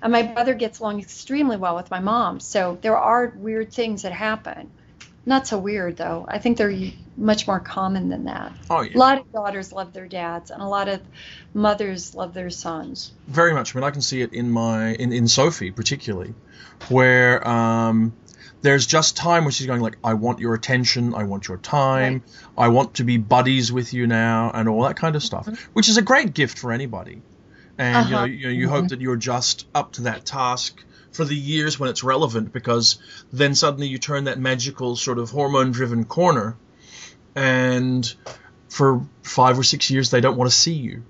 And 0.00 0.12
my 0.12 0.22
brother 0.22 0.54
gets 0.54 0.78
along 0.78 1.00
extremely 1.00 1.56
well 1.56 1.76
with 1.76 1.90
my 1.90 2.00
mom. 2.00 2.40
So 2.40 2.78
there 2.80 2.96
are 2.96 3.34
weird 3.36 3.72
things 3.72 4.02
that 4.02 4.12
happen. 4.12 4.70
Not 5.26 5.46
so 5.48 5.58
weird 5.58 5.96
though. 5.96 6.24
I 6.28 6.38
think 6.38 6.56
they're 6.56 6.70
much 7.16 7.46
more 7.46 7.60
common 7.60 8.08
than 8.08 8.24
that. 8.24 8.52
Oh 8.70 8.82
yeah. 8.82 8.96
A 8.96 8.98
lot 8.98 9.18
of 9.18 9.32
daughters 9.32 9.72
love 9.72 9.92
their 9.92 10.08
dads, 10.08 10.50
and 10.50 10.62
a 10.62 10.66
lot 10.66 10.88
of 10.88 11.00
mothers 11.54 12.14
love 12.14 12.34
their 12.34 12.50
sons. 12.50 13.12
Very 13.26 13.54
much. 13.54 13.74
I 13.74 13.78
mean, 13.78 13.84
I 13.84 13.90
can 13.90 14.02
see 14.02 14.22
it 14.22 14.32
in 14.32 14.50
my 14.50 14.94
in, 14.94 15.12
in 15.12 15.28
Sophie 15.28 15.70
particularly, 15.70 16.34
where 16.88 17.46
um, 17.46 18.12
there's 18.62 18.86
just 18.86 19.16
time 19.16 19.44
where 19.44 19.52
she's 19.52 19.66
going 19.66 19.80
like, 19.80 19.96
I 20.02 20.14
want 20.14 20.40
your 20.40 20.54
attention, 20.54 21.14
I 21.14 21.24
want 21.24 21.48
your 21.48 21.58
time, 21.58 22.14
right. 22.14 22.22
I 22.64 22.68
want 22.68 22.94
to 22.94 23.04
be 23.04 23.16
buddies 23.16 23.72
with 23.72 23.92
you 23.94 24.06
now, 24.06 24.50
and 24.52 24.68
all 24.68 24.82
that 24.82 24.96
kind 24.96 25.16
of 25.16 25.22
stuff, 25.22 25.46
mm-hmm. 25.46 25.72
which 25.72 25.88
is 25.88 25.96
a 25.96 26.02
great 26.02 26.34
gift 26.34 26.58
for 26.58 26.72
anybody. 26.72 27.22
And 27.78 27.96
uh-huh. 27.96 28.08
you 28.08 28.14
know, 28.14 28.24
you, 28.24 28.46
know, 28.46 28.52
you 28.52 28.66
mm-hmm. 28.66 28.74
hope 28.74 28.88
that 28.88 29.00
you're 29.00 29.16
just 29.16 29.66
up 29.74 29.92
to 29.92 30.02
that 30.02 30.24
task 30.24 30.82
for 31.12 31.24
the 31.24 31.36
years 31.36 31.78
when 31.78 31.88
it's 31.88 32.04
relevant 32.04 32.52
because 32.52 32.98
then 33.32 33.54
suddenly 33.54 33.86
you 33.86 33.98
turn 33.98 34.24
that 34.24 34.38
magical 34.38 34.96
sort 34.96 35.18
of 35.18 35.30
hormone 35.30 35.72
driven 35.72 36.04
corner 36.04 36.56
and 37.36 38.14
for 38.68 39.06
five 39.22 39.58
or 39.58 39.62
six 39.62 39.90
years 39.90 40.10
they 40.10 40.20
don't 40.20 40.36
want 40.36 40.50
to 40.50 40.56
see 40.56 40.74
you. 40.74 41.04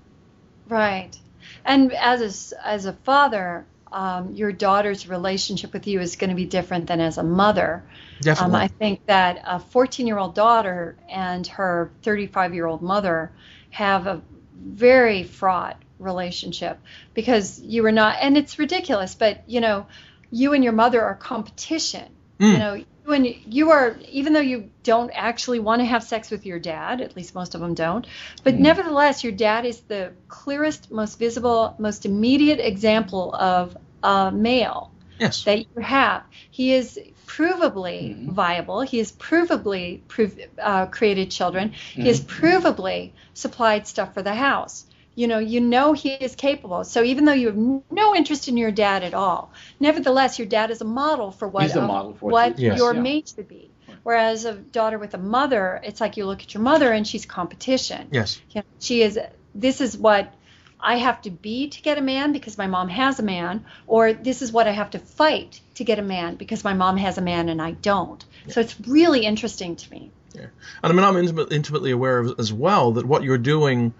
Right. 0.67 1.17
And 1.65 1.93
as 1.93 2.53
a, 2.53 2.67
as 2.67 2.85
a 2.85 2.93
father 2.93 3.65
um, 3.91 4.35
your 4.35 4.51
daughter's 4.51 5.07
relationship 5.07 5.73
with 5.73 5.87
you 5.87 6.01
is 6.01 6.15
going 6.15 6.29
to 6.29 6.35
be 6.35 6.45
different 6.45 6.87
than 6.87 6.99
as 6.99 7.17
a 7.17 7.23
mother. 7.23 7.83
Definitely. 8.21 8.55
Um, 8.55 8.61
i 8.61 8.67
think 8.67 9.05
that 9.05 9.41
a 9.45 9.59
14 9.59 10.07
year 10.07 10.17
old 10.17 10.35
daughter 10.35 10.97
and 11.09 11.45
her 11.47 11.91
35 12.01 12.53
year 12.53 12.65
old 12.65 12.81
mother 12.81 13.31
have 13.69 14.07
a 14.07 14.21
very 14.55 15.23
fraught 15.23 15.81
relationship 15.99 16.79
because 17.13 17.59
you 17.59 17.83
were 17.83 17.91
not 17.91 18.17
and 18.19 18.37
it's 18.37 18.57
ridiculous 18.57 19.13
but 19.13 19.43
you 19.47 19.61
know 19.61 19.85
you 20.31 20.53
and 20.53 20.63
your 20.63 20.73
mother 20.73 21.01
are 21.01 21.15
competition 21.15 22.11
mm. 22.39 22.51
you 22.51 22.57
know 22.57 22.83
when 23.05 23.23
you 23.25 23.71
are 23.71 23.97
even 24.09 24.33
though 24.33 24.39
you 24.39 24.69
don't 24.83 25.11
actually 25.11 25.59
want 25.59 25.79
to 25.79 25.85
have 25.85 26.03
sex 26.03 26.29
with 26.29 26.45
your 26.45 26.59
dad 26.59 27.01
at 27.01 27.15
least 27.15 27.33
most 27.35 27.55
of 27.55 27.61
them 27.61 27.73
don't 27.73 28.07
but 28.43 28.55
mm. 28.55 28.59
nevertheless 28.59 29.23
your 29.23 29.33
dad 29.33 29.65
is 29.65 29.79
the 29.81 30.11
clearest 30.27 30.91
most 30.91 31.17
visible 31.17 31.75
most 31.79 32.05
immediate 32.05 32.59
example 32.59 33.33
of 33.35 33.77
a 34.03 34.31
male 34.31 34.91
yes. 35.19 35.43
that 35.43 35.59
you 35.59 35.81
have 35.81 36.23
he 36.51 36.73
is 36.73 36.99
provably 37.27 38.15
mm-hmm. 38.15 38.31
viable. 38.31 38.81
He 38.81 38.97
has 38.97 39.11
provably 39.11 39.99
prov- 40.07 40.39
uh, 40.57 40.87
created 40.87 41.29
children. 41.29 41.69
Mm-hmm. 41.69 42.01
He 42.01 42.07
has 42.07 42.21
mm-hmm. 42.21 42.45
provably 42.45 43.11
supplied 43.33 43.85
stuff 43.85 44.13
for 44.15 44.23
the 44.23 44.33
house 44.33 44.85
you 45.17 45.27
know 45.27 45.39
you 45.39 45.59
know 45.59 45.93
he 45.93 46.11
is 46.11 46.35
capable 46.35 46.83
so 46.83 47.03
even 47.03 47.25
though 47.25 47.33
you 47.33 47.47
have 47.47 47.57
no 47.91 48.15
interest 48.15 48.47
in 48.47 48.55
your 48.55 48.71
dad 48.71 49.03
at 49.03 49.13
all 49.13 49.51
nevertheless 49.79 50.37
your 50.37 50.47
dad 50.47 50.69
is 50.69 50.79
a 50.79 50.85
model 50.85 51.31
for 51.31 51.47
what 51.47 51.75
a, 51.75 51.81
model 51.81 52.13
for 52.13 52.29
what 52.29 52.59
yes. 52.59 52.77
your 52.77 52.93
yeah. 52.93 53.01
mate 53.01 53.33
should 53.35 53.47
be 53.47 53.69
whereas 54.03 54.45
a 54.45 54.53
daughter 54.53 54.99
with 54.99 55.15
a 55.15 55.17
mother 55.17 55.81
it's 55.83 55.99
like 55.99 56.17
you 56.17 56.25
look 56.25 56.43
at 56.43 56.53
your 56.53 56.61
mother 56.61 56.91
and 56.91 57.07
she's 57.07 57.25
competition 57.25 58.07
yes 58.11 58.39
you 58.51 58.61
know, 58.61 58.67
she 58.79 59.01
is 59.01 59.19
this 59.55 59.81
is 59.81 59.97
what 59.97 60.31
I 60.79 60.97
have 60.97 61.23
to 61.23 61.31
be 61.31 61.69
to 61.69 61.81
get 61.81 61.97
a 61.97 62.01
man 62.01 62.33
because 62.33 62.55
my 62.55 62.67
mom 62.67 62.87
has 62.89 63.19
a 63.19 63.23
man, 63.23 63.65
or 63.87 64.13
this 64.13 64.43
is 64.43 64.51
what 64.51 64.67
I 64.67 64.71
have 64.71 64.91
to 64.91 64.99
fight 64.99 65.59
to 65.73 65.83
get 65.83 65.97
a 65.97 66.03
man 66.03 66.35
because 66.35 66.63
my 66.63 66.75
mom 66.75 66.97
has 66.97 67.17
a 67.17 67.21
man 67.21 67.49
and 67.49 67.59
I 67.59 67.71
don't. 67.71 68.23
Yeah. 68.45 68.53
So 68.53 68.61
it's 68.61 68.79
really 68.81 69.25
interesting 69.25 69.75
to 69.75 69.91
me. 69.91 70.11
Yeah. 70.35 70.45
And 70.83 70.93
I 70.93 70.95
mean, 70.95 71.03
I'm 71.03 71.17
intimate, 71.17 71.51
intimately 71.51 71.89
aware 71.89 72.19
of 72.19 72.39
as 72.39 72.53
well 72.53 72.91
that 72.91 73.07
what 73.07 73.23
you're 73.23 73.39
doing 73.39 73.95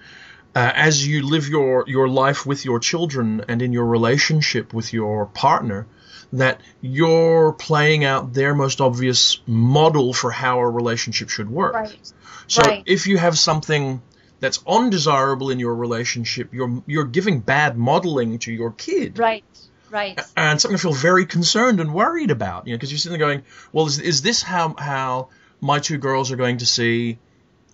uh, 0.56 0.72
as 0.76 1.06
you 1.06 1.26
live 1.26 1.48
your, 1.48 1.86
your 1.88 2.08
life 2.08 2.46
with 2.46 2.66
your 2.66 2.80
children 2.80 3.46
and 3.48 3.62
in 3.62 3.74
your 3.74 3.86
relationship 3.86 4.74
with 4.74 4.94
your 4.94 5.28
partner, 5.28 5.88
that 6.34 6.62
you're 6.82 7.54
playing 7.54 8.04
out 8.04 8.34
their 8.34 8.54
most 8.54 8.82
obvious 8.82 9.40
model 9.46 10.14
for 10.14 10.32
how 10.32 10.60
a 10.60 10.70
relationship 10.70 11.30
should 11.30 11.50
work. 11.50 11.74
Right. 11.74 12.14
So 12.48 12.62
right. 12.62 12.84
if 12.86 13.08
you 13.08 13.18
have 13.18 13.38
something 13.38 14.02
that's 14.40 14.60
undesirable 14.68 15.50
in 15.50 15.60
your 15.60 15.76
relationship, 15.76 16.54
you're 16.54 16.84
you're 16.86 17.06
giving 17.06 17.40
bad 17.40 17.78
modeling 17.78 18.40
to 18.40 18.52
your 18.52 18.72
kid. 18.72 19.20
Right. 19.20 19.44
Right. 19.90 20.20
And 20.36 20.60
something 20.60 20.78
to 20.78 20.82
feel 20.82 20.94
very 20.94 21.26
concerned 21.26 21.80
and 21.80 21.94
worried 21.94 22.32
about, 22.32 22.68
you 22.68 22.74
know, 22.74 22.78
because 22.78 22.92
you're 22.92 23.00
sitting 23.00 23.18
there 23.18 23.28
going, 23.28 23.44
well, 23.72 23.88
is, 23.88 24.00
is 24.00 24.22
this 24.22 24.42
how 24.42 24.76
how 24.78 25.30
my 25.62 25.80
two 25.80 25.98
girls 25.98 26.32
are 26.32 26.36
going 26.36 26.58
to 26.58 26.66
see 26.66 27.20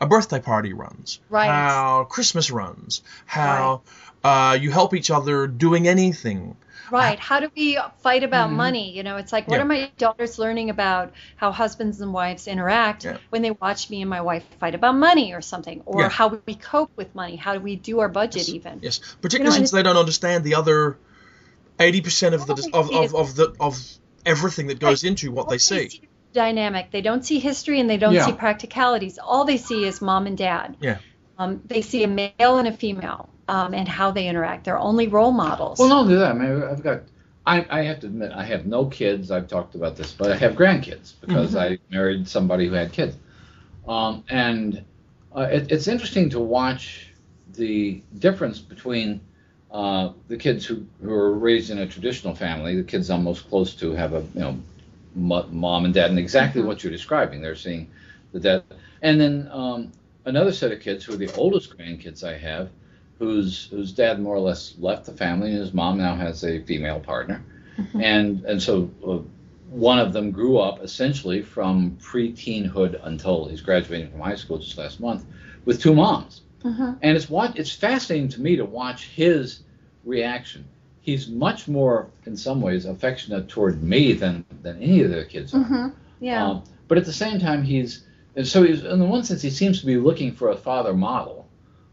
a 0.03 0.05
birthday 0.05 0.41
party 0.41 0.73
runs, 0.73 1.21
right. 1.29 1.47
how 1.47 2.03
Christmas 2.03 2.51
runs, 2.51 3.01
how 3.25 3.81
right. 4.23 4.51
uh, 4.51 4.53
you 4.55 4.69
help 4.69 4.93
each 4.93 5.09
other 5.09 5.47
doing 5.47 5.87
anything. 5.87 6.57
Right. 6.91 7.17
How 7.17 7.39
do 7.39 7.49
we 7.55 7.79
fight 7.99 8.23
about 8.23 8.49
mm-hmm. 8.49 8.57
money? 8.57 8.91
You 8.91 9.03
know, 9.03 9.15
it's 9.15 9.31
like, 9.31 9.47
what 9.47 9.55
yeah. 9.55 9.61
are 9.63 9.65
my 9.65 9.89
daughters 9.97 10.37
learning 10.37 10.69
about 10.69 11.13
how 11.37 11.51
husbands 11.51 12.01
and 12.01 12.13
wives 12.13 12.47
interact 12.47 13.05
yeah. 13.05 13.17
when 13.29 13.41
they 13.41 13.51
watch 13.51 13.89
me 13.89 14.01
and 14.01 14.09
my 14.09 14.19
wife 14.21 14.45
fight 14.59 14.75
about 14.75 14.95
money 14.95 15.33
or 15.33 15.41
something, 15.41 15.81
or 15.85 16.01
yeah. 16.01 16.09
how 16.09 16.37
we 16.45 16.53
cope 16.53 16.91
with 16.97 17.15
money? 17.15 17.37
How 17.37 17.53
do 17.53 17.61
we 17.61 17.77
do 17.77 18.01
our 18.01 18.09
budget 18.09 18.49
yes. 18.49 18.49
even? 18.49 18.79
Yes, 18.83 18.99
particularly 19.21 19.55
you 19.55 19.61
know, 19.61 19.65
since 19.65 19.71
they 19.71 19.83
don't 19.83 19.97
understand 19.97 20.43
the 20.43 20.55
other 20.55 20.97
eighty 21.79 22.01
percent 22.01 22.35
of 22.35 22.45
the 22.45 22.69
of, 22.73 22.91
of, 22.91 23.15
of, 23.15 23.35
the 23.35 23.55
of 23.59 23.79
everything 24.25 24.67
that 24.67 24.79
goes 24.79 25.05
into 25.05 25.31
what 25.31 25.47
they 25.47 25.57
see 25.57 26.01
dynamic. 26.33 26.91
They 26.91 27.01
don't 27.01 27.25
see 27.25 27.39
history 27.39 27.79
and 27.79 27.89
they 27.89 27.97
don't 27.97 28.13
yeah. 28.13 28.25
see 28.25 28.33
practicalities. 28.33 29.19
All 29.19 29.45
they 29.45 29.57
see 29.57 29.85
is 29.85 30.01
mom 30.01 30.27
and 30.27 30.37
dad. 30.37 30.77
Yeah. 30.81 30.97
Um, 31.37 31.61
they 31.65 31.81
see 31.81 32.03
a 32.03 32.07
male 32.07 32.57
and 32.57 32.67
a 32.67 32.71
female 32.71 33.29
um, 33.47 33.73
and 33.73 33.87
how 33.87 34.11
they 34.11 34.27
interact. 34.27 34.65
They're 34.65 34.79
only 34.79 35.07
role 35.07 35.31
models. 35.31 35.79
Well, 35.79 35.89
not 35.89 36.07
do 36.07 36.17
that. 36.19 36.31
I 36.31 36.33
mean, 36.33 36.63
I've 36.63 36.83
got. 36.83 37.03
I, 37.45 37.65
I 37.69 37.83
have 37.83 37.99
to 38.01 38.07
admit, 38.07 38.31
I 38.31 38.45
have 38.45 38.65
no 38.65 38.85
kids. 38.85 39.29
I've 39.29 39.49
talked 39.49 39.75
about 39.75 39.97
this, 39.97 40.13
but 40.13 40.31
I 40.31 40.37
have 40.37 40.53
grandkids 40.53 41.11
because 41.19 41.55
mm-hmm. 41.55 41.73
I 41.73 41.79
married 41.89 42.25
somebody 42.25 42.69
who 42.69 42.73
had 42.73 42.93
kids. 42.93 43.17
Um, 43.85 44.23
and 44.29 44.85
uh, 45.35 45.49
it, 45.51 45.69
it's 45.69 45.89
interesting 45.89 46.29
to 46.29 46.39
watch 46.39 47.09
the 47.55 48.01
difference 48.17 48.59
between 48.59 49.19
uh, 49.71 50.13
the 50.29 50.37
kids 50.37 50.65
who, 50.65 50.85
who 51.01 51.11
are 51.11 51.33
raised 51.33 51.69
in 51.69 51.79
a 51.79 51.87
traditional 51.87 52.33
family, 52.33 52.77
the 52.77 52.83
kids 52.83 53.09
I'm 53.09 53.25
most 53.25 53.49
close 53.49 53.75
to 53.75 53.91
have 53.91 54.13
a 54.13 54.21
you 54.35 54.39
know 54.39 54.59
mom 55.15 55.85
and 55.85 55.93
dad, 55.93 56.09
and 56.09 56.19
exactly 56.19 56.61
mm-hmm. 56.61 56.67
what 56.67 56.83
you're 56.83 56.91
describing. 56.91 57.41
They're 57.41 57.55
seeing 57.55 57.89
the 58.31 58.39
dad, 58.39 58.63
and 59.01 59.19
then 59.19 59.49
um, 59.51 59.91
another 60.25 60.53
set 60.53 60.71
of 60.71 60.79
kids 60.79 61.03
who 61.03 61.13
are 61.13 61.17
the 61.17 61.33
oldest 61.33 61.77
grandkids 61.77 62.23
I 62.23 62.37
have, 62.37 62.69
whose 63.19 63.67
whose 63.67 63.91
dad 63.91 64.19
more 64.19 64.35
or 64.35 64.39
less 64.39 64.75
left 64.79 65.05
the 65.05 65.13
family, 65.13 65.51
and 65.51 65.59
his 65.59 65.73
mom 65.73 65.97
now 65.97 66.15
has 66.15 66.43
a 66.43 66.61
female 66.61 66.99
partner, 66.99 67.43
mm-hmm. 67.77 68.01
and 68.01 68.45
and 68.45 68.61
so 68.61 68.89
uh, 69.07 69.19
one 69.69 69.97
of 69.97 70.13
them 70.13 70.31
grew 70.31 70.59
up 70.59 70.83
essentially 70.83 71.41
from 71.41 71.97
pre-teenhood 71.99 72.99
until 73.03 73.47
he's 73.47 73.61
graduating 73.61 74.11
from 74.11 74.19
high 74.19 74.35
school 74.35 74.59
just 74.59 74.77
last 74.77 74.99
month 74.99 75.25
with 75.65 75.81
two 75.81 75.95
moms. 75.95 76.41
Mm-hmm. 76.63 76.93
And 77.01 77.17
it's 77.17 77.29
what 77.29 77.57
it's 77.57 77.71
fascinating 77.71 78.29
to 78.29 78.41
me 78.41 78.55
to 78.57 78.65
watch 78.65 79.07
his 79.07 79.61
reaction. 80.05 80.65
He's 81.03 81.27
much 81.27 81.67
more, 81.67 82.09
in 82.25 82.35
some 82.35 82.61
ways, 82.61 82.85
affectionate 82.85 83.47
toward 83.47 83.83
me 83.83 84.13
than 84.13 84.45
than 84.63 84.81
any 84.81 85.03
of 85.03 85.11
the 85.11 85.25
kids 85.25 85.53
are. 85.53 85.59
Mm-hmm. 85.59 85.87
Yeah. 86.19 86.47
Um, 86.47 86.63
but 86.87 86.97
at 86.97 87.05
the 87.05 87.13
same 87.13 87.39
time, 87.39 87.61
he's 87.61 88.05
and 88.35 88.47
so 88.47 88.63
he's 88.63 88.83
in 88.83 88.99
the 88.99 89.05
one 89.05 89.23
sense 89.23 89.41
he 89.41 89.49
seems 89.49 89.79
to 89.81 89.85
be 89.85 89.97
looking 89.97 90.33
for 90.33 90.49
a 90.49 90.57
father 90.57 90.93
model. 90.93 91.47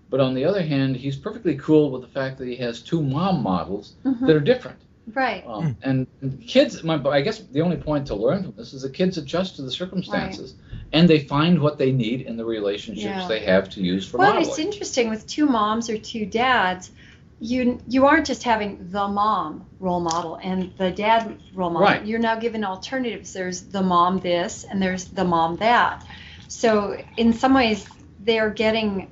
But 0.08 0.20
on 0.20 0.34
the 0.34 0.44
other 0.44 0.62
hand, 0.62 0.96
he's 0.96 1.16
perfectly 1.16 1.56
cool 1.56 1.90
with 1.90 2.02
the 2.02 2.08
fact 2.08 2.38
that 2.38 2.48
he 2.48 2.56
has 2.56 2.80
two 2.80 3.02
mom 3.02 3.42
models 3.42 3.94
mm-hmm. 4.04 4.26
that 4.26 4.34
are 4.34 4.40
different. 4.40 4.78
Right. 5.12 5.44
Um, 5.46 5.76
and, 5.82 6.06
and, 6.20 6.44
kids, 6.46 6.82
my, 6.82 7.00
I 7.08 7.20
guess 7.20 7.38
the 7.38 7.60
only 7.60 7.76
point 7.76 8.06
to 8.08 8.14
learn 8.16 8.42
from 8.42 8.54
this 8.56 8.72
is 8.72 8.82
the 8.82 8.90
kids 8.90 9.18
adjust 9.18 9.56
to 9.56 9.62
the 9.62 9.70
circumstances. 9.70 10.54
Right 10.54 10.70
and 10.92 11.08
they 11.08 11.20
find 11.20 11.60
what 11.60 11.78
they 11.78 11.92
need 11.92 12.22
in 12.22 12.36
the 12.36 12.44
relationships 12.44 13.04
yeah. 13.04 13.28
they 13.28 13.40
have 13.40 13.68
to 13.70 13.80
use 13.80 14.06
for 14.08 14.18
well, 14.18 14.34
modeling. 14.34 14.48
it's 14.48 14.58
interesting 14.58 15.08
with 15.08 15.26
two 15.26 15.46
moms 15.46 15.88
or 15.88 15.96
two 15.96 16.26
dads. 16.26 16.90
You 17.40 17.80
you 17.88 18.06
aren't 18.06 18.26
just 18.26 18.42
having 18.42 18.90
the 18.90 19.08
mom 19.08 19.66
role 19.78 20.00
model 20.00 20.38
and 20.42 20.72
the 20.76 20.90
dad 20.90 21.40
role 21.54 21.70
model. 21.70 21.88
Right. 21.88 22.04
You're 22.04 22.18
now 22.18 22.36
given 22.36 22.64
alternatives. 22.64 23.32
There's 23.32 23.62
the 23.62 23.82
mom 23.82 24.20
this 24.20 24.64
and 24.64 24.80
there's 24.80 25.06
the 25.06 25.24
mom 25.24 25.56
that. 25.56 26.06
So 26.48 27.02
in 27.16 27.32
some 27.32 27.54
ways, 27.54 27.88
they're 28.20 28.50
getting. 28.50 29.10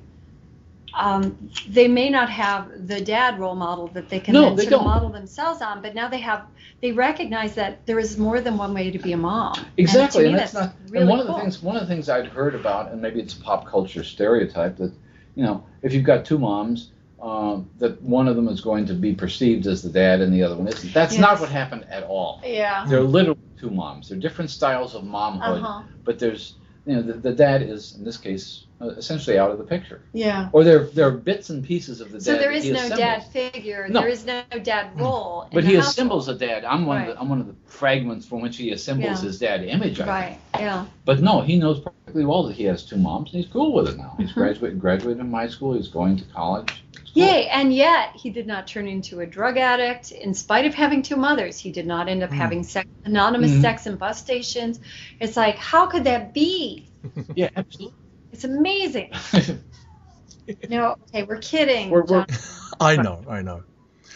Um, 0.91 1.51
they 1.67 1.87
may 1.87 2.09
not 2.09 2.29
have 2.29 2.87
the 2.87 2.99
dad 2.99 3.39
role 3.39 3.55
model 3.55 3.87
that 3.89 4.09
they 4.09 4.19
can 4.19 4.33
no, 4.33 4.45
then 4.45 4.55
they 4.55 4.63
sort 4.63 4.71
don't. 4.71 4.79
of 4.81 4.85
model 4.87 5.09
themselves 5.09 5.61
on, 5.61 5.81
but 5.81 5.93
now 5.93 6.09
they 6.09 6.19
have 6.19 6.47
they 6.81 6.91
recognize 6.91 7.55
that 7.55 7.85
there 7.85 7.99
is 7.99 8.17
more 8.17 8.41
than 8.41 8.57
one 8.57 8.73
way 8.73 8.89
to 8.91 8.99
be 8.99 9.13
a 9.13 9.17
mom. 9.17 9.65
Exactly, 9.77 10.25
and, 10.25 10.31
and 10.31 10.39
that's, 10.39 10.51
that's 10.51 10.67
not. 10.67 10.75
Really 10.89 11.01
and 11.01 11.09
one 11.09 11.19
cool. 11.19 11.29
of 11.29 11.35
the 11.35 11.41
things, 11.41 11.61
one 11.61 11.75
of 11.75 11.81
the 11.81 11.87
things 11.87 12.09
I'd 12.09 12.27
heard 12.27 12.55
about, 12.55 12.91
and 12.91 13.01
maybe 13.01 13.19
it's 13.19 13.33
a 13.33 13.41
pop 13.41 13.67
culture 13.67 14.03
stereotype 14.03 14.77
that, 14.77 14.91
you 15.35 15.43
know, 15.43 15.63
if 15.81 15.93
you've 15.93 16.05
got 16.05 16.25
two 16.25 16.39
moms, 16.39 16.91
um, 17.21 17.69
that 17.79 18.01
one 18.01 18.27
of 18.27 18.35
them 18.35 18.47
is 18.47 18.61
going 18.61 18.85
to 18.87 18.93
be 18.93 19.13
perceived 19.13 19.67
as 19.67 19.81
the 19.81 19.89
dad 19.89 20.21
and 20.21 20.33
the 20.33 20.43
other 20.43 20.55
one 20.55 20.67
isn't. 20.67 20.93
That's 20.93 21.13
yes. 21.13 21.21
not 21.21 21.39
what 21.39 21.49
happened 21.49 21.85
at 21.89 22.03
all. 22.03 22.41
Yeah. 22.45 22.85
They're 22.87 23.01
literally 23.01 23.39
two 23.59 23.69
moms. 23.69 24.09
They're 24.09 24.19
different 24.19 24.49
styles 24.49 24.95
of 24.95 25.03
momhood, 25.03 25.63
uh-huh. 25.63 25.83
but 26.03 26.19
there's, 26.19 26.55
you 26.85 26.95
know, 26.95 27.01
the, 27.01 27.13
the 27.13 27.33
dad 27.33 27.61
is 27.61 27.95
in 27.95 28.03
this 28.03 28.17
case 28.17 28.65
essentially 28.81 29.37
out 29.37 29.51
of 29.51 29.57
the 29.57 29.63
picture. 29.63 30.01
Yeah. 30.13 30.49
Or 30.53 30.63
there 30.63 30.85
there 30.85 31.07
are 31.07 31.11
bits 31.11 31.49
and 31.49 31.63
pieces 31.63 32.01
of 32.01 32.11
the 32.11 32.21
so 32.21 32.31
dad. 32.31 32.37
So 32.37 32.41
there 32.41 32.51
is 32.51 32.65
no 32.65 32.73
assembles. 32.73 32.99
dad 32.99 33.23
figure. 33.27 33.87
No. 33.89 34.01
There 34.01 34.09
is 34.09 34.25
no 34.25 34.43
dad 34.63 34.99
role. 34.99 35.47
But 35.51 35.63
he 35.63 35.75
household. 35.75 35.91
assembles 35.91 36.27
a 36.29 36.35
dad. 36.35 36.65
I'm 36.65 36.85
one 36.85 36.97
right. 36.97 37.09
of 37.09 37.15
the 37.15 37.21
I'm 37.21 37.29
one 37.29 37.41
of 37.41 37.47
the 37.47 37.55
fragments 37.65 38.25
from 38.25 38.41
which 38.41 38.57
he 38.57 38.71
assembles 38.71 39.21
yeah. 39.21 39.27
his 39.27 39.39
dad 39.39 39.63
image. 39.63 39.99
I 39.99 40.07
right. 40.07 40.39
Think. 40.53 40.63
Yeah. 40.63 40.85
But 41.05 41.21
no, 41.21 41.41
he 41.41 41.57
knows 41.57 41.81
perfectly 41.81 42.25
well 42.25 42.43
that 42.43 42.55
he 42.55 42.63
has 42.65 42.85
two 42.85 42.97
moms, 42.97 43.33
and 43.33 43.43
he's 43.43 43.51
cool 43.51 43.73
with 43.73 43.89
it 43.89 43.97
now. 43.97 44.15
He's 44.17 44.29
mm-hmm. 44.29 44.39
graduated 44.39 44.79
graduated 44.79 45.19
from 45.19 45.33
high 45.33 45.49
school. 45.49 45.73
He's 45.73 45.89
going 45.89 46.17
to 46.17 46.23
college. 46.25 46.83
Cool. 47.13 47.23
Yay! 47.23 47.47
And 47.47 47.73
yet 47.73 48.15
he 48.15 48.29
did 48.29 48.47
not 48.47 48.67
turn 48.67 48.87
into 48.87 49.19
a 49.21 49.25
drug 49.25 49.57
addict. 49.57 50.11
In 50.11 50.33
spite 50.33 50.65
of 50.65 50.73
having 50.73 51.01
two 51.01 51.15
mothers, 51.15 51.57
he 51.57 51.71
did 51.71 51.87
not 51.87 52.07
end 52.07 52.23
up 52.23 52.29
mm. 52.29 52.35
having 52.35 52.63
sex, 52.63 52.87
anonymous 53.03 53.51
mm-hmm. 53.51 53.61
sex 53.61 53.87
in 53.87 53.95
bus 53.95 54.19
stations. 54.19 54.79
It's 55.19 55.35
like, 55.35 55.55
how 55.55 55.87
could 55.87 56.03
that 56.03 56.33
be? 56.33 56.87
yeah, 57.35 57.49
absolutely. 57.55 57.98
It's 58.31 58.43
amazing. 58.43 59.11
no, 60.69 60.95
okay, 61.07 61.23
we're 61.23 61.37
kidding. 61.37 61.89
We're, 61.89 62.03
we're, 62.03 62.25
I 62.79 62.95
know, 62.95 63.23
I 63.27 63.41
know. 63.41 63.63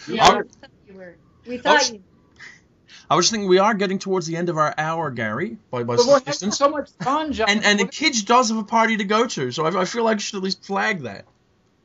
Yeah, 0.08 0.42
we, 0.88 0.96
were, 0.96 1.16
we 1.48 1.58
thought 1.58 1.80
was, 1.80 1.92
you. 1.92 2.04
I 3.10 3.16
was 3.16 3.30
thinking 3.30 3.48
we 3.48 3.60
are 3.60 3.74
getting 3.74 4.00
towards 4.00 4.26
the 4.26 4.38
end 4.38 4.50
of 4.50 4.58
our 4.58 4.74
hour, 4.78 5.12
Gary, 5.12 5.58
by 5.72 5.84
by 5.84 5.96
some 5.98 6.22
distance. 6.24 6.58
So 6.58 6.70
much 6.70 6.90
fun, 7.02 7.34
John. 7.34 7.50
And 7.50 7.64
and 7.64 7.80
the 7.80 7.88
kids 7.88 8.24
does 8.24 8.50
have 8.50 8.58
a 8.58 8.64
party 8.64 8.98
to 8.98 9.04
go 9.04 9.28
to, 9.28 9.52
so 9.52 9.66
I, 9.66 9.82
I 9.82 9.86
feel 9.86 10.04
like 10.04 10.16
I 10.16 10.20
should 10.20 10.38
at 10.38 10.44
least 10.44 10.66
flag 10.66 11.02
that. 11.02 11.26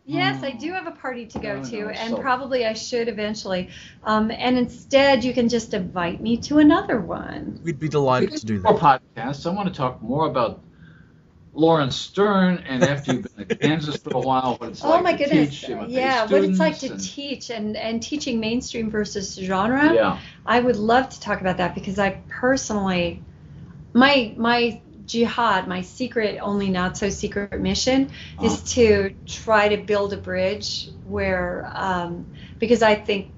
Yes, 0.07 0.43
I 0.43 0.53
do 0.53 0.73
have 0.73 0.87
a 0.87 0.93
party 0.93 1.27
to 1.27 1.39
go 1.39 1.63
to, 1.63 1.89
and 1.91 2.15
so. 2.15 2.23
probably 2.23 2.65
I 2.65 2.73
should 2.73 3.09
eventually. 3.09 3.69
Um, 4.03 4.31
and 4.31 4.57
instead, 4.57 5.23
you 5.23 5.35
can 5.35 5.51
just 5.51 5.75
invite 5.75 6.23
me 6.23 6.39
to 6.39 6.61
another 6.61 6.99
one. 6.99 7.61
We'd 7.63 7.79
be 7.79 7.91
delighted 7.91 8.33
to 8.39 8.47
do 8.47 8.59
that. 8.59 8.71
More 8.71 8.79
podcasts. 8.79 9.45
I 9.45 9.51
want 9.51 9.69
to 9.69 9.75
talk 9.75 10.01
more 10.01 10.27
about 10.27 10.63
Laurence 11.59 11.97
Sterne, 11.97 12.59
and 12.69 12.85
after 12.85 13.15
you've 13.15 13.37
been 13.37 13.51
in 13.51 13.57
Kansas 13.57 13.97
for 13.97 14.17
a 14.17 14.21
while, 14.21 14.57
what 14.59 14.71
it's 14.71 14.85
oh 14.85 14.91
like 14.91 15.03
my 15.03 15.13
to 15.13 15.25
goodness. 15.25 15.61
teach 15.61 15.69
yeah, 15.89 16.25
what 16.27 16.45
it's 16.45 16.61
like 16.61 16.79
to 16.79 16.93
and, 16.93 17.03
teach 17.03 17.51
and, 17.51 17.77
and 17.77 18.01
teaching 18.01 18.39
mainstream 18.39 18.91
versus 18.91 19.35
genre. 19.35 19.93
Yeah. 19.93 20.21
I 20.47 20.61
would 20.61 20.77
love 20.77 21.09
to 21.09 21.21
talk 21.21 21.41
about 21.41 21.57
that 21.57 21.75
because 21.75 21.99
I 21.99 22.23
personally, 22.29 23.25
my 23.93 24.35
my 24.37 24.81
jihad, 25.07 25.67
my 25.67 25.81
secret, 25.81 26.39
only 26.41 26.71
not 26.71 26.97
so 26.97 27.11
secret 27.11 27.61
mission, 27.61 28.05
uh-huh. 28.37 28.47
is 28.47 28.63
to 28.75 29.15
try 29.27 29.69
to 29.69 29.79
build 29.79 30.13
a 30.13 30.17
bridge 30.17 30.91
where, 31.07 31.69
um, 31.75 32.27
because 32.61 32.83
I 32.83 32.95
think, 32.95 33.33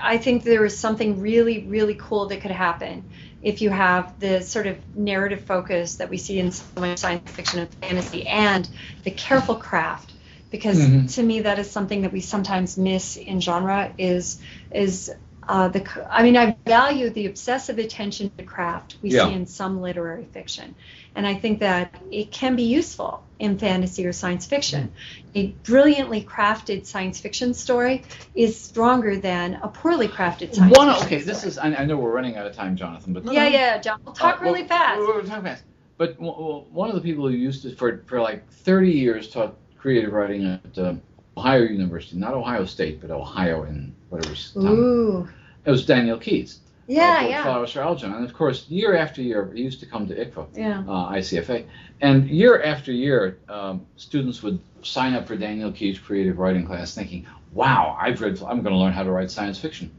I 0.00 0.16
think 0.16 0.44
there 0.44 0.64
is 0.64 0.78
something 0.78 1.20
really, 1.20 1.64
really 1.66 1.96
cool 1.96 2.26
that 2.26 2.40
could 2.40 2.52
happen 2.52 3.04
if 3.42 3.62
you 3.62 3.70
have 3.70 4.18
the 4.20 4.42
sort 4.42 4.66
of 4.66 4.76
narrative 4.96 5.44
focus 5.44 5.96
that 5.96 6.10
we 6.10 6.16
see 6.16 6.38
in 6.38 6.52
so 6.52 6.64
much 6.76 6.98
science 6.98 7.30
fiction 7.30 7.60
and 7.60 7.74
fantasy 7.74 8.26
and 8.26 8.68
the 9.04 9.10
careful 9.10 9.54
craft 9.54 10.12
because 10.50 10.78
mm-hmm. 10.78 11.06
to 11.06 11.22
me 11.22 11.40
that 11.40 11.58
is 11.58 11.70
something 11.70 12.02
that 12.02 12.12
we 12.12 12.20
sometimes 12.20 12.76
miss 12.76 13.16
in 13.16 13.40
genre 13.40 13.92
is 13.98 14.40
is 14.70 15.12
uh, 15.48 15.68
the 15.68 16.06
I 16.10 16.22
mean 16.22 16.36
I 16.36 16.56
value 16.66 17.10
the 17.10 17.26
obsessive 17.26 17.78
attention 17.78 18.30
to 18.36 18.44
craft 18.44 18.96
we 19.02 19.10
yeah. 19.10 19.26
see 19.26 19.34
in 19.34 19.46
some 19.46 19.80
literary 19.80 20.24
fiction 20.24 20.74
and 21.14 21.26
I 21.26 21.34
think 21.34 21.60
that 21.60 21.94
it 22.10 22.30
can 22.30 22.56
be 22.56 22.64
useful 22.64 23.22
in 23.38 23.58
fantasy 23.58 24.06
or 24.06 24.12
science 24.12 24.46
fiction. 24.46 24.92
A 25.34 25.48
brilliantly 25.64 26.22
crafted 26.22 26.86
science 26.86 27.20
fiction 27.20 27.54
story 27.54 28.02
is 28.34 28.60
stronger 28.60 29.16
than 29.16 29.54
a 29.62 29.68
poorly 29.68 30.08
crafted 30.08 30.54
science 30.54 30.76
One, 30.76 30.88
fiction 30.88 31.06
okay, 31.06 31.20
story. 31.20 31.34
this 31.34 31.44
is, 31.44 31.58
I, 31.58 31.74
I, 31.74 31.84
know 31.84 31.96
we're 31.96 32.12
running 32.12 32.36
out 32.36 32.46
of 32.46 32.54
time, 32.54 32.76
Jonathan, 32.76 33.12
but. 33.12 33.24
Yeah, 33.32 33.46
yeah, 33.46 33.78
John. 33.78 34.00
We'll 34.04 34.14
talk 34.14 34.40
uh, 34.40 34.44
really 34.44 34.62
well, 34.62 34.68
fast. 34.68 34.98
We're, 34.98 35.22
talking 35.22 35.44
fast. 35.44 35.64
But 35.98 36.18
well, 36.18 36.66
one 36.70 36.88
of 36.88 36.94
the 36.94 37.00
people 37.00 37.28
who 37.28 37.34
used 37.34 37.62
to, 37.62 37.76
for, 37.76 38.02
for 38.06 38.20
like 38.20 38.50
30 38.50 38.90
years, 38.90 39.30
taught 39.30 39.56
creative 39.78 40.12
writing 40.12 40.46
at 40.46 40.78
uh, 40.78 40.94
Ohio 41.36 41.62
University, 41.62 42.16
not 42.16 42.34
Ohio 42.34 42.64
State, 42.64 43.00
but 43.00 43.10
Ohio 43.10 43.64
in 43.64 43.94
whatever 44.08 44.34
town. 44.34 44.66
Ooh. 44.66 45.28
It 45.64 45.70
was 45.70 45.84
Daniel 45.84 46.18
Keyes. 46.18 46.60
Yeah, 46.90 47.26
yeah. 47.26 47.42
Flowers 47.44 47.72
for 47.72 47.80
Algernon. 47.82 48.16
And 48.16 48.24
of 48.24 48.34
course, 48.34 48.68
year 48.68 48.96
after 48.96 49.22
year, 49.22 49.52
he 49.54 49.62
used 49.62 49.78
to 49.80 49.86
come 49.86 50.08
to 50.08 50.14
ICFA, 50.14 50.48
yeah. 50.54 50.80
uh, 50.80 51.12
ICFA, 51.12 51.64
and 52.00 52.28
year 52.28 52.60
after 52.62 52.90
year, 52.90 53.38
um, 53.48 53.86
students 53.96 54.42
would 54.42 54.58
sign 54.82 55.14
up 55.14 55.28
for 55.28 55.36
Daniel 55.36 55.70
Keyes' 55.70 56.00
creative 56.00 56.38
writing 56.38 56.66
class, 56.66 56.92
thinking, 56.94 57.26
"Wow, 57.52 57.96
I've 58.00 58.20
read. 58.20 58.42
I'm 58.42 58.62
going 58.62 58.74
to 58.74 58.76
learn 58.76 58.92
how 58.92 59.04
to 59.04 59.10
write 59.10 59.30
science 59.30 59.58
fiction." 59.58 59.92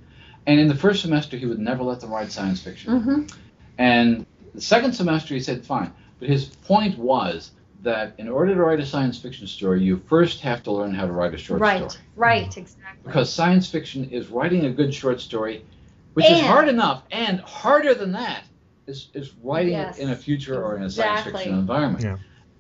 And 0.46 0.60
in 0.60 0.68
the 0.68 0.76
first 0.76 1.02
semester, 1.02 1.38
he 1.38 1.46
would 1.46 1.60
never 1.60 1.82
let 1.82 2.02
them 2.02 2.12
write 2.12 2.30
science 2.30 2.62
fiction. 2.62 2.92
Mm-hmm. 2.92 3.38
And 3.78 4.26
the 4.54 4.62
second 4.62 4.92
semester, 4.94 5.34
he 5.34 5.40
said, 5.40 5.66
"Fine," 5.66 5.94
but 6.20 6.28
his 6.28 6.46
point 6.46 6.98
was 6.98 7.52
that 7.84 8.16
in 8.18 8.28
order 8.28 8.54
to 8.54 8.62
write 8.62 8.82
a 8.82 8.86
science 8.86 9.18
fiction 9.18 9.48
story, 9.48 9.82
you 9.82 10.02
first 10.08 10.42
have 10.42 10.62
to 10.64 10.72
learn 10.72 10.94
how 10.94 11.06
to 11.06 11.14
write 11.14 11.34
a 11.34 11.38
short 11.38 11.62
right, 11.62 11.90
story. 11.90 12.06
Right, 12.16 12.42
right, 12.42 12.58
exactly. 12.58 13.00
Because 13.06 13.32
science 13.32 13.70
fiction 13.70 14.10
is 14.10 14.28
writing 14.28 14.66
a 14.66 14.70
good 14.72 14.94
short 14.94 15.22
story 15.22 15.64
which 16.14 16.26
and, 16.26 16.36
is 16.36 16.42
hard 16.42 16.68
enough, 16.68 17.04
and 17.12 17.40
harder 17.42 17.94
than 17.94 18.12
that 18.14 18.44
is, 18.88 19.10
is 19.14 19.34
writing 19.42 19.74
yes, 19.74 19.98
it 19.98 20.04
in 20.04 20.10
a 20.10 20.16
future 20.16 20.64
or 20.64 20.76
in 20.76 20.84
a 20.84 20.86
exactly. 20.86 21.32
science 21.32 21.38
fiction 21.38 21.60
environment. 21.60 22.04
Yeah. 22.04 22.18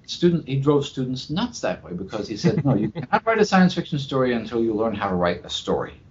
Student, 0.07 0.47
he 0.47 0.59
drove 0.59 0.85
students 0.85 1.29
nuts 1.29 1.61
that 1.61 1.83
way 1.83 1.93
because 1.93 2.27
he 2.27 2.35
said, 2.35 2.65
no, 2.65 2.75
you 2.75 2.89
cannot 2.91 3.25
write 3.25 3.39
a 3.39 3.45
science 3.45 3.73
fiction 3.73 3.99
story 3.99 4.33
until 4.33 4.61
you 4.61 4.73
learn 4.73 4.95
how 4.95 5.09
to 5.09 5.15
write 5.15 5.45
a 5.45 5.49
story. 5.49 6.01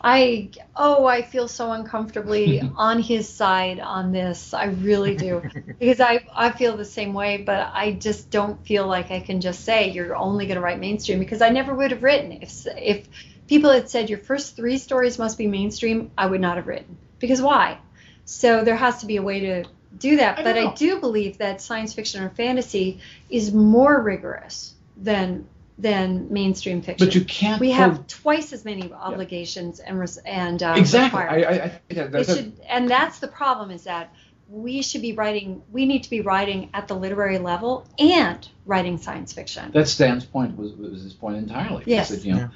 I 0.00 0.50
oh 0.76 1.06
I 1.06 1.22
feel 1.22 1.48
so 1.48 1.72
uncomfortably 1.72 2.60
on 2.76 3.00
his 3.00 3.28
side 3.28 3.80
on 3.80 4.12
this. 4.12 4.52
I 4.52 4.66
really 4.66 5.16
do 5.16 5.42
because 5.78 6.00
I 6.00 6.26
I 6.34 6.50
feel 6.50 6.76
the 6.76 6.84
same 6.84 7.14
way, 7.14 7.38
but 7.38 7.70
I 7.72 7.92
just 7.92 8.30
don't 8.30 8.64
feel 8.66 8.86
like 8.86 9.10
I 9.10 9.20
can 9.20 9.40
just 9.40 9.64
say 9.64 9.90
you're 9.90 10.14
only 10.14 10.46
going 10.46 10.56
to 10.56 10.60
write 10.60 10.78
mainstream 10.78 11.18
because 11.18 11.40
I 11.40 11.48
never 11.48 11.74
would 11.74 11.90
have 11.92 12.02
written 12.02 12.32
if 12.42 12.66
if 12.76 13.08
people 13.48 13.70
had 13.70 13.88
said 13.88 14.08
your 14.10 14.18
first 14.18 14.56
three 14.56 14.78
stories 14.78 15.18
must 15.18 15.38
be 15.38 15.46
mainstream, 15.46 16.10
I 16.16 16.26
would 16.26 16.40
not 16.40 16.56
have 16.56 16.66
written. 16.66 16.96
Because 17.18 17.40
why? 17.40 17.78
So 18.24 18.64
there 18.64 18.76
has 18.76 18.98
to 18.98 19.06
be 19.06 19.16
a 19.16 19.22
way 19.22 19.40
to 19.40 19.64
do 19.98 20.16
that. 20.16 20.38
I 20.38 20.42
but 20.42 20.56
know. 20.56 20.70
I 20.70 20.74
do 20.74 21.00
believe 21.00 21.38
that 21.38 21.60
science 21.60 21.94
fiction 21.94 22.22
or 22.22 22.30
fantasy 22.30 23.00
is 23.30 23.52
more 23.52 24.00
rigorous 24.02 24.74
than 24.96 25.46
than 25.78 26.32
mainstream 26.32 26.80
fiction. 26.80 27.06
But 27.06 27.14
you 27.14 27.24
can't. 27.24 27.60
We 27.60 27.68
pull- 27.68 27.76
have 27.76 28.06
twice 28.06 28.52
as 28.52 28.64
many 28.64 28.90
obligations 28.92 29.78
and 29.78 29.98
res- 29.98 30.16
and 30.18 30.62
um, 30.62 30.78
exactly. 30.78 31.20
I. 31.20 31.36
I, 31.36 31.50
I 31.64 31.68
think 31.68 31.80
that, 31.90 32.06
It 32.06 32.12
that's 32.12 32.28
a- 32.30 32.36
should, 32.36 32.60
and 32.66 32.88
that's 32.88 33.18
the 33.18 33.28
problem 33.28 33.70
is 33.70 33.84
that 33.84 34.12
we 34.48 34.80
should 34.82 35.02
be 35.02 35.12
writing. 35.12 35.62
We 35.70 35.86
need 35.86 36.04
to 36.04 36.10
be 36.10 36.20
writing 36.20 36.70
at 36.74 36.88
the 36.88 36.94
literary 36.94 37.38
level 37.38 37.86
and 37.98 38.46
writing 38.64 38.98
science 38.98 39.32
fiction. 39.32 39.70
that's 39.72 39.90
Stan's 39.90 40.24
point. 40.24 40.56
Was, 40.56 40.72
was 40.72 41.02
his 41.02 41.12
point 41.14 41.36
entirely? 41.36 41.84
Yes. 41.86 42.08
said, 42.08 42.24
you 42.24 42.32
know, 42.32 42.38
Yeah. 42.38 42.48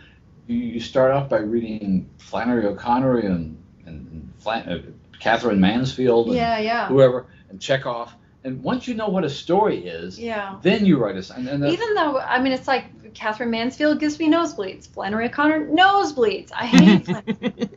You, 0.51 0.81
start 0.81 1.13
off 1.13 1.29
by 1.29 1.39
reading 1.39 2.11
Flannery 2.19 2.67
O'Connor 2.67 3.19
and 3.19 3.57
and, 3.87 4.07
and 4.11 4.33
Flan, 4.39 4.69
uh, 4.69 4.79
Katherine 5.21 5.61
Mansfield, 5.61 6.27
and 6.29 6.37
yeah, 6.37 6.59
yeah, 6.59 6.89
whoever, 6.89 7.27
and 7.51 7.61
Chekhov. 7.61 8.13
And 8.43 8.63
once 8.63 8.89
you 8.89 8.95
know 8.95 9.09
what 9.09 9.23
a 9.25 9.31
story 9.31 9.87
is, 9.87 10.19
yeah, 10.19 10.59
then 10.63 10.85
you 10.87 10.97
write 10.99 11.17
a. 11.17 11.35
And, 11.35 11.47
and 11.47 11.65
Even 11.67 11.95
though 11.95 12.19
I 12.19 12.41
mean, 12.43 12.53
it's 12.53 12.67
like 12.67 13.15
Katherine 13.15 13.51
Mansfield 13.51 14.01
gives 14.01 14.19
me 14.19 14.29
nosebleeds. 14.29 14.89
Flannery 14.89 15.27
O'Connor 15.27 15.69
nosebleeds. 15.69 16.51
I 16.53 16.67
hate 16.67 17.05
Flannery. 17.05 17.69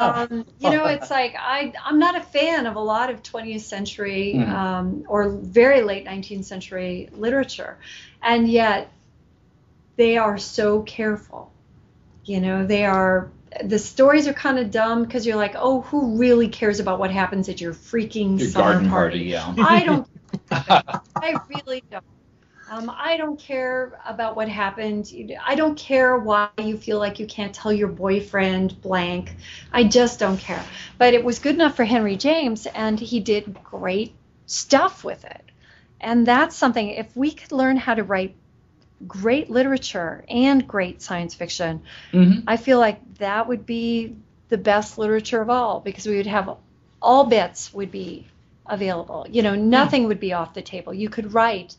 um, 0.00 0.46
you 0.58 0.70
know, 0.70 0.86
it's 0.86 1.10
like 1.10 1.34
I 1.38 1.72
I'm 1.84 1.98
not 1.98 2.16
a 2.16 2.22
fan 2.22 2.66
of 2.66 2.76
a 2.76 2.80
lot 2.80 3.10
of 3.10 3.22
20th 3.22 3.60
century 3.60 4.34
Mhm. 4.36 4.48
um, 4.48 5.04
or 5.08 5.28
very 5.28 5.82
late 5.82 6.04
19th 6.06 6.44
century 6.46 7.10
literature, 7.12 7.78
and 8.22 8.48
yet 8.48 8.90
they 9.96 10.16
are 10.16 10.38
so 10.38 10.82
careful. 10.82 11.52
You 12.28 12.40
know, 12.40 12.66
they 12.66 12.84
are. 12.84 13.30
The 13.64 13.78
stories 13.78 14.28
are 14.28 14.34
kind 14.34 14.58
of 14.58 14.70
dumb 14.70 15.04
because 15.04 15.26
you're 15.26 15.36
like, 15.36 15.54
oh, 15.56 15.80
who 15.80 16.18
really 16.18 16.48
cares 16.48 16.80
about 16.80 16.98
what 16.98 17.10
happens 17.10 17.48
at 17.48 17.60
your 17.60 17.72
freaking 17.72 18.38
your 18.38 18.48
summer 18.48 18.72
garden 18.72 18.90
party? 18.90 19.32
party, 19.34 19.54
yeah. 19.56 19.66
I 19.66 19.84
don't. 19.84 20.06
I 20.50 21.40
really 21.48 21.82
don't. 21.90 22.04
Um, 22.70 22.92
I 22.94 23.16
don't 23.16 23.40
care 23.40 23.98
about 24.06 24.36
what 24.36 24.50
happened. 24.50 25.10
I 25.42 25.54
don't 25.54 25.78
care 25.78 26.18
why 26.18 26.50
you 26.58 26.76
feel 26.76 26.98
like 26.98 27.18
you 27.18 27.26
can't 27.26 27.54
tell 27.54 27.72
your 27.72 27.88
boyfriend 27.88 28.82
blank. 28.82 29.34
I 29.72 29.84
just 29.84 30.18
don't 30.18 30.36
care. 30.36 30.62
But 30.98 31.14
it 31.14 31.24
was 31.24 31.38
good 31.38 31.54
enough 31.54 31.76
for 31.76 31.84
Henry 31.84 32.16
James, 32.16 32.66
and 32.66 33.00
he 33.00 33.20
did 33.20 33.64
great 33.64 34.14
stuff 34.44 35.02
with 35.02 35.24
it. 35.24 35.42
And 35.98 36.26
that's 36.26 36.54
something, 36.56 36.90
if 36.90 37.16
we 37.16 37.32
could 37.32 37.52
learn 37.52 37.78
how 37.78 37.94
to 37.94 38.04
write 38.04 38.36
great 39.06 39.48
literature 39.50 40.24
and 40.28 40.66
great 40.66 41.00
science 41.02 41.34
fiction, 41.34 41.82
Mhm. 42.12 42.42
I 42.46 42.56
feel 42.56 42.78
like 42.78 43.00
that 43.18 43.46
would 43.48 43.64
be 43.66 44.16
the 44.48 44.58
best 44.58 44.98
literature 44.98 45.40
of 45.40 45.50
all 45.50 45.80
because 45.80 46.06
we 46.06 46.16
would 46.16 46.26
have 46.26 46.56
all 47.00 47.24
bits 47.24 47.72
would 47.72 47.90
be 47.92 48.26
available. 48.66 49.26
You 49.30 49.42
know, 49.42 49.54
nothing 49.54 50.06
would 50.08 50.20
be 50.20 50.32
off 50.32 50.54
the 50.54 50.62
table. 50.62 50.92
You 50.92 51.08
could 51.08 51.32
write 51.32 51.76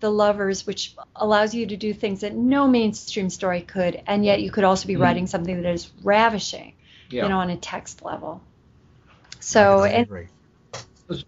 The 0.00 0.10
Lovers, 0.10 0.66
which 0.66 0.94
allows 1.16 1.54
you 1.54 1.66
to 1.66 1.76
do 1.76 1.92
things 1.94 2.20
that 2.20 2.34
no 2.34 2.66
mainstream 2.66 3.30
story 3.30 3.60
could, 3.62 4.02
and 4.06 4.24
yet 4.24 4.40
you 4.42 4.50
could 4.50 4.64
also 4.64 4.86
be 4.86 4.94
Mhm. 4.96 5.00
writing 5.00 5.26
something 5.26 5.62
that 5.62 5.72
is 5.72 5.90
ravishing, 6.02 6.72
Yeah. 7.10 7.24
you 7.24 7.28
know, 7.28 7.38
on 7.38 7.50
a 7.50 7.56
text 7.56 8.02
level. 8.04 8.40
So, 9.40 9.84
and. 9.84 10.08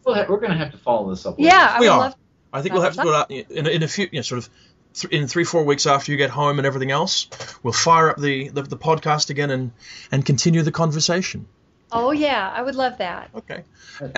We'll 0.05 0.15
have- 0.15 0.29
we're 0.31 0.41
going 0.41 0.53
to 0.53 0.57
have 0.59 0.73
to 0.73 0.79
follow 0.79 1.11
this 1.11 1.27
up. 1.27 1.35
yeah, 1.39 1.75
I 1.77 1.81
We 1.81 1.87
would 1.89 1.93
are. 1.93 1.99
love. 1.99 2.15
I 2.53 2.63
think 2.63 2.73
we'll 2.73 2.83
have 2.83 2.95
to 2.97 3.03
do 3.03 3.09
it 3.11 3.15
out 3.15 3.31
in, 3.31 3.67
in 3.67 3.83
a 3.83 3.89
few, 3.89 4.09
you 4.11 4.19
know, 4.19 4.23
sort 4.23 4.39
of 4.39 4.45
th- 4.47 4.57
in 5.05 5.29
three, 5.29 5.45
four 5.45 5.65
weeks 5.65 5.87
after 5.87 6.13
you 6.13 6.19
get 6.19 6.31
home 6.31 6.59
and 6.59 6.67
everything 6.67 6.91
else. 6.91 7.29
We'll 7.63 7.73
fire 7.73 8.11
up 8.11 8.19
the, 8.19 8.49
the, 8.49 8.63
the 8.63 8.77
podcast 8.77 9.31
again 9.31 9.51
and, 9.51 9.73
and 10.11 10.25
continue 10.25 10.63
the 10.63 10.73
conversation. 10.73 11.47
Oh 11.93 12.11
yeah, 12.11 12.53
I 12.55 12.63
would 12.63 12.75
love 12.75 12.99
that. 12.99 13.31
Okay. 13.35 13.63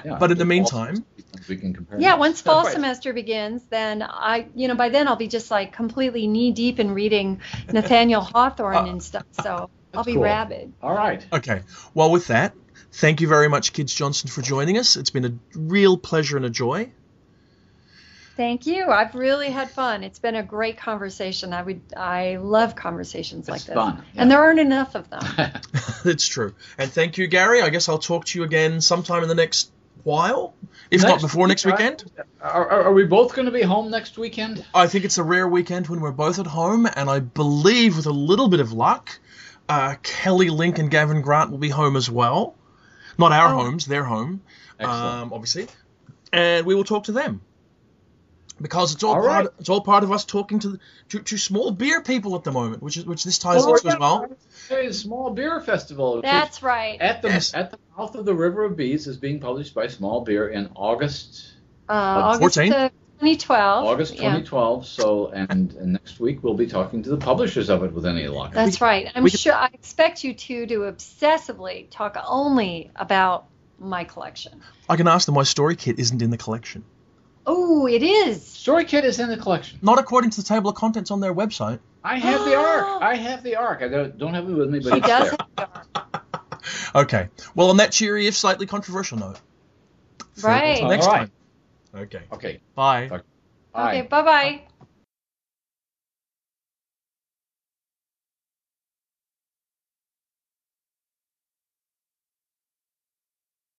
Yeah. 0.05 0.17
But 0.19 0.31
in 0.31 0.39
the 0.39 0.47
meantime, 0.47 1.05
we 1.49 1.57
can 1.57 1.75
compare. 1.75 2.01
Yeah, 2.01 2.11
notes. 2.13 2.21
once 2.21 2.41
fall 2.41 2.65
Right. 2.65 2.73
semester 2.73 3.13
begins, 3.13 3.63
then 3.69 4.03
I, 4.03 4.47
you 4.55 4.69
know, 4.69 4.75
by 4.75 4.89
then 4.89 5.07
I'll 5.07 5.17
be 5.17 5.29
just 5.29 5.51
like 5.51 5.75
completely 5.75 6.27
knee 6.27 6.51
deep 6.51 6.81
in 6.81 6.93
reading 6.93 7.43
Nathaniel 7.73 8.23
Hawthorne 8.23 8.75
Uh, 8.77 8.87
and 8.87 9.03
stuff. 9.03 9.27
So 9.43 9.69
I'll 9.93 10.03
be 10.05 10.15
cool. 10.15 10.23
rabid. 10.23 10.73
All 10.83 10.95
right. 10.95 11.25
Okay. 11.31 11.61
Well, 11.93 12.11
with 12.11 12.29
that, 12.29 12.55
thank 12.93 13.21
you 13.21 13.29
very 13.29 13.49
much, 13.49 13.75
Kij 13.75 13.95
Johnson, 13.95 14.31
for 14.31 14.41
joining 14.41 14.79
us. 14.79 14.97
It's 14.97 15.11
been 15.11 15.27
a 15.27 15.35
real 15.55 15.99
pleasure 15.99 16.39
and 16.39 16.47
a 16.47 16.51
joy. 16.51 16.91
Thank 18.39 18.69
you. 18.69 18.86
I've 18.86 19.16
really 19.16 19.51
had 19.51 19.69
fun. 19.69 20.05
It's 20.05 20.20
been 20.20 20.36
a 20.36 20.44
great 20.44 20.78
conversation. 20.78 21.52
I 21.52 21.60
would, 21.60 21.81
I 21.97 22.36
love 22.36 22.77
conversations 22.77 23.48
like 23.48 23.65
this, 23.65 23.74
fun. 23.74 24.05
and 24.15 24.31
there 24.31 24.39
aren't 24.39 24.60
enough 24.60 24.94
of 24.94 25.10
them. 25.10 25.23
it's 26.05 26.24
true. 26.24 26.55
And 26.78 26.89
thank 26.89 27.19
you, 27.19 27.27
Gary. 27.27 27.62
I 27.62 27.70
guess 27.70 27.89
I'll 27.89 27.98
talk 27.98 28.27
to 28.27 28.39
you 28.39 28.44
again 28.44 28.81
sometime 28.81 29.24
in 29.24 29.28
the 29.28 29.35
next 29.35 29.73
while, 30.05 30.55
if 30.89 31.02
not 31.02 31.09
Next 31.09 31.23
before 31.23 31.48
next 31.48 31.66
weekend. 31.66 32.05
Are, 32.40 32.69
are, 32.69 32.82
are 32.85 32.93
we 32.93 33.06
both 33.06 33.35
going 33.35 33.47
to 33.47 33.51
be 33.51 33.62
home 33.62 33.90
next 33.90 34.16
weekend? 34.16 34.65
I 34.73 34.86
think 34.86 35.05
it's 35.05 35.19
a 35.19 35.24
rare 35.24 35.48
weekend 35.48 35.89
when 35.89 36.01
we're 36.01 36.12
both 36.12 36.39
at 36.39 36.47
home, 36.47 36.86
and 36.94 37.10
I 37.10 37.19
believe 37.19 37.97
with 37.97 38.06
a 38.06 38.12
little 38.12 38.48
bit 38.48 38.60
of 38.60 38.73
luck, 38.73 39.19
uh, 39.69 39.97
Kelly 40.05 40.51
Link 40.51 40.78
and 40.78 40.93
Gavin 40.93 41.23
Grant 41.23 41.51
will 41.51 41.59
be 41.59 41.70
home 41.70 41.97
as 41.97 42.09
well. 42.09 42.55
Not 43.19 43.32
our 43.32 43.52
Oh. 43.52 43.65
homes, 43.65 43.85
their 43.85 44.05
home, 44.05 44.43
um, 44.78 45.32
obviously, 45.32 45.66
and 46.32 46.65
we 46.65 46.77
will 46.77 46.85
talk 46.85 47.02
to 47.05 47.12
them 47.12 47.40
because 48.61 48.95
it's 48.95 49.03
all, 49.05 49.15
All 49.15 49.23
part. 49.23 49.45
right. 49.47 49.55
it's 49.59 49.69
all 49.69 49.81
part 49.81 50.05
of 50.05 50.13
us 50.13 50.25
talking 50.25 50.59
to, 50.61 50.79
to 51.11 51.19
to 51.21 51.39
small 51.39 51.71
beer 51.71 52.03
people 52.03 52.35
at 52.37 52.45
the 52.45 52.53
moment, 52.53 52.83
which 52.83 52.97
is 52.97 53.05
which 53.07 53.25
this 53.25 53.39
ties 53.39 53.65
Oh, 53.65 53.75
into 53.75 53.89
as 53.89 53.99
well. 53.99 54.27
Hey, 54.69 54.87
a 54.87 54.93
small 54.93 55.31
beer 55.31 55.61
festival. 55.61 56.21
That's 56.23 56.63
right. 56.63 57.01
at 57.01 57.23
the 57.23 57.29
Yes. 57.29 57.55
at 57.55 57.71
the 57.71 57.79
mouth 57.97 58.15
of 58.15 58.25
the 58.25 58.35
River 58.35 58.65
of 58.65 58.77
Bees 58.77 59.07
is 59.07 59.17
being 59.17 59.41
published 59.41 59.75
by 59.75 59.87
Small 59.87 60.23
Beer 60.23 60.49
in 60.49 60.71
August 60.75 61.55
Uh, 61.89 61.93
August 61.93 62.41
14? 62.57 62.73
of 62.73 62.91
2012. 63.21 63.85
August 63.87 64.13
Yeah, 64.15 64.21
2012. 64.21 64.87
So 64.87 65.29
and, 65.29 65.73
and 65.75 65.93
next 65.95 66.21
week 66.21 66.43
we'll 66.45 66.55
be 66.55 66.67
talking 66.67 67.03
to 67.03 67.11
the 67.11 67.17
publishers 67.17 67.69
of 67.71 67.83
it 67.83 67.93
with 67.93 68.07
any 68.07 68.29
luck. 68.29 68.53
that's 68.53 68.81
right. 68.81 69.11
I'm 69.15 69.23
we 69.25 69.31
could- 69.31 69.41
sure. 69.41 69.55
I 69.55 69.71
expect 69.73 70.23
you 70.25 70.35
two 70.35 70.67
to 70.67 70.81
obsessively 70.81 71.87
talk 71.91 72.17
only 72.27 72.91
about 72.97 73.47
my 73.81 74.05
collection. 74.05 74.61
I 74.89 74.97
can 74.97 75.07
ask 75.09 75.27
them 75.27 75.35
why 75.37 75.45
Story 75.45 75.77
Kit 75.77 75.99
isn't 75.99 76.21
in 76.23 76.31
the 76.31 76.37
collection. 76.37 76.85
Oh, 77.51 77.87
it 77.87 78.03
is. 78.03 78.47
Story 78.47 78.85
Kit 78.85 79.05
is 79.07 79.19
in 79.19 79.31
the 79.31 79.37
collection. 79.39 79.79
Not 79.81 79.99
according 79.99 80.31
to 80.33 80.37
the 80.43 80.47
table 80.47 80.69
of 80.70 80.77
contents 80.77 81.11
on 81.11 81.20
their 81.20 81.35
website. 81.35 81.79
I 82.05 82.19
have 82.19 82.45
the 82.45 82.55
arc. 82.55 82.85
Oh. 82.87 82.99
I 83.01 83.15
have 83.16 83.43
the 83.43 83.57
arc. 83.57 83.81
I 83.83 83.89
don't, 83.89 84.19
don't 84.19 84.35
have 84.35 84.49
it 84.49 84.53
with 84.53 84.69
me, 84.69 84.81
but 84.81 84.93
She 84.93 84.99
it's 84.99 85.07
does. 85.07 85.31
there. 85.57 85.66
have- 85.66 86.23
Okay. 86.95 87.29
Well, 87.55 87.70
on 87.70 87.79
that 87.79 87.93
cheery, 87.93 88.27
if 88.27 88.37
slightly 88.37 88.66
controversial 88.66 89.19
note. 89.19 89.41
Right. 90.43 90.83
Next 90.85 91.07
All 91.07 91.12
right. 91.12 91.31
time. 91.95 92.03
Okay. 92.03 92.23
Okay. 92.33 92.61
Bye. 92.75 93.09
Bye. 93.73 93.89
Okay. 93.99 94.03
Bye 94.09 94.23
bye. 94.23 94.62